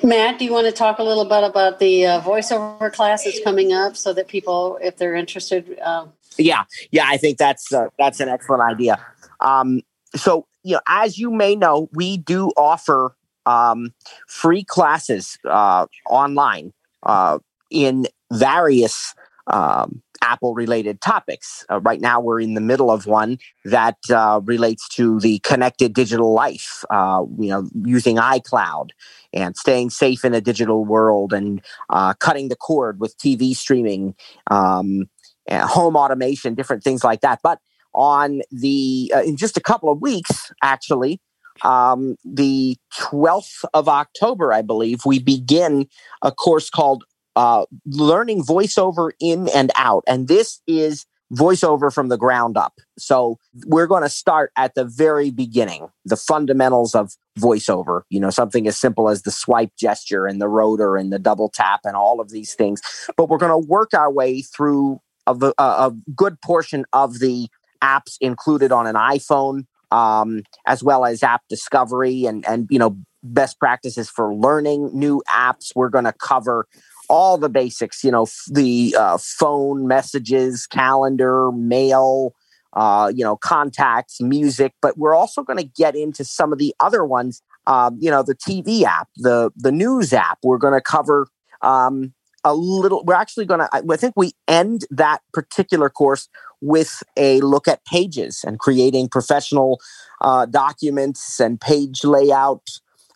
Matt, 0.04 0.40
do 0.40 0.46
you 0.46 0.52
want 0.52 0.68
to 0.68 0.72
talk 0.72 1.00
a 1.00 1.04
little 1.04 1.26
bit 1.26 1.44
about 1.44 1.80
the 1.80 2.06
uh, 2.06 2.22
voiceover 2.22 2.94
class 2.94 3.24
that's 3.24 3.44
coming 3.44 3.74
up, 3.74 3.98
so 3.98 4.14
that 4.14 4.28
people, 4.28 4.78
if 4.82 4.98
they're 4.98 5.16
interested, 5.16 5.80
uh, 5.84 6.06
yeah, 6.38 6.64
yeah, 6.92 7.06
I 7.08 7.18
think 7.18 7.38
that's 7.38 7.74
uh, 7.74 7.88
that's 7.98 8.20
an 8.20 8.30
excellent 8.30 8.64
idea. 8.64 9.04
Um, 9.42 9.82
so, 10.16 10.48
you 10.64 10.74
know, 10.74 10.82
as 10.88 11.18
you 11.18 11.32
may 11.32 11.56
know, 11.56 11.90
we 11.94 12.18
do 12.18 12.52
offer 12.58 13.16
um, 13.46 13.94
free 14.28 14.64
classes 14.64 15.38
uh, 15.48 15.86
online 16.10 16.74
uh, 17.04 17.40
in 17.70 18.08
various 18.32 19.14
um, 19.48 20.02
Apple 20.22 20.56
related 20.56 21.02
topics. 21.02 21.66
Uh, 21.70 21.80
right 21.82 22.02
now, 22.02 22.20
we're 22.20 22.42
in 22.42 22.56
the 22.56 22.62
middle 22.62 22.90
of 22.90 23.06
one 23.06 23.38
that 23.64 23.98
uh, 24.10 24.42
relates 24.44 24.88
to 24.90 25.20
the 25.20 25.40
connected 25.40 25.94
digital 25.94 26.34
life, 26.34 26.84
uh, 26.90 27.24
you 27.38 27.50
know, 27.50 27.70
using 27.84 28.16
iCloud 28.16 28.90
and 29.34 29.56
staying 29.56 29.92
safe 29.92 30.26
in 30.26 30.34
a 30.34 30.42
digital 30.42 30.84
world 30.84 31.32
and 31.32 31.62
uh, 31.92 32.14
cutting 32.16 32.50
the 32.50 32.56
cord 32.56 33.00
with 33.00 33.18
TV 33.18 33.56
streaming. 33.56 34.16
Um, 34.50 35.08
uh, 35.50 35.68
home 35.68 35.96
automation, 35.96 36.56
different 36.56 36.84
things 36.84 37.04
like 37.04 37.22
that. 37.22 37.40
But 37.44 37.60
on 37.94 38.42
the 38.52 39.12
uh, 39.16 39.24
in 39.24 39.38
just 39.38 39.58
a 39.58 39.62
couple 39.62 39.92
of 39.92 40.02
weeks, 40.02 40.52
actually, 40.62 41.22
um, 41.64 42.16
the 42.24 42.78
12th 43.00 43.64
of 43.74 43.88
October, 43.88 44.52
I 44.52 44.62
believe, 44.62 45.00
we 45.06 45.20
begin 45.20 45.88
a 46.22 46.32
course 46.32 46.70
called 46.70 47.06
uh, 47.36 47.66
Learning 47.86 48.44
Voiceover 48.44 49.12
In 49.20 49.50
and 49.50 49.72
Out. 49.76 50.04
And 50.08 50.28
this 50.28 50.62
is 50.68 51.06
voiceover 51.34 51.92
from 51.92 52.10
the 52.10 52.18
ground 52.18 52.56
up. 52.56 52.80
So 52.98 53.40
we're 53.66 53.88
going 53.88 54.04
to 54.04 54.10
start 54.10 54.52
at 54.58 54.76
the 54.76 54.86
very 54.86 55.32
beginning, 55.32 55.88
the 56.06 56.16
fundamentals 56.16 56.94
of 56.94 57.14
voiceover, 57.40 58.02
you 58.10 58.20
know, 58.20 58.30
something 58.30 58.68
as 58.68 58.78
simple 58.78 59.10
as 59.10 59.24
the 59.24 59.32
swipe 59.32 59.76
gesture 59.78 60.28
and 60.28 60.40
the 60.40 60.48
rotor 60.48 60.96
and 60.96 61.12
the 61.12 61.20
double 61.20 61.50
tap 61.50 61.82
and 61.84 61.96
all 61.96 62.22
of 62.22 62.30
these 62.30 62.54
things. 62.54 62.82
But 63.18 63.30
we're 63.30 63.40
going 63.40 63.62
to 63.62 63.68
work 63.68 63.94
our 63.94 64.12
way 64.12 64.44
through 64.44 65.02
a, 65.28 65.54
a, 65.58 65.64
a 65.64 65.94
good 66.16 66.42
portion 66.42 66.86
of 66.94 67.20
the 67.20 67.48
apps 67.84 68.18
included 68.22 68.72
on 68.72 68.88
an 68.88 68.96
iPhone, 68.96 69.66
um, 69.92 70.44
as 70.66 70.84
well 70.84 71.06
as 71.06 71.24
app 71.24 71.42
discovery 71.50 72.26
and 72.26 72.46
and 72.48 72.68
you 72.70 72.80
know 72.80 72.98
best 73.24 73.60
practices 73.60 74.10
for 74.10 74.34
learning 74.34 74.90
new 74.94 75.22
apps. 75.30 75.72
We're 75.76 75.90
going 75.90 76.06
to 76.06 76.14
cover 76.14 76.68
all 77.10 77.38
the 77.38 77.50
basics. 77.50 78.04
You 78.04 78.12
know, 78.12 78.24
f- 78.24 78.46
the 78.52 78.96
uh, 78.98 79.18
phone 79.20 79.88
messages, 79.88 80.68
calendar, 80.68 81.52
mail. 81.52 82.34
Uh, 82.74 83.10
you 83.16 83.24
know, 83.24 83.38
contacts, 83.38 84.20
music, 84.20 84.74
but 84.82 84.98
we're 84.98 85.16
also 85.16 85.44
going 85.44 85.58
to 85.58 85.64
get 85.64 85.96
into 85.96 86.26
some 86.26 86.52
of 86.52 86.60
the 86.60 86.76
other 86.82 87.06
ones. 87.06 87.42
Um, 87.68 87.98
you 88.02 88.12
know, 88.12 88.22
the 88.22 88.36
TV 88.36 88.84
app, 88.84 89.08
the 89.16 89.50
the 89.56 89.72
news 89.72 90.12
app. 90.12 90.40
We're 90.44 90.58
going 90.58 90.74
to 90.74 90.82
cover 90.82 91.30
um, 91.62 92.14
a 92.46 92.54
little. 92.54 93.04
We're 93.04 93.16
actually 93.16 93.46
going 93.46 93.60
to. 93.60 93.70
I 93.74 93.98
think 93.98 94.14
we 94.16 94.32
end 94.48 94.86
that 94.92 95.22
particular 95.34 95.90
course 95.90 96.30
with 96.62 97.04
a 97.18 97.42
look 97.42 97.68
at 97.68 97.84
pages 97.86 98.46
and 98.46 98.60
creating 98.60 99.10
professional 99.10 99.82
uh, 100.22 100.46
documents 100.46 101.40
and 101.40 101.60
page 101.60 102.06
layout 102.06 102.62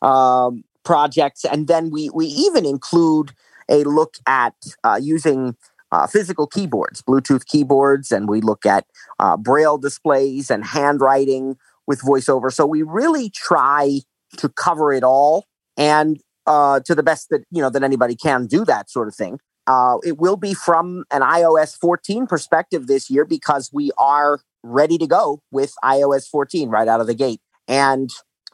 um, 0.01 0.63
projects, 0.83 1.45
and 1.45 1.67
then 1.67 1.91
we 1.91 2.09
we 2.09 2.25
even 2.25 2.65
include 2.65 3.31
a 3.69 3.83
look 3.83 4.15
at 4.25 4.55
uh, 4.83 4.99
using 4.99 5.55
uh, 5.91 6.07
physical 6.07 6.47
keyboards, 6.47 7.01
Bluetooth 7.03 7.45
keyboards, 7.45 8.11
and 8.11 8.27
we 8.27 8.41
look 8.41 8.65
at 8.65 8.85
uh, 9.19 9.37
braille 9.37 9.77
displays 9.77 10.49
and 10.49 10.65
handwriting 10.65 11.55
with 11.85 12.01
voiceover. 12.01 12.51
So 12.51 12.65
we 12.65 12.81
really 12.81 13.29
try 13.29 14.01
to 14.37 14.49
cover 14.49 14.91
it 14.91 15.03
all, 15.03 15.45
and 15.77 16.19
uh, 16.49 16.79
to 16.81 16.95
the 16.95 17.03
best 17.03 17.29
that 17.29 17.45
you 17.51 17.61
know 17.61 17.69
that 17.69 17.83
anybody 17.83 18.15
can 18.15 18.47
do 18.47 18.65
that 18.65 18.89
sort 18.89 19.07
of 19.07 19.15
thing. 19.15 19.39
Uh, 19.67 19.97
it 20.03 20.17
will 20.17 20.35
be 20.35 20.53
from 20.53 21.05
an 21.11 21.21
iOS 21.21 21.77
14 21.79 22.25
perspective 22.25 22.87
this 22.87 23.09
year 23.09 23.23
because 23.23 23.69
we 23.71 23.91
are 23.99 24.39
ready 24.63 24.97
to 24.97 25.05
go 25.05 25.41
with 25.51 25.73
iOS 25.85 26.27
14 26.27 26.69
right 26.69 26.87
out 26.87 26.99
of 26.99 27.07
the 27.07 27.13
gate, 27.13 27.39
and 27.67 28.09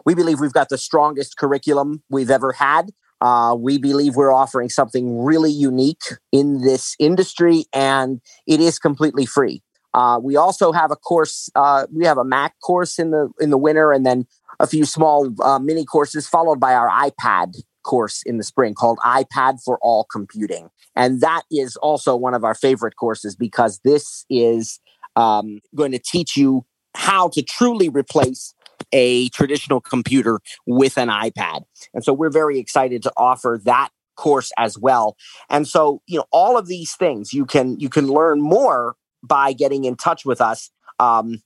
we 0.05 0.13
believe 0.13 0.39
we've 0.39 0.53
got 0.53 0.69
the 0.69 0.77
strongest 0.77 1.37
curriculum 1.37 2.03
we've 2.09 2.29
ever 2.29 2.51
had. 2.51 2.91
Uh, 3.21 3.55
we 3.57 3.77
believe 3.77 4.17
we're 4.17 4.33
offering 4.33 4.69
something 4.69 5.23
really 5.23 5.51
unique 5.51 6.03
in 6.33 6.61
this 6.61 6.95
industry, 6.99 7.63
and 7.73 8.19
it 8.45 8.59
is 8.59 8.77
completely 8.77 9.25
free. 9.25 9.63
Uh, 9.93 10.19
we 10.21 10.35
also 10.35 10.73
have 10.73 10.91
a 10.91 10.97
course. 10.97 11.49
Uh, 11.55 11.87
we 11.93 12.05
have 12.05 12.17
a 12.17 12.25
Mac 12.25 12.59
course 12.61 12.99
in 12.99 13.11
the 13.11 13.29
in 13.39 13.51
the 13.51 13.57
winter, 13.57 13.93
and 13.93 14.05
then 14.05 14.27
a 14.59 14.67
few 14.67 14.83
small 14.83 15.33
uh, 15.41 15.59
mini 15.59 15.85
courses, 15.85 16.27
followed 16.27 16.59
by 16.59 16.73
our 16.73 16.89
iPad 16.89 17.55
course 17.85 18.21
in 18.25 18.37
the 18.37 18.43
spring 18.43 18.73
called 18.73 18.97
iPad 18.99 19.59
for 19.63 19.79
All 19.81 20.05
Computing, 20.11 20.69
and 20.95 21.21
that 21.21 21.43
is 21.51 21.77
also 21.77 22.15
one 22.15 22.33
of 22.33 22.43
our 22.43 22.55
favorite 22.55 22.95
courses 22.97 23.35
because 23.35 23.79
this 23.85 24.25
is 24.29 24.79
um, 25.15 25.61
going 25.73 25.91
to 25.93 25.99
teach 25.99 26.35
you 26.35 26.65
how 26.95 27.29
to 27.29 27.41
truly 27.41 27.89
replace 27.89 28.53
a 28.91 29.29
traditional 29.29 29.81
computer 29.81 30.39
with 30.65 30.97
an 30.97 31.09
iPad. 31.09 31.63
And 31.93 32.03
so 32.03 32.13
we're 32.13 32.29
very 32.29 32.59
excited 32.59 33.03
to 33.03 33.13
offer 33.17 33.59
that 33.65 33.89
course 34.15 34.51
as 34.57 34.77
well. 34.77 35.15
And 35.49 35.67
so, 35.67 36.01
you 36.07 36.17
know, 36.17 36.25
all 36.31 36.57
of 36.57 36.67
these 36.67 36.95
things 36.95 37.33
you 37.33 37.45
can 37.45 37.79
you 37.79 37.89
can 37.89 38.07
learn 38.07 38.41
more 38.41 38.95
by 39.23 39.53
getting 39.53 39.85
in 39.85 39.95
touch 39.95 40.25
with 40.25 40.41
us. 40.41 40.71
Um, 40.99 41.41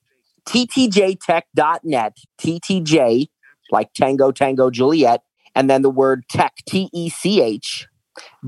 ttjtech.net, 0.45 2.17
TTJ, 2.39 3.27
like 3.71 3.93
Tango, 3.93 4.31
Tango, 4.31 4.69
Juliet, 4.69 5.21
and 5.55 5.69
then 5.69 5.81
the 5.81 5.89
word 5.89 6.23
tech, 6.29 6.53
T 6.67 6.89
E 6.93 7.09
C 7.09 7.41
H 7.41 7.87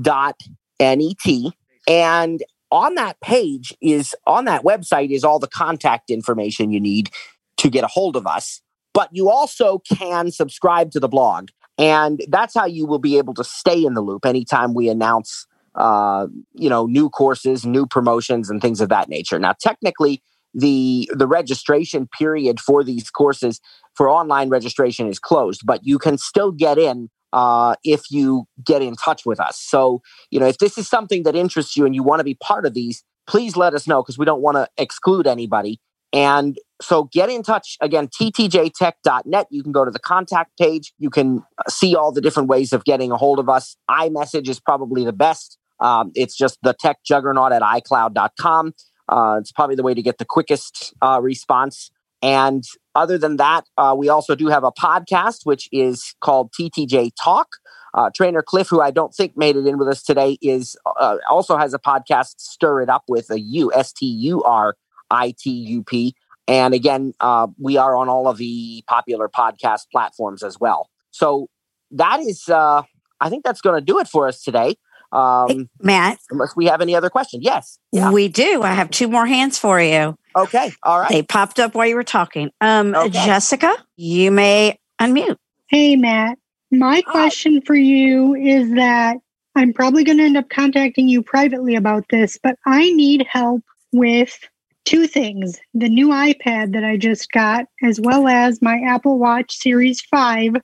dot 0.00 0.40
N 0.80 1.00
E 1.00 1.14
T. 1.20 1.52
And 1.88 2.42
on 2.70 2.94
that 2.94 3.20
page 3.20 3.74
is 3.80 4.14
on 4.26 4.46
that 4.46 4.64
website 4.64 5.10
is 5.10 5.24
all 5.24 5.38
the 5.38 5.48
contact 5.48 6.10
information 6.10 6.72
you 6.72 6.80
need 6.80 7.10
to 7.58 7.68
get 7.68 7.84
a 7.84 7.88
hold 7.88 8.16
of 8.16 8.26
us. 8.26 8.62
But 8.94 9.08
you 9.12 9.28
also 9.30 9.80
can 9.80 10.30
subscribe 10.30 10.90
to 10.92 11.00
the 11.00 11.08
blog. 11.08 11.48
And 11.78 12.22
that's 12.28 12.54
how 12.54 12.66
you 12.66 12.86
will 12.86 12.98
be 12.98 13.18
able 13.18 13.34
to 13.34 13.44
stay 13.44 13.84
in 13.84 13.94
the 13.94 14.02
loop 14.02 14.26
anytime 14.26 14.74
we 14.74 14.88
announce 14.88 15.46
uh, 15.74 16.26
you 16.54 16.68
know, 16.68 16.86
new 16.86 17.08
courses, 17.08 17.64
new 17.64 17.86
promotions, 17.86 18.50
and 18.50 18.60
things 18.60 18.80
of 18.80 18.88
that 18.90 19.08
nature. 19.08 19.38
Now, 19.38 19.54
technically, 19.58 20.22
the 20.54 21.10
the 21.12 21.26
registration 21.26 22.08
period 22.18 22.60
for 22.60 22.84
these 22.84 23.10
courses 23.10 23.60
for 23.94 24.08
online 24.08 24.48
registration 24.48 25.08
is 25.08 25.18
closed, 25.18 25.62
but 25.64 25.80
you 25.84 25.98
can 25.98 26.18
still 26.18 26.50
get 26.50 26.78
in 26.78 27.10
uh, 27.32 27.74
if 27.84 28.10
you 28.10 28.44
get 28.64 28.82
in 28.82 28.94
touch 28.94 29.24
with 29.24 29.40
us. 29.40 29.58
So, 29.58 30.02
you 30.30 30.38
know, 30.38 30.46
if 30.46 30.58
this 30.58 30.76
is 30.78 30.88
something 30.88 31.22
that 31.24 31.34
interests 31.34 31.76
you 31.76 31.86
and 31.86 31.94
you 31.94 32.02
want 32.02 32.20
to 32.20 32.24
be 32.24 32.34
part 32.34 32.66
of 32.66 32.74
these, 32.74 33.04
please 33.26 33.56
let 33.56 33.74
us 33.74 33.86
know 33.86 34.02
because 34.02 34.18
we 34.18 34.24
don't 34.24 34.42
want 34.42 34.56
to 34.56 34.68
exclude 34.76 35.26
anybody. 35.26 35.80
And 36.12 36.58
so 36.82 37.04
get 37.04 37.30
in 37.30 37.42
touch 37.42 37.78
again, 37.80 38.08
ttjtech.net. 38.08 39.46
You 39.50 39.62
can 39.62 39.72
go 39.72 39.84
to 39.84 39.90
the 39.90 39.98
contact 39.98 40.58
page. 40.58 40.92
You 40.98 41.08
can 41.08 41.42
see 41.68 41.96
all 41.96 42.12
the 42.12 42.20
different 42.20 42.48
ways 42.50 42.72
of 42.72 42.84
getting 42.84 43.10
a 43.10 43.16
hold 43.16 43.38
of 43.38 43.48
us. 43.48 43.76
iMessage 43.90 44.48
is 44.48 44.60
probably 44.60 45.04
the 45.04 45.12
best. 45.12 45.58
Um, 45.80 46.12
it's 46.14 46.36
just 46.36 46.58
the 46.62 46.74
tech 46.78 46.98
juggernaut 47.04 47.52
at 47.52 47.62
iCloud.com. 47.62 48.74
Uh, 49.12 49.36
it's 49.38 49.52
probably 49.52 49.76
the 49.76 49.82
way 49.82 49.92
to 49.92 50.00
get 50.02 50.16
the 50.16 50.24
quickest 50.24 50.94
uh, 51.02 51.20
response. 51.22 51.90
And 52.22 52.64
other 52.94 53.18
than 53.18 53.36
that, 53.36 53.66
uh, 53.76 53.94
we 53.96 54.08
also 54.08 54.34
do 54.34 54.46
have 54.46 54.64
a 54.64 54.72
podcast, 54.72 55.44
which 55.44 55.68
is 55.70 56.14
called 56.20 56.50
TTJ 56.58 57.10
Talk. 57.22 57.48
Uh, 57.94 58.08
Trainer 58.14 58.42
Cliff, 58.42 58.70
who 58.70 58.80
I 58.80 58.90
don't 58.90 59.14
think 59.14 59.36
made 59.36 59.54
it 59.54 59.66
in 59.66 59.76
with 59.76 59.86
us 59.86 60.02
today, 60.02 60.38
is 60.40 60.76
uh, 60.98 61.18
also 61.28 61.58
has 61.58 61.74
a 61.74 61.78
podcast, 61.78 62.36
Stur 62.38 62.82
It 62.82 62.88
Up 62.88 63.04
with 63.06 63.30
a 63.30 63.38
U, 63.38 63.70
S 63.74 63.92
T 63.92 64.06
U 64.06 64.42
R 64.44 64.76
I 65.10 65.34
T 65.38 65.50
U 65.50 65.82
P. 65.82 66.14
And 66.48 66.72
again, 66.72 67.12
uh, 67.20 67.48
we 67.60 67.76
are 67.76 67.94
on 67.94 68.08
all 68.08 68.28
of 68.28 68.38
the 68.38 68.82
popular 68.86 69.28
podcast 69.28 69.90
platforms 69.92 70.42
as 70.42 70.58
well. 70.58 70.88
So 71.10 71.48
that 71.90 72.20
is, 72.20 72.48
I 72.48 72.84
think 73.28 73.44
that's 73.44 73.60
going 73.60 73.78
to 73.78 73.84
do 73.84 73.98
it 73.98 74.08
for 74.08 74.26
us 74.26 74.42
today. 74.42 74.76
Um, 75.12 75.68
Matt, 75.80 76.18
unless 76.30 76.56
we 76.56 76.66
have 76.66 76.80
any 76.80 76.94
other 76.96 77.10
questions. 77.10 77.44
Yes. 77.44 77.78
we 78.12 78.28
do. 78.28 78.62
I 78.62 78.72
have 78.72 78.90
two 78.90 79.08
more 79.08 79.26
hands 79.26 79.58
for 79.58 79.80
you. 79.80 80.16
Okay. 80.34 80.72
All 80.82 81.00
right. 81.00 81.10
They 81.10 81.22
popped 81.22 81.60
up 81.60 81.74
while 81.74 81.86
you 81.86 81.94
were 81.94 82.04
talking. 82.04 82.50
Um, 82.60 82.94
Okay. 82.94 83.10
Jessica, 83.10 83.74
you 83.96 84.30
may 84.30 84.78
unmute. 85.00 85.36
Hey, 85.68 85.96
Matt. 85.96 86.38
My 86.70 87.02
question 87.02 87.60
for 87.62 87.74
you 87.74 88.34
is 88.34 88.70
that 88.74 89.18
I'm 89.54 89.74
probably 89.74 90.04
going 90.04 90.16
to 90.18 90.24
end 90.24 90.38
up 90.38 90.48
contacting 90.48 91.08
you 91.08 91.22
privately 91.22 91.74
about 91.76 92.04
this, 92.08 92.38
but 92.42 92.56
I 92.66 92.90
need 92.92 93.26
help 93.28 93.62
with 93.92 94.38
two 94.84 95.06
things 95.06 95.58
the 95.74 95.88
new 95.90 96.08
iPad 96.08 96.72
that 96.72 96.84
I 96.84 96.96
just 96.96 97.30
got, 97.30 97.66
as 97.82 98.00
well 98.00 98.26
as 98.26 98.62
my 98.62 98.80
Apple 98.86 99.18
Watch 99.18 99.54
Series 99.54 100.00
5, 100.00 100.54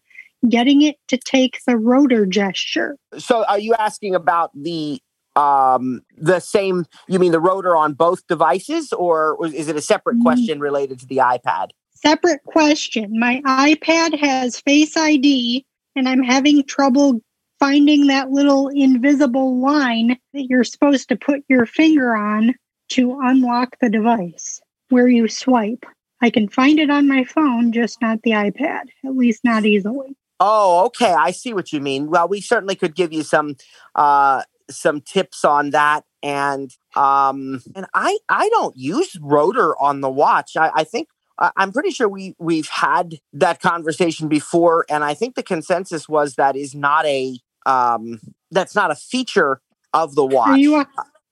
getting 0.48 0.82
it 0.82 0.96
to 1.08 1.16
take 1.16 1.60
the 1.66 1.76
rotor 1.76 2.26
gesture. 2.26 2.96
So 3.18 3.44
are 3.46 3.58
you 3.58 3.74
asking 3.74 4.14
about 4.14 4.50
the 4.54 5.00
um 5.36 6.00
the 6.16 6.40
same 6.40 6.84
you 7.06 7.18
mean 7.18 7.32
the 7.32 7.40
rotor 7.40 7.76
on 7.76 7.92
both 7.94 8.26
devices 8.26 8.92
or 8.92 9.38
is 9.46 9.68
it 9.68 9.76
a 9.76 9.80
separate 9.80 10.16
Mm. 10.16 10.22
question 10.22 10.60
related 10.60 10.98
to 11.00 11.06
the 11.06 11.18
iPad? 11.18 11.68
Separate 11.94 12.42
question 12.44 13.18
My 13.18 13.40
iPad 13.44 14.18
has 14.18 14.60
Face 14.60 14.96
ID, 14.96 15.64
and 15.96 16.08
I'm 16.08 16.22
having 16.22 16.64
trouble 16.64 17.20
finding 17.58 18.06
that 18.06 18.30
little 18.30 18.68
invisible 18.68 19.58
line 19.60 20.16
that 20.32 20.44
you're 20.48 20.64
supposed 20.64 21.08
to 21.08 21.16
put 21.16 21.42
your 21.48 21.66
finger 21.66 22.14
on 22.16 22.54
to 22.90 23.18
unlock 23.22 23.76
the 23.80 23.90
device 23.90 24.60
where 24.90 25.08
you 25.08 25.28
swipe. 25.28 25.84
I 26.22 26.30
can 26.30 26.48
find 26.48 26.78
it 26.80 26.90
on 26.90 27.06
my 27.06 27.24
phone, 27.24 27.72
just 27.72 28.00
not 28.00 28.22
the 28.22 28.30
iPad, 28.32 28.84
at 29.04 29.16
least 29.16 29.44
not 29.44 29.64
easily. 29.66 30.16
Oh, 30.40 30.86
okay. 30.86 31.12
I 31.12 31.30
see 31.32 31.52
what 31.52 31.72
you 31.72 31.80
mean. 31.80 32.08
Well, 32.08 32.28
we 32.28 32.40
certainly 32.40 32.76
could 32.76 32.94
give 32.94 33.12
you 33.12 33.22
some 33.22 33.56
uh 33.94 34.42
some 34.70 35.00
tips 35.00 35.44
on 35.44 35.70
that 35.70 36.04
and 36.22 36.70
um 36.94 37.62
and 37.74 37.86
I 37.94 38.18
I 38.28 38.48
don't 38.50 38.76
use 38.76 39.16
rotor 39.20 39.80
on 39.80 40.00
the 40.00 40.10
watch. 40.10 40.56
I, 40.56 40.70
I 40.74 40.84
think 40.84 41.08
I'm 41.56 41.72
pretty 41.72 41.90
sure 41.90 42.08
we 42.08 42.34
we've 42.38 42.68
had 42.68 43.20
that 43.32 43.60
conversation 43.60 44.28
before 44.28 44.84
and 44.90 45.04
I 45.04 45.14
think 45.14 45.36
the 45.36 45.42
consensus 45.42 46.08
was 46.08 46.34
that 46.34 46.56
is 46.56 46.74
not 46.74 47.06
a 47.06 47.38
um 47.64 48.20
that's 48.50 48.74
not 48.74 48.90
a 48.90 48.96
feature 48.96 49.60
of 49.94 50.14
the 50.14 50.24
watch. 50.24 50.48
Are 50.48 50.58
you 50.58 50.76
on, 50.76 50.86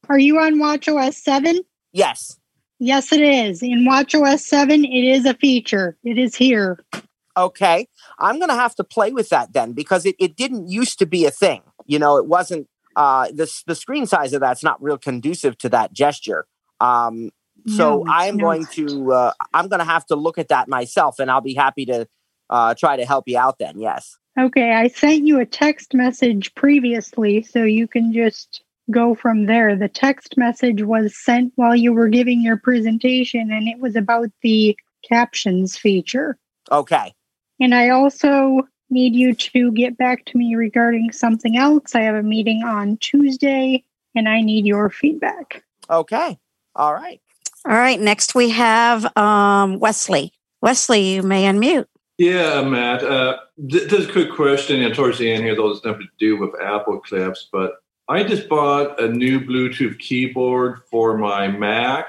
are 0.08 0.18
you 0.18 0.38
on 0.38 0.54
WatchOS 0.56 1.14
7? 1.14 1.60
yes. 1.92 2.38
Yes, 2.78 3.10
it 3.10 3.22
is. 3.22 3.62
In 3.62 3.86
WatchOS 3.86 4.40
7, 4.40 4.84
it 4.84 4.88
is 4.88 5.24
a 5.24 5.32
feature. 5.32 5.96
It 6.04 6.18
is 6.18 6.34
here. 6.34 6.84
Okay. 7.36 7.88
I'm 8.18 8.38
going 8.38 8.48
to 8.48 8.54
have 8.54 8.74
to 8.76 8.84
play 8.84 9.12
with 9.12 9.28
that 9.28 9.52
then 9.52 9.72
because 9.72 10.06
it, 10.06 10.16
it 10.18 10.36
didn't 10.36 10.68
used 10.68 10.98
to 11.00 11.06
be 11.06 11.26
a 11.26 11.30
thing. 11.30 11.62
You 11.84 11.98
know, 11.98 12.16
it 12.16 12.26
wasn't, 12.26 12.68
uh, 12.96 13.28
the, 13.28 13.52
the 13.66 13.74
screen 13.74 14.06
size 14.06 14.32
of 14.32 14.40
that's 14.40 14.64
not 14.64 14.82
real 14.82 14.98
conducive 14.98 15.58
to 15.58 15.68
that 15.68 15.92
gesture. 15.92 16.46
Um, 16.80 17.30
so 17.66 18.04
No, 18.04 18.04
I'm 18.08 18.38
going 18.38 18.66
to, 18.72 19.12
uh, 19.12 19.32
I'm 19.52 19.68
going 19.68 19.80
to 19.80 19.84
have 19.84 20.06
to 20.06 20.16
look 20.16 20.38
at 20.38 20.48
that 20.48 20.68
myself 20.68 21.18
and 21.18 21.30
I'll 21.30 21.40
be 21.40 21.54
happy 21.54 21.84
to 21.86 22.08
uh, 22.48 22.74
try 22.74 22.96
to 22.96 23.04
help 23.04 23.24
you 23.26 23.38
out 23.38 23.58
then. 23.58 23.78
Yes. 23.78 24.16
Okay, 24.38 24.74
I 24.74 24.88
sent 24.88 25.26
you 25.26 25.40
a 25.40 25.46
text 25.46 25.94
message 25.94 26.54
previously, 26.54 27.42
so 27.42 27.64
you 27.64 27.88
can 27.88 28.12
just 28.12 28.62
go 28.90 29.14
from 29.14 29.46
there. 29.46 29.74
The 29.74 29.88
text 29.88 30.36
message 30.36 30.82
was 30.82 31.16
sent 31.16 31.54
while 31.56 31.74
you 31.74 31.94
were 31.94 32.08
giving 32.08 32.42
your 32.42 32.58
presentation, 32.58 33.50
and 33.50 33.66
it 33.66 33.78
was 33.80 33.96
about 33.96 34.28
the 34.42 34.76
captions 35.08 35.78
feature. 35.78 36.36
Okay. 36.70 37.14
And 37.60 37.74
I 37.74 37.90
also 37.90 38.68
need 38.90 39.14
you 39.14 39.34
to 39.34 39.72
get 39.72 39.96
back 39.96 40.24
to 40.26 40.38
me 40.38 40.54
regarding 40.54 41.12
something 41.12 41.56
else. 41.56 41.94
I 41.94 42.02
have 42.02 42.14
a 42.14 42.22
meeting 42.22 42.62
on 42.62 42.96
Tuesday, 42.98 43.82
and 44.14 44.28
I 44.28 44.40
need 44.40 44.66
your 44.66 44.90
feedback. 44.90 45.64
Okay. 45.90 46.38
All 46.74 46.94
right. 46.94 47.20
All 47.64 47.76
right. 47.76 48.00
Next, 48.00 48.34
we 48.34 48.50
have 48.50 49.16
um, 49.16 49.80
Wesley. 49.80 50.32
Wesley, 50.62 51.14
you 51.14 51.22
may 51.22 51.44
unmute. 51.44 51.86
Yeah, 52.18 52.62
Matt. 52.62 53.02
Uh, 53.04 53.38
th- 53.70 53.90
this 53.90 54.00
is 54.00 54.08
a 54.08 54.12
quick 54.12 54.32
question, 54.32 54.82
and 54.82 54.94
towards 54.94 55.18
the 55.18 55.30
end 55.30 55.44
here, 55.44 55.54
those 55.54 55.84
nothing 55.84 56.02
to 56.02 56.08
do 56.18 56.38
with 56.38 56.58
Apple 56.62 57.00
Clips, 57.00 57.48
but 57.52 57.74
I 58.08 58.22
just 58.22 58.48
bought 58.48 59.00
a 59.00 59.08
new 59.08 59.40
Bluetooth 59.40 59.98
keyboard 59.98 60.80
for 60.90 61.18
my 61.18 61.48
Mac. 61.48 62.06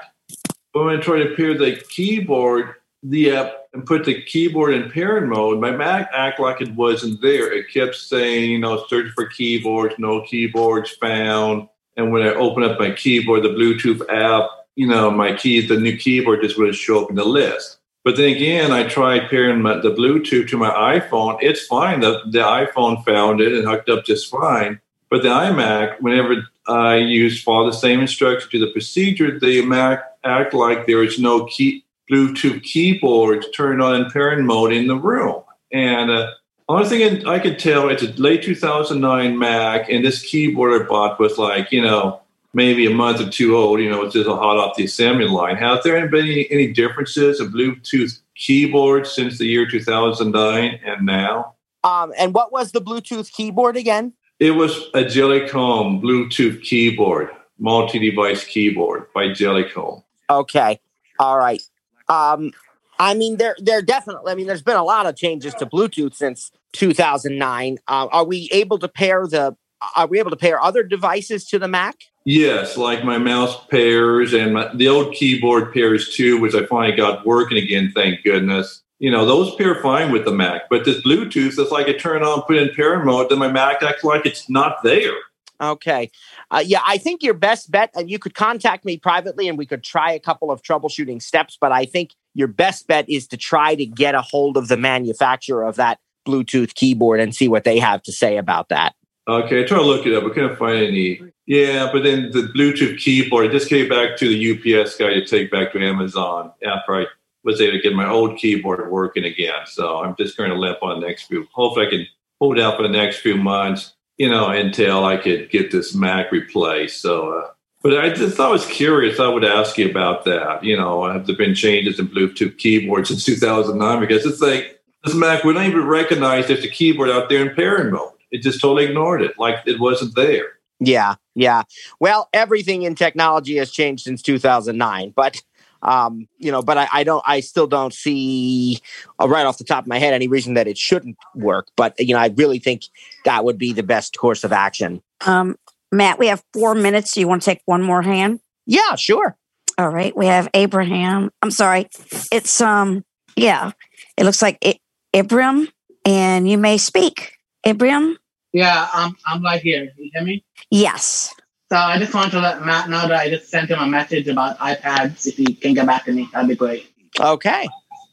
But 0.72 0.84
when 0.84 0.96
I 0.96 1.00
tried 1.00 1.24
to 1.24 1.34
pair 1.34 1.58
the 1.58 1.82
keyboard, 1.90 2.74
the 3.02 3.32
app 3.32 3.52
and 3.72 3.86
put 3.86 4.04
the 4.04 4.22
keyboard 4.22 4.74
in 4.74 4.90
parent 4.90 5.28
mode, 5.28 5.60
my 5.60 5.70
Mac 5.70 6.10
act 6.12 6.40
like 6.40 6.60
it 6.60 6.74
wasn't 6.74 7.20
there. 7.20 7.52
It 7.52 7.72
kept 7.72 7.94
saying, 7.94 8.50
you 8.50 8.58
know, 8.58 8.84
search 8.88 9.12
for 9.14 9.26
keyboards, 9.26 9.94
no 9.98 10.22
keyboards 10.22 10.90
found. 10.90 11.68
And 11.96 12.12
when 12.12 12.22
I 12.22 12.34
open 12.34 12.62
up 12.64 12.78
my 12.78 12.90
keyboard, 12.90 13.42
the 13.42 13.48
Bluetooth 13.48 14.02
app, 14.08 14.50
you 14.76 14.86
know, 14.86 15.10
my 15.10 15.34
keys, 15.34 15.68
the 15.68 15.78
new 15.78 15.96
keyboard 15.96 16.42
just 16.42 16.58
wouldn't 16.58 16.76
show 16.76 17.04
up 17.04 17.10
in 17.10 17.16
the 17.16 17.24
list. 17.24 17.78
But 18.04 18.16
then 18.16 18.30
again, 18.34 18.70
I 18.72 18.84
tried 18.84 19.28
pairing 19.28 19.60
my, 19.60 19.80
the 19.80 19.90
Bluetooth 19.90 20.48
to 20.48 20.56
my 20.56 20.70
iPhone. 20.70 21.38
It's 21.42 21.66
fine. 21.66 22.00
The, 22.00 22.22
the 22.26 22.38
iPhone 22.38 23.04
found 23.04 23.40
it 23.40 23.52
and 23.52 23.66
hooked 23.66 23.88
up 23.88 24.04
just 24.04 24.30
fine. 24.30 24.80
But 25.10 25.22
the 25.22 25.28
iMac, 25.28 26.00
whenever 26.00 26.46
I 26.66 26.96
use 26.96 27.42
follow 27.42 27.66
the 27.66 27.76
same 27.76 28.00
instruction 28.00 28.50
to 28.50 28.60
the 28.60 28.72
procedure, 28.72 29.38
the 29.38 29.64
Mac 29.64 30.04
act 30.24 30.54
like 30.54 30.86
there 30.86 31.02
is 31.02 31.18
no 31.18 31.46
key 31.46 31.84
Bluetooth 32.10 32.62
keyboard 32.62 33.46
turned 33.54 33.82
on 33.82 34.00
in 34.00 34.10
parent 34.10 34.44
mode 34.44 34.72
in 34.72 34.86
the 34.86 34.96
room. 34.96 35.42
And 35.72 36.10
uh, 36.10 36.30
only 36.68 36.88
thing 36.88 37.26
I 37.26 37.38
could 37.38 37.58
tell, 37.58 37.88
it's 37.88 38.02
a 38.02 38.12
late 38.12 38.42
2009 38.42 39.38
Mac, 39.38 39.88
and 39.90 40.04
this 40.04 40.22
keyboard 40.22 40.82
I 40.82 40.84
bought 40.84 41.18
was 41.18 41.38
like, 41.38 41.72
you 41.72 41.82
know, 41.82 42.20
maybe 42.52 42.86
a 42.86 42.90
month 42.90 43.20
or 43.20 43.30
two 43.30 43.56
old. 43.56 43.80
You 43.80 43.90
know, 43.90 44.02
it's 44.02 44.14
just 44.14 44.28
a 44.28 44.36
hot 44.36 44.56
off 44.56 44.76
the 44.76 44.84
assembly 44.84 45.28
line. 45.28 45.56
Have 45.56 45.82
there 45.82 46.06
been 46.08 46.26
any, 46.26 46.50
any 46.50 46.72
differences 46.72 47.40
of 47.40 47.48
Bluetooth 47.48 48.20
keyboards 48.34 49.12
since 49.12 49.38
the 49.38 49.46
year 49.46 49.68
2009 49.68 50.80
and 50.84 51.06
now? 51.06 51.54
Um, 51.84 52.12
and 52.18 52.34
what 52.34 52.52
was 52.52 52.72
the 52.72 52.80
Bluetooth 52.80 53.32
keyboard 53.32 53.76
again? 53.76 54.12
It 54.40 54.52
was 54.52 54.76
a 54.94 55.04
Jellycomb 55.04 56.02
Bluetooth 56.02 56.62
keyboard, 56.62 57.30
multi-device 57.58 58.44
keyboard 58.44 59.12
by 59.12 59.28
Jellycomb. 59.28 60.02
Okay. 60.30 60.80
All 61.18 61.38
right. 61.38 61.62
Um, 62.08 62.52
I 62.98 63.14
mean, 63.14 63.36
there, 63.36 63.56
there 63.58 63.82
definitely. 63.82 64.32
I 64.32 64.34
mean, 64.34 64.46
there's 64.46 64.62
been 64.62 64.76
a 64.76 64.84
lot 64.84 65.06
of 65.06 65.16
changes 65.16 65.54
to 65.54 65.66
Bluetooth 65.66 66.14
since 66.14 66.50
2009. 66.72 67.78
Uh, 67.86 68.08
are 68.10 68.24
we 68.24 68.48
able 68.52 68.78
to 68.78 68.88
pair 68.88 69.26
the? 69.26 69.56
Are 69.94 70.08
we 70.08 70.18
able 70.18 70.30
to 70.30 70.36
pair 70.36 70.60
other 70.60 70.82
devices 70.82 71.46
to 71.50 71.58
the 71.58 71.68
Mac? 71.68 71.94
Yes, 72.24 72.76
like 72.76 73.04
my 73.04 73.16
mouse 73.16 73.64
pairs 73.70 74.34
and 74.34 74.54
my, 74.54 74.74
the 74.74 74.88
old 74.88 75.14
keyboard 75.14 75.72
pairs 75.72 76.14
too, 76.14 76.40
which 76.40 76.54
I 76.54 76.66
finally 76.66 76.96
got 76.96 77.24
working 77.24 77.58
again. 77.58 77.92
Thank 77.94 78.24
goodness. 78.24 78.82
You 78.98 79.12
know, 79.12 79.24
those 79.24 79.54
pair 79.54 79.80
fine 79.80 80.10
with 80.10 80.24
the 80.24 80.32
Mac, 80.32 80.68
but 80.68 80.84
this 80.84 81.00
Bluetooth, 81.02 81.56
it's 81.56 81.70
like 81.70 81.86
I 81.86 81.92
turn 81.92 82.24
on, 82.24 82.42
put 82.42 82.56
in 82.56 82.74
parent 82.74 83.06
mode, 83.06 83.30
then 83.30 83.38
my 83.38 83.50
Mac 83.50 83.80
acts 83.82 84.02
like 84.02 84.26
it's 84.26 84.50
not 84.50 84.82
there. 84.82 85.14
Okay. 85.60 86.10
Uh, 86.50 86.62
yeah, 86.64 86.80
I 86.86 86.96
think 86.96 87.22
your 87.22 87.34
best 87.34 87.70
bet, 87.70 87.90
and 87.94 88.10
you 88.10 88.18
could 88.18 88.34
contact 88.34 88.84
me 88.84 88.96
privately 88.96 89.48
and 89.48 89.58
we 89.58 89.66
could 89.66 89.84
try 89.84 90.12
a 90.12 90.18
couple 90.18 90.50
of 90.50 90.62
troubleshooting 90.62 91.20
steps, 91.20 91.58
but 91.60 91.72
I 91.72 91.84
think 91.84 92.12
your 92.34 92.48
best 92.48 92.86
bet 92.86 93.08
is 93.08 93.26
to 93.28 93.36
try 93.36 93.74
to 93.74 93.84
get 93.84 94.14
a 94.14 94.22
hold 94.22 94.56
of 94.56 94.68
the 94.68 94.76
manufacturer 94.76 95.64
of 95.64 95.76
that 95.76 95.98
Bluetooth 96.26 96.74
keyboard 96.74 97.20
and 97.20 97.34
see 97.34 97.48
what 97.48 97.64
they 97.64 97.78
have 97.78 98.02
to 98.04 98.12
say 98.12 98.38
about 98.38 98.70
that. 98.70 98.94
Okay, 99.28 99.62
I 99.62 99.66
try 99.66 99.76
to 99.76 99.84
look 99.84 100.06
it 100.06 100.14
up. 100.14 100.24
I 100.24 100.30
couldn't 100.30 100.56
find 100.56 100.86
any. 100.86 101.20
Yeah, 101.46 101.90
but 101.92 102.02
then 102.02 102.30
the 102.30 102.50
Bluetooth 102.54 102.98
keyboard, 102.98 103.50
just 103.50 103.68
gave 103.68 103.90
back 103.90 104.16
to 104.18 104.28
the 104.28 104.80
UPS 104.82 104.96
guy 104.96 105.14
to 105.14 105.24
take 105.24 105.50
back 105.50 105.72
to 105.72 105.86
Amazon 105.86 106.52
after 106.64 106.94
I 106.94 107.06
was 107.44 107.60
able 107.60 107.72
to 107.72 107.82
get 107.82 107.94
my 107.94 108.08
old 108.08 108.38
keyboard 108.38 108.90
working 108.90 109.24
again. 109.24 109.66
So 109.66 109.98
I'm 109.98 110.14
just 110.18 110.38
going 110.38 110.50
to 110.50 110.56
limp 110.56 110.78
on 110.82 111.00
the 111.00 111.06
next 111.06 111.24
few. 111.24 111.46
Hopefully, 111.52 111.86
I 111.86 111.90
can 111.90 112.06
hold 112.40 112.58
out 112.58 112.76
for 112.78 112.82
the 112.84 112.88
next 112.88 113.18
few 113.18 113.36
months 113.36 113.94
you 114.18 114.28
know, 114.28 114.48
until 114.48 115.04
I 115.04 115.16
could 115.16 115.50
get 115.50 115.70
this 115.70 115.94
Mac 115.94 116.30
replaced. 116.32 117.00
So, 117.00 117.38
uh, 117.38 117.50
but 117.82 117.98
I 117.98 118.10
just 118.10 118.36
thought 118.36 118.48
I 118.48 118.52
was 118.52 118.66
curious. 118.66 119.20
I 119.20 119.28
would 119.28 119.44
ask 119.44 119.78
you 119.78 119.88
about 119.88 120.24
that. 120.24 120.62
You 120.64 120.76
know, 120.76 121.10
have 121.10 121.26
there 121.26 121.36
been 121.36 121.54
changes 121.54 121.98
in 121.98 122.08
Bluetooth 122.08 122.58
keyboards 122.58 123.08
since 123.08 123.24
2009? 123.24 124.00
Because 124.00 124.26
it's 124.26 124.40
like 124.40 124.80
this 125.04 125.14
Mac 125.14 125.44
wouldn't 125.44 125.64
even 125.64 125.86
recognize 125.86 126.48
there's 126.48 126.64
a 126.64 126.68
keyboard 126.68 127.08
out 127.08 127.28
there 127.28 127.48
in 127.48 127.54
parent 127.54 127.92
mode. 127.92 128.12
It 128.30 128.42
just 128.42 128.60
totally 128.60 128.86
ignored 128.86 129.22
it, 129.22 129.38
like 129.38 129.56
it 129.64 129.80
wasn't 129.80 130.14
there. 130.16 130.58
Yeah, 130.80 131.14
yeah. 131.34 131.62
Well, 131.98 132.28
everything 132.32 132.82
in 132.82 132.94
technology 132.94 133.56
has 133.56 133.70
changed 133.70 134.04
since 134.04 134.22
2009, 134.22 135.12
but 135.16 135.42
um, 135.82 136.28
you 136.38 136.50
know, 136.50 136.62
but 136.62 136.78
I, 136.78 136.88
I, 136.92 137.04
don't, 137.04 137.22
I 137.26 137.40
still 137.40 137.66
don't 137.66 137.92
see 137.92 138.80
uh, 139.20 139.28
right 139.28 139.46
off 139.46 139.58
the 139.58 139.64
top 139.64 139.84
of 139.84 139.88
my 139.88 139.98
head 139.98 140.14
any 140.14 140.28
reason 140.28 140.54
that 140.54 140.66
it 140.66 140.78
shouldn't 140.78 141.16
work. 141.34 141.68
But 141.76 141.98
you 141.98 142.14
know, 142.14 142.20
I 142.20 142.28
really 142.36 142.58
think 142.58 142.84
that 143.24 143.44
would 143.44 143.58
be 143.58 143.72
the 143.72 143.82
best 143.82 144.16
course 144.16 144.44
of 144.44 144.52
action. 144.52 145.02
Um, 145.26 145.56
Matt, 145.90 146.18
we 146.18 146.26
have 146.26 146.42
four 146.52 146.74
minutes. 146.74 147.14
Do 147.14 147.20
you 147.20 147.28
want 147.28 147.42
to 147.42 147.46
take 147.46 147.62
one 147.64 147.82
more 147.82 148.02
hand? 148.02 148.40
Yeah, 148.66 148.96
sure. 148.96 149.36
All 149.78 149.88
right. 149.88 150.14
We 150.16 150.26
have 150.26 150.48
Abraham. 150.54 151.30
I'm 151.42 151.50
sorry. 151.50 151.88
It's 152.32 152.60
um, 152.60 153.04
yeah. 153.36 153.72
It 154.16 154.24
looks 154.24 154.42
like 154.42 154.58
it, 154.60 154.78
Ibrahim, 155.14 155.68
and 156.04 156.48
you 156.48 156.58
may 156.58 156.78
speak. 156.78 157.38
Ibrahim. 157.66 158.18
Yeah, 158.52 158.88
I'm 158.92 159.16
I'm 159.26 159.42
right 159.42 159.60
here. 159.60 159.92
You 159.96 160.10
hear 160.12 160.24
me? 160.24 160.44
Yes. 160.70 161.34
So 161.70 161.76
I 161.76 161.98
just 161.98 162.14
want 162.14 162.30
to 162.32 162.40
let 162.40 162.64
Matt 162.64 162.88
know 162.88 163.02
that 163.02 163.12
I 163.12 163.28
just 163.28 163.50
sent 163.50 163.70
him 163.70 163.78
a 163.78 163.86
message 163.86 164.26
about 164.26 164.58
iPads. 164.58 165.26
If 165.26 165.36
he 165.36 165.54
can 165.54 165.74
get 165.74 165.86
back 165.86 166.06
to 166.06 166.12
me, 166.12 166.28
that'd 166.32 166.48
be 166.48 166.56
great. 166.56 166.90
Okay. 167.20 167.68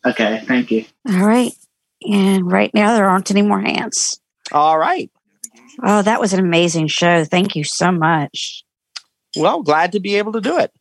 Okay. 0.05 0.43
Thank 0.45 0.71
you. 0.71 0.85
All 1.07 1.25
right. 1.25 1.53
And 2.07 2.51
right 2.51 2.71
now 2.73 2.93
there 2.93 3.09
aren't 3.09 3.31
any 3.31 3.41
more 3.41 3.61
hands. 3.61 4.19
All 4.51 4.77
right. 4.77 5.09
Oh, 5.81 6.01
that 6.01 6.19
was 6.19 6.33
an 6.33 6.39
amazing 6.39 6.87
show. 6.87 7.23
Thank 7.23 7.55
you 7.55 7.63
so 7.63 7.91
much. 7.91 8.63
Well, 9.37 9.63
glad 9.63 9.93
to 9.93 9.99
be 9.99 10.15
able 10.15 10.33
to 10.33 10.41
do 10.41 10.59
it. 10.59 10.71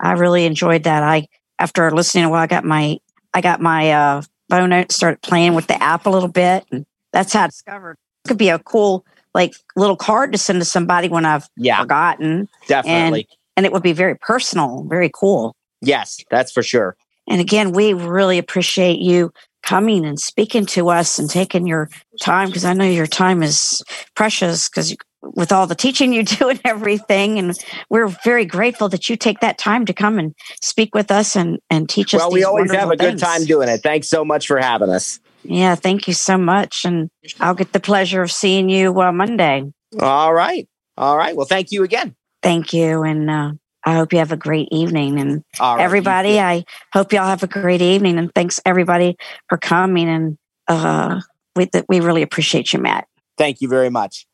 I 0.00 0.12
really 0.12 0.44
enjoyed 0.44 0.84
that. 0.84 1.02
I 1.02 1.26
after 1.58 1.90
listening 1.90 2.24
a 2.24 2.30
while, 2.30 2.42
I 2.42 2.46
got 2.46 2.64
my 2.64 2.98
I 3.32 3.40
got 3.40 3.60
my 3.60 3.90
uh 3.90 4.22
phone 4.50 4.72
out, 4.72 4.92
started 4.92 5.22
playing 5.22 5.54
with 5.54 5.66
the 5.66 5.82
app 5.82 6.06
a 6.06 6.10
little 6.10 6.28
bit, 6.28 6.64
and 6.70 6.84
that's 7.12 7.32
how 7.32 7.44
I 7.44 7.46
discovered 7.46 7.96
it 8.24 8.28
could 8.28 8.38
be 8.38 8.50
a 8.50 8.58
cool 8.58 9.04
like 9.34 9.54
little 9.76 9.96
card 9.96 10.32
to 10.32 10.38
send 10.38 10.60
to 10.60 10.64
somebody 10.64 11.08
when 11.08 11.24
I've 11.24 11.48
yeah, 11.56 11.80
forgotten. 11.80 12.48
Definitely. 12.68 13.20
And, 13.20 13.38
and 13.56 13.66
it 13.66 13.72
would 13.72 13.82
be 13.82 13.92
very 13.92 14.16
personal, 14.16 14.84
very 14.88 15.10
cool. 15.12 15.54
Yes, 15.80 16.22
that's 16.30 16.52
for 16.52 16.62
sure. 16.62 16.96
And 17.28 17.40
again, 17.40 17.72
we 17.72 17.92
really 17.92 18.38
appreciate 18.38 18.98
you 18.98 19.32
coming 19.62 20.04
and 20.04 20.18
speaking 20.18 20.66
to 20.66 20.88
us 20.88 21.18
and 21.18 21.30
taking 21.30 21.66
your 21.66 21.88
time 22.20 22.48
because 22.48 22.64
I 22.64 22.72
know 22.72 22.84
your 22.84 23.06
time 23.06 23.42
is 23.42 23.82
precious 24.14 24.68
because 24.68 24.96
with 25.22 25.52
all 25.52 25.66
the 25.66 25.74
teaching 25.74 26.12
you 26.12 26.22
do 26.24 26.48
and 26.48 26.60
everything. 26.64 27.38
And 27.38 27.56
we're 27.88 28.08
very 28.24 28.44
grateful 28.44 28.88
that 28.90 29.08
you 29.08 29.16
take 29.16 29.40
that 29.40 29.58
time 29.58 29.86
to 29.86 29.92
come 29.92 30.18
and 30.18 30.34
speak 30.60 30.94
with 30.94 31.10
us 31.10 31.36
and, 31.36 31.58
and 31.70 31.88
teach 31.88 32.14
us. 32.14 32.20
Well, 32.20 32.32
we 32.32 32.44
always 32.44 32.72
have 32.72 32.90
a 32.90 32.96
things. 32.96 33.20
good 33.20 33.24
time 33.24 33.44
doing 33.44 33.68
it. 33.68 33.82
Thanks 33.82 34.08
so 34.08 34.24
much 34.24 34.46
for 34.46 34.58
having 34.58 34.90
us. 34.90 35.20
Yeah, 35.44 35.74
thank 35.74 36.06
you 36.06 36.14
so 36.14 36.38
much. 36.38 36.84
And 36.84 37.10
I'll 37.40 37.54
get 37.54 37.72
the 37.72 37.80
pleasure 37.80 38.22
of 38.22 38.30
seeing 38.30 38.68
you 38.68 39.00
uh, 39.00 39.12
Monday. 39.12 39.64
All 40.00 40.32
right. 40.32 40.68
All 40.96 41.16
right. 41.16 41.34
Well, 41.34 41.46
thank 41.46 41.72
you 41.72 41.82
again. 41.82 42.14
Thank 42.42 42.72
you. 42.72 43.02
And 43.02 43.30
uh, 43.30 43.52
I 43.84 43.94
hope 43.94 44.12
you 44.12 44.18
have 44.18 44.32
a 44.32 44.36
great 44.36 44.68
evening. 44.70 45.18
And 45.20 45.42
right, 45.60 45.80
everybody, 45.80 46.38
I 46.38 46.64
hope 46.92 47.12
y'all 47.12 47.26
have 47.26 47.42
a 47.42 47.48
great 47.48 47.82
evening. 47.82 48.18
And 48.18 48.32
thanks 48.34 48.60
everybody 48.64 49.16
for 49.48 49.58
coming. 49.58 50.08
And 50.08 50.38
uh, 50.68 51.20
we, 51.56 51.68
we 51.88 52.00
really 52.00 52.22
appreciate 52.22 52.72
you, 52.72 52.78
Matt. 52.78 53.06
Thank 53.38 53.60
you 53.60 53.68
very 53.68 53.90
much. 53.90 54.26